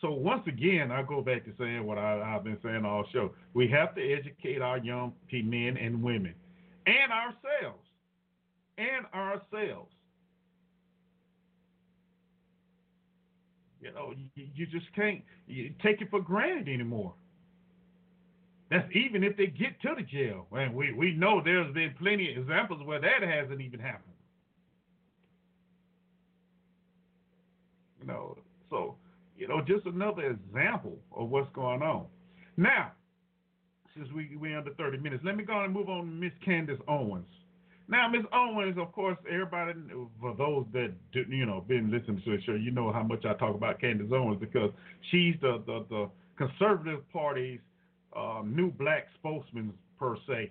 So 0.01 0.13
once 0.13 0.43
again, 0.47 0.93
I 0.93 1.03
go 1.03 1.21
back 1.21 1.45
to 1.45 1.53
saying 1.59 1.85
what 1.85 1.99
I, 1.99 2.19
have 2.25 2.45
been 2.45 2.59
saying 2.63 2.85
all 2.85 3.05
show. 3.13 3.33
We 3.55 3.69
have 3.69 3.95
to 3.97 4.13
educate 4.13 4.63
our 4.63 4.79
young 4.79 5.13
men 5.33 5.77
and 5.77 6.03
women, 6.03 6.35
and 6.87 7.13
ourselves, 7.13 7.85
and 8.77 9.07
ourselves. 9.13 9.93
You 13.81 13.93
know, 13.93 14.13
you, 14.35 14.47
you 14.55 14.67
just 14.67 14.93
can't 14.95 15.23
you 15.47 15.73
take 15.83 16.01
it 16.01 16.11
for 16.11 16.21
granted 16.21 16.69
anymore. 16.69 17.15
That's 18.71 18.89
even 18.95 19.25
if 19.25 19.37
they 19.37 19.47
get 19.47 19.81
to 19.83 19.95
the 19.97 20.03
jail. 20.03 20.47
And 20.53 20.75
we, 20.75 20.93
we 20.93 21.15
know 21.15 21.41
there's 21.43 21.73
been 21.73 21.95
plenty 21.99 22.31
of 22.33 22.39
examples 22.39 22.85
where 22.85 23.01
that 23.01 23.23
hasn't 23.23 23.61
even 23.61 23.81
happened. 23.81 24.03
You 28.01 28.07
know, 28.07 28.37
so 28.69 28.97
you 29.39 29.47
know, 29.47 29.61
just 29.61 29.87
another 29.87 30.31
example 30.31 30.99
of 31.17 31.31
what's 31.31 31.51
going 31.55 31.81
on. 31.81 32.07
Now, 32.57 32.93
since 33.97 34.09
we 34.13 34.37
we 34.37 34.55
under 34.55 34.75
30 34.75 34.99
minutes, 34.99 35.23
let 35.25 35.37
me 35.37 35.45
go 35.45 35.55
on 35.55 35.67
and 35.67 35.75
move 35.75 35.89
on 35.89 36.01
to 36.01 36.11
Miss 36.11 36.33
Candace 36.45 36.81
Owens. 36.89 37.27
Now, 37.89 38.07
Miss 38.09 38.23
Owens, 38.35 38.77
of 38.77 38.93
course, 38.93 39.17
everybody 39.31 39.73
for 40.21 40.35
those 40.37 40.67
that 40.73 40.93
you 41.13 41.47
know 41.47 41.65
been 41.67 41.91
listening 41.91 42.21
to 42.25 42.37
the 42.37 42.43
show, 42.43 42.53
you 42.53 42.73
know 42.73 42.93
how 42.93 43.03
much 43.03 43.25
I 43.25 43.35
talk 43.35 43.55
about 43.55 43.81
Candace 43.81 44.11
Owens 44.13 44.39
because 44.41 44.71
she's 45.11 45.37
the 45.41 45.63
the, 45.67 45.87
the 45.89 46.11
conservative 46.37 47.01
party's 47.13 47.61
um, 48.17 48.53
new 48.55 48.71
black 48.73 49.07
spokesman 49.19 49.73
per 49.99 50.17
se 50.27 50.51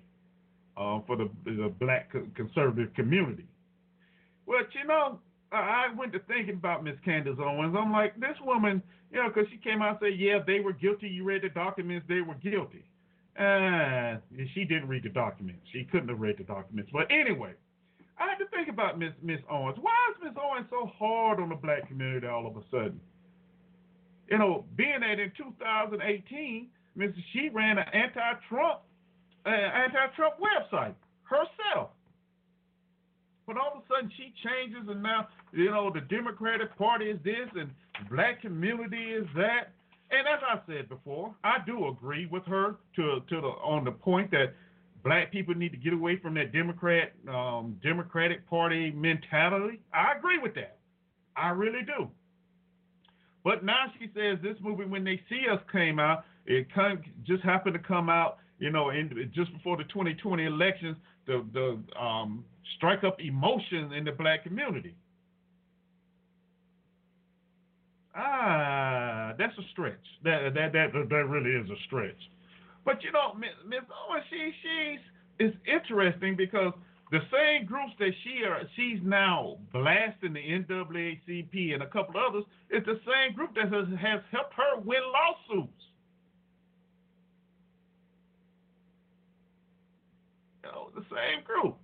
uh, 0.77 1.01
for 1.05 1.17
the 1.17 1.29
the 1.45 1.73
black 1.79 2.11
conservative 2.35 2.93
community. 2.95 3.45
Well, 4.45 4.61
you 4.73 4.87
know, 4.87 5.19
I 5.51 5.87
went 5.97 6.11
to 6.13 6.19
thinking 6.27 6.55
about 6.55 6.83
Miss 6.83 6.95
Candace 7.05 7.37
Owens. 7.39 7.75
I'm 7.77 7.91
like, 7.91 8.19
this 8.19 8.35
woman, 8.43 8.81
you 9.11 9.17
know, 9.17 9.29
because 9.29 9.49
she 9.51 9.57
came 9.57 9.81
out 9.81 10.01
and 10.01 10.11
said, 10.11 10.19
yeah, 10.19 10.39
they 10.45 10.59
were 10.59 10.73
guilty. 10.73 11.07
You 11.07 11.23
read 11.23 11.43
the 11.43 11.49
documents, 11.49 12.05
they 12.09 12.21
were 12.21 12.35
guilty. 12.35 12.83
And 13.37 14.19
she 14.53 14.65
didn't 14.65 14.87
read 14.87 15.03
the 15.03 15.09
documents. 15.09 15.61
She 15.71 15.85
couldn't 15.85 16.09
have 16.09 16.19
read 16.19 16.37
the 16.37 16.43
documents. 16.43 16.89
But 16.91 17.07
anyway, 17.11 17.53
I 18.19 18.29
had 18.29 18.37
to 18.39 18.47
think 18.47 18.67
about 18.67 18.97
Miss 18.97 19.13
Miss 19.21 19.39
Owens. 19.49 19.77
Why 19.79 19.93
is 20.11 20.23
Miss 20.23 20.33
Owens 20.41 20.65
so 20.69 20.91
hard 20.97 21.39
on 21.39 21.49
the 21.49 21.55
black 21.55 21.87
community 21.87 22.25
all 22.25 22.47
of 22.47 22.57
a 22.57 22.63
sudden? 22.71 22.99
You 24.29 24.39
know, 24.39 24.65
being 24.75 25.01
that 25.01 25.19
in 25.19 25.31
2018, 25.37 26.67
Miss 26.95 27.11
she 27.31 27.49
ran 27.49 27.77
an 27.77 27.85
anti-Trump 27.93 28.79
uh, 29.45 29.49
anti-Trump 29.49 30.35
website 30.41 30.95
herself. 31.23 31.91
But 33.47 33.57
all 33.57 33.71
of 33.75 33.83
a 33.83 33.87
sudden 33.87 34.11
she 34.17 34.33
changes, 34.45 34.89
and 34.89 35.01
now 35.01 35.29
you 35.53 35.71
know 35.71 35.89
the 35.91 36.01
Democratic 36.01 36.77
Party 36.77 37.05
is 37.05 37.17
this, 37.23 37.47
and 37.55 37.71
black 38.11 38.41
community 38.41 39.13
is 39.13 39.25
that. 39.35 39.71
And 40.11 40.27
as 40.27 40.39
I 40.45 40.59
said 40.67 40.89
before, 40.89 41.33
I 41.43 41.57
do 41.65 41.87
agree 41.87 42.25
with 42.25 42.43
her 42.45 42.75
to 42.97 43.21
to 43.29 43.41
the 43.41 43.47
on 43.47 43.85
the 43.85 43.91
point 43.91 44.31
that 44.31 44.53
black 45.03 45.31
people 45.31 45.55
need 45.55 45.71
to 45.71 45.77
get 45.77 45.93
away 45.93 46.17
from 46.17 46.33
that 46.33 46.51
Democrat 46.51 47.13
um, 47.29 47.79
Democratic 47.81 48.47
Party 48.49 48.91
mentality. 48.91 49.79
I 49.93 50.17
agree 50.17 50.39
with 50.39 50.53
that. 50.55 50.77
I 51.37 51.49
really 51.49 51.83
do. 51.83 52.09
But 53.45 53.63
now 53.63 53.85
she 53.97 54.09
says 54.13 54.39
this 54.43 54.57
movie, 54.61 54.83
when 54.83 55.05
they 55.05 55.21
see 55.29 55.45
us, 55.49 55.61
came 55.71 55.99
out. 55.99 56.25
It 56.45 56.67
come, 56.73 57.01
just 57.25 57.43
happened 57.43 57.75
to 57.75 57.79
come 57.79 58.09
out, 58.09 58.39
you 58.59 58.71
know, 58.71 58.89
in, 58.89 59.31
just 59.33 59.53
before 59.53 59.77
the 59.77 59.83
2020 59.85 60.43
elections. 60.43 60.97
The 61.27 61.45
the 61.53 62.01
um, 62.01 62.43
strike 62.75 63.03
up 63.03 63.19
emotion 63.19 63.93
in 63.93 64.03
the 64.03 64.11
black 64.11 64.43
community. 64.43 64.95
Ah, 68.15 69.33
that's 69.37 69.57
a 69.57 69.61
stretch. 69.71 69.93
That 70.23 70.53
that 70.55 70.73
that 70.73 70.91
that 70.93 71.25
really 71.29 71.51
is 71.51 71.69
a 71.69 71.79
stretch. 71.85 72.17
But 72.83 73.03
you 73.03 73.11
know, 73.11 73.33
Miss 73.35 73.81
Owens, 74.09 74.23
she 74.29 74.51
she's 74.61 74.99
it's 75.39 75.57
interesting 75.67 76.35
because 76.35 76.73
the 77.11 77.19
same 77.31 77.65
groups 77.65 77.93
that 77.99 78.11
she 78.23 78.43
are 78.43 78.61
she's 78.75 78.99
now 79.03 79.57
blasting 79.71 80.33
the 80.33 80.39
NAACP 80.39 81.73
and 81.73 81.83
a 81.83 81.87
couple 81.87 82.15
others 82.19 82.43
is 82.71 82.83
the 82.85 82.99
same 83.05 83.35
group 83.35 83.53
that 83.55 83.71
has, 83.71 83.87
has 83.99 84.21
helped 84.31 84.53
her 84.55 84.79
win 84.83 85.01
lawsuits. 85.13 85.71
You 90.63 90.71
know, 90.71 90.89
the 90.95 91.05
same 91.11 91.43
group. 91.43 91.77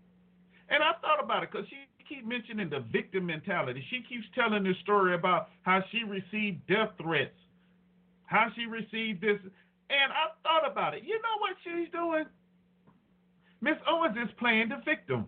And 0.74 0.82
I 0.82 0.94
thought 1.02 1.24
about 1.24 1.44
it 1.44 1.52
because 1.52 1.68
she 1.70 1.78
keeps 2.10 2.26
mentioning 2.26 2.68
the 2.68 2.80
victim 2.92 3.28
mentality. 3.28 3.86
She 3.92 4.02
keeps 4.10 4.26
telling 4.34 4.64
this 4.64 4.76
story 4.82 5.14
about 5.14 5.50
how 5.62 5.84
she 5.92 6.04
received 6.04 6.66
death 6.68 6.90
threats, 7.00 7.38
how 8.26 8.48
she 8.56 8.66
received 8.66 9.22
this. 9.22 9.38
And 9.92 10.12
I 10.12 10.34
thought 10.42 10.70
about 10.70 10.96
it. 10.96 11.04
You 11.04 11.14
know 11.14 11.38
what 11.38 11.56
she's 11.64 11.92
doing? 11.92 12.26
Miss 13.62 13.76
Owens 13.88 14.18
is 14.18 14.34
playing 14.40 14.70
the 14.70 14.82
victim. 14.84 15.28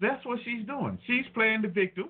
That's 0.00 0.24
what 0.26 0.40
she's 0.44 0.66
doing. 0.66 0.98
She's 1.06 1.24
playing 1.32 1.62
the 1.62 1.68
victim. 1.68 2.08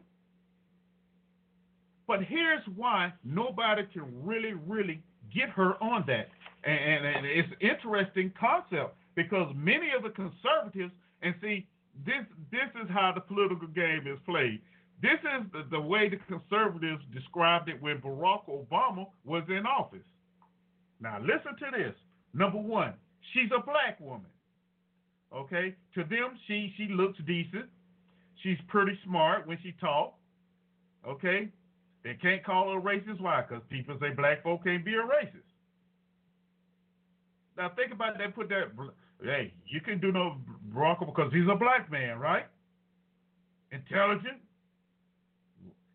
But 2.09 2.23
here's 2.23 2.63
why 2.75 3.13
nobody 3.23 3.83
can 3.93 4.05
really, 4.25 4.55
really 4.67 5.03
get 5.35 5.51
her 5.51 5.75
on 5.83 6.05
that. 6.07 6.29
And, 6.65 6.79
and, 6.79 7.17
and 7.17 7.27
it's 7.27 7.49
an 7.61 7.69
interesting 7.69 8.33
concept 8.41 8.97
because 9.17 9.53
many 9.57 9.91
of 9.97 10.05
the 10.05 10.11
conservatives, 10.11 10.93
and 11.23 11.35
see, 11.41 11.67
this 12.05 12.25
this 12.53 12.71
is 12.83 12.89
how 12.91 13.11
the 13.15 13.21
political 13.21 13.67
game 13.69 14.07
is 14.07 14.19
played. 14.25 14.61
This 15.03 15.19
is 15.21 15.47
the, 15.53 15.65
the 15.71 15.81
way 15.81 16.09
the 16.09 16.19
conservatives 16.29 17.03
described 17.13 17.69
it 17.69 17.83
when 17.83 17.99
Barack 17.99 18.49
Obama 18.49 19.07
was 19.25 19.43
in 19.49 19.67
office. 19.67 20.07
Now 21.01 21.19
listen 21.21 21.57
to 21.59 21.77
this. 21.77 21.95
Number 22.33 22.59
one, 22.59 22.95
she's 23.33 23.51
a 23.57 23.63
black 23.63 23.99
woman. 24.01 24.31
Okay? 25.35 25.75
To 25.95 26.05
them, 26.05 26.39
she 26.47 26.73
she 26.77 26.89
looks 26.89 27.19
decent. 27.27 27.67
She's 28.43 28.59
pretty 28.69 28.99
smart 29.05 29.47
when 29.47 29.59
she 29.63 29.73
talks. 29.81 30.19
Okay? 31.07 31.49
They 32.05 32.15
can't 32.15 32.45
call 32.45 32.73
her 32.73 32.79
a 32.79 32.83
racist. 32.83 33.21
Why? 33.21 33.43
Because 33.43 33.65
people 33.69 33.97
say 34.01 34.11
black 34.11 34.43
folk 34.43 34.65
can't 34.65 34.85
be 34.85 34.95
a 34.95 34.99
racist. 34.99 35.49
now 37.57 37.71
think 37.75 37.93
about 37.93 38.19
that. 38.19 38.35
Put 38.35 38.49
that. 38.51 38.71
Hey, 39.23 39.53
you 39.67 39.81
can 39.81 39.99
do 40.01 40.13
no 40.13 40.37
Barack 40.75 41.01
because 41.01 41.33
he's 41.33 41.49
a 41.51 41.57
black 41.57 41.91
man, 41.91 42.19
right? 42.19 42.47
Intelligent. 43.73 44.39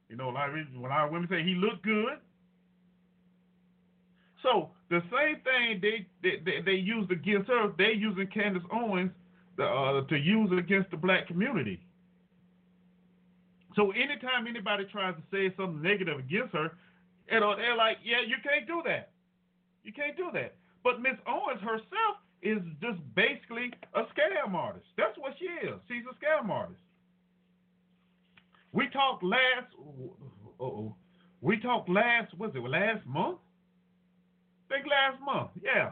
You 0.10 0.18
know, 0.18 0.30
like 0.30 0.52
when 0.78 0.92
our 0.92 1.10
women 1.10 1.28
say 1.30 1.44
he 1.44 1.56
looked 1.56 1.84
good. 1.84 2.18
So 4.44 4.72
the 4.90 5.02
same 5.12 5.38
thing 5.44 5.80
they 5.82 6.08
they, 6.24 6.42
they, 6.44 6.62
they 6.66 6.78
used 6.78 7.12
against 7.12 7.48
her, 7.48 7.72
they 7.78 7.94
using 7.94 8.28
Candace 8.28 8.64
Owens 8.72 9.12
the, 9.58 9.64
uh, 9.64 10.06
to 10.08 10.18
use 10.18 10.52
against 10.58 10.92
the 10.92 10.98
black 10.98 11.28
community. 11.28 11.80
So 13.76 13.92
anytime 13.92 14.48
anybody 14.48 14.86
tries 14.92 15.16
to 15.16 15.22
say 15.32 15.54
something 15.56 15.82
negative 15.82 16.20
against 16.20 16.54
her, 16.54 16.72
you 17.32 17.40
know, 17.40 17.56
they're 17.56 17.78
like, 17.78 17.98
yeah, 18.04 18.20
you 18.28 18.36
can't 18.44 18.68
do 18.68 18.82
that. 18.86 19.12
You 19.84 19.94
can't 19.94 20.18
do 20.18 20.30
that. 20.34 20.56
But 20.84 21.02
Miss 21.02 21.16
Owens 21.28 21.62
herself 21.62 22.18
is 22.42 22.60
just 22.82 23.00
basically 23.16 23.72
a 23.94 24.02
scam 24.02 24.54
artist. 24.54 24.86
That's 24.98 25.18
what 25.18 25.34
she 25.40 25.46
is. 25.46 25.76
She's 25.88 26.04
a 26.10 26.16
scam 26.24 26.50
artist. 26.50 26.80
We 28.72 28.88
talked 28.90 29.24
last. 29.24 29.68
Oh, 30.60 30.96
we 31.42 31.60
talked 31.60 31.90
last. 31.90 32.38
Was 32.38 32.52
it 32.56 32.60
last 32.60 33.06
month? 33.06 33.38
I 34.70 34.76
think 34.76 34.88
last 34.88 35.22
month. 35.24 35.50
Yeah. 35.62 35.92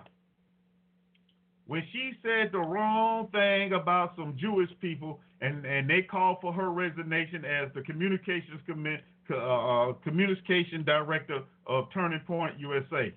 When 1.67 1.83
she 1.91 2.13
said 2.23 2.51
the 2.51 2.59
wrong 2.59 3.27
thing 3.31 3.73
about 3.73 4.13
some 4.15 4.35
Jewish 4.39 4.69
people, 4.81 5.19
and 5.41 5.65
and 5.65 5.89
they 5.89 6.01
called 6.01 6.37
for 6.41 6.51
her 6.53 6.71
resignation 6.71 7.45
as 7.45 7.69
the 7.75 7.81
communications 7.81 8.61
commit, 8.65 9.01
uh, 9.29 9.35
uh, 9.35 9.93
communication 10.03 10.83
director 10.83 11.41
of 11.67 11.85
Turning 11.93 12.21
Point 12.25 12.59
USA. 12.59 13.13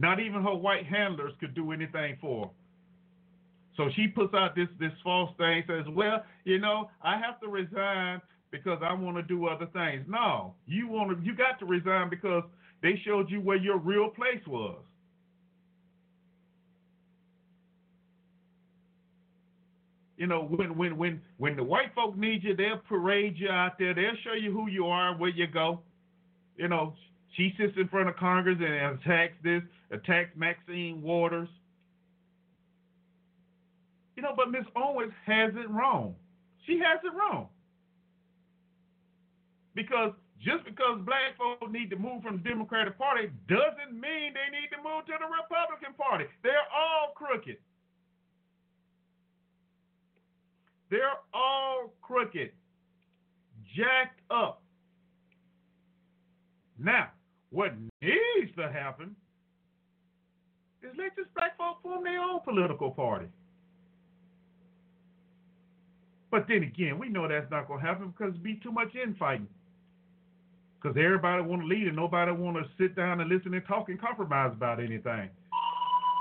Not 0.00 0.18
even 0.18 0.42
her 0.42 0.54
white 0.54 0.86
handlers 0.86 1.34
could 1.40 1.54
do 1.54 1.72
anything 1.72 2.16
for 2.22 2.46
her. 2.46 2.50
So 3.76 3.90
she 3.94 4.08
puts 4.08 4.34
out 4.34 4.56
this 4.56 4.68
this 4.78 4.92
false 5.04 5.30
thing, 5.36 5.62
says, 5.66 5.86
"Well, 5.90 6.24
you 6.44 6.58
know, 6.58 6.90
I 7.02 7.18
have 7.18 7.38
to 7.40 7.48
resign 7.48 8.22
because 8.50 8.78
I 8.82 8.94
want 8.94 9.18
to 9.18 9.22
do 9.22 9.46
other 9.46 9.66
things." 9.66 10.06
No, 10.08 10.54
you 10.66 10.88
want 10.88 11.18
to, 11.18 11.24
you 11.24 11.34
got 11.34 11.58
to 11.60 11.66
resign 11.66 12.08
because 12.08 12.44
they 12.82 12.96
showed 13.04 13.30
you 13.30 13.42
where 13.42 13.58
your 13.58 13.78
real 13.78 14.08
place 14.08 14.46
was. 14.46 14.82
You 20.16 20.26
know, 20.26 20.44
when 20.44 20.76
when 20.78 20.96
when 20.96 21.22
when 21.38 21.56
the 21.56 21.64
white 21.64 21.94
folk 21.94 22.16
need 22.16 22.42
you, 22.42 22.56
they'll 22.56 22.78
parade 22.78 23.36
you 23.38 23.50
out 23.50 23.78
there. 23.78 23.94
They'll 23.94 24.16
show 24.24 24.34
you 24.34 24.50
who 24.52 24.70
you 24.70 24.86
are, 24.86 25.10
and 25.10 25.20
where 25.20 25.30
you 25.30 25.46
go. 25.46 25.80
You 26.56 26.68
know, 26.68 26.94
she 27.36 27.54
sits 27.58 27.72
in 27.76 27.88
front 27.88 28.08
of 28.08 28.16
Congress 28.16 28.58
and 28.60 28.98
attacks 29.00 29.34
this, 29.42 29.62
attacks 29.90 30.30
Maxine 30.36 31.00
Waters. 31.02 31.48
You 34.16 34.22
know, 34.22 34.34
but 34.36 34.50
Miss 34.50 34.64
Owens 34.76 35.12
has 35.26 35.52
it 35.54 35.70
wrong. 35.70 36.14
She 36.66 36.78
has 36.78 37.00
it 37.04 37.12
wrong. 37.16 37.48
Because 39.74 40.12
just 40.42 40.64
because 40.64 41.00
black 41.04 41.36
folks 41.38 41.72
need 41.72 41.90
to 41.90 41.96
move 41.96 42.22
from 42.22 42.42
the 42.42 42.48
Democratic 42.48 42.98
Party 42.98 43.30
doesn't 43.48 43.92
mean 43.92 44.34
they 44.34 44.50
need 44.50 44.68
to 44.72 44.82
move 44.82 45.06
to 45.06 45.12
the 45.18 45.28
Republican 45.28 45.94
Party. 45.96 46.24
They're 46.42 46.68
all 46.74 47.12
crooked. 47.14 47.56
They're 50.90 51.20
all 51.32 51.92
crooked, 52.02 52.50
jacked 53.76 54.20
up. 54.30 54.62
Now, 56.78 57.10
what 57.50 57.72
needs 58.00 58.54
to 58.56 58.70
happen 58.70 59.14
is 60.82 60.90
let 60.96 61.14
this 61.16 61.26
black 61.34 61.56
folk 61.58 61.82
form 61.82 62.04
their 62.04 62.20
own 62.20 62.40
political 62.44 62.90
party. 62.90 63.26
But 66.30 66.46
then 66.48 66.62
again, 66.62 66.98
we 66.98 67.08
know 67.08 67.26
that's 67.28 67.50
not 67.50 67.66
going 67.66 67.80
to 67.80 67.86
happen 67.86 68.14
because 68.16 68.30
it'd 68.30 68.42
be 68.42 68.60
too 68.62 68.70
much 68.70 68.94
infighting. 68.94 69.48
Because 70.80 70.96
everybody 70.96 71.42
want 71.42 71.62
to 71.62 71.68
lead 71.68 71.88
and 71.88 71.96
nobody 71.96 72.32
want 72.32 72.56
to 72.56 72.64
sit 72.78 72.96
down 72.96 73.20
and 73.20 73.28
listen 73.28 73.52
and 73.52 73.66
talk 73.66 73.88
and 73.88 74.00
compromise 74.00 74.52
about 74.52 74.78
anything. 74.78 75.28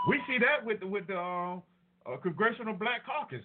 We 0.08 0.20
see 0.28 0.38
that 0.40 0.66
with 0.66 0.80
the, 0.80 0.88
with 0.88 1.08
the 1.08 1.18
uh, 1.18 1.56
uh, 1.56 2.18
Congressional 2.18 2.74
Black 2.74 3.06
Caucus. 3.06 3.44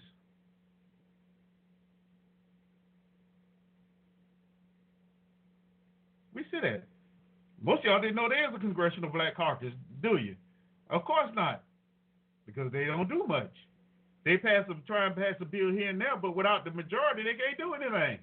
We 6.35 6.43
see 6.51 6.61
that. 6.63 6.85
Most 7.65 7.79
of 7.79 7.85
y'all 7.87 8.01
didn't 8.01 8.17
know 8.17 8.29
there's 8.29 8.55
a 8.55 8.59
Congressional 8.59 9.09
Black 9.09 9.37
Caucus, 9.37 9.73
do 10.03 10.19
you? 10.19 10.37
Of 10.91 11.07
course 11.07 11.31
not, 11.35 11.63
because 12.45 12.71
they 12.71 12.85
don't 12.85 13.09
do 13.09 13.25
much. 13.27 13.51
They 14.27 14.37
pass 14.37 14.67
try 14.87 15.07
and 15.07 15.17
pass 15.17 15.35
a 15.41 15.47
bill 15.47 15.73
here 15.73 15.89
and 15.89 15.99
there, 15.99 16.17
but 16.21 16.37
without 16.37 16.65
the 16.67 16.71
majority, 16.73 17.23
they 17.23 17.33
can't 17.33 17.57
do 17.57 17.73
anything. 17.73 18.19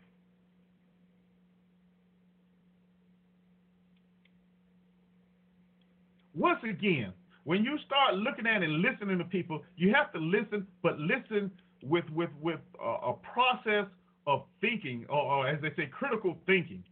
Once 6.36 6.60
again, 6.64 7.12
when 7.44 7.64
you 7.64 7.80
start 7.86 8.16
looking 8.16 8.46
at 8.46 8.62
and 8.62 8.82
listening 8.82 9.18
to 9.18 9.24
people, 9.24 9.64
you 9.76 9.92
have 9.94 10.14
to 10.14 10.20
listen, 10.20 10.68
but 10.84 11.00
listen 11.00 11.50
with 11.82 12.06
with 12.12 12.30
with 12.42 12.60
a, 12.80 13.10
a 13.10 13.14
process 13.34 13.88
of 14.28 14.44
thinking, 14.62 15.04
or, 15.10 15.20
or 15.20 15.48
as 15.48 15.60
they 15.62 15.70
say, 15.76 15.88
critical 15.88 16.38
thinking. 16.46 16.84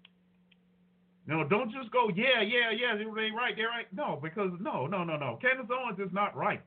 No, 1.30 1.44
don't 1.48 1.72
just 1.72 1.92
go, 1.92 2.10
yeah, 2.16 2.42
yeah, 2.42 2.72
yeah, 2.72 2.98
they 2.98 3.06
right, 3.06 3.54
they're 3.56 3.68
right. 3.68 3.86
No, 3.94 4.20
because 4.22 4.50
no, 4.60 4.88
no, 4.88 5.04
no, 5.04 5.16
no. 5.16 5.38
Candace 5.40 5.68
Owens 5.72 6.00
is 6.00 6.12
not 6.12 6.36
right. 6.36 6.64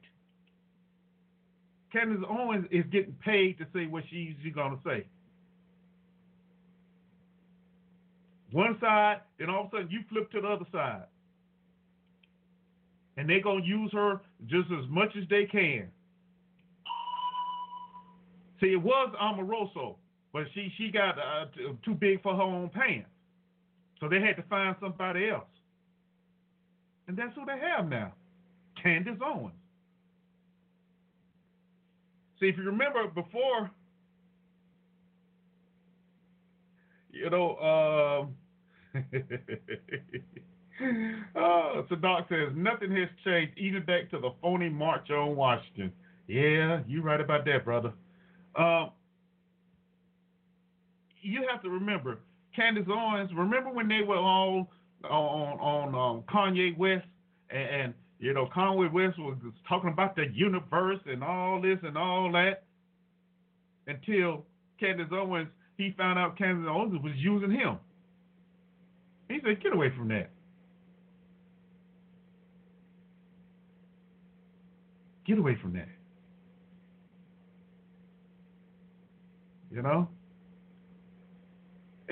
Candace 1.93 2.25
Owens 2.31 2.67
is 2.71 2.85
getting 2.93 3.17
paid 3.25 3.59
to 3.59 3.67
say 3.75 3.87
what 3.87 4.05
she's, 4.09 4.37
to 4.45 4.79
say. 4.87 5.05
One 8.53 8.79
side, 8.81 9.23
then 9.37 9.51
all 9.51 9.63
of 9.65 9.67
a 9.67 9.71
sudden 9.79 9.91
you 9.91 10.05
flip 10.09 10.31
to 10.31 10.41
the 10.41 10.47
other 10.47 10.67
side. 10.71 11.07
And 13.17 13.29
they're 13.29 13.43
going 13.43 13.65
to 13.65 13.69
use 13.69 13.91
her 13.93 14.21
just 14.47 14.69
as 14.71 14.89
much 14.89 15.11
as 15.21 15.25
they 15.29 15.45
can. 15.45 15.89
See, 18.61 18.69
it 18.69 18.81
was 18.81 19.13
Omarosa, 19.21 19.97
but 20.33 20.45
she, 20.55 20.73
she 20.79 20.93
got 20.93 21.19
uh, 21.19 21.47
too 21.85 21.95
big 21.95 22.23
for 22.23 22.37
her 22.37 22.43
own 22.43 22.71
pants. 22.73 23.09
So 24.03 24.09
they 24.09 24.21
had 24.21 24.35
to 24.35 24.43
find 24.51 24.75
somebody 24.81 25.31
else. 25.31 25.45
And 27.07 27.17
that's 27.17 27.33
who 27.37 27.47
they 27.47 27.57
have 27.57 27.89
now 27.89 28.13
Candace 28.83 29.19
Owens. 29.25 29.55
See, 32.41 32.49
if 32.49 32.57
you 32.57 32.65
remember 32.65 33.07
before, 33.07 33.71
you 37.13 37.31
know, 37.31 37.57
um, 37.59 38.35
oh, 41.37 41.87
Sadak 41.89 42.29
says 42.29 42.49
nothing 42.57 42.91
has 42.97 43.09
changed, 43.25 43.57
even 43.57 43.85
back 43.85 44.11
to 44.11 44.19
the 44.19 44.31
phony 44.43 44.69
march 44.69 45.11
on 45.11 45.37
Washington. 45.37 45.93
Yeah, 46.27 46.81
you're 46.89 47.05
right 47.05 47.21
about 47.21 47.45
that, 47.45 47.65
brother. 47.65 47.93
Um, 48.57 48.91
you 51.21 51.47
have 51.49 51.63
to 51.63 51.71
remember, 51.71 52.19
Candace 52.55 52.87
Owens. 52.89 53.31
Remember 53.35 53.71
when 53.71 53.89
they 53.89 54.03
were 54.07 54.17
all 54.17 54.71
on 55.05 55.59
on 55.59 55.89
um, 55.95 56.23
Kanye 56.33 56.77
West 56.77 57.07
and, 57.51 57.69
and 57.69 57.95
you 58.19 58.33
know 58.35 58.49
Kanye 58.55 58.93
West 58.93 59.19
was 59.19 59.37
talking 59.69 59.91
about 59.91 60.17
the 60.17 60.27
universe 60.33 61.01
and 61.07 61.23
all 61.25 61.61
this 61.61 61.79
and 61.83 61.97
all 61.97 62.31
that 62.33 62.65
until 63.87 64.45
Candace 64.79 65.09
Owens 65.13 65.49
he 65.77 65.95
found 65.97 66.19
out 66.19 66.37
Candace 66.37 66.69
Owens 66.69 67.03
was 67.03 67.13
using 67.17 67.51
him. 67.51 67.79
He 69.29 69.39
said, 69.45 69.63
"Get 69.63 69.73
away 69.73 69.91
from 69.97 70.09
that." 70.09 70.31
Get 75.25 75.39
away 75.39 75.57
from 75.63 75.73
that. 75.75 75.89
You 79.71 79.83
know? 79.83 80.09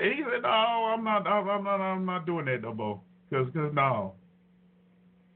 And 0.01 0.13
he 0.13 0.23
said, 0.23 0.41
"No, 0.41 0.49
I'm 0.49 1.03
not. 1.03 1.27
I'm 1.27 1.63
not. 1.63 1.79
I'm 1.79 2.05
not 2.05 2.25
doing 2.25 2.45
that 2.45 2.61
no 2.63 2.73
more. 2.73 3.01
Cause, 3.29 3.47
cause 3.53 3.71
no." 3.73 4.15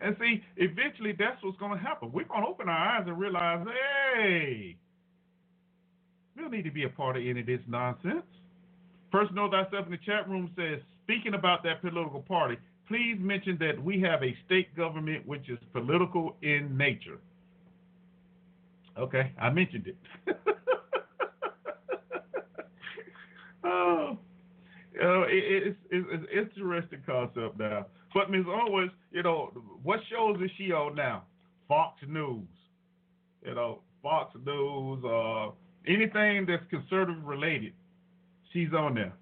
And 0.02 0.16
see, 0.20 0.44
eventually 0.58 1.14
that's 1.18 1.42
what's 1.44 1.58
going 1.58 1.78
to 1.78 1.84
happen. 1.84 2.12
We're 2.12 2.26
going 2.26 2.44
to 2.44 2.48
open 2.48 2.68
our 2.68 2.78
eyes 2.78 3.06
and 3.08 3.18
realize, 3.18 3.66
hey, 4.16 4.76
we 6.36 6.42
don't 6.42 6.52
need 6.52 6.66
to 6.66 6.72
be 6.72 6.84
a 6.84 6.90
part 6.90 7.16
of 7.16 7.24
any 7.26 7.40
of 7.40 7.46
this 7.46 7.62
nonsense. 7.68 8.26
First, 9.12 9.34
know 9.34 9.50
thyself 9.50 9.86
in 9.86 9.92
the 9.92 9.98
chat 10.06 10.30
room 10.30 10.52
says, 10.56 10.80
speaking 11.04 11.34
about 11.34 11.64
that 11.64 11.82
political 11.82 12.22
party, 12.22 12.58
please 12.88 13.16
mention 13.20 13.58
that 13.60 13.82
we 13.82 14.02
have 14.02 14.22
a 14.22 14.36
state 14.46 14.76
government 14.76 15.26
which 15.26 15.50
is 15.50 15.58
political 15.72 16.36
in 16.42 16.78
nature. 16.78 17.18
Okay, 18.98 19.32
I 19.40 19.50
mentioned 19.50 19.88
it. 19.88 19.98
oh. 23.64 24.18
You 24.96 25.02
know, 25.02 25.24
it, 25.24 25.44
it's, 25.44 25.78
it's 25.92 26.08
it's 26.12 26.24
an 26.32 26.62
interesting 26.64 27.04
concept 27.06 27.60
now. 27.60 27.88
But 28.14 28.32
Ms. 28.32 28.46
Owens, 28.48 28.92
you 29.12 29.24
know, 29.24 29.52
what 29.84 30.00
shows 30.10 30.38
is 30.42 30.50
she 30.58 30.72
on 30.72 30.96
now? 30.96 31.24
Fox 31.68 32.02
News. 32.08 32.48
You 33.46 33.56
know, 33.56 33.80
Fox 34.02 34.34
News, 34.46 35.04
uh, 35.04 35.52
anything 35.86 36.46
that's 36.46 36.64
conservative 36.70 37.24
related, 37.26 37.74
she's 38.54 38.70
on 38.74 38.96
there. 38.96 39.14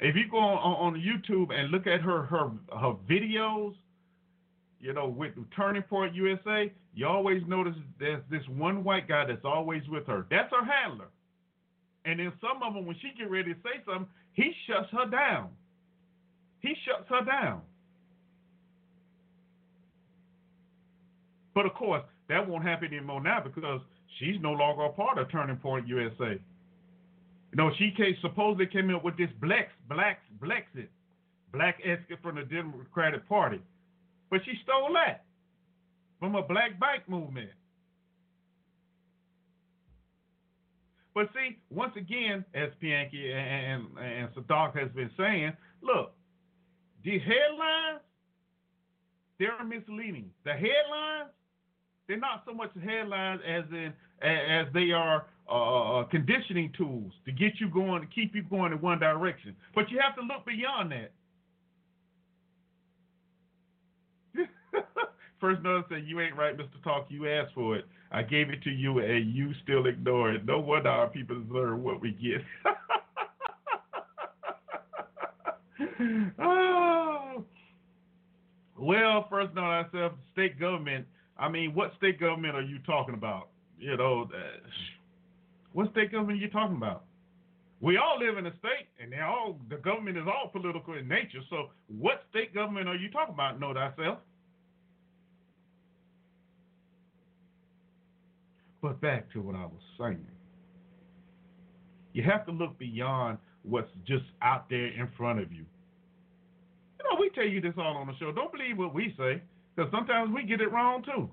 If 0.00 0.16
you 0.16 0.24
go 0.30 0.38
on, 0.38 0.94
on 0.94 0.94
YouTube 0.94 1.52
and 1.52 1.70
look 1.70 1.86
at 1.86 2.00
her 2.00 2.22
her 2.22 2.50
her 2.72 2.94
videos, 3.10 3.74
you 4.80 4.94
know, 4.94 5.08
with 5.08 5.32
Turning 5.54 5.82
Point 5.82 6.14
USA, 6.14 6.72
you 6.94 7.06
always 7.06 7.42
notice 7.46 7.74
there's 7.98 8.22
this 8.30 8.42
one 8.56 8.84
white 8.84 9.06
guy 9.06 9.26
that's 9.26 9.44
always 9.44 9.82
with 9.88 10.06
her. 10.06 10.26
That's 10.30 10.50
her 10.52 10.64
handler. 10.64 11.08
And 12.04 12.20
then 12.20 12.32
some 12.40 12.62
of 12.62 12.74
them, 12.74 12.86
when 12.86 12.96
she 13.02 13.12
get 13.18 13.30
ready 13.30 13.52
to 13.52 13.60
say 13.60 13.82
something, 13.84 14.06
he 14.38 14.52
shuts 14.68 14.88
her 14.92 15.10
down. 15.10 15.48
He 16.60 16.72
shuts 16.86 17.08
her 17.08 17.24
down. 17.24 17.60
But 21.56 21.66
of 21.66 21.74
course, 21.74 22.02
that 22.28 22.48
won't 22.48 22.62
happen 22.62 22.94
anymore 22.94 23.20
now 23.20 23.40
because 23.42 23.80
she's 24.18 24.40
no 24.40 24.52
longer 24.52 24.84
a 24.84 24.90
part 24.90 25.18
of 25.18 25.28
Turning 25.32 25.56
Point 25.56 25.88
USA. 25.88 26.38
You 27.50 27.56
know, 27.56 27.72
she 27.78 27.90
came, 27.96 28.14
supposedly 28.22 28.66
came 28.66 28.94
up 28.94 29.02
with 29.02 29.16
this 29.16 29.30
black, 29.40 29.70
black, 29.88 30.20
Blexit, 30.40 30.86
black 31.52 31.80
exit 31.84 32.18
from 32.22 32.36
the 32.36 32.42
Democratic 32.42 33.28
Party. 33.28 33.60
But 34.30 34.42
she 34.44 34.52
stole 34.62 34.92
that 34.92 35.24
from 36.20 36.36
a 36.36 36.42
black 36.42 36.78
bank 36.78 37.08
movement. 37.08 37.50
But 41.18 41.30
see, 41.34 41.58
once 41.68 41.94
again, 41.96 42.44
as 42.54 42.68
Pianki 42.80 43.34
and, 43.34 43.88
and, 43.98 44.28
Sadak 44.36 44.78
has 44.78 44.88
been 44.92 45.10
saying, 45.16 45.52
look, 45.82 46.12
the 47.02 47.18
headlines, 47.18 48.02
they're 49.40 49.64
misleading. 49.64 50.30
The 50.44 50.52
headlines, 50.52 51.30
they're 52.06 52.20
not 52.20 52.44
so 52.46 52.54
much 52.54 52.70
headlines 52.84 53.40
as 53.44 53.64
in 53.72 53.92
as 54.22 54.66
they 54.72 54.92
are 54.92 55.26
uh, 55.48 56.02
uh, 56.02 56.04
conditioning 56.04 56.72
tools 56.78 57.12
to 57.24 57.32
get 57.32 57.54
you 57.58 57.68
going, 57.68 58.02
to 58.02 58.08
keep 58.14 58.32
you 58.36 58.44
going 58.44 58.70
in 58.70 58.80
one 58.80 59.00
direction. 59.00 59.56
But 59.74 59.90
you 59.90 59.98
have 60.00 60.14
to 60.14 60.22
look 60.22 60.46
beyond 60.46 60.92
that. 60.92 61.10
First 65.40 65.62
notice 65.62 65.86
said, 65.88 66.04
You 66.06 66.20
ain't 66.20 66.36
right, 66.36 66.56
Mr. 66.56 66.82
Talk. 66.82 67.06
You 67.08 67.28
asked 67.28 67.54
for 67.54 67.76
it. 67.76 67.86
I 68.10 68.22
gave 68.22 68.50
it 68.50 68.62
to 68.62 68.70
you 68.70 69.00
and 69.00 69.34
you 69.34 69.52
still 69.62 69.86
ignore 69.86 70.32
it. 70.32 70.44
No 70.44 70.58
wonder 70.58 70.88
our 70.88 71.08
people 71.08 71.40
deserve 71.40 71.78
what 71.80 72.00
we 72.00 72.12
get. 72.12 72.42
oh. 76.38 77.44
Well, 78.78 79.26
first 79.28 79.54
note 79.54 79.62
ourselves, 79.62 80.14
state 80.32 80.58
government. 80.58 81.06
I 81.36 81.48
mean, 81.48 81.74
what 81.74 81.92
state 81.98 82.18
government 82.18 82.54
are 82.54 82.62
you 82.62 82.78
talking 82.86 83.14
about? 83.14 83.48
You 83.78 83.96
know, 83.96 84.28
uh, 84.34 84.68
what 85.72 85.90
state 85.92 86.12
government 86.12 86.38
are 86.38 86.42
you 86.42 86.50
talking 86.50 86.76
about? 86.76 87.04
We 87.80 87.96
all 87.96 88.18
live 88.18 88.38
in 88.38 88.46
a 88.46 88.52
state, 88.58 88.88
and 89.00 89.12
they 89.12 89.20
all 89.20 89.56
the 89.68 89.76
government 89.76 90.18
is 90.18 90.24
all 90.26 90.48
political 90.48 90.94
in 90.94 91.06
nature. 91.06 91.40
So, 91.48 91.70
what 91.86 92.22
state 92.30 92.52
government 92.52 92.88
are 92.88 92.96
you 92.96 93.08
talking 93.10 93.34
about? 93.34 93.60
Know 93.60 93.72
thyself. 93.72 94.18
But 98.80 99.00
back 99.00 99.30
to 99.32 99.40
what 99.40 99.54
I 99.56 99.64
was 99.64 99.82
saying. 99.98 100.26
You 102.12 102.22
have 102.22 102.46
to 102.46 102.52
look 102.52 102.78
beyond 102.78 103.38
what's 103.62 103.90
just 104.06 104.24
out 104.42 104.68
there 104.70 104.86
in 104.86 105.08
front 105.16 105.40
of 105.40 105.52
you. 105.52 105.64
You 106.98 107.10
know, 107.10 107.20
we 107.20 107.30
tell 107.30 107.46
you 107.46 107.60
this 107.60 107.74
all 107.76 107.96
on 107.96 108.06
the 108.06 108.16
show. 108.18 108.32
Don't 108.32 108.52
believe 108.52 108.78
what 108.78 108.94
we 108.94 109.14
say, 109.18 109.42
because 109.74 109.90
sometimes 109.90 110.32
we 110.34 110.44
get 110.44 110.60
it 110.60 110.72
wrong 110.72 111.02
too. 111.02 111.28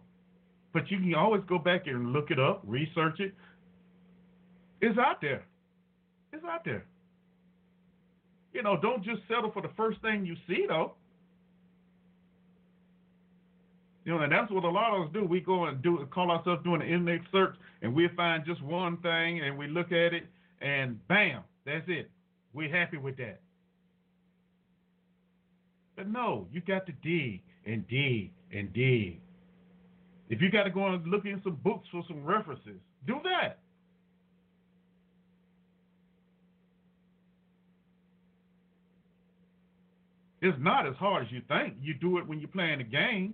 But 0.73 0.91
you 0.91 0.97
can 0.97 1.15
always 1.15 1.41
go 1.47 1.57
back 1.57 1.87
and 1.87 2.11
look 2.13 2.31
it 2.31 2.39
up, 2.39 2.61
research 2.65 3.19
it. 3.19 3.33
It's 4.81 4.97
out 4.97 5.21
there. 5.21 5.45
It's 6.33 6.43
out 6.43 6.65
there. 6.65 6.85
You 8.53 8.61
know, 8.61 8.77
don't 8.79 9.03
just 9.03 9.21
settle 9.27 9.51
for 9.51 9.61
the 9.61 9.71
first 9.77 10.01
thing 10.01 10.25
you 10.25 10.35
see, 10.47 10.65
though. 10.67 10.93
You 14.05 14.13
know, 14.13 14.21
and 14.21 14.31
that's 14.31 14.51
what 14.51 14.63
a 14.63 14.69
lot 14.69 14.95
of 14.95 15.07
us 15.07 15.13
do. 15.13 15.25
We 15.25 15.41
go 15.41 15.65
and 15.65 15.81
do 15.81 16.07
call 16.13 16.29
ourselves 16.29 16.63
doing 16.63 16.81
an 16.81 16.87
index 16.87 17.25
search, 17.31 17.55
and 17.81 17.93
we 17.93 18.07
find 18.15 18.45
just 18.45 18.61
one 18.63 18.97
thing, 18.97 19.41
and 19.41 19.57
we 19.57 19.67
look 19.67 19.87
at 19.87 20.13
it, 20.13 20.27
and 20.61 21.05
bam, 21.07 21.41
that's 21.65 21.85
it. 21.87 22.11
We're 22.53 22.73
happy 22.73 22.97
with 22.97 23.17
that. 23.17 23.41
But 25.95 26.07
no, 26.07 26.47
you 26.51 26.61
got 26.61 26.85
to 26.85 26.93
dig 27.03 27.41
and 27.65 27.87
dig 27.87 28.31
and 28.53 28.71
dig. 28.73 29.19
If 30.29 30.41
you 30.41 30.51
got 30.51 30.63
to 30.63 30.69
go 30.69 30.85
and 30.87 31.05
look 31.07 31.25
in 31.25 31.41
some 31.43 31.59
books 31.63 31.87
for 31.91 32.03
some 32.07 32.23
references, 32.23 32.79
do 33.07 33.15
that. 33.23 33.59
It's 40.41 40.57
not 40.59 40.85
as 40.85 40.95
hard 40.97 41.25
as 41.25 41.31
you 41.31 41.41
think. 41.47 41.75
You 41.81 41.95
do 41.95 42.19
it 42.19 42.27
when 42.27 42.39
you're 42.39 42.49
playing 42.49 42.77
the 42.77 42.83
game. 42.83 43.33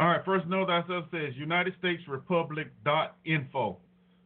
All 0.00 0.08
right, 0.08 0.24
first 0.24 0.46
note 0.46 0.68
that 0.68 0.86
says 1.10 1.36
United 1.36 1.74
States 1.78 2.02
Republic 2.08 2.68
dot 2.86 3.16
info. 3.26 3.76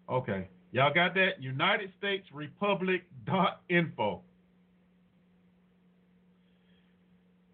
Okay. 0.08 0.46
Y'all 0.70 0.94
got 0.94 1.14
that? 1.14 1.42
United 1.42 1.90
States 1.98 2.24
Republic 2.32 3.02
dot 3.26 3.62
info. 3.68 4.22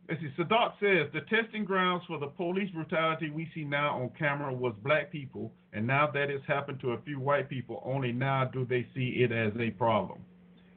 Let's 0.06 0.20
see. 0.20 0.28
Sadat 0.38 0.72
says 0.80 1.10
the 1.14 1.22
testing 1.34 1.64
grounds 1.64 2.02
for 2.06 2.18
the 2.18 2.26
police 2.26 2.70
brutality 2.72 3.30
we 3.30 3.48
see 3.54 3.64
now 3.64 3.98
on 3.98 4.10
camera 4.18 4.52
was 4.52 4.74
black 4.84 5.10
people, 5.10 5.50
and 5.72 5.86
now 5.86 6.06
that 6.12 6.28
it's 6.28 6.44
happened 6.46 6.80
to 6.80 6.90
a 6.90 7.00
few 7.00 7.18
white 7.20 7.48
people, 7.48 7.82
only 7.86 8.12
now 8.12 8.44
do 8.44 8.66
they 8.66 8.86
see 8.94 9.14
it 9.20 9.32
as 9.32 9.54
a 9.58 9.70
problem. 9.70 10.18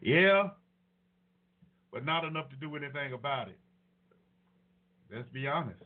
yeah, 0.00 0.50
but 1.92 2.04
not 2.04 2.24
enough 2.24 2.48
to 2.50 2.56
do 2.60 2.76
anything 2.76 3.14
about 3.14 3.48
it. 3.48 3.58
Let's 5.12 5.28
be 5.32 5.46
honest. 5.46 5.82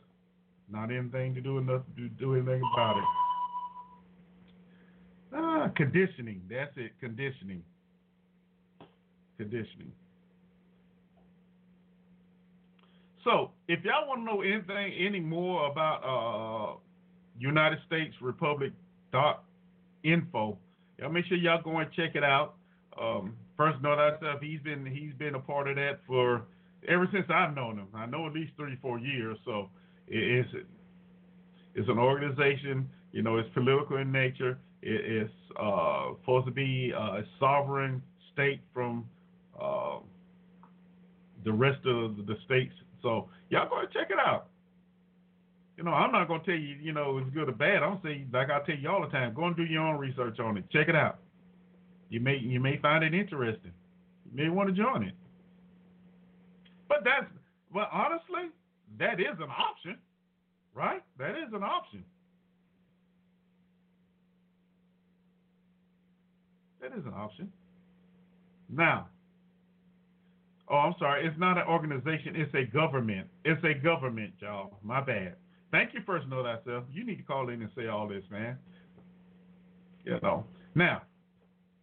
Not 0.69 0.91
anything 0.91 1.35
to 1.35 1.41
do 1.41 1.57
enough 1.57 1.81
to 1.95 2.09
do 2.09 2.35
anything 2.35 2.61
about 2.73 2.97
it. 2.97 3.03
Ah, 5.35 5.69
conditioning. 5.75 6.41
That's 6.49 6.71
it. 6.77 6.91
Conditioning. 6.99 7.63
Conditioning. 9.37 9.91
So, 13.23 13.51
if 13.67 13.83
y'all 13.85 14.07
want 14.07 14.21
to 14.21 14.25
know 14.25 14.41
anything 14.41 14.93
any 14.99 15.19
more 15.19 15.67
about 15.71 16.03
uh, 16.03 16.77
United 17.39 17.79
States 17.87 18.13
Republic 18.21 18.73
dot 19.11 19.43
info, 20.03 20.57
y'all 20.99 21.09
make 21.09 21.25
sure 21.25 21.37
y'all 21.37 21.61
go 21.61 21.77
and 21.77 21.89
check 21.93 22.15
it 22.15 22.23
out. 22.23 22.55
Um, 23.01 23.35
first 23.55 23.81
that 23.81 24.17
stuff, 24.19 24.39
he's 24.41 24.59
been 24.61 24.85
he's 24.85 25.13
been 25.17 25.35
a 25.35 25.39
part 25.39 25.69
of 25.69 25.77
that 25.77 25.99
for 26.05 26.43
ever 26.87 27.07
since 27.11 27.25
I've 27.29 27.55
known 27.55 27.77
him. 27.77 27.87
I 27.93 28.05
know 28.05 28.27
at 28.27 28.33
least 28.33 28.53
three, 28.57 28.77
four 28.81 28.99
years. 28.99 29.37
So 29.45 29.69
it's 30.07 30.49
it's 31.75 31.89
an 31.89 31.97
organization. 31.97 32.89
You 33.11 33.21
know, 33.21 33.37
it's 33.37 33.49
political 33.53 33.97
in 33.97 34.11
nature. 34.11 34.57
it's 34.81 35.31
uh, 35.59 36.11
supposed 36.21 36.45
to 36.47 36.51
be 36.51 36.91
a 36.95 37.23
sovereign 37.39 38.01
state 38.33 38.61
from 38.73 39.05
uh, 39.59 39.99
the 41.45 41.51
rest 41.51 41.79
of 41.85 42.25
the 42.25 42.35
states. 42.45 42.73
So 43.01 43.29
y'all 43.49 43.69
go 43.69 43.79
and 43.79 43.91
check 43.91 44.07
it 44.09 44.17
out. 44.19 44.47
You 45.77 45.83
know, 45.83 45.91
I'm 45.91 46.11
not 46.11 46.27
gonna 46.27 46.43
tell 46.43 46.55
you, 46.55 46.75
you 46.81 46.93
know, 46.93 47.17
it's 47.17 47.29
good 47.33 47.49
or 47.49 47.53
bad. 47.53 47.81
I'm 47.81 47.99
saying, 48.03 48.29
like 48.31 48.49
I 48.49 48.59
tell 48.65 48.75
you 48.77 48.89
all 48.89 49.01
the 49.01 49.07
time, 49.07 49.33
go 49.33 49.45
and 49.45 49.55
do 49.55 49.63
your 49.63 49.81
own 49.81 49.97
research 49.97 50.39
on 50.39 50.57
it. 50.57 50.65
Check 50.71 50.87
it 50.87 50.95
out. 50.95 51.19
You 52.09 52.19
may 52.19 52.37
you 52.37 52.59
may 52.59 52.77
find 52.77 53.03
it 53.03 53.13
interesting. 53.13 53.71
You 54.25 54.43
may 54.43 54.49
want 54.49 54.69
to 54.69 54.75
join 54.75 55.03
it. 55.03 55.13
But 56.87 57.03
that's 57.03 57.25
well, 57.73 57.87
honestly, 57.91 58.51
that 58.99 59.19
is 59.19 59.37
an 59.39 59.49
option, 59.49 59.97
right? 60.75 61.01
That 61.17 61.31
is 61.31 61.53
an 61.53 61.63
option. 61.63 62.03
That 66.81 66.91
is 66.97 67.05
an 67.05 67.13
option. 67.15 67.51
Now, 68.69 69.07
oh, 70.69 70.75
I'm 70.75 70.95
sorry, 70.99 71.25
it's 71.25 71.39
not 71.39 71.57
an 71.57 71.63
organization, 71.67 72.35
it's 72.35 72.53
a 72.53 72.65
government. 72.71 73.27
It's 73.45 73.63
a 73.63 73.73
government, 73.73 74.33
y'all. 74.39 74.77
My 74.83 75.01
bad. 75.01 75.35
Thank 75.71 75.93
you, 75.93 76.01
First 76.05 76.27
Know 76.27 76.43
Thyself. 76.43 76.83
You 76.91 77.05
need 77.05 77.15
to 77.17 77.23
call 77.23 77.49
in 77.49 77.61
and 77.61 77.71
say 77.75 77.87
all 77.87 78.07
this, 78.07 78.23
man. 78.29 78.57
You 80.05 80.19
know. 80.21 80.45
Now, 80.75 81.01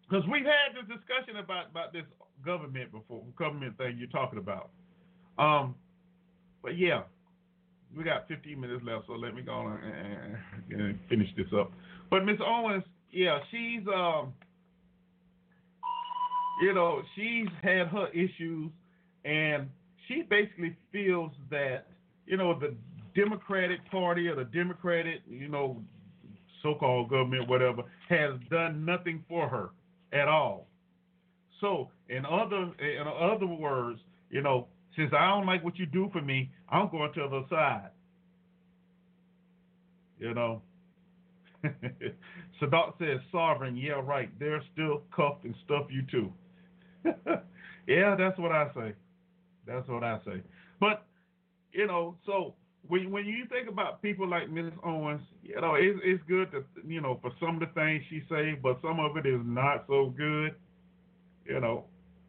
because 0.08 0.24
we've 0.30 0.44
had 0.44 0.74
this 0.74 0.86
discussion 0.86 1.38
about, 1.42 1.70
about 1.70 1.92
this 1.92 2.04
government 2.44 2.92
before, 2.92 3.22
government 3.36 3.76
thing 3.78 3.96
you're 3.98 4.08
talking 4.08 4.38
about. 4.38 4.70
Um, 5.38 5.74
but 6.62 6.76
yeah, 6.76 7.02
we 7.96 8.04
got 8.04 8.28
15 8.28 8.60
minutes 8.60 8.82
left, 8.84 9.06
so 9.06 9.14
let 9.14 9.34
me 9.34 9.42
go 9.42 9.52
on 9.52 9.80
and, 9.82 10.80
and 10.80 10.98
finish 11.08 11.28
this 11.36 11.46
up. 11.58 11.72
But 12.10 12.24
Miss 12.24 12.36
Owens, 12.44 12.84
yeah, 13.10 13.38
she's 13.50 13.80
um, 13.94 14.32
you 16.60 16.74
know, 16.74 17.02
she's 17.16 17.48
had 17.62 17.88
her 17.88 18.08
issues, 18.08 18.70
and 19.24 19.68
she 20.06 20.22
basically 20.28 20.76
feels 20.92 21.32
that 21.50 21.86
you 22.26 22.36
know 22.36 22.58
the 22.58 22.74
Democratic 23.14 23.78
Party 23.90 24.28
or 24.28 24.36
the 24.36 24.44
Democratic, 24.44 25.22
you 25.28 25.48
know, 25.48 25.82
so-called 26.62 27.10
government, 27.10 27.48
whatever, 27.48 27.82
has 28.08 28.32
done 28.50 28.84
nothing 28.84 29.24
for 29.28 29.48
her 29.48 29.70
at 30.12 30.28
all. 30.28 30.66
So, 31.60 31.90
in 32.08 32.24
other 32.24 32.72
in 32.78 33.04
other 33.06 33.46
words, 33.46 34.00
you 34.30 34.42
know, 34.42 34.68
since 35.00 35.14
I 35.16 35.28
don't 35.28 35.46
like 35.46 35.64
what 35.64 35.78
you 35.78 35.86
do 35.86 36.10
for 36.12 36.20
me, 36.20 36.50
I'm 36.68 36.90
going 36.90 37.10
to 37.14 37.20
the 37.20 37.26
other 37.26 37.46
side. 37.48 37.90
You 40.18 40.34
know. 40.34 40.62
Sadat 42.60 42.98
says, 42.98 43.20
sovereign, 43.32 43.76
yeah, 43.76 44.00
right. 44.04 44.30
They're 44.38 44.62
still 44.74 45.02
cuffed 45.14 45.44
and 45.44 45.54
stuff 45.64 45.86
you 45.88 46.02
too. 46.10 46.32
yeah, 47.86 48.14
that's 48.14 48.38
what 48.38 48.52
I 48.52 48.68
say. 48.74 48.92
That's 49.66 49.88
what 49.88 50.04
I 50.04 50.18
say. 50.26 50.42
But, 50.78 51.06
you 51.72 51.86
know, 51.86 52.16
so 52.26 52.54
when 52.88 53.10
when 53.10 53.24
you 53.24 53.46
think 53.46 53.68
about 53.68 54.02
people 54.02 54.28
like 54.28 54.50
Miss 54.50 54.72
Owens, 54.84 55.22
you 55.42 55.58
know, 55.60 55.76
it's 55.76 55.98
it's 56.04 56.22
good 56.28 56.50
to 56.52 56.64
you 56.86 57.00
know, 57.00 57.18
for 57.22 57.30
some 57.40 57.54
of 57.54 57.60
the 57.60 57.74
things 57.74 58.02
she 58.10 58.22
say, 58.28 58.58
but 58.62 58.78
some 58.82 59.00
of 59.00 59.16
it 59.16 59.24
is 59.24 59.40
not 59.44 59.84
so 59.86 60.12
good. 60.14 60.54
You 61.46 61.60
know, 61.60 61.84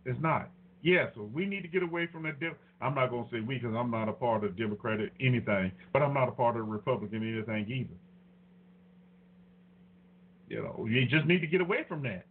it's 0.05 0.21
not. 0.21 0.49
Yeah, 0.83 1.07
so 1.15 1.29
we 1.31 1.45
need 1.45 1.61
to 1.61 1.67
get 1.67 1.83
away 1.83 2.07
from. 2.11 2.23
De- 2.23 2.55
I'm 2.81 2.95
not 2.95 3.11
going 3.11 3.25
to 3.25 3.31
say 3.31 3.39
we 3.39 3.55
because 3.59 3.75
I'm 3.75 3.91
not 3.91 4.09
a 4.09 4.13
part 4.13 4.43
of 4.43 4.57
Democratic 4.57 5.11
anything, 5.19 5.71
but 5.93 6.01
I'm 6.01 6.13
not 6.13 6.27
a 6.27 6.31
part 6.31 6.57
of 6.57 6.67
Republican 6.67 7.21
anything 7.21 7.69
either. 7.69 7.93
You 10.49 10.63
know, 10.63 10.87
you 10.89 11.05
just 11.05 11.25
need 11.27 11.39
to 11.39 11.47
get 11.47 11.61
away 11.61 11.85
from 11.87 12.03
that. 12.03 12.25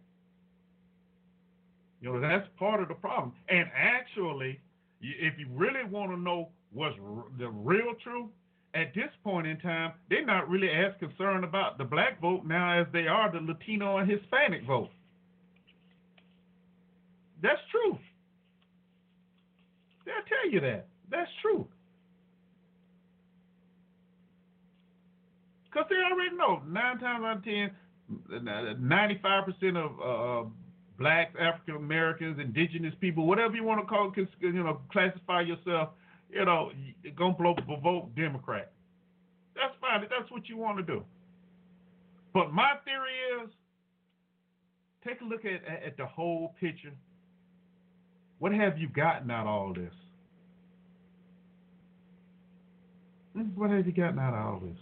You 2.01 2.13
know, 2.13 2.19
that's 2.19 2.47
part 2.59 2.81
of 2.81 2.87
the 2.87 2.93
problem. 2.93 3.33
And 3.49 3.67
actually, 3.75 4.59
if 5.01 5.33
you 5.39 5.47
really 5.51 5.83
want 5.89 6.11
to 6.11 6.17
know 6.17 6.49
what's 6.73 6.95
the 7.39 7.47
real 7.49 7.93
truth, 8.03 8.29
at 8.73 8.93
this 8.95 9.09
point 9.23 9.47
in 9.47 9.59
time, 9.59 9.93
they're 10.09 10.25
not 10.25 10.49
really 10.49 10.69
as 10.69 10.93
concerned 10.99 11.43
about 11.43 11.77
the 11.77 11.83
black 11.83 12.21
vote 12.21 12.45
now 12.45 12.79
as 12.79 12.87
they 12.93 13.07
are 13.07 13.31
the 13.31 13.39
Latino 13.39 13.97
and 13.97 14.09
Hispanic 14.09 14.65
vote. 14.65 14.89
That's 17.41 17.59
true. 17.71 17.97
They'll 20.11 20.27
tell 20.27 20.51
you 20.51 20.59
that. 20.61 20.87
That's 21.09 21.29
true. 21.41 21.67
Because 25.65 25.87
they 25.89 25.95
already 25.95 26.35
know 26.35 26.61
nine 26.67 26.99
times 26.99 27.23
out 27.23 27.37
of 27.37 27.43
ten, 27.45 27.71
95% 28.29 29.77
of 29.77 29.91
uh, 30.01 30.49
blacks, 30.99 31.33
African 31.39 31.77
Americans, 31.77 32.39
indigenous 32.41 32.93
people, 32.99 33.25
whatever 33.25 33.55
you 33.55 33.63
want 33.63 33.79
to 33.79 33.87
call, 33.87 34.13
you 34.41 34.51
know, 34.51 34.81
classify 34.91 35.41
yourself, 35.41 35.89
you 36.29 36.43
know, 36.43 36.71
to 37.03 37.77
vote 37.81 38.13
Democrat. 38.15 38.71
That's 39.55 39.73
fine. 39.79 40.01
That's 40.01 40.29
what 40.29 40.49
you 40.49 40.57
want 40.57 40.77
to 40.77 40.83
do. 40.83 41.03
But 42.33 42.51
my 42.51 42.73
theory 42.83 43.43
is 43.43 43.49
take 45.07 45.21
a 45.21 45.25
look 45.25 45.45
at, 45.45 45.63
at 45.85 45.95
the 45.95 46.05
whole 46.05 46.53
picture 46.59 46.91
what 48.41 48.51
have 48.51 48.79
you 48.79 48.89
gotten 48.89 49.29
out 49.29 49.41
of 49.41 49.47
all 49.47 49.71
this? 49.71 49.93
Hmm, 53.03 53.20
what 53.33 53.69
have 53.69 53.85
you 53.85 53.93
gotten 53.93 54.19
out 54.19 54.33
of 54.33 54.45
all 54.45 54.59
this? 54.59 54.77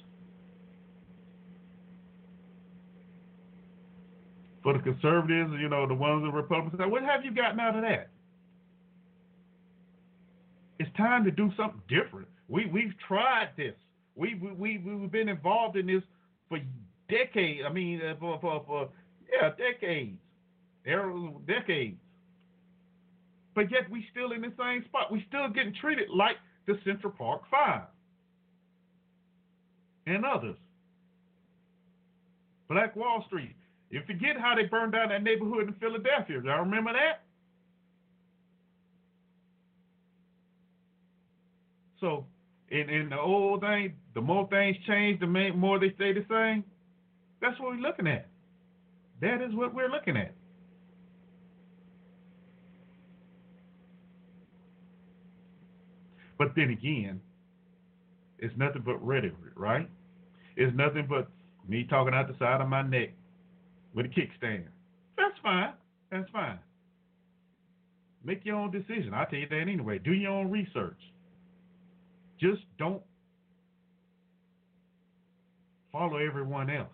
For 4.63 4.73
the 4.73 4.79
conservatives, 4.79 5.53
you 5.59 5.69
know, 5.69 5.87
the 5.87 5.93
ones 5.93 6.23
the 6.23 6.31
Republicans, 6.31 6.81
what 6.91 7.03
have 7.03 7.23
you 7.23 7.31
gotten 7.31 7.59
out 7.59 7.75
of 7.75 7.81
that? 7.83 8.09
It's 10.79 10.89
time 10.97 11.23
to 11.25 11.31
do 11.31 11.51
something 11.55 11.81
different. 11.87 12.27
We 12.47 12.65
we've 12.65 12.93
tried 13.07 13.49
this. 13.57 13.75
We 14.15 14.35
we 14.35 14.51
we 14.51 14.77
we've 14.77 15.11
been 15.11 15.29
involved 15.29 15.77
in 15.77 15.87
this 15.87 16.03
for 16.47 16.59
decades. 17.09 17.61
I 17.67 17.71
mean, 17.71 18.01
uh, 18.01 18.15
for 18.19 18.39
for, 18.39 18.63
for 18.65 18.89
yeah, 19.31 19.51
decades, 19.57 20.17
decades. 21.45 21.97
But 23.55 23.71
yet 23.71 23.89
we 23.89 24.05
still 24.11 24.31
in 24.31 24.41
the 24.41 24.53
same 24.57 24.85
spot. 24.85 25.11
We 25.11 25.25
still 25.27 25.49
getting 25.49 25.73
treated 25.79 26.09
like 26.09 26.37
the 26.65 26.79
Central 26.85 27.13
Park 27.17 27.41
Five 27.51 27.83
and 30.09 30.25
others. 30.25 30.55
Black 32.69 32.95
Wall 32.95 33.23
Street. 33.27 33.55
You 33.89 34.01
forget 34.05 34.39
how 34.39 34.55
they 34.55 34.63
burned 34.63 34.91
down 34.91 35.09
that 35.09 35.23
neighborhood 35.23 35.67
in 35.67 35.73
Philadelphia. 35.75 36.41
Y'all 36.43 36.59
remember 36.59 36.93
that? 36.93 37.23
So, 41.99 42.25
in, 42.69 42.89
in 42.89 43.09
the 43.09 43.19
old 43.19 43.61
thing, 43.61 43.93
the 44.13 44.21
more 44.21 44.47
things 44.47 44.77
change, 44.87 45.19
the 45.19 45.27
more 45.27 45.79
they 45.79 45.91
stay 45.95 46.13
the 46.13 46.25
same. 46.29 46.63
That's 47.41 47.59
what 47.59 47.71
we're 47.71 47.81
looking 47.81 48.07
at. 48.07 48.27
That 49.21 49.41
is 49.41 49.53
what 49.53 49.73
we're 49.73 49.89
looking 49.89 50.15
at. 50.15 50.33
But 56.37 56.53
then 56.55 56.69
again, 56.69 57.19
it's 58.37 58.55
nothing 58.55 58.83
but 58.85 59.05
rhetoric, 59.05 59.33
right? 59.55 59.89
It's 60.59 60.75
nothing 60.75 61.07
but 61.07 61.29
me 61.69 61.85
talking 61.89 62.13
out 62.13 62.27
the 62.27 62.37
side 62.37 62.59
of 62.59 62.67
my 62.67 62.81
neck 62.81 63.13
with 63.95 64.07
a 64.07 64.09
kickstand. 64.09 64.65
That's 65.15 65.37
fine. 65.41 65.71
That's 66.11 66.29
fine. 66.31 66.59
Make 68.25 68.43
your 68.43 68.57
own 68.57 68.69
decision. 68.69 69.13
I'll 69.13 69.25
tell 69.25 69.39
you 69.39 69.47
that 69.47 69.61
anyway. 69.61 69.99
Do 69.99 70.11
your 70.11 70.31
own 70.31 70.51
research. 70.51 70.99
Just 72.41 72.61
don't 72.77 73.01
follow 75.93 76.17
everyone 76.17 76.69
else. 76.69 76.87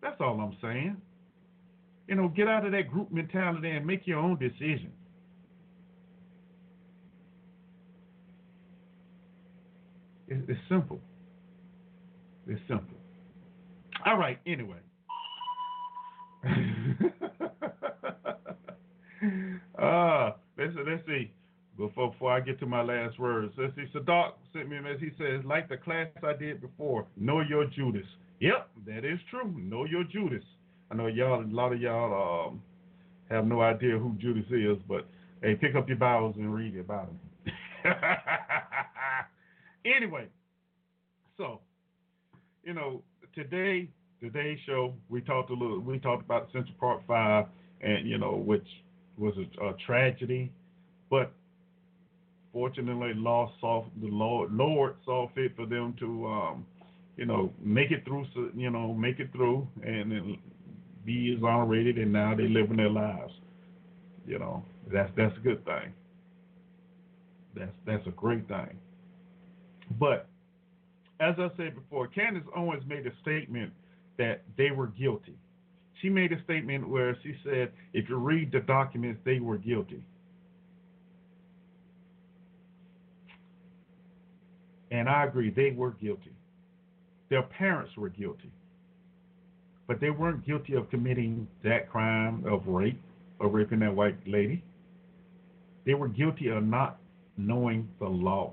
That's 0.00 0.20
all 0.20 0.38
I'm 0.40 0.56
saying. 0.62 0.96
You 2.06 2.14
know, 2.14 2.28
get 2.28 2.46
out 2.46 2.64
of 2.64 2.70
that 2.70 2.88
group 2.88 3.10
mentality 3.10 3.70
and 3.70 3.84
make 3.84 4.06
your 4.06 4.20
own 4.20 4.38
decision. 4.38 4.92
It's 10.28 10.60
simple. 10.68 11.00
It's 12.46 12.60
simple. 12.68 12.96
All 14.04 14.16
right, 14.16 14.38
anyway. 14.46 14.78
uh, 19.82 20.32
let's, 20.56 20.72
let's 20.86 21.06
see. 21.06 21.32
Before, 21.76 22.12
before 22.12 22.32
I 22.32 22.40
get 22.40 22.58
to 22.60 22.66
my 22.66 22.82
last 22.82 23.18
words, 23.18 23.52
let's 23.58 23.74
see. 23.74 23.84
Sadak 23.94 24.32
sent 24.52 24.68
me 24.68 24.78
a 24.78 24.82
message. 24.82 25.00
He 25.00 25.10
says, 25.18 25.44
like 25.44 25.68
the 25.68 25.76
class 25.76 26.08
I 26.22 26.32
did 26.32 26.60
before, 26.60 27.06
know 27.16 27.40
your 27.40 27.66
Judas. 27.66 28.06
Yep, 28.40 28.68
that 28.86 29.04
is 29.04 29.18
true. 29.30 29.52
Know 29.58 29.84
your 29.84 30.04
Judas. 30.04 30.44
I 30.90 30.94
know 30.94 31.08
y'all, 31.08 31.42
a 31.42 31.46
lot 31.46 31.72
of 31.72 31.80
y'all 31.80 32.48
um, 32.48 32.62
have 33.28 33.44
no 33.46 33.60
idea 33.60 33.98
who 33.98 34.14
Judas 34.20 34.46
is, 34.50 34.78
but 34.88 35.06
hey, 35.42 35.54
pick 35.56 35.74
up 35.74 35.88
your 35.88 35.98
Bibles 35.98 36.36
and 36.36 36.54
read 36.54 36.78
about 36.78 37.08
him. 37.08 37.18
Anyway, 39.86 40.26
so 41.36 41.60
you 42.66 42.74
know 42.74 43.00
today 43.34 43.88
today's 44.20 44.58
show 44.66 44.92
we 45.08 45.20
talked 45.20 45.50
a 45.50 45.54
little 45.54 45.78
we 45.78 46.00
talked 46.00 46.24
about 46.24 46.48
Central 46.52 46.74
Park 46.80 47.00
Five 47.06 47.46
and 47.80 48.08
you 48.08 48.18
know 48.18 48.32
which 48.32 48.66
was 49.16 49.34
a, 49.38 49.66
a 49.68 49.74
tragedy, 49.86 50.50
but 51.08 51.32
fortunately 52.52 53.14
lost 53.14 53.54
saw 53.60 53.84
the 54.02 54.08
Lord 54.08 54.52
Lord 54.52 54.96
saw 55.04 55.30
fit 55.34 55.54
for 55.54 55.64
them 55.64 55.94
to 56.00 56.26
um, 56.26 56.66
you 57.16 57.24
know 57.24 57.52
make 57.62 57.92
it 57.92 58.04
through 58.04 58.26
you 58.56 58.70
know 58.70 58.92
make 58.92 59.20
it 59.20 59.30
through 59.32 59.66
and 59.84 60.36
be 61.04 61.34
exonerated 61.34 61.98
and 61.98 62.12
now 62.12 62.34
they're 62.34 62.48
living 62.48 62.78
their 62.78 62.90
lives. 62.90 63.32
You 64.26 64.40
know 64.40 64.64
that's 64.92 65.10
that's 65.16 65.36
a 65.36 65.40
good 65.40 65.64
thing. 65.64 65.92
That's 67.54 67.72
that's 67.86 68.06
a 68.08 68.10
great 68.10 68.48
thing. 68.48 68.76
But 70.00 70.26
as 71.20 71.34
I 71.38 71.48
said 71.56 71.74
before, 71.74 72.06
Candace 72.08 72.44
Owens 72.54 72.82
made 72.86 73.06
a 73.06 73.12
statement 73.22 73.72
that 74.18 74.42
they 74.56 74.70
were 74.70 74.88
guilty. 74.88 75.34
She 76.02 76.08
made 76.08 76.32
a 76.32 76.42
statement 76.44 76.88
where 76.88 77.16
she 77.22 77.34
said, 77.44 77.72
if 77.92 78.08
you 78.08 78.16
read 78.16 78.52
the 78.52 78.60
documents, 78.60 79.20
they 79.24 79.40
were 79.40 79.56
guilty. 79.56 80.02
And 84.90 85.08
I 85.08 85.24
agree, 85.24 85.50
they 85.50 85.70
were 85.70 85.92
guilty. 85.92 86.32
Their 87.28 87.42
parents 87.42 87.96
were 87.96 88.08
guilty. 88.08 88.52
But 89.86 90.00
they 90.00 90.10
weren't 90.10 90.46
guilty 90.46 90.74
of 90.74 90.90
committing 90.90 91.48
that 91.64 91.90
crime 91.90 92.44
of 92.46 92.66
rape, 92.66 93.00
or 93.38 93.48
raping 93.48 93.80
that 93.80 93.94
white 93.94 94.16
lady. 94.26 94.62
They 95.84 95.94
were 95.94 96.08
guilty 96.08 96.48
of 96.48 96.64
not 96.64 96.98
knowing 97.36 97.88
the 97.98 98.06
law. 98.08 98.52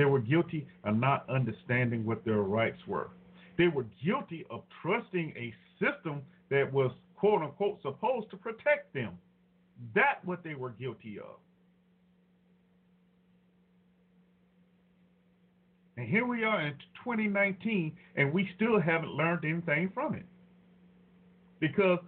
They 0.00 0.06
were 0.06 0.20
guilty 0.20 0.66
of 0.82 0.96
not 0.96 1.28
understanding 1.28 2.06
what 2.06 2.24
their 2.24 2.40
rights 2.40 2.78
were. 2.86 3.10
They 3.58 3.68
were 3.68 3.84
guilty 4.02 4.46
of 4.48 4.62
trusting 4.80 5.34
a 5.36 5.52
system 5.78 6.22
that 6.48 6.72
was 6.72 6.90
quote 7.16 7.42
unquote 7.42 7.82
supposed 7.82 8.30
to 8.30 8.38
protect 8.38 8.94
them. 8.94 9.18
That's 9.94 10.24
what 10.24 10.42
they 10.42 10.54
were 10.54 10.70
guilty 10.70 11.18
of. 11.18 11.36
And 15.98 16.08
here 16.08 16.24
we 16.26 16.44
are 16.44 16.62
in 16.62 16.72
2019, 17.04 17.94
and 18.16 18.32
we 18.32 18.48
still 18.56 18.80
haven't 18.80 19.12
learned 19.12 19.44
anything 19.44 19.90
from 19.92 20.14
it. 20.14 20.24
Because 21.58 21.98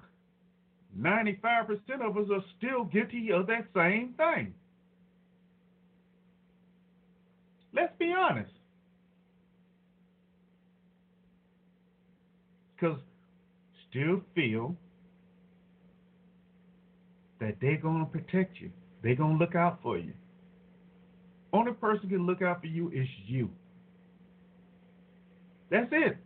95% 0.98 2.00
of 2.00 2.16
us 2.16 2.30
are 2.32 2.44
still 2.56 2.84
guilty 2.84 3.32
of 3.32 3.46
that 3.48 3.66
same 3.76 4.14
thing. 4.14 4.54
Let's 7.74 7.92
be 7.98 8.12
honest. 8.16 8.50
Because 12.76 12.98
still 13.90 14.20
feel 14.34 14.76
that 17.40 17.56
they're 17.60 17.76
going 17.76 18.04
to 18.04 18.10
protect 18.10 18.60
you. 18.60 18.70
They're 19.02 19.14
going 19.14 19.38
to 19.38 19.38
look 19.38 19.54
out 19.54 19.80
for 19.82 19.98
you. 19.98 20.12
Only 21.52 21.72
person 21.72 22.08
can 22.08 22.26
look 22.26 22.40
out 22.42 22.60
for 22.60 22.66
you 22.66 22.90
is 22.90 23.06
you. 23.26 23.50
That's 25.70 25.88
it. 25.92 26.16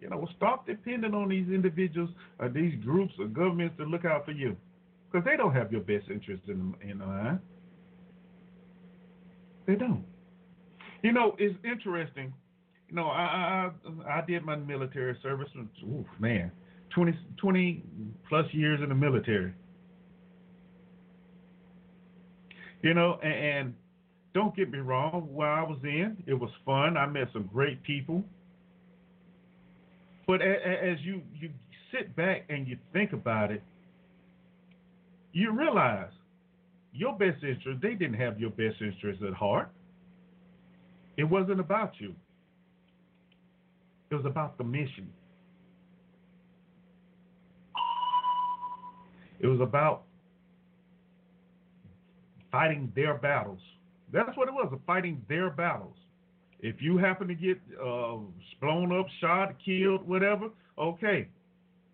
You 0.00 0.08
know, 0.08 0.28
stop 0.36 0.66
depending 0.66 1.14
on 1.14 1.28
these 1.28 1.48
individuals 1.48 2.10
or 2.38 2.48
these 2.48 2.74
groups 2.82 3.12
or 3.18 3.26
governments 3.26 3.76
to 3.78 3.84
look 3.84 4.04
out 4.04 4.24
for 4.24 4.32
you, 4.32 4.56
because 5.10 5.24
they 5.24 5.36
don't 5.36 5.54
have 5.54 5.72
your 5.72 5.80
best 5.80 6.08
interest 6.10 6.42
in 6.46 6.74
in 6.82 6.98
mind. 6.98 7.40
They 9.68 9.74
don't. 9.74 10.02
You 11.02 11.12
know, 11.12 11.36
it's 11.38 11.54
interesting. 11.62 12.32
You 12.88 12.96
know, 12.96 13.04
I 13.04 13.70
I 14.08 14.18
I 14.18 14.24
did 14.26 14.42
my 14.42 14.56
military 14.56 15.16
service. 15.22 15.48
Ooh, 15.84 16.06
man, 16.18 16.50
20, 16.94 17.16
20 17.36 17.82
plus 18.28 18.46
years 18.52 18.80
in 18.82 18.88
the 18.88 18.94
military. 18.94 19.52
You 22.82 22.94
know, 22.94 23.18
and, 23.22 23.32
and 23.32 23.74
don't 24.32 24.56
get 24.56 24.70
me 24.70 24.78
wrong, 24.78 25.28
While 25.30 25.54
I 25.54 25.62
was 25.62 25.78
in, 25.82 26.16
it 26.26 26.34
was 26.34 26.50
fun. 26.64 26.96
I 26.96 27.06
met 27.06 27.28
some 27.34 27.48
great 27.52 27.82
people. 27.82 28.24
But 30.26 30.40
as 30.40 30.98
you 31.02 31.20
you 31.38 31.50
sit 31.92 32.16
back 32.16 32.46
and 32.48 32.66
you 32.66 32.78
think 32.94 33.12
about 33.12 33.50
it, 33.50 33.62
you 35.32 35.52
realize 35.52 36.10
your 36.98 37.16
best 37.16 37.42
interest, 37.44 37.80
they 37.80 37.94
didn't 37.94 38.14
have 38.18 38.40
your 38.40 38.50
best 38.50 38.76
interest 38.80 39.22
at 39.22 39.32
heart. 39.32 39.70
It 41.16 41.24
wasn't 41.24 41.60
about 41.60 41.92
you. 41.98 42.14
It 44.10 44.14
was 44.16 44.26
about 44.26 44.58
the 44.58 44.64
mission. 44.64 45.08
It 49.40 49.46
was 49.46 49.60
about 49.60 50.02
fighting 52.50 52.92
their 52.96 53.14
battles. 53.14 53.60
That's 54.12 54.36
what 54.36 54.48
it 54.48 54.54
was, 54.54 54.72
fighting 54.86 55.22
their 55.28 55.50
battles. 55.50 55.94
If 56.60 56.82
you 56.82 56.96
happen 56.96 57.28
to 57.28 57.34
get 57.34 57.60
uh, 57.80 58.16
blown 58.60 58.98
up, 58.98 59.06
shot, 59.20 59.54
killed, 59.64 60.08
whatever, 60.08 60.48
okay. 60.76 61.28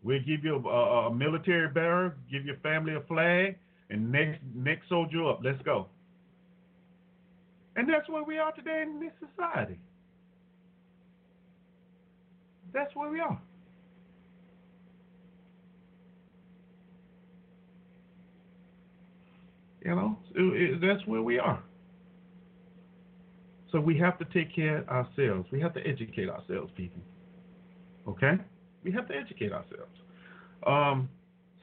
We'll 0.02 0.20
give 0.20 0.44
you 0.44 0.56
a, 0.56 1.06
a 1.09 1.14
military 1.14 1.68
bearer, 1.68 2.16
give 2.31 2.47
your 2.47 2.56
family 2.59 2.94
a 2.94 3.01
flag, 3.01 3.59
and 3.95 4.11
next 4.11 4.41
next 4.55 4.89
soldier 4.89 5.25
up. 5.29 5.41
Let's 5.43 5.62
go. 5.62 5.87
And 7.77 7.89
that's 7.89 8.09
where 8.09 8.23
we 8.23 8.39
are 8.39 8.53
today 8.53 8.83
in 8.83 9.01
this 9.01 9.12
society. 9.19 9.79
That's 12.73 12.95
where 12.95 13.09
we 13.09 13.21
are. 13.21 13.41
You 19.85 19.95
know, 19.95 20.19
it, 20.35 20.41
it, 20.41 20.81
that's 20.81 21.07
where 21.07 21.23
we 21.23 21.39
are. 21.39 21.62
So 23.71 23.81
we 23.81 23.99
have 23.99 24.19
to 24.19 24.25
take 24.27 24.55
care 24.55 24.79
of 24.79 24.89
ourselves. 24.89 25.47
We 25.53 25.61
have 25.61 25.75
to 25.75 25.87
educate 25.87 26.29
ourselves, 26.29 26.73
people. 26.77 27.03
Okay? 28.09 28.39
We 28.83 28.93
have 28.93 29.07
to 29.09 29.15
educate 29.15 29.53
ourselves. 29.53 29.93
Um, 30.66 31.09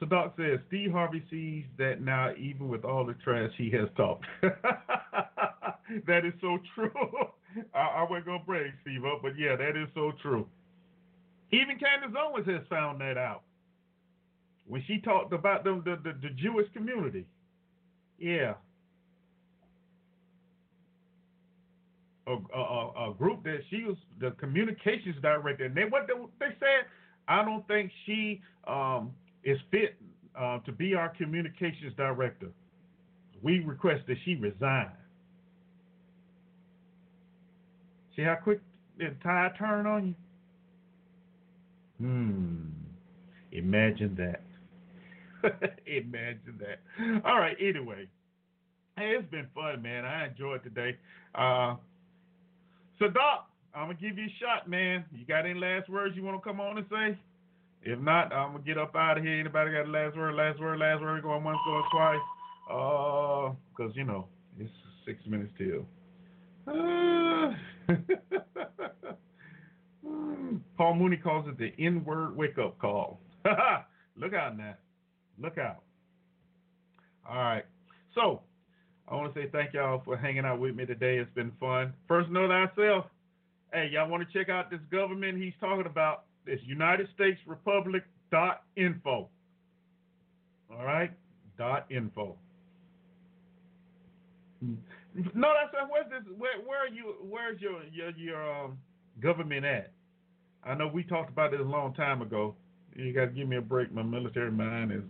Doc 0.06 0.34
says 0.36 0.58
Steve 0.68 0.92
Harvey 0.92 1.22
sees 1.30 1.64
that 1.78 2.00
now, 2.00 2.32
even 2.38 2.68
with 2.68 2.84
all 2.84 3.04
the 3.04 3.14
trash 3.24 3.50
he 3.56 3.70
has 3.70 3.88
talked. 3.96 4.24
that 4.42 6.24
is 6.24 6.32
so 6.40 6.58
true. 6.74 6.90
I, 7.74 7.78
I 7.78 8.06
wasn't 8.08 8.26
gonna 8.26 8.44
break 8.46 8.72
Steve 8.82 9.04
up, 9.04 9.20
but 9.22 9.38
yeah, 9.38 9.56
that 9.56 9.76
is 9.76 9.88
so 9.94 10.12
true. 10.22 10.46
Even 11.50 11.78
Candace 11.78 12.16
Owens 12.18 12.46
has 12.46 12.62
found 12.70 13.00
that 13.00 13.18
out 13.18 13.42
when 14.66 14.82
she 14.86 14.98
talked 14.98 15.32
about 15.32 15.64
them, 15.64 15.82
the, 15.84 15.96
the, 16.02 16.16
the 16.22 16.34
Jewish 16.34 16.66
community. 16.72 17.26
Yeah, 18.18 18.54
a, 22.26 22.36
a, 22.56 23.10
a, 23.10 23.14
group 23.14 23.42
that 23.44 23.60
she 23.68 23.84
was 23.84 23.96
the 24.20 24.30
communications 24.32 25.16
director, 25.20 25.64
and 25.64 25.74
they 25.74 25.84
what 25.84 26.06
they, 26.06 26.14
they 26.38 26.54
said. 26.60 26.86
I 27.28 27.44
don't 27.44 27.66
think 27.68 27.90
she 28.04 28.40
um, 28.66 29.12
is 29.44 29.58
fit 29.70 29.96
uh, 30.38 30.58
to 30.60 30.72
be 30.72 30.94
our 30.94 31.08
communications 31.10 31.92
director. 31.96 32.48
We 33.42 33.60
request 33.60 34.02
that 34.08 34.16
she 34.24 34.36
resign. 34.36 34.90
See 38.16 38.22
how 38.22 38.36
quick 38.42 38.60
the 38.98 39.14
tide 39.22 39.52
turn 39.58 39.86
on 39.86 40.08
you? 40.08 40.14
Hmm. 42.06 42.66
Imagine 43.52 44.14
that. 44.16 44.42
Imagine 45.86 46.60
that. 46.60 47.22
All 47.24 47.38
right. 47.38 47.56
Anyway, 47.60 48.06
hey, 48.96 49.14
it's 49.18 49.30
been 49.30 49.46
fun, 49.54 49.82
man. 49.82 50.04
I 50.04 50.28
enjoyed 50.28 50.62
today. 50.62 50.96
Uh, 51.34 51.76
so, 52.98 53.08
Doc, 53.08 53.48
I'm 53.74 53.88
gonna 53.88 53.94
give 53.94 54.18
you 54.18 54.26
a 54.26 54.34
shot, 54.40 54.68
man. 54.68 55.04
You 55.12 55.24
got 55.26 55.44
any 55.46 55.58
last 55.58 55.88
words 55.88 56.16
you 56.16 56.22
want 56.22 56.42
to 56.42 56.48
come 56.48 56.60
on 56.60 56.78
and 56.78 56.86
say? 56.90 57.18
If 57.84 57.98
not, 57.98 58.32
I'm 58.32 58.52
gonna 58.52 58.64
get 58.64 58.78
up 58.78 58.94
out 58.94 59.18
of 59.18 59.24
here. 59.24 59.40
Anybody 59.40 59.72
got 59.72 59.86
a 59.86 59.90
last 59.90 60.16
word? 60.16 60.34
Last 60.34 60.60
word? 60.60 60.78
Last 60.78 61.02
word? 61.02 61.22
Going 61.22 61.42
once, 61.42 61.58
going 61.66 61.84
twice. 61.92 62.20
Uh, 62.70 63.52
cause 63.76 63.92
you 63.94 64.04
know 64.04 64.28
it's 64.58 64.70
six 65.04 65.18
minutes 65.26 65.52
till. 65.58 65.84
Uh, 66.66 67.52
Paul 70.76 70.94
Mooney 70.94 71.16
calls 71.16 71.48
it 71.48 71.58
the 71.58 71.72
N-word 71.84 72.36
wake-up 72.36 72.78
call. 72.78 73.20
Look 74.16 74.32
out 74.32 74.56
now. 74.56 74.74
Look 75.40 75.58
out. 75.58 75.82
All 77.28 77.36
right. 77.36 77.64
So 78.14 78.42
I 79.08 79.14
want 79.14 79.34
to 79.34 79.40
say 79.40 79.48
thank 79.50 79.74
y'all 79.74 80.02
for 80.04 80.16
hanging 80.16 80.44
out 80.44 80.60
with 80.60 80.76
me 80.76 80.86
today. 80.86 81.18
It's 81.18 81.30
been 81.34 81.52
fun. 81.58 81.92
First, 82.06 82.30
know 82.30 82.46
thyself. 82.48 83.06
Hey, 83.72 83.90
y'all 83.92 84.08
want 84.08 84.26
to 84.26 84.38
check 84.38 84.48
out 84.48 84.70
this 84.70 84.80
government 84.90 85.42
he's 85.42 85.54
talking 85.60 85.86
about? 85.86 86.24
It's 86.46 86.62
United 86.64 87.08
States 87.14 87.38
Republic 87.46 88.02
dot 88.30 88.62
info. 88.76 89.28
All 90.70 90.84
right, 90.84 91.10
dot 91.58 91.86
info. 91.90 92.36
No, 94.60 95.52
that's 95.54 95.90
where's 95.90 96.08
this? 96.08 96.32
Where, 96.38 96.60
where 96.64 96.84
are 96.84 96.88
you? 96.88 97.14
Where's 97.22 97.60
your 97.60 97.82
your 97.92 98.10
your 98.10 98.64
um, 98.64 98.78
government 99.20 99.64
at? 99.64 99.92
I 100.64 100.74
know 100.74 100.86
we 100.86 101.02
talked 101.02 101.30
about 101.30 101.50
this 101.50 101.60
a 101.60 101.64
long 101.64 101.94
time 101.94 102.22
ago. 102.22 102.54
You 102.94 103.12
got 103.12 103.26
to 103.26 103.30
give 103.32 103.48
me 103.48 103.56
a 103.56 103.60
break. 103.60 103.92
My 103.92 104.02
military 104.02 104.50
mind 104.50 104.92
is, 104.92 105.02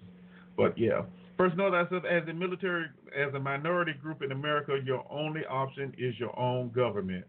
but 0.57 0.77
yeah. 0.79 1.03
First, 1.37 1.57
know 1.57 1.71
thyself 1.71 2.05
as 2.05 2.29
a 2.29 2.33
military, 2.33 2.87
as 3.17 3.35
a 3.35 3.41
minority 3.41 3.93
group 3.95 4.23
in 4.23 4.33
America, 4.33 4.79
your 4.85 5.05
only 5.11 5.45
option 5.47 5.93
is 5.99 6.19
your 6.19 6.39
own 6.39 6.71
government. 6.71 7.25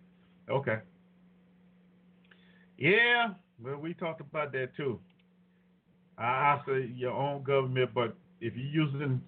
Okay. 0.49 0.79
Yeah, 2.77 3.33
well, 3.61 3.77
we 3.77 3.93
talked 3.93 4.21
about 4.21 4.51
that 4.53 4.69
too. 4.77 4.99
I 6.17 6.59
say 6.67 6.91
your 6.95 7.11
own 7.11 7.43
government, 7.43 7.91
but 7.93 8.15
if 8.39 8.53
you're 8.55 8.85
using 8.85 9.21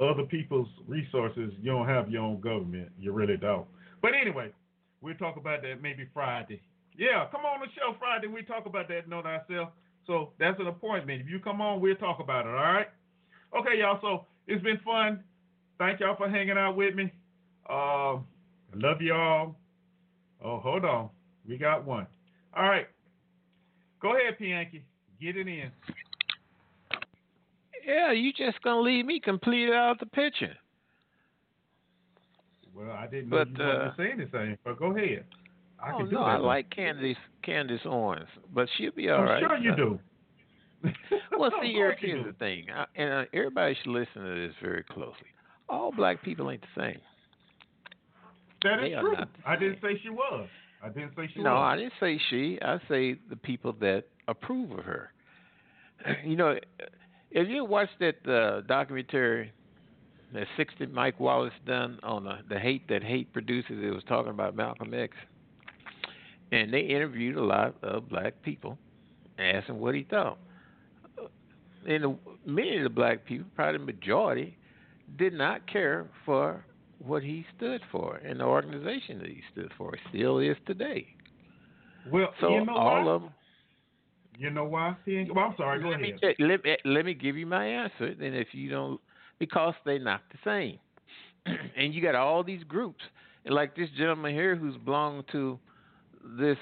other 0.00 0.24
people's 0.24 0.68
resources, 0.86 1.52
you 1.60 1.72
don't 1.72 1.86
have 1.88 2.10
your 2.10 2.22
own 2.22 2.40
government. 2.40 2.90
You 2.98 3.12
really 3.12 3.36
don't. 3.36 3.66
But 4.02 4.12
anyway, 4.20 4.52
we'll 5.00 5.14
talk 5.14 5.36
about 5.36 5.62
that 5.62 5.82
maybe 5.82 6.08
Friday. 6.12 6.60
Yeah, 6.96 7.26
come 7.30 7.42
on 7.44 7.60
the 7.60 7.66
show 7.74 7.94
Friday. 7.98 8.26
We 8.26 8.42
talk 8.42 8.66
about 8.66 8.88
that. 8.88 9.08
Know 9.08 9.22
thyself. 9.22 9.70
So 10.06 10.32
that's 10.38 10.58
an 10.60 10.68
appointment. 10.68 11.22
If 11.22 11.28
you 11.28 11.40
come 11.40 11.60
on, 11.60 11.80
we'll 11.80 11.96
talk 11.96 12.20
about 12.20 12.46
it. 12.46 12.50
All 12.50 12.54
right. 12.54 12.86
Okay, 13.58 13.78
y'all. 13.80 13.98
So 14.00 14.26
it's 14.46 14.62
been 14.62 14.78
fun. 14.84 15.22
Thank 15.78 16.00
y'all 16.00 16.16
for 16.16 16.28
hanging 16.28 16.56
out 16.56 16.76
with 16.76 16.94
me. 16.94 17.12
Uh, 17.68 18.18
love 18.74 19.00
y'all. 19.00 19.56
Oh, 20.42 20.58
hold 20.58 20.84
on. 20.84 21.10
We 21.46 21.58
got 21.58 21.84
one. 21.84 22.06
All 22.56 22.68
right. 22.68 22.86
Go 24.00 24.16
ahead, 24.16 24.36
Pianki. 24.40 24.82
Get 25.20 25.36
it 25.36 25.48
in. 25.48 25.70
Yeah, 27.86 28.12
you 28.12 28.32
just 28.32 28.60
gonna 28.62 28.80
leave 28.80 29.06
me 29.06 29.20
complete 29.20 29.70
out 29.70 29.92
of 29.92 29.98
the 29.98 30.06
picture. 30.06 30.54
Well, 32.74 32.90
I 32.90 33.06
didn't 33.06 33.30
know 33.30 33.38
but, 33.38 33.48
you 33.58 33.64
wanted 33.64 33.80
uh, 33.80 33.84
to 33.90 33.94
say 33.96 34.10
anything, 34.12 34.58
but 34.64 34.78
go 34.78 34.94
ahead. 34.96 35.24
I 35.82 35.92
oh 35.92 35.98
can 35.98 36.06
do 36.06 36.12
no, 36.16 36.20
that. 36.20 36.26
I 36.26 36.36
like 36.36 36.68
Candace 36.70 37.16
Candace 37.42 37.80
Owens, 37.84 38.28
but 38.52 38.68
she'll 38.76 38.92
be 38.92 39.08
all 39.08 39.20
I'm 39.20 39.28
right. 39.28 39.42
sure 39.46 39.56
you 39.56 39.72
Uh, 39.72 39.76
do. 39.76 39.98
well, 41.38 41.50
see, 41.62 41.68
you 41.68 41.90
here's 41.98 42.26
the 42.26 42.32
thing, 42.34 42.66
uh, 42.70 42.86
and 42.96 43.12
uh, 43.12 43.24
everybody 43.32 43.74
should 43.82 43.92
listen 43.92 44.22
to 44.22 44.46
this 44.46 44.54
very 44.62 44.84
closely. 44.84 45.28
All 45.68 45.90
black 45.90 46.22
people 46.22 46.50
ain't 46.50 46.62
the 46.62 46.80
same. 46.80 47.00
That 48.62 48.84
is 48.84 48.92
true. 49.00 49.16
I 49.46 49.56
didn't 49.56 49.78
say 49.80 49.98
she 50.02 50.10
was. 50.10 50.48
I 50.82 50.88
didn't 50.88 51.12
say 51.16 51.28
she 51.32 51.42
no, 51.42 51.54
was. 51.54 51.72
I 51.72 51.76
didn't 51.76 51.92
say 52.00 52.20
she. 52.30 52.58
I 52.62 52.78
say 52.88 53.18
the 53.28 53.36
people 53.36 53.72
that 53.80 54.04
approve 54.28 54.72
of 54.72 54.84
her. 54.84 55.12
You 56.24 56.36
know, 56.36 56.56
if 57.30 57.48
you 57.48 57.64
watch 57.64 57.88
that 58.00 58.26
uh, 58.28 58.60
documentary 58.68 59.52
that 60.32 60.46
60 60.56 60.86
Mike 60.86 61.18
Wallace 61.18 61.52
done 61.66 61.98
on 62.02 62.24
the, 62.24 62.38
the 62.48 62.58
hate 62.58 62.86
that 62.88 63.02
hate 63.02 63.32
produces, 63.32 63.82
it 63.82 63.94
was 63.94 64.04
talking 64.08 64.30
about 64.30 64.54
Malcolm 64.54 64.92
X, 64.92 65.16
and 66.52 66.72
they 66.72 66.80
interviewed 66.80 67.36
a 67.36 67.42
lot 67.42 67.74
of 67.82 68.08
black 68.08 68.42
people, 68.42 68.78
asked 69.38 69.64
asking 69.64 69.80
what 69.80 69.94
he 69.94 70.04
thought. 70.04 70.38
And 71.88 72.04
the, 72.04 72.16
many 72.44 72.76
of 72.76 72.82
the 72.82 72.90
black 72.90 73.24
people, 73.24 73.46
probably 73.54 73.78
the 73.78 73.84
majority, 73.84 74.56
did 75.16 75.32
not 75.32 75.70
care 75.70 76.06
for 76.24 76.64
what 76.98 77.22
he 77.22 77.44
stood 77.56 77.80
for 77.90 78.16
and 78.16 78.40
the 78.40 78.44
organization 78.44 79.18
that 79.18 79.28
he 79.28 79.42
stood 79.52 79.72
for. 79.76 79.94
Still 80.10 80.38
is 80.38 80.56
today. 80.66 81.06
Well, 82.10 82.32
So 82.40 82.50
you 82.54 82.64
know 82.64 82.76
all 82.76 83.04
why? 83.04 83.14
of 83.14 83.22
them. 83.22 83.30
You 84.38 84.50
know 84.50 84.64
why? 84.64 84.96
See, 85.04 85.26
Well, 85.32 85.46
I'm 85.46 85.56
sorry. 85.56 85.80
Go 85.80 85.90
let 85.90 86.00
me, 86.00 86.10
ahead. 86.10 86.20
check- 86.20 86.36
let, 86.38 86.62
me, 86.64 86.76
let 86.84 87.04
me 87.04 87.14
give 87.14 87.36
you 87.36 87.46
my 87.46 87.64
answer. 87.66 88.14
Then, 88.14 88.34
if 88.34 88.48
you 88.52 88.70
don't, 88.70 89.00
because 89.38 89.74
they're 89.84 89.98
not 89.98 90.22
the 90.30 90.38
same. 90.44 90.78
and 91.76 91.94
you 91.94 92.02
got 92.02 92.14
all 92.14 92.42
these 92.44 92.62
groups. 92.64 93.02
And 93.44 93.54
like 93.54 93.74
this 93.76 93.88
gentleman 93.96 94.34
here 94.34 94.56
who's 94.56 94.76
belonged 94.78 95.24
to 95.32 95.58
this, 96.38 96.58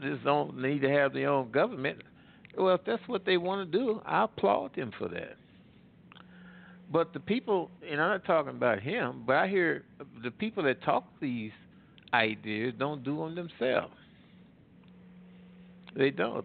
this 0.00 0.18
don't 0.24 0.60
need 0.60 0.80
to 0.82 0.90
have 0.90 1.12
their 1.12 1.28
own 1.30 1.50
government. 1.50 2.02
Well, 2.56 2.74
if 2.74 2.84
that's 2.84 3.02
what 3.06 3.24
they 3.24 3.36
want 3.36 3.70
to 3.70 3.78
do, 3.78 4.00
I 4.04 4.24
applaud 4.24 4.74
them 4.74 4.92
for 4.98 5.08
that. 5.08 5.36
But 6.92 7.12
the 7.12 7.20
people, 7.20 7.70
and 7.88 8.00
I'm 8.00 8.10
not 8.10 8.24
talking 8.24 8.50
about 8.50 8.80
him, 8.80 9.22
but 9.26 9.36
I 9.36 9.48
hear 9.48 9.84
the 10.22 10.30
people 10.30 10.64
that 10.64 10.82
talk 10.82 11.04
these 11.20 11.52
ideas 12.12 12.74
don't 12.78 13.04
do 13.04 13.18
them 13.18 13.34
themselves. 13.34 13.94
They 15.96 16.10
don't. 16.10 16.44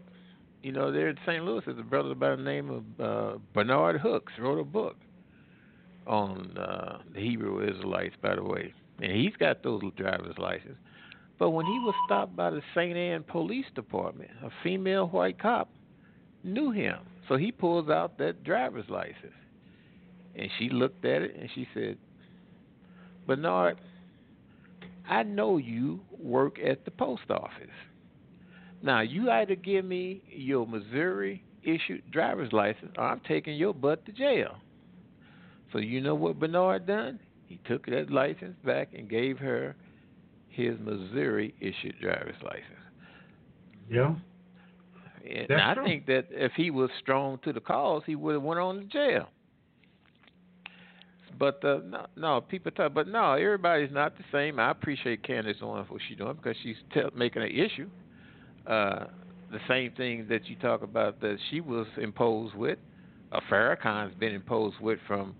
You 0.61 0.71
know, 0.71 0.91
there 0.91 1.09
in 1.09 1.17
St. 1.25 1.43
Louis, 1.43 1.61
there's 1.65 1.79
a 1.79 1.83
brother 1.83 2.15
by 2.15 2.35
the 2.35 2.41
name 2.41 2.69
of 2.69 2.83
uh, 3.05 3.37
Bernard 3.53 4.01
Hooks 4.01 4.33
wrote 4.39 4.59
a 4.59 4.63
book 4.63 4.95
on 6.07 6.57
uh, 6.57 6.99
the 7.13 7.19
Hebrew 7.19 7.67
Israelites, 7.67 8.15
by 8.21 8.35
the 8.35 8.43
way, 8.43 8.73
and 9.01 9.11
he's 9.11 9.35
got 9.39 9.63
those 9.63 9.81
driver's 9.95 10.37
licenses. 10.37 10.77
But 11.37 11.51
when 11.51 11.65
he 11.65 11.79
was 11.79 11.93
stopped 12.05 12.35
by 12.35 12.49
the 12.49 12.61
St. 12.73 12.95
Ann 12.95 13.23
Police 13.23 13.65
Department, 13.75 14.31
a 14.43 14.49
female 14.63 15.07
white 15.07 15.39
cop 15.39 15.69
knew 16.43 16.71
him, 16.71 16.97
so 17.27 17.35
he 17.35 17.51
pulls 17.51 17.89
out 17.89 18.17
that 18.19 18.43
driver's 18.43 18.89
license, 18.89 19.33
and 20.35 20.49
she 20.57 20.69
looked 20.69 21.05
at 21.05 21.21
it 21.21 21.35
and 21.39 21.49
she 21.53 21.67
said, 21.73 21.97
"Bernard, 23.27 23.79
I 25.07 25.23
know 25.23 25.57
you 25.57 26.01
work 26.19 26.57
at 26.59 26.85
the 26.85 26.91
post 26.91 27.29
office." 27.29 27.69
Now 28.81 29.01
you 29.01 29.31
either 29.31 29.55
give 29.55 29.85
me 29.85 30.21
your 30.27 30.67
Missouri 30.67 31.43
issued 31.63 32.03
driver's 32.11 32.53
license 32.53 32.93
or 32.97 33.03
I'm 33.05 33.21
taking 33.21 33.55
your 33.55 33.73
butt 33.73 34.05
to 34.05 34.11
jail. 34.11 34.57
So 35.71 35.79
you 35.79 36.01
know 36.01 36.15
what 36.15 36.39
Bernard 36.39 36.85
done? 36.85 37.19
He 37.47 37.59
took 37.65 37.85
that 37.87 38.09
license 38.09 38.55
back 38.63 38.89
and 38.93 39.09
gave 39.09 39.37
her 39.39 39.75
his 40.49 40.79
Missouri 40.79 41.53
issued 41.59 41.95
driver's 41.99 42.41
license. 42.43 42.63
Yeah. 43.89 44.15
And 45.27 45.47
That's 45.49 45.61
I 45.63 45.73
true. 45.73 45.83
think 45.83 46.05
that 46.05 46.27
if 46.31 46.51
he 46.55 46.69
was 46.71 46.89
strong 47.01 47.39
to 47.43 47.51
the 47.51 47.59
cause, 47.59 48.03
he 48.05 48.15
would 48.15 48.33
have 48.33 48.43
went 48.43 48.59
on 48.59 48.79
to 48.79 48.85
jail. 48.85 49.29
But 51.37 51.63
uh, 51.63 51.79
no, 51.85 52.05
no, 52.15 52.41
people 52.41 52.71
talk. 52.71 52.93
But 52.93 53.07
no, 53.07 53.33
everybody's 53.33 53.91
not 53.91 54.17
the 54.17 54.23
same. 54.31 54.59
I 54.59 54.71
appreciate 54.71 55.23
Candace 55.23 55.57
Owens 55.61 55.87
for 55.87 55.93
what 55.93 56.01
she's 56.07 56.17
doing 56.17 56.35
because 56.35 56.55
she's 56.63 56.75
making 57.15 57.41
an 57.41 57.49
issue. 57.49 57.89
Uh, 58.65 59.05
the 59.51 59.59
same 59.67 59.91
thing 59.91 60.25
that 60.29 60.47
you 60.47 60.55
talk 60.55 60.81
about 60.81 61.21
that 61.21 61.37
she 61.49 61.61
was 61.61 61.87
imposed 61.97 62.55
with, 62.55 62.79
uh, 63.31 63.39
Farrakhan's 63.49 64.15
been 64.15 64.33
imposed 64.33 64.79
with 64.79 64.99
from 65.07 65.35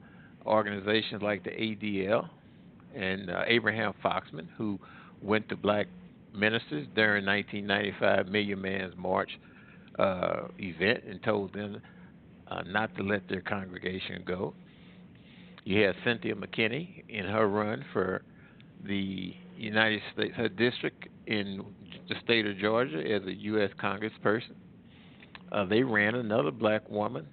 organizations 0.46 1.22
like 1.22 1.44
the 1.44 1.50
ADL 1.50 2.30
and 2.96 3.30
uh, 3.30 3.44
Abraham 3.48 3.94
Foxman, 4.04 4.48
who 4.58 4.80
went 5.22 5.50
to 5.50 5.56
black 5.56 5.88
ministers 6.34 6.88
during 6.96 7.26
1995 7.26 8.28
Million 8.28 8.62
Man's 8.62 8.94
March 8.98 9.30
uh, 9.98 10.48
event 10.60 11.04
and 11.10 11.22
told 11.24 11.54
them 11.54 11.82
uh, 12.48 12.62
not 12.68 12.96
to 12.96 13.04
let 13.04 13.28
their 13.28 13.42
congregation 13.42 14.24
go. 14.26 14.54
You 15.66 15.82
had 15.82 15.96
Cynthia 16.06 16.36
McKinney 16.36 17.04
in 17.10 17.26
her 17.26 17.48
run 17.48 17.84
for 17.92 18.22
the 18.86 19.34
United 19.58 20.00
States, 20.14 20.36
her 20.36 20.48
district 20.48 21.08
in 21.26 21.66
the 22.08 22.16
state 22.24 22.46
of 22.46 22.58
Georgia 22.60 23.00
as 23.00 23.24
a 23.24 23.34
U.S. 23.34 23.72
congressperson. 23.82 24.54
Uh, 25.52 25.66
they 25.66 25.82
ran 25.82 26.14
another 26.14 26.52
black 26.52 26.88
woman 26.88 27.26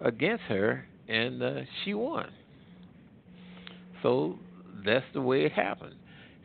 against 0.00 0.44
her, 0.44 0.86
and 1.06 1.42
uh, 1.42 1.60
she 1.84 1.92
won. 1.92 2.30
So 4.02 4.38
that's 4.84 5.04
the 5.12 5.20
way 5.20 5.44
it 5.44 5.52
happened. 5.52 5.96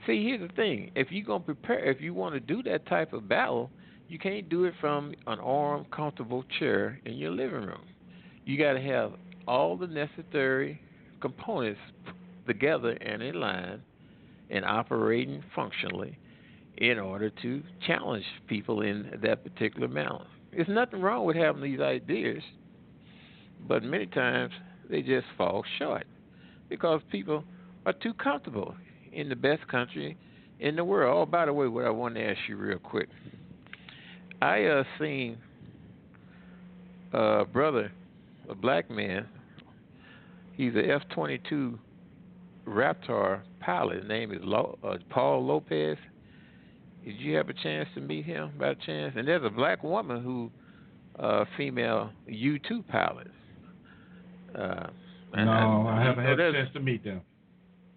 See, 0.05 0.25
here's 0.25 0.41
the 0.41 0.53
thing: 0.55 0.91
if 0.95 1.11
you're 1.11 1.25
gonna 1.25 1.43
prepare, 1.43 1.85
if 1.85 2.01
you 2.01 2.13
want 2.13 2.33
to 2.33 2.41
do 2.41 2.61
that 2.63 2.85
type 2.87 3.13
of 3.13 3.29
battle, 3.29 3.69
you 4.09 4.19
can't 4.19 4.49
do 4.49 4.65
it 4.65 4.73
from 4.81 5.13
an 5.27 5.39
arm, 5.39 5.85
comfortable 5.95 6.43
chair 6.59 6.99
in 7.05 7.13
your 7.13 7.31
living 7.31 7.61
room. 7.61 7.83
You 8.43 8.57
got 8.57 8.73
to 8.73 8.81
have 8.81 9.13
all 9.47 9.77
the 9.77 9.87
necessary 9.87 10.81
components 11.21 11.79
together 12.47 12.91
and 12.91 13.21
in 13.21 13.39
line 13.39 13.81
and 14.49 14.65
operating 14.65 15.43
functionally 15.55 16.17
in 16.77 16.99
order 16.99 17.29
to 17.41 17.61
challenge 17.85 18.25
people 18.47 18.81
in 18.81 19.19
that 19.23 19.43
particular 19.43 19.87
manner. 19.87 20.25
There's 20.51 20.67
nothing 20.67 21.01
wrong 21.01 21.25
with 21.25 21.35
having 21.35 21.61
these 21.61 21.79
ideas, 21.79 22.43
but 23.67 23.83
many 23.83 24.07
times 24.07 24.51
they 24.89 25.01
just 25.01 25.25
fall 25.37 25.63
short 25.79 26.05
because 26.69 27.01
people 27.11 27.43
are 27.85 27.93
too 27.93 28.13
comfortable 28.13 28.75
in 29.13 29.29
the 29.29 29.35
best 29.35 29.67
country 29.67 30.17
in 30.59 30.75
the 30.75 30.83
world. 30.83 31.27
Oh, 31.27 31.31
by 31.31 31.45
the 31.45 31.53
way, 31.53 31.67
what 31.67 31.85
I 31.85 31.89
want 31.89 32.15
to 32.15 32.21
ask 32.21 32.39
you 32.47 32.55
real 32.55 32.79
quick. 32.79 33.09
I 34.41 34.63
uh 34.65 34.83
seen 34.99 35.37
a 37.13 37.45
brother, 37.45 37.91
a 38.49 38.55
black 38.55 38.89
man. 38.89 39.27
He's 40.61 40.75
a 40.75 40.91
F 40.91 41.01
twenty 41.09 41.39
two 41.49 41.79
Raptor 42.67 43.39
pilot. 43.61 44.01
His 44.01 44.07
name 44.07 44.31
is 44.31 44.37
Lo, 44.43 44.77
uh, 44.83 44.97
Paul 45.09 45.43
Lopez. 45.43 45.97
Did 47.03 47.15
you 47.19 47.35
have 47.35 47.49
a 47.49 47.53
chance 47.53 47.89
to 47.95 47.99
meet 48.01 48.25
him 48.25 48.51
by 48.59 48.75
chance? 48.75 49.15
And 49.17 49.27
there's 49.27 49.43
a 49.43 49.49
black 49.49 49.83
woman 49.83 50.23
who, 50.23 50.51
uh, 51.17 51.45
female 51.57 52.11
U 52.27 52.59
two 52.59 52.83
pilot. 52.83 53.25
Uh, 54.53 54.85
and- 55.33 55.45
No, 55.47 55.51
and- 55.87 55.89
I 55.89 56.03
haven't 56.03 56.25
had 56.25 56.39
a 56.39 56.51
chance 56.53 56.69
to 56.73 56.79
meet 56.79 57.03
them. 57.03 57.21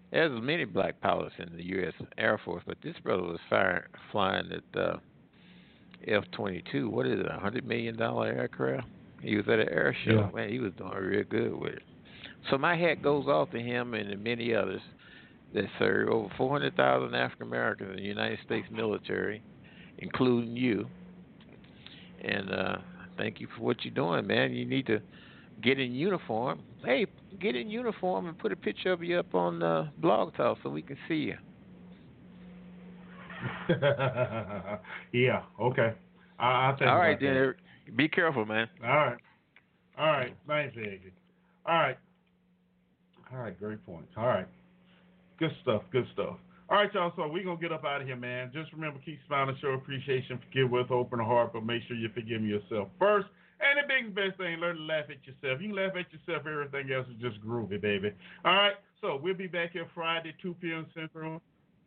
there's 0.09 0.41
many 0.41 0.65
black 0.65 0.99
pilots 1.01 1.35
in 1.37 1.55
the 1.55 1.63
U.S. 1.65 1.93
Air 2.17 2.39
Force, 2.43 2.63
but 2.65 2.77
this 2.81 2.95
brother 3.03 3.21
was 3.21 3.39
fire, 3.47 3.89
flying 4.11 4.51
at 4.51 4.79
uh, 4.79 4.97
F-22. 6.07 6.87
What 6.89 7.05
is 7.05 7.19
it? 7.19 7.27
A 7.29 7.37
hundred 7.39 7.67
million 7.67 7.95
dollar 7.95 8.25
aircraft. 8.25 8.87
He 9.21 9.35
was 9.35 9.47
at 9.47 9.59
an 9.59 9.69
air 9.69 9.95
show. 10.03 10.11
Yeah. 10.13 10.35
Man, 10.35 10.49
he 10.49 10.57
was 10.57 10.73
doing 10.73 10.93
real 10.93 11.23
good 11.29 11.53
with 11.53 11.73
it. 11.73 11.83
So 12.49 12.57
my 12.57 12.75
hat 12.75 13.01
goes 13.01 13.25
off 13.27 13.51
to 13.51 13.59
him 13.59 13.93
and 13.93 14.09
to 14.09 14.17
many 14.17 14.53
others 14.53 14.81
that 15.53 15.65
serve 15.79 16.09
over 16.09 16.29
400,000 16.37 17.15
African 17.15 17.47
Americans 17.47 17.91
in 17.91 17.97
the 17.97 18.03
United 18.03 18.39
States 18.45 18.67
military, 18.71 19.41
including 19.97 20.55
you. 20.55 20.87
And 22.23 22.51
uh, 22.51 22.75
thank 23.17 23.39
you 23.39 23.47
for 23.55 23.63
what 23.63 23.77
you're 23.83 23.93
doing, 23.93 24.27
man. 24.27 24.51
You 24.51 24.65
need 24.65 24.85
to 24.87 24.99
get 25.63 25.79
in 25.79 25.93
uniform. 25.93 26.61
Hey, 26.83 27.07
get 27.39 27.55
in 27.55 27.69
uniform 27.69 28.27
and 28.27 28.37
put 28.37 28.51
a 28.51 28.55
picture 28.55 28.91
of 28.91 29.03
you 29.03 29.19
up 29.19 29.33
on 29.33 29.63
uh, 29.63 29.89
Blog 29.97 30.35
Talk 30.35 30.57
so 30.61 30.69
we 30.69 30.81
can 30.81 30.97
see 31.07 31.15
you. 31.15 31.37
yeah. 35.11 35.43
Okay. 35.59 35.93
I, 36.39 36.73
think 36.77 36.89
All 36.89 36.97
right, 36.97 37.19
that. 37.19 37.53
then. 37.85 37.95
Be 37.95 38.09
careful, 38.09 38.45
man. 38.45 38.67
All 38.83 38.89
right. 38.89 39.17
All 39.97 40.07
right. 40.07 40.35
Thanks, 40.47 40.75
Eggy. 40.77 41.13
All 41.65 41.75
right. 41.75 41.97
All 43.35 43.41
right. 43.41 43.59
Great 43.59 43.85
points. 43.85 44.11
All 44.17 44.27
right. 44.27 44.47
Good 45.37 45.51
stuff. 45.61 45.83
Good 45.91 46.05
stuff. 46.13 46.37
All 46.69 46.77
right, 46.77 46.91
y'all. 46.93 47.11
So 47.15 47.27
we're 47.27 47.43
going 47.43 47.57
to 47.57 47.61
get 47.61 47.71
up 47.71 47.83
out 47.83 48.01
of 48.01 48.07
here, 48.07 48.15
man. 48.15 48.51
Just 48.53 48.71
remember, 48.71 48.99
keep 49.03 49.19
smiling, 49.27 49.55
show 49.61 49.69
appreciation, 49.69 50.39
forgive 50.47 50.71
with 50.71 50.89
open 50.89 51.19
heart, 51.19 51.53
but 51.53 51.65
make 51.65 51.83
sure 51.87 51.97
you 51.97 52.09
forgive 52.13 52.41
yourself 52.41 52.87
first. 52.97 53.27
And 53.59 53.77
the 53.77 53.87
big 53.87 54.15
best 54.15 54.37
thing, 54.37 54.59
learn 54.59 54.77
to 54.77 54.81
laugh 54.81 55.05
at 55.09 55.25
yourself. 55.27 55.61
You 55.61 55.69
can 55.69 55.75
laugh 55.75 55.93
at 55.99 56.11
yourself, 56.11 56.47
everything 56.47 56.91
else 56.91 57.07
is 57.07 57.21
just 57.21 57.43
groovy, 57.45 57.79
baby. 57.79 58.11
All 58.43 58.55
right. 58.55 58.75
So 59.01 59.19
we'll 59.21 59.35
be 59.35 59.47
back 59.47 59.73
here 59.73 59.85
Friday, 59.93 60.33
2 60.41 60.55
p.m. 60.61 60.87
Central. 60.95 61.41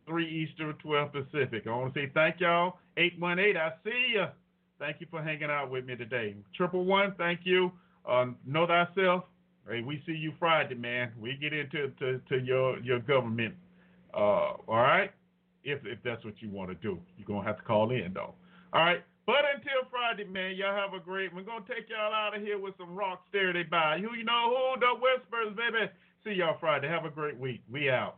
3 0.07 0.27
Eastern, 0.27 0.73
12 0.81 1.11
Pacific. 1.11 1.63
I 1.67 1.69
want 1.69 1.93
to 1.93 1.99
say 1.99 2.11
thank 2.15 2.39
y'all. 2.39 2.79
818, 2.97 3.55
I 3.55 3.69
see 3.83 4.13
you. 4.13 4.25
Thank 4.79 5.01
you 5.01 5.07
for 5.11 5.21
hanging 5.21 5.51
out 5.51 5.69
with 5.69 5.85
me 5.85 5.95
today. 5.95 6.35
Triple 6.57 6.83
one, 6.83 7.13
thank 7.17 7.41
you. 7.43 7.71
Uh, 8.09 8.27
know 8.43 8.65
thyself. 8.65 9.25
Hey, 9.69 9.81
we 9.81 10.01
see 10.05 10.13
you 10.13 10.33
Friday, 10.39 10.73
man. 10.73 11.11
We 11.19 11.37
get 11.39 11.53
into 11.53 11.89
to, 11.99 12.19
to 12.29 12.39
your 12.43 12.79
your 12.79 12.99
government. 12.99 13.53
Uh, 14.13 14.57
all 14.67 14.81
right, 14.81 15.11
if 15.63 15.85
if 15.85 15.99
that's 16.03 16.25
what 16.25 16.33
you 16.39 16.49
want 16.49 16.69
to 16.69 16.75
do, 16.75 16.97
you're 17.17 17.27
gonna 17.27 17.45
have 17.45 17.57
to 17.57 17.63
call 17.63 17.91
in 17.91 18.13
though. 18.13 18.33
All 18.73 18.81
right. 18.81 19.03
But 19.27 19.45
until 19.53 19.85
Friday, 19.91 20.25
man, 20.25 20.55
y'all 20.55 20.75
have 20.75 20.95
a 20.99 21.03
great. 21.03 21.33
We're 21.35 21.43
gonna 21.43 21.63
take 21.67 21.87
y'all 21.87 22.11
out 22.11 22.35
of 22.35 22.41
here 22.41 22.57
with 22.57 22.73
some 22.79 22.95
rock 22.95 23.21
steady 23.29 23.61
by 23.61 23.99
who 23.99 24.17
you 24.17 24.23
know 24.23 24.49
who 24.49 24.79
the 24.79 24.87
whispers, 24.99 25.55
baby. 25.55 25.91
See 26.23 26.31
y'all 26.31 26.57
Friday. 26.59 26.87
Have 26.87 27.05
a 27.05 27.11
great 27.11 27.37
week. 27.37 27.61
We 27.71 27.91
out. 27.91 28.17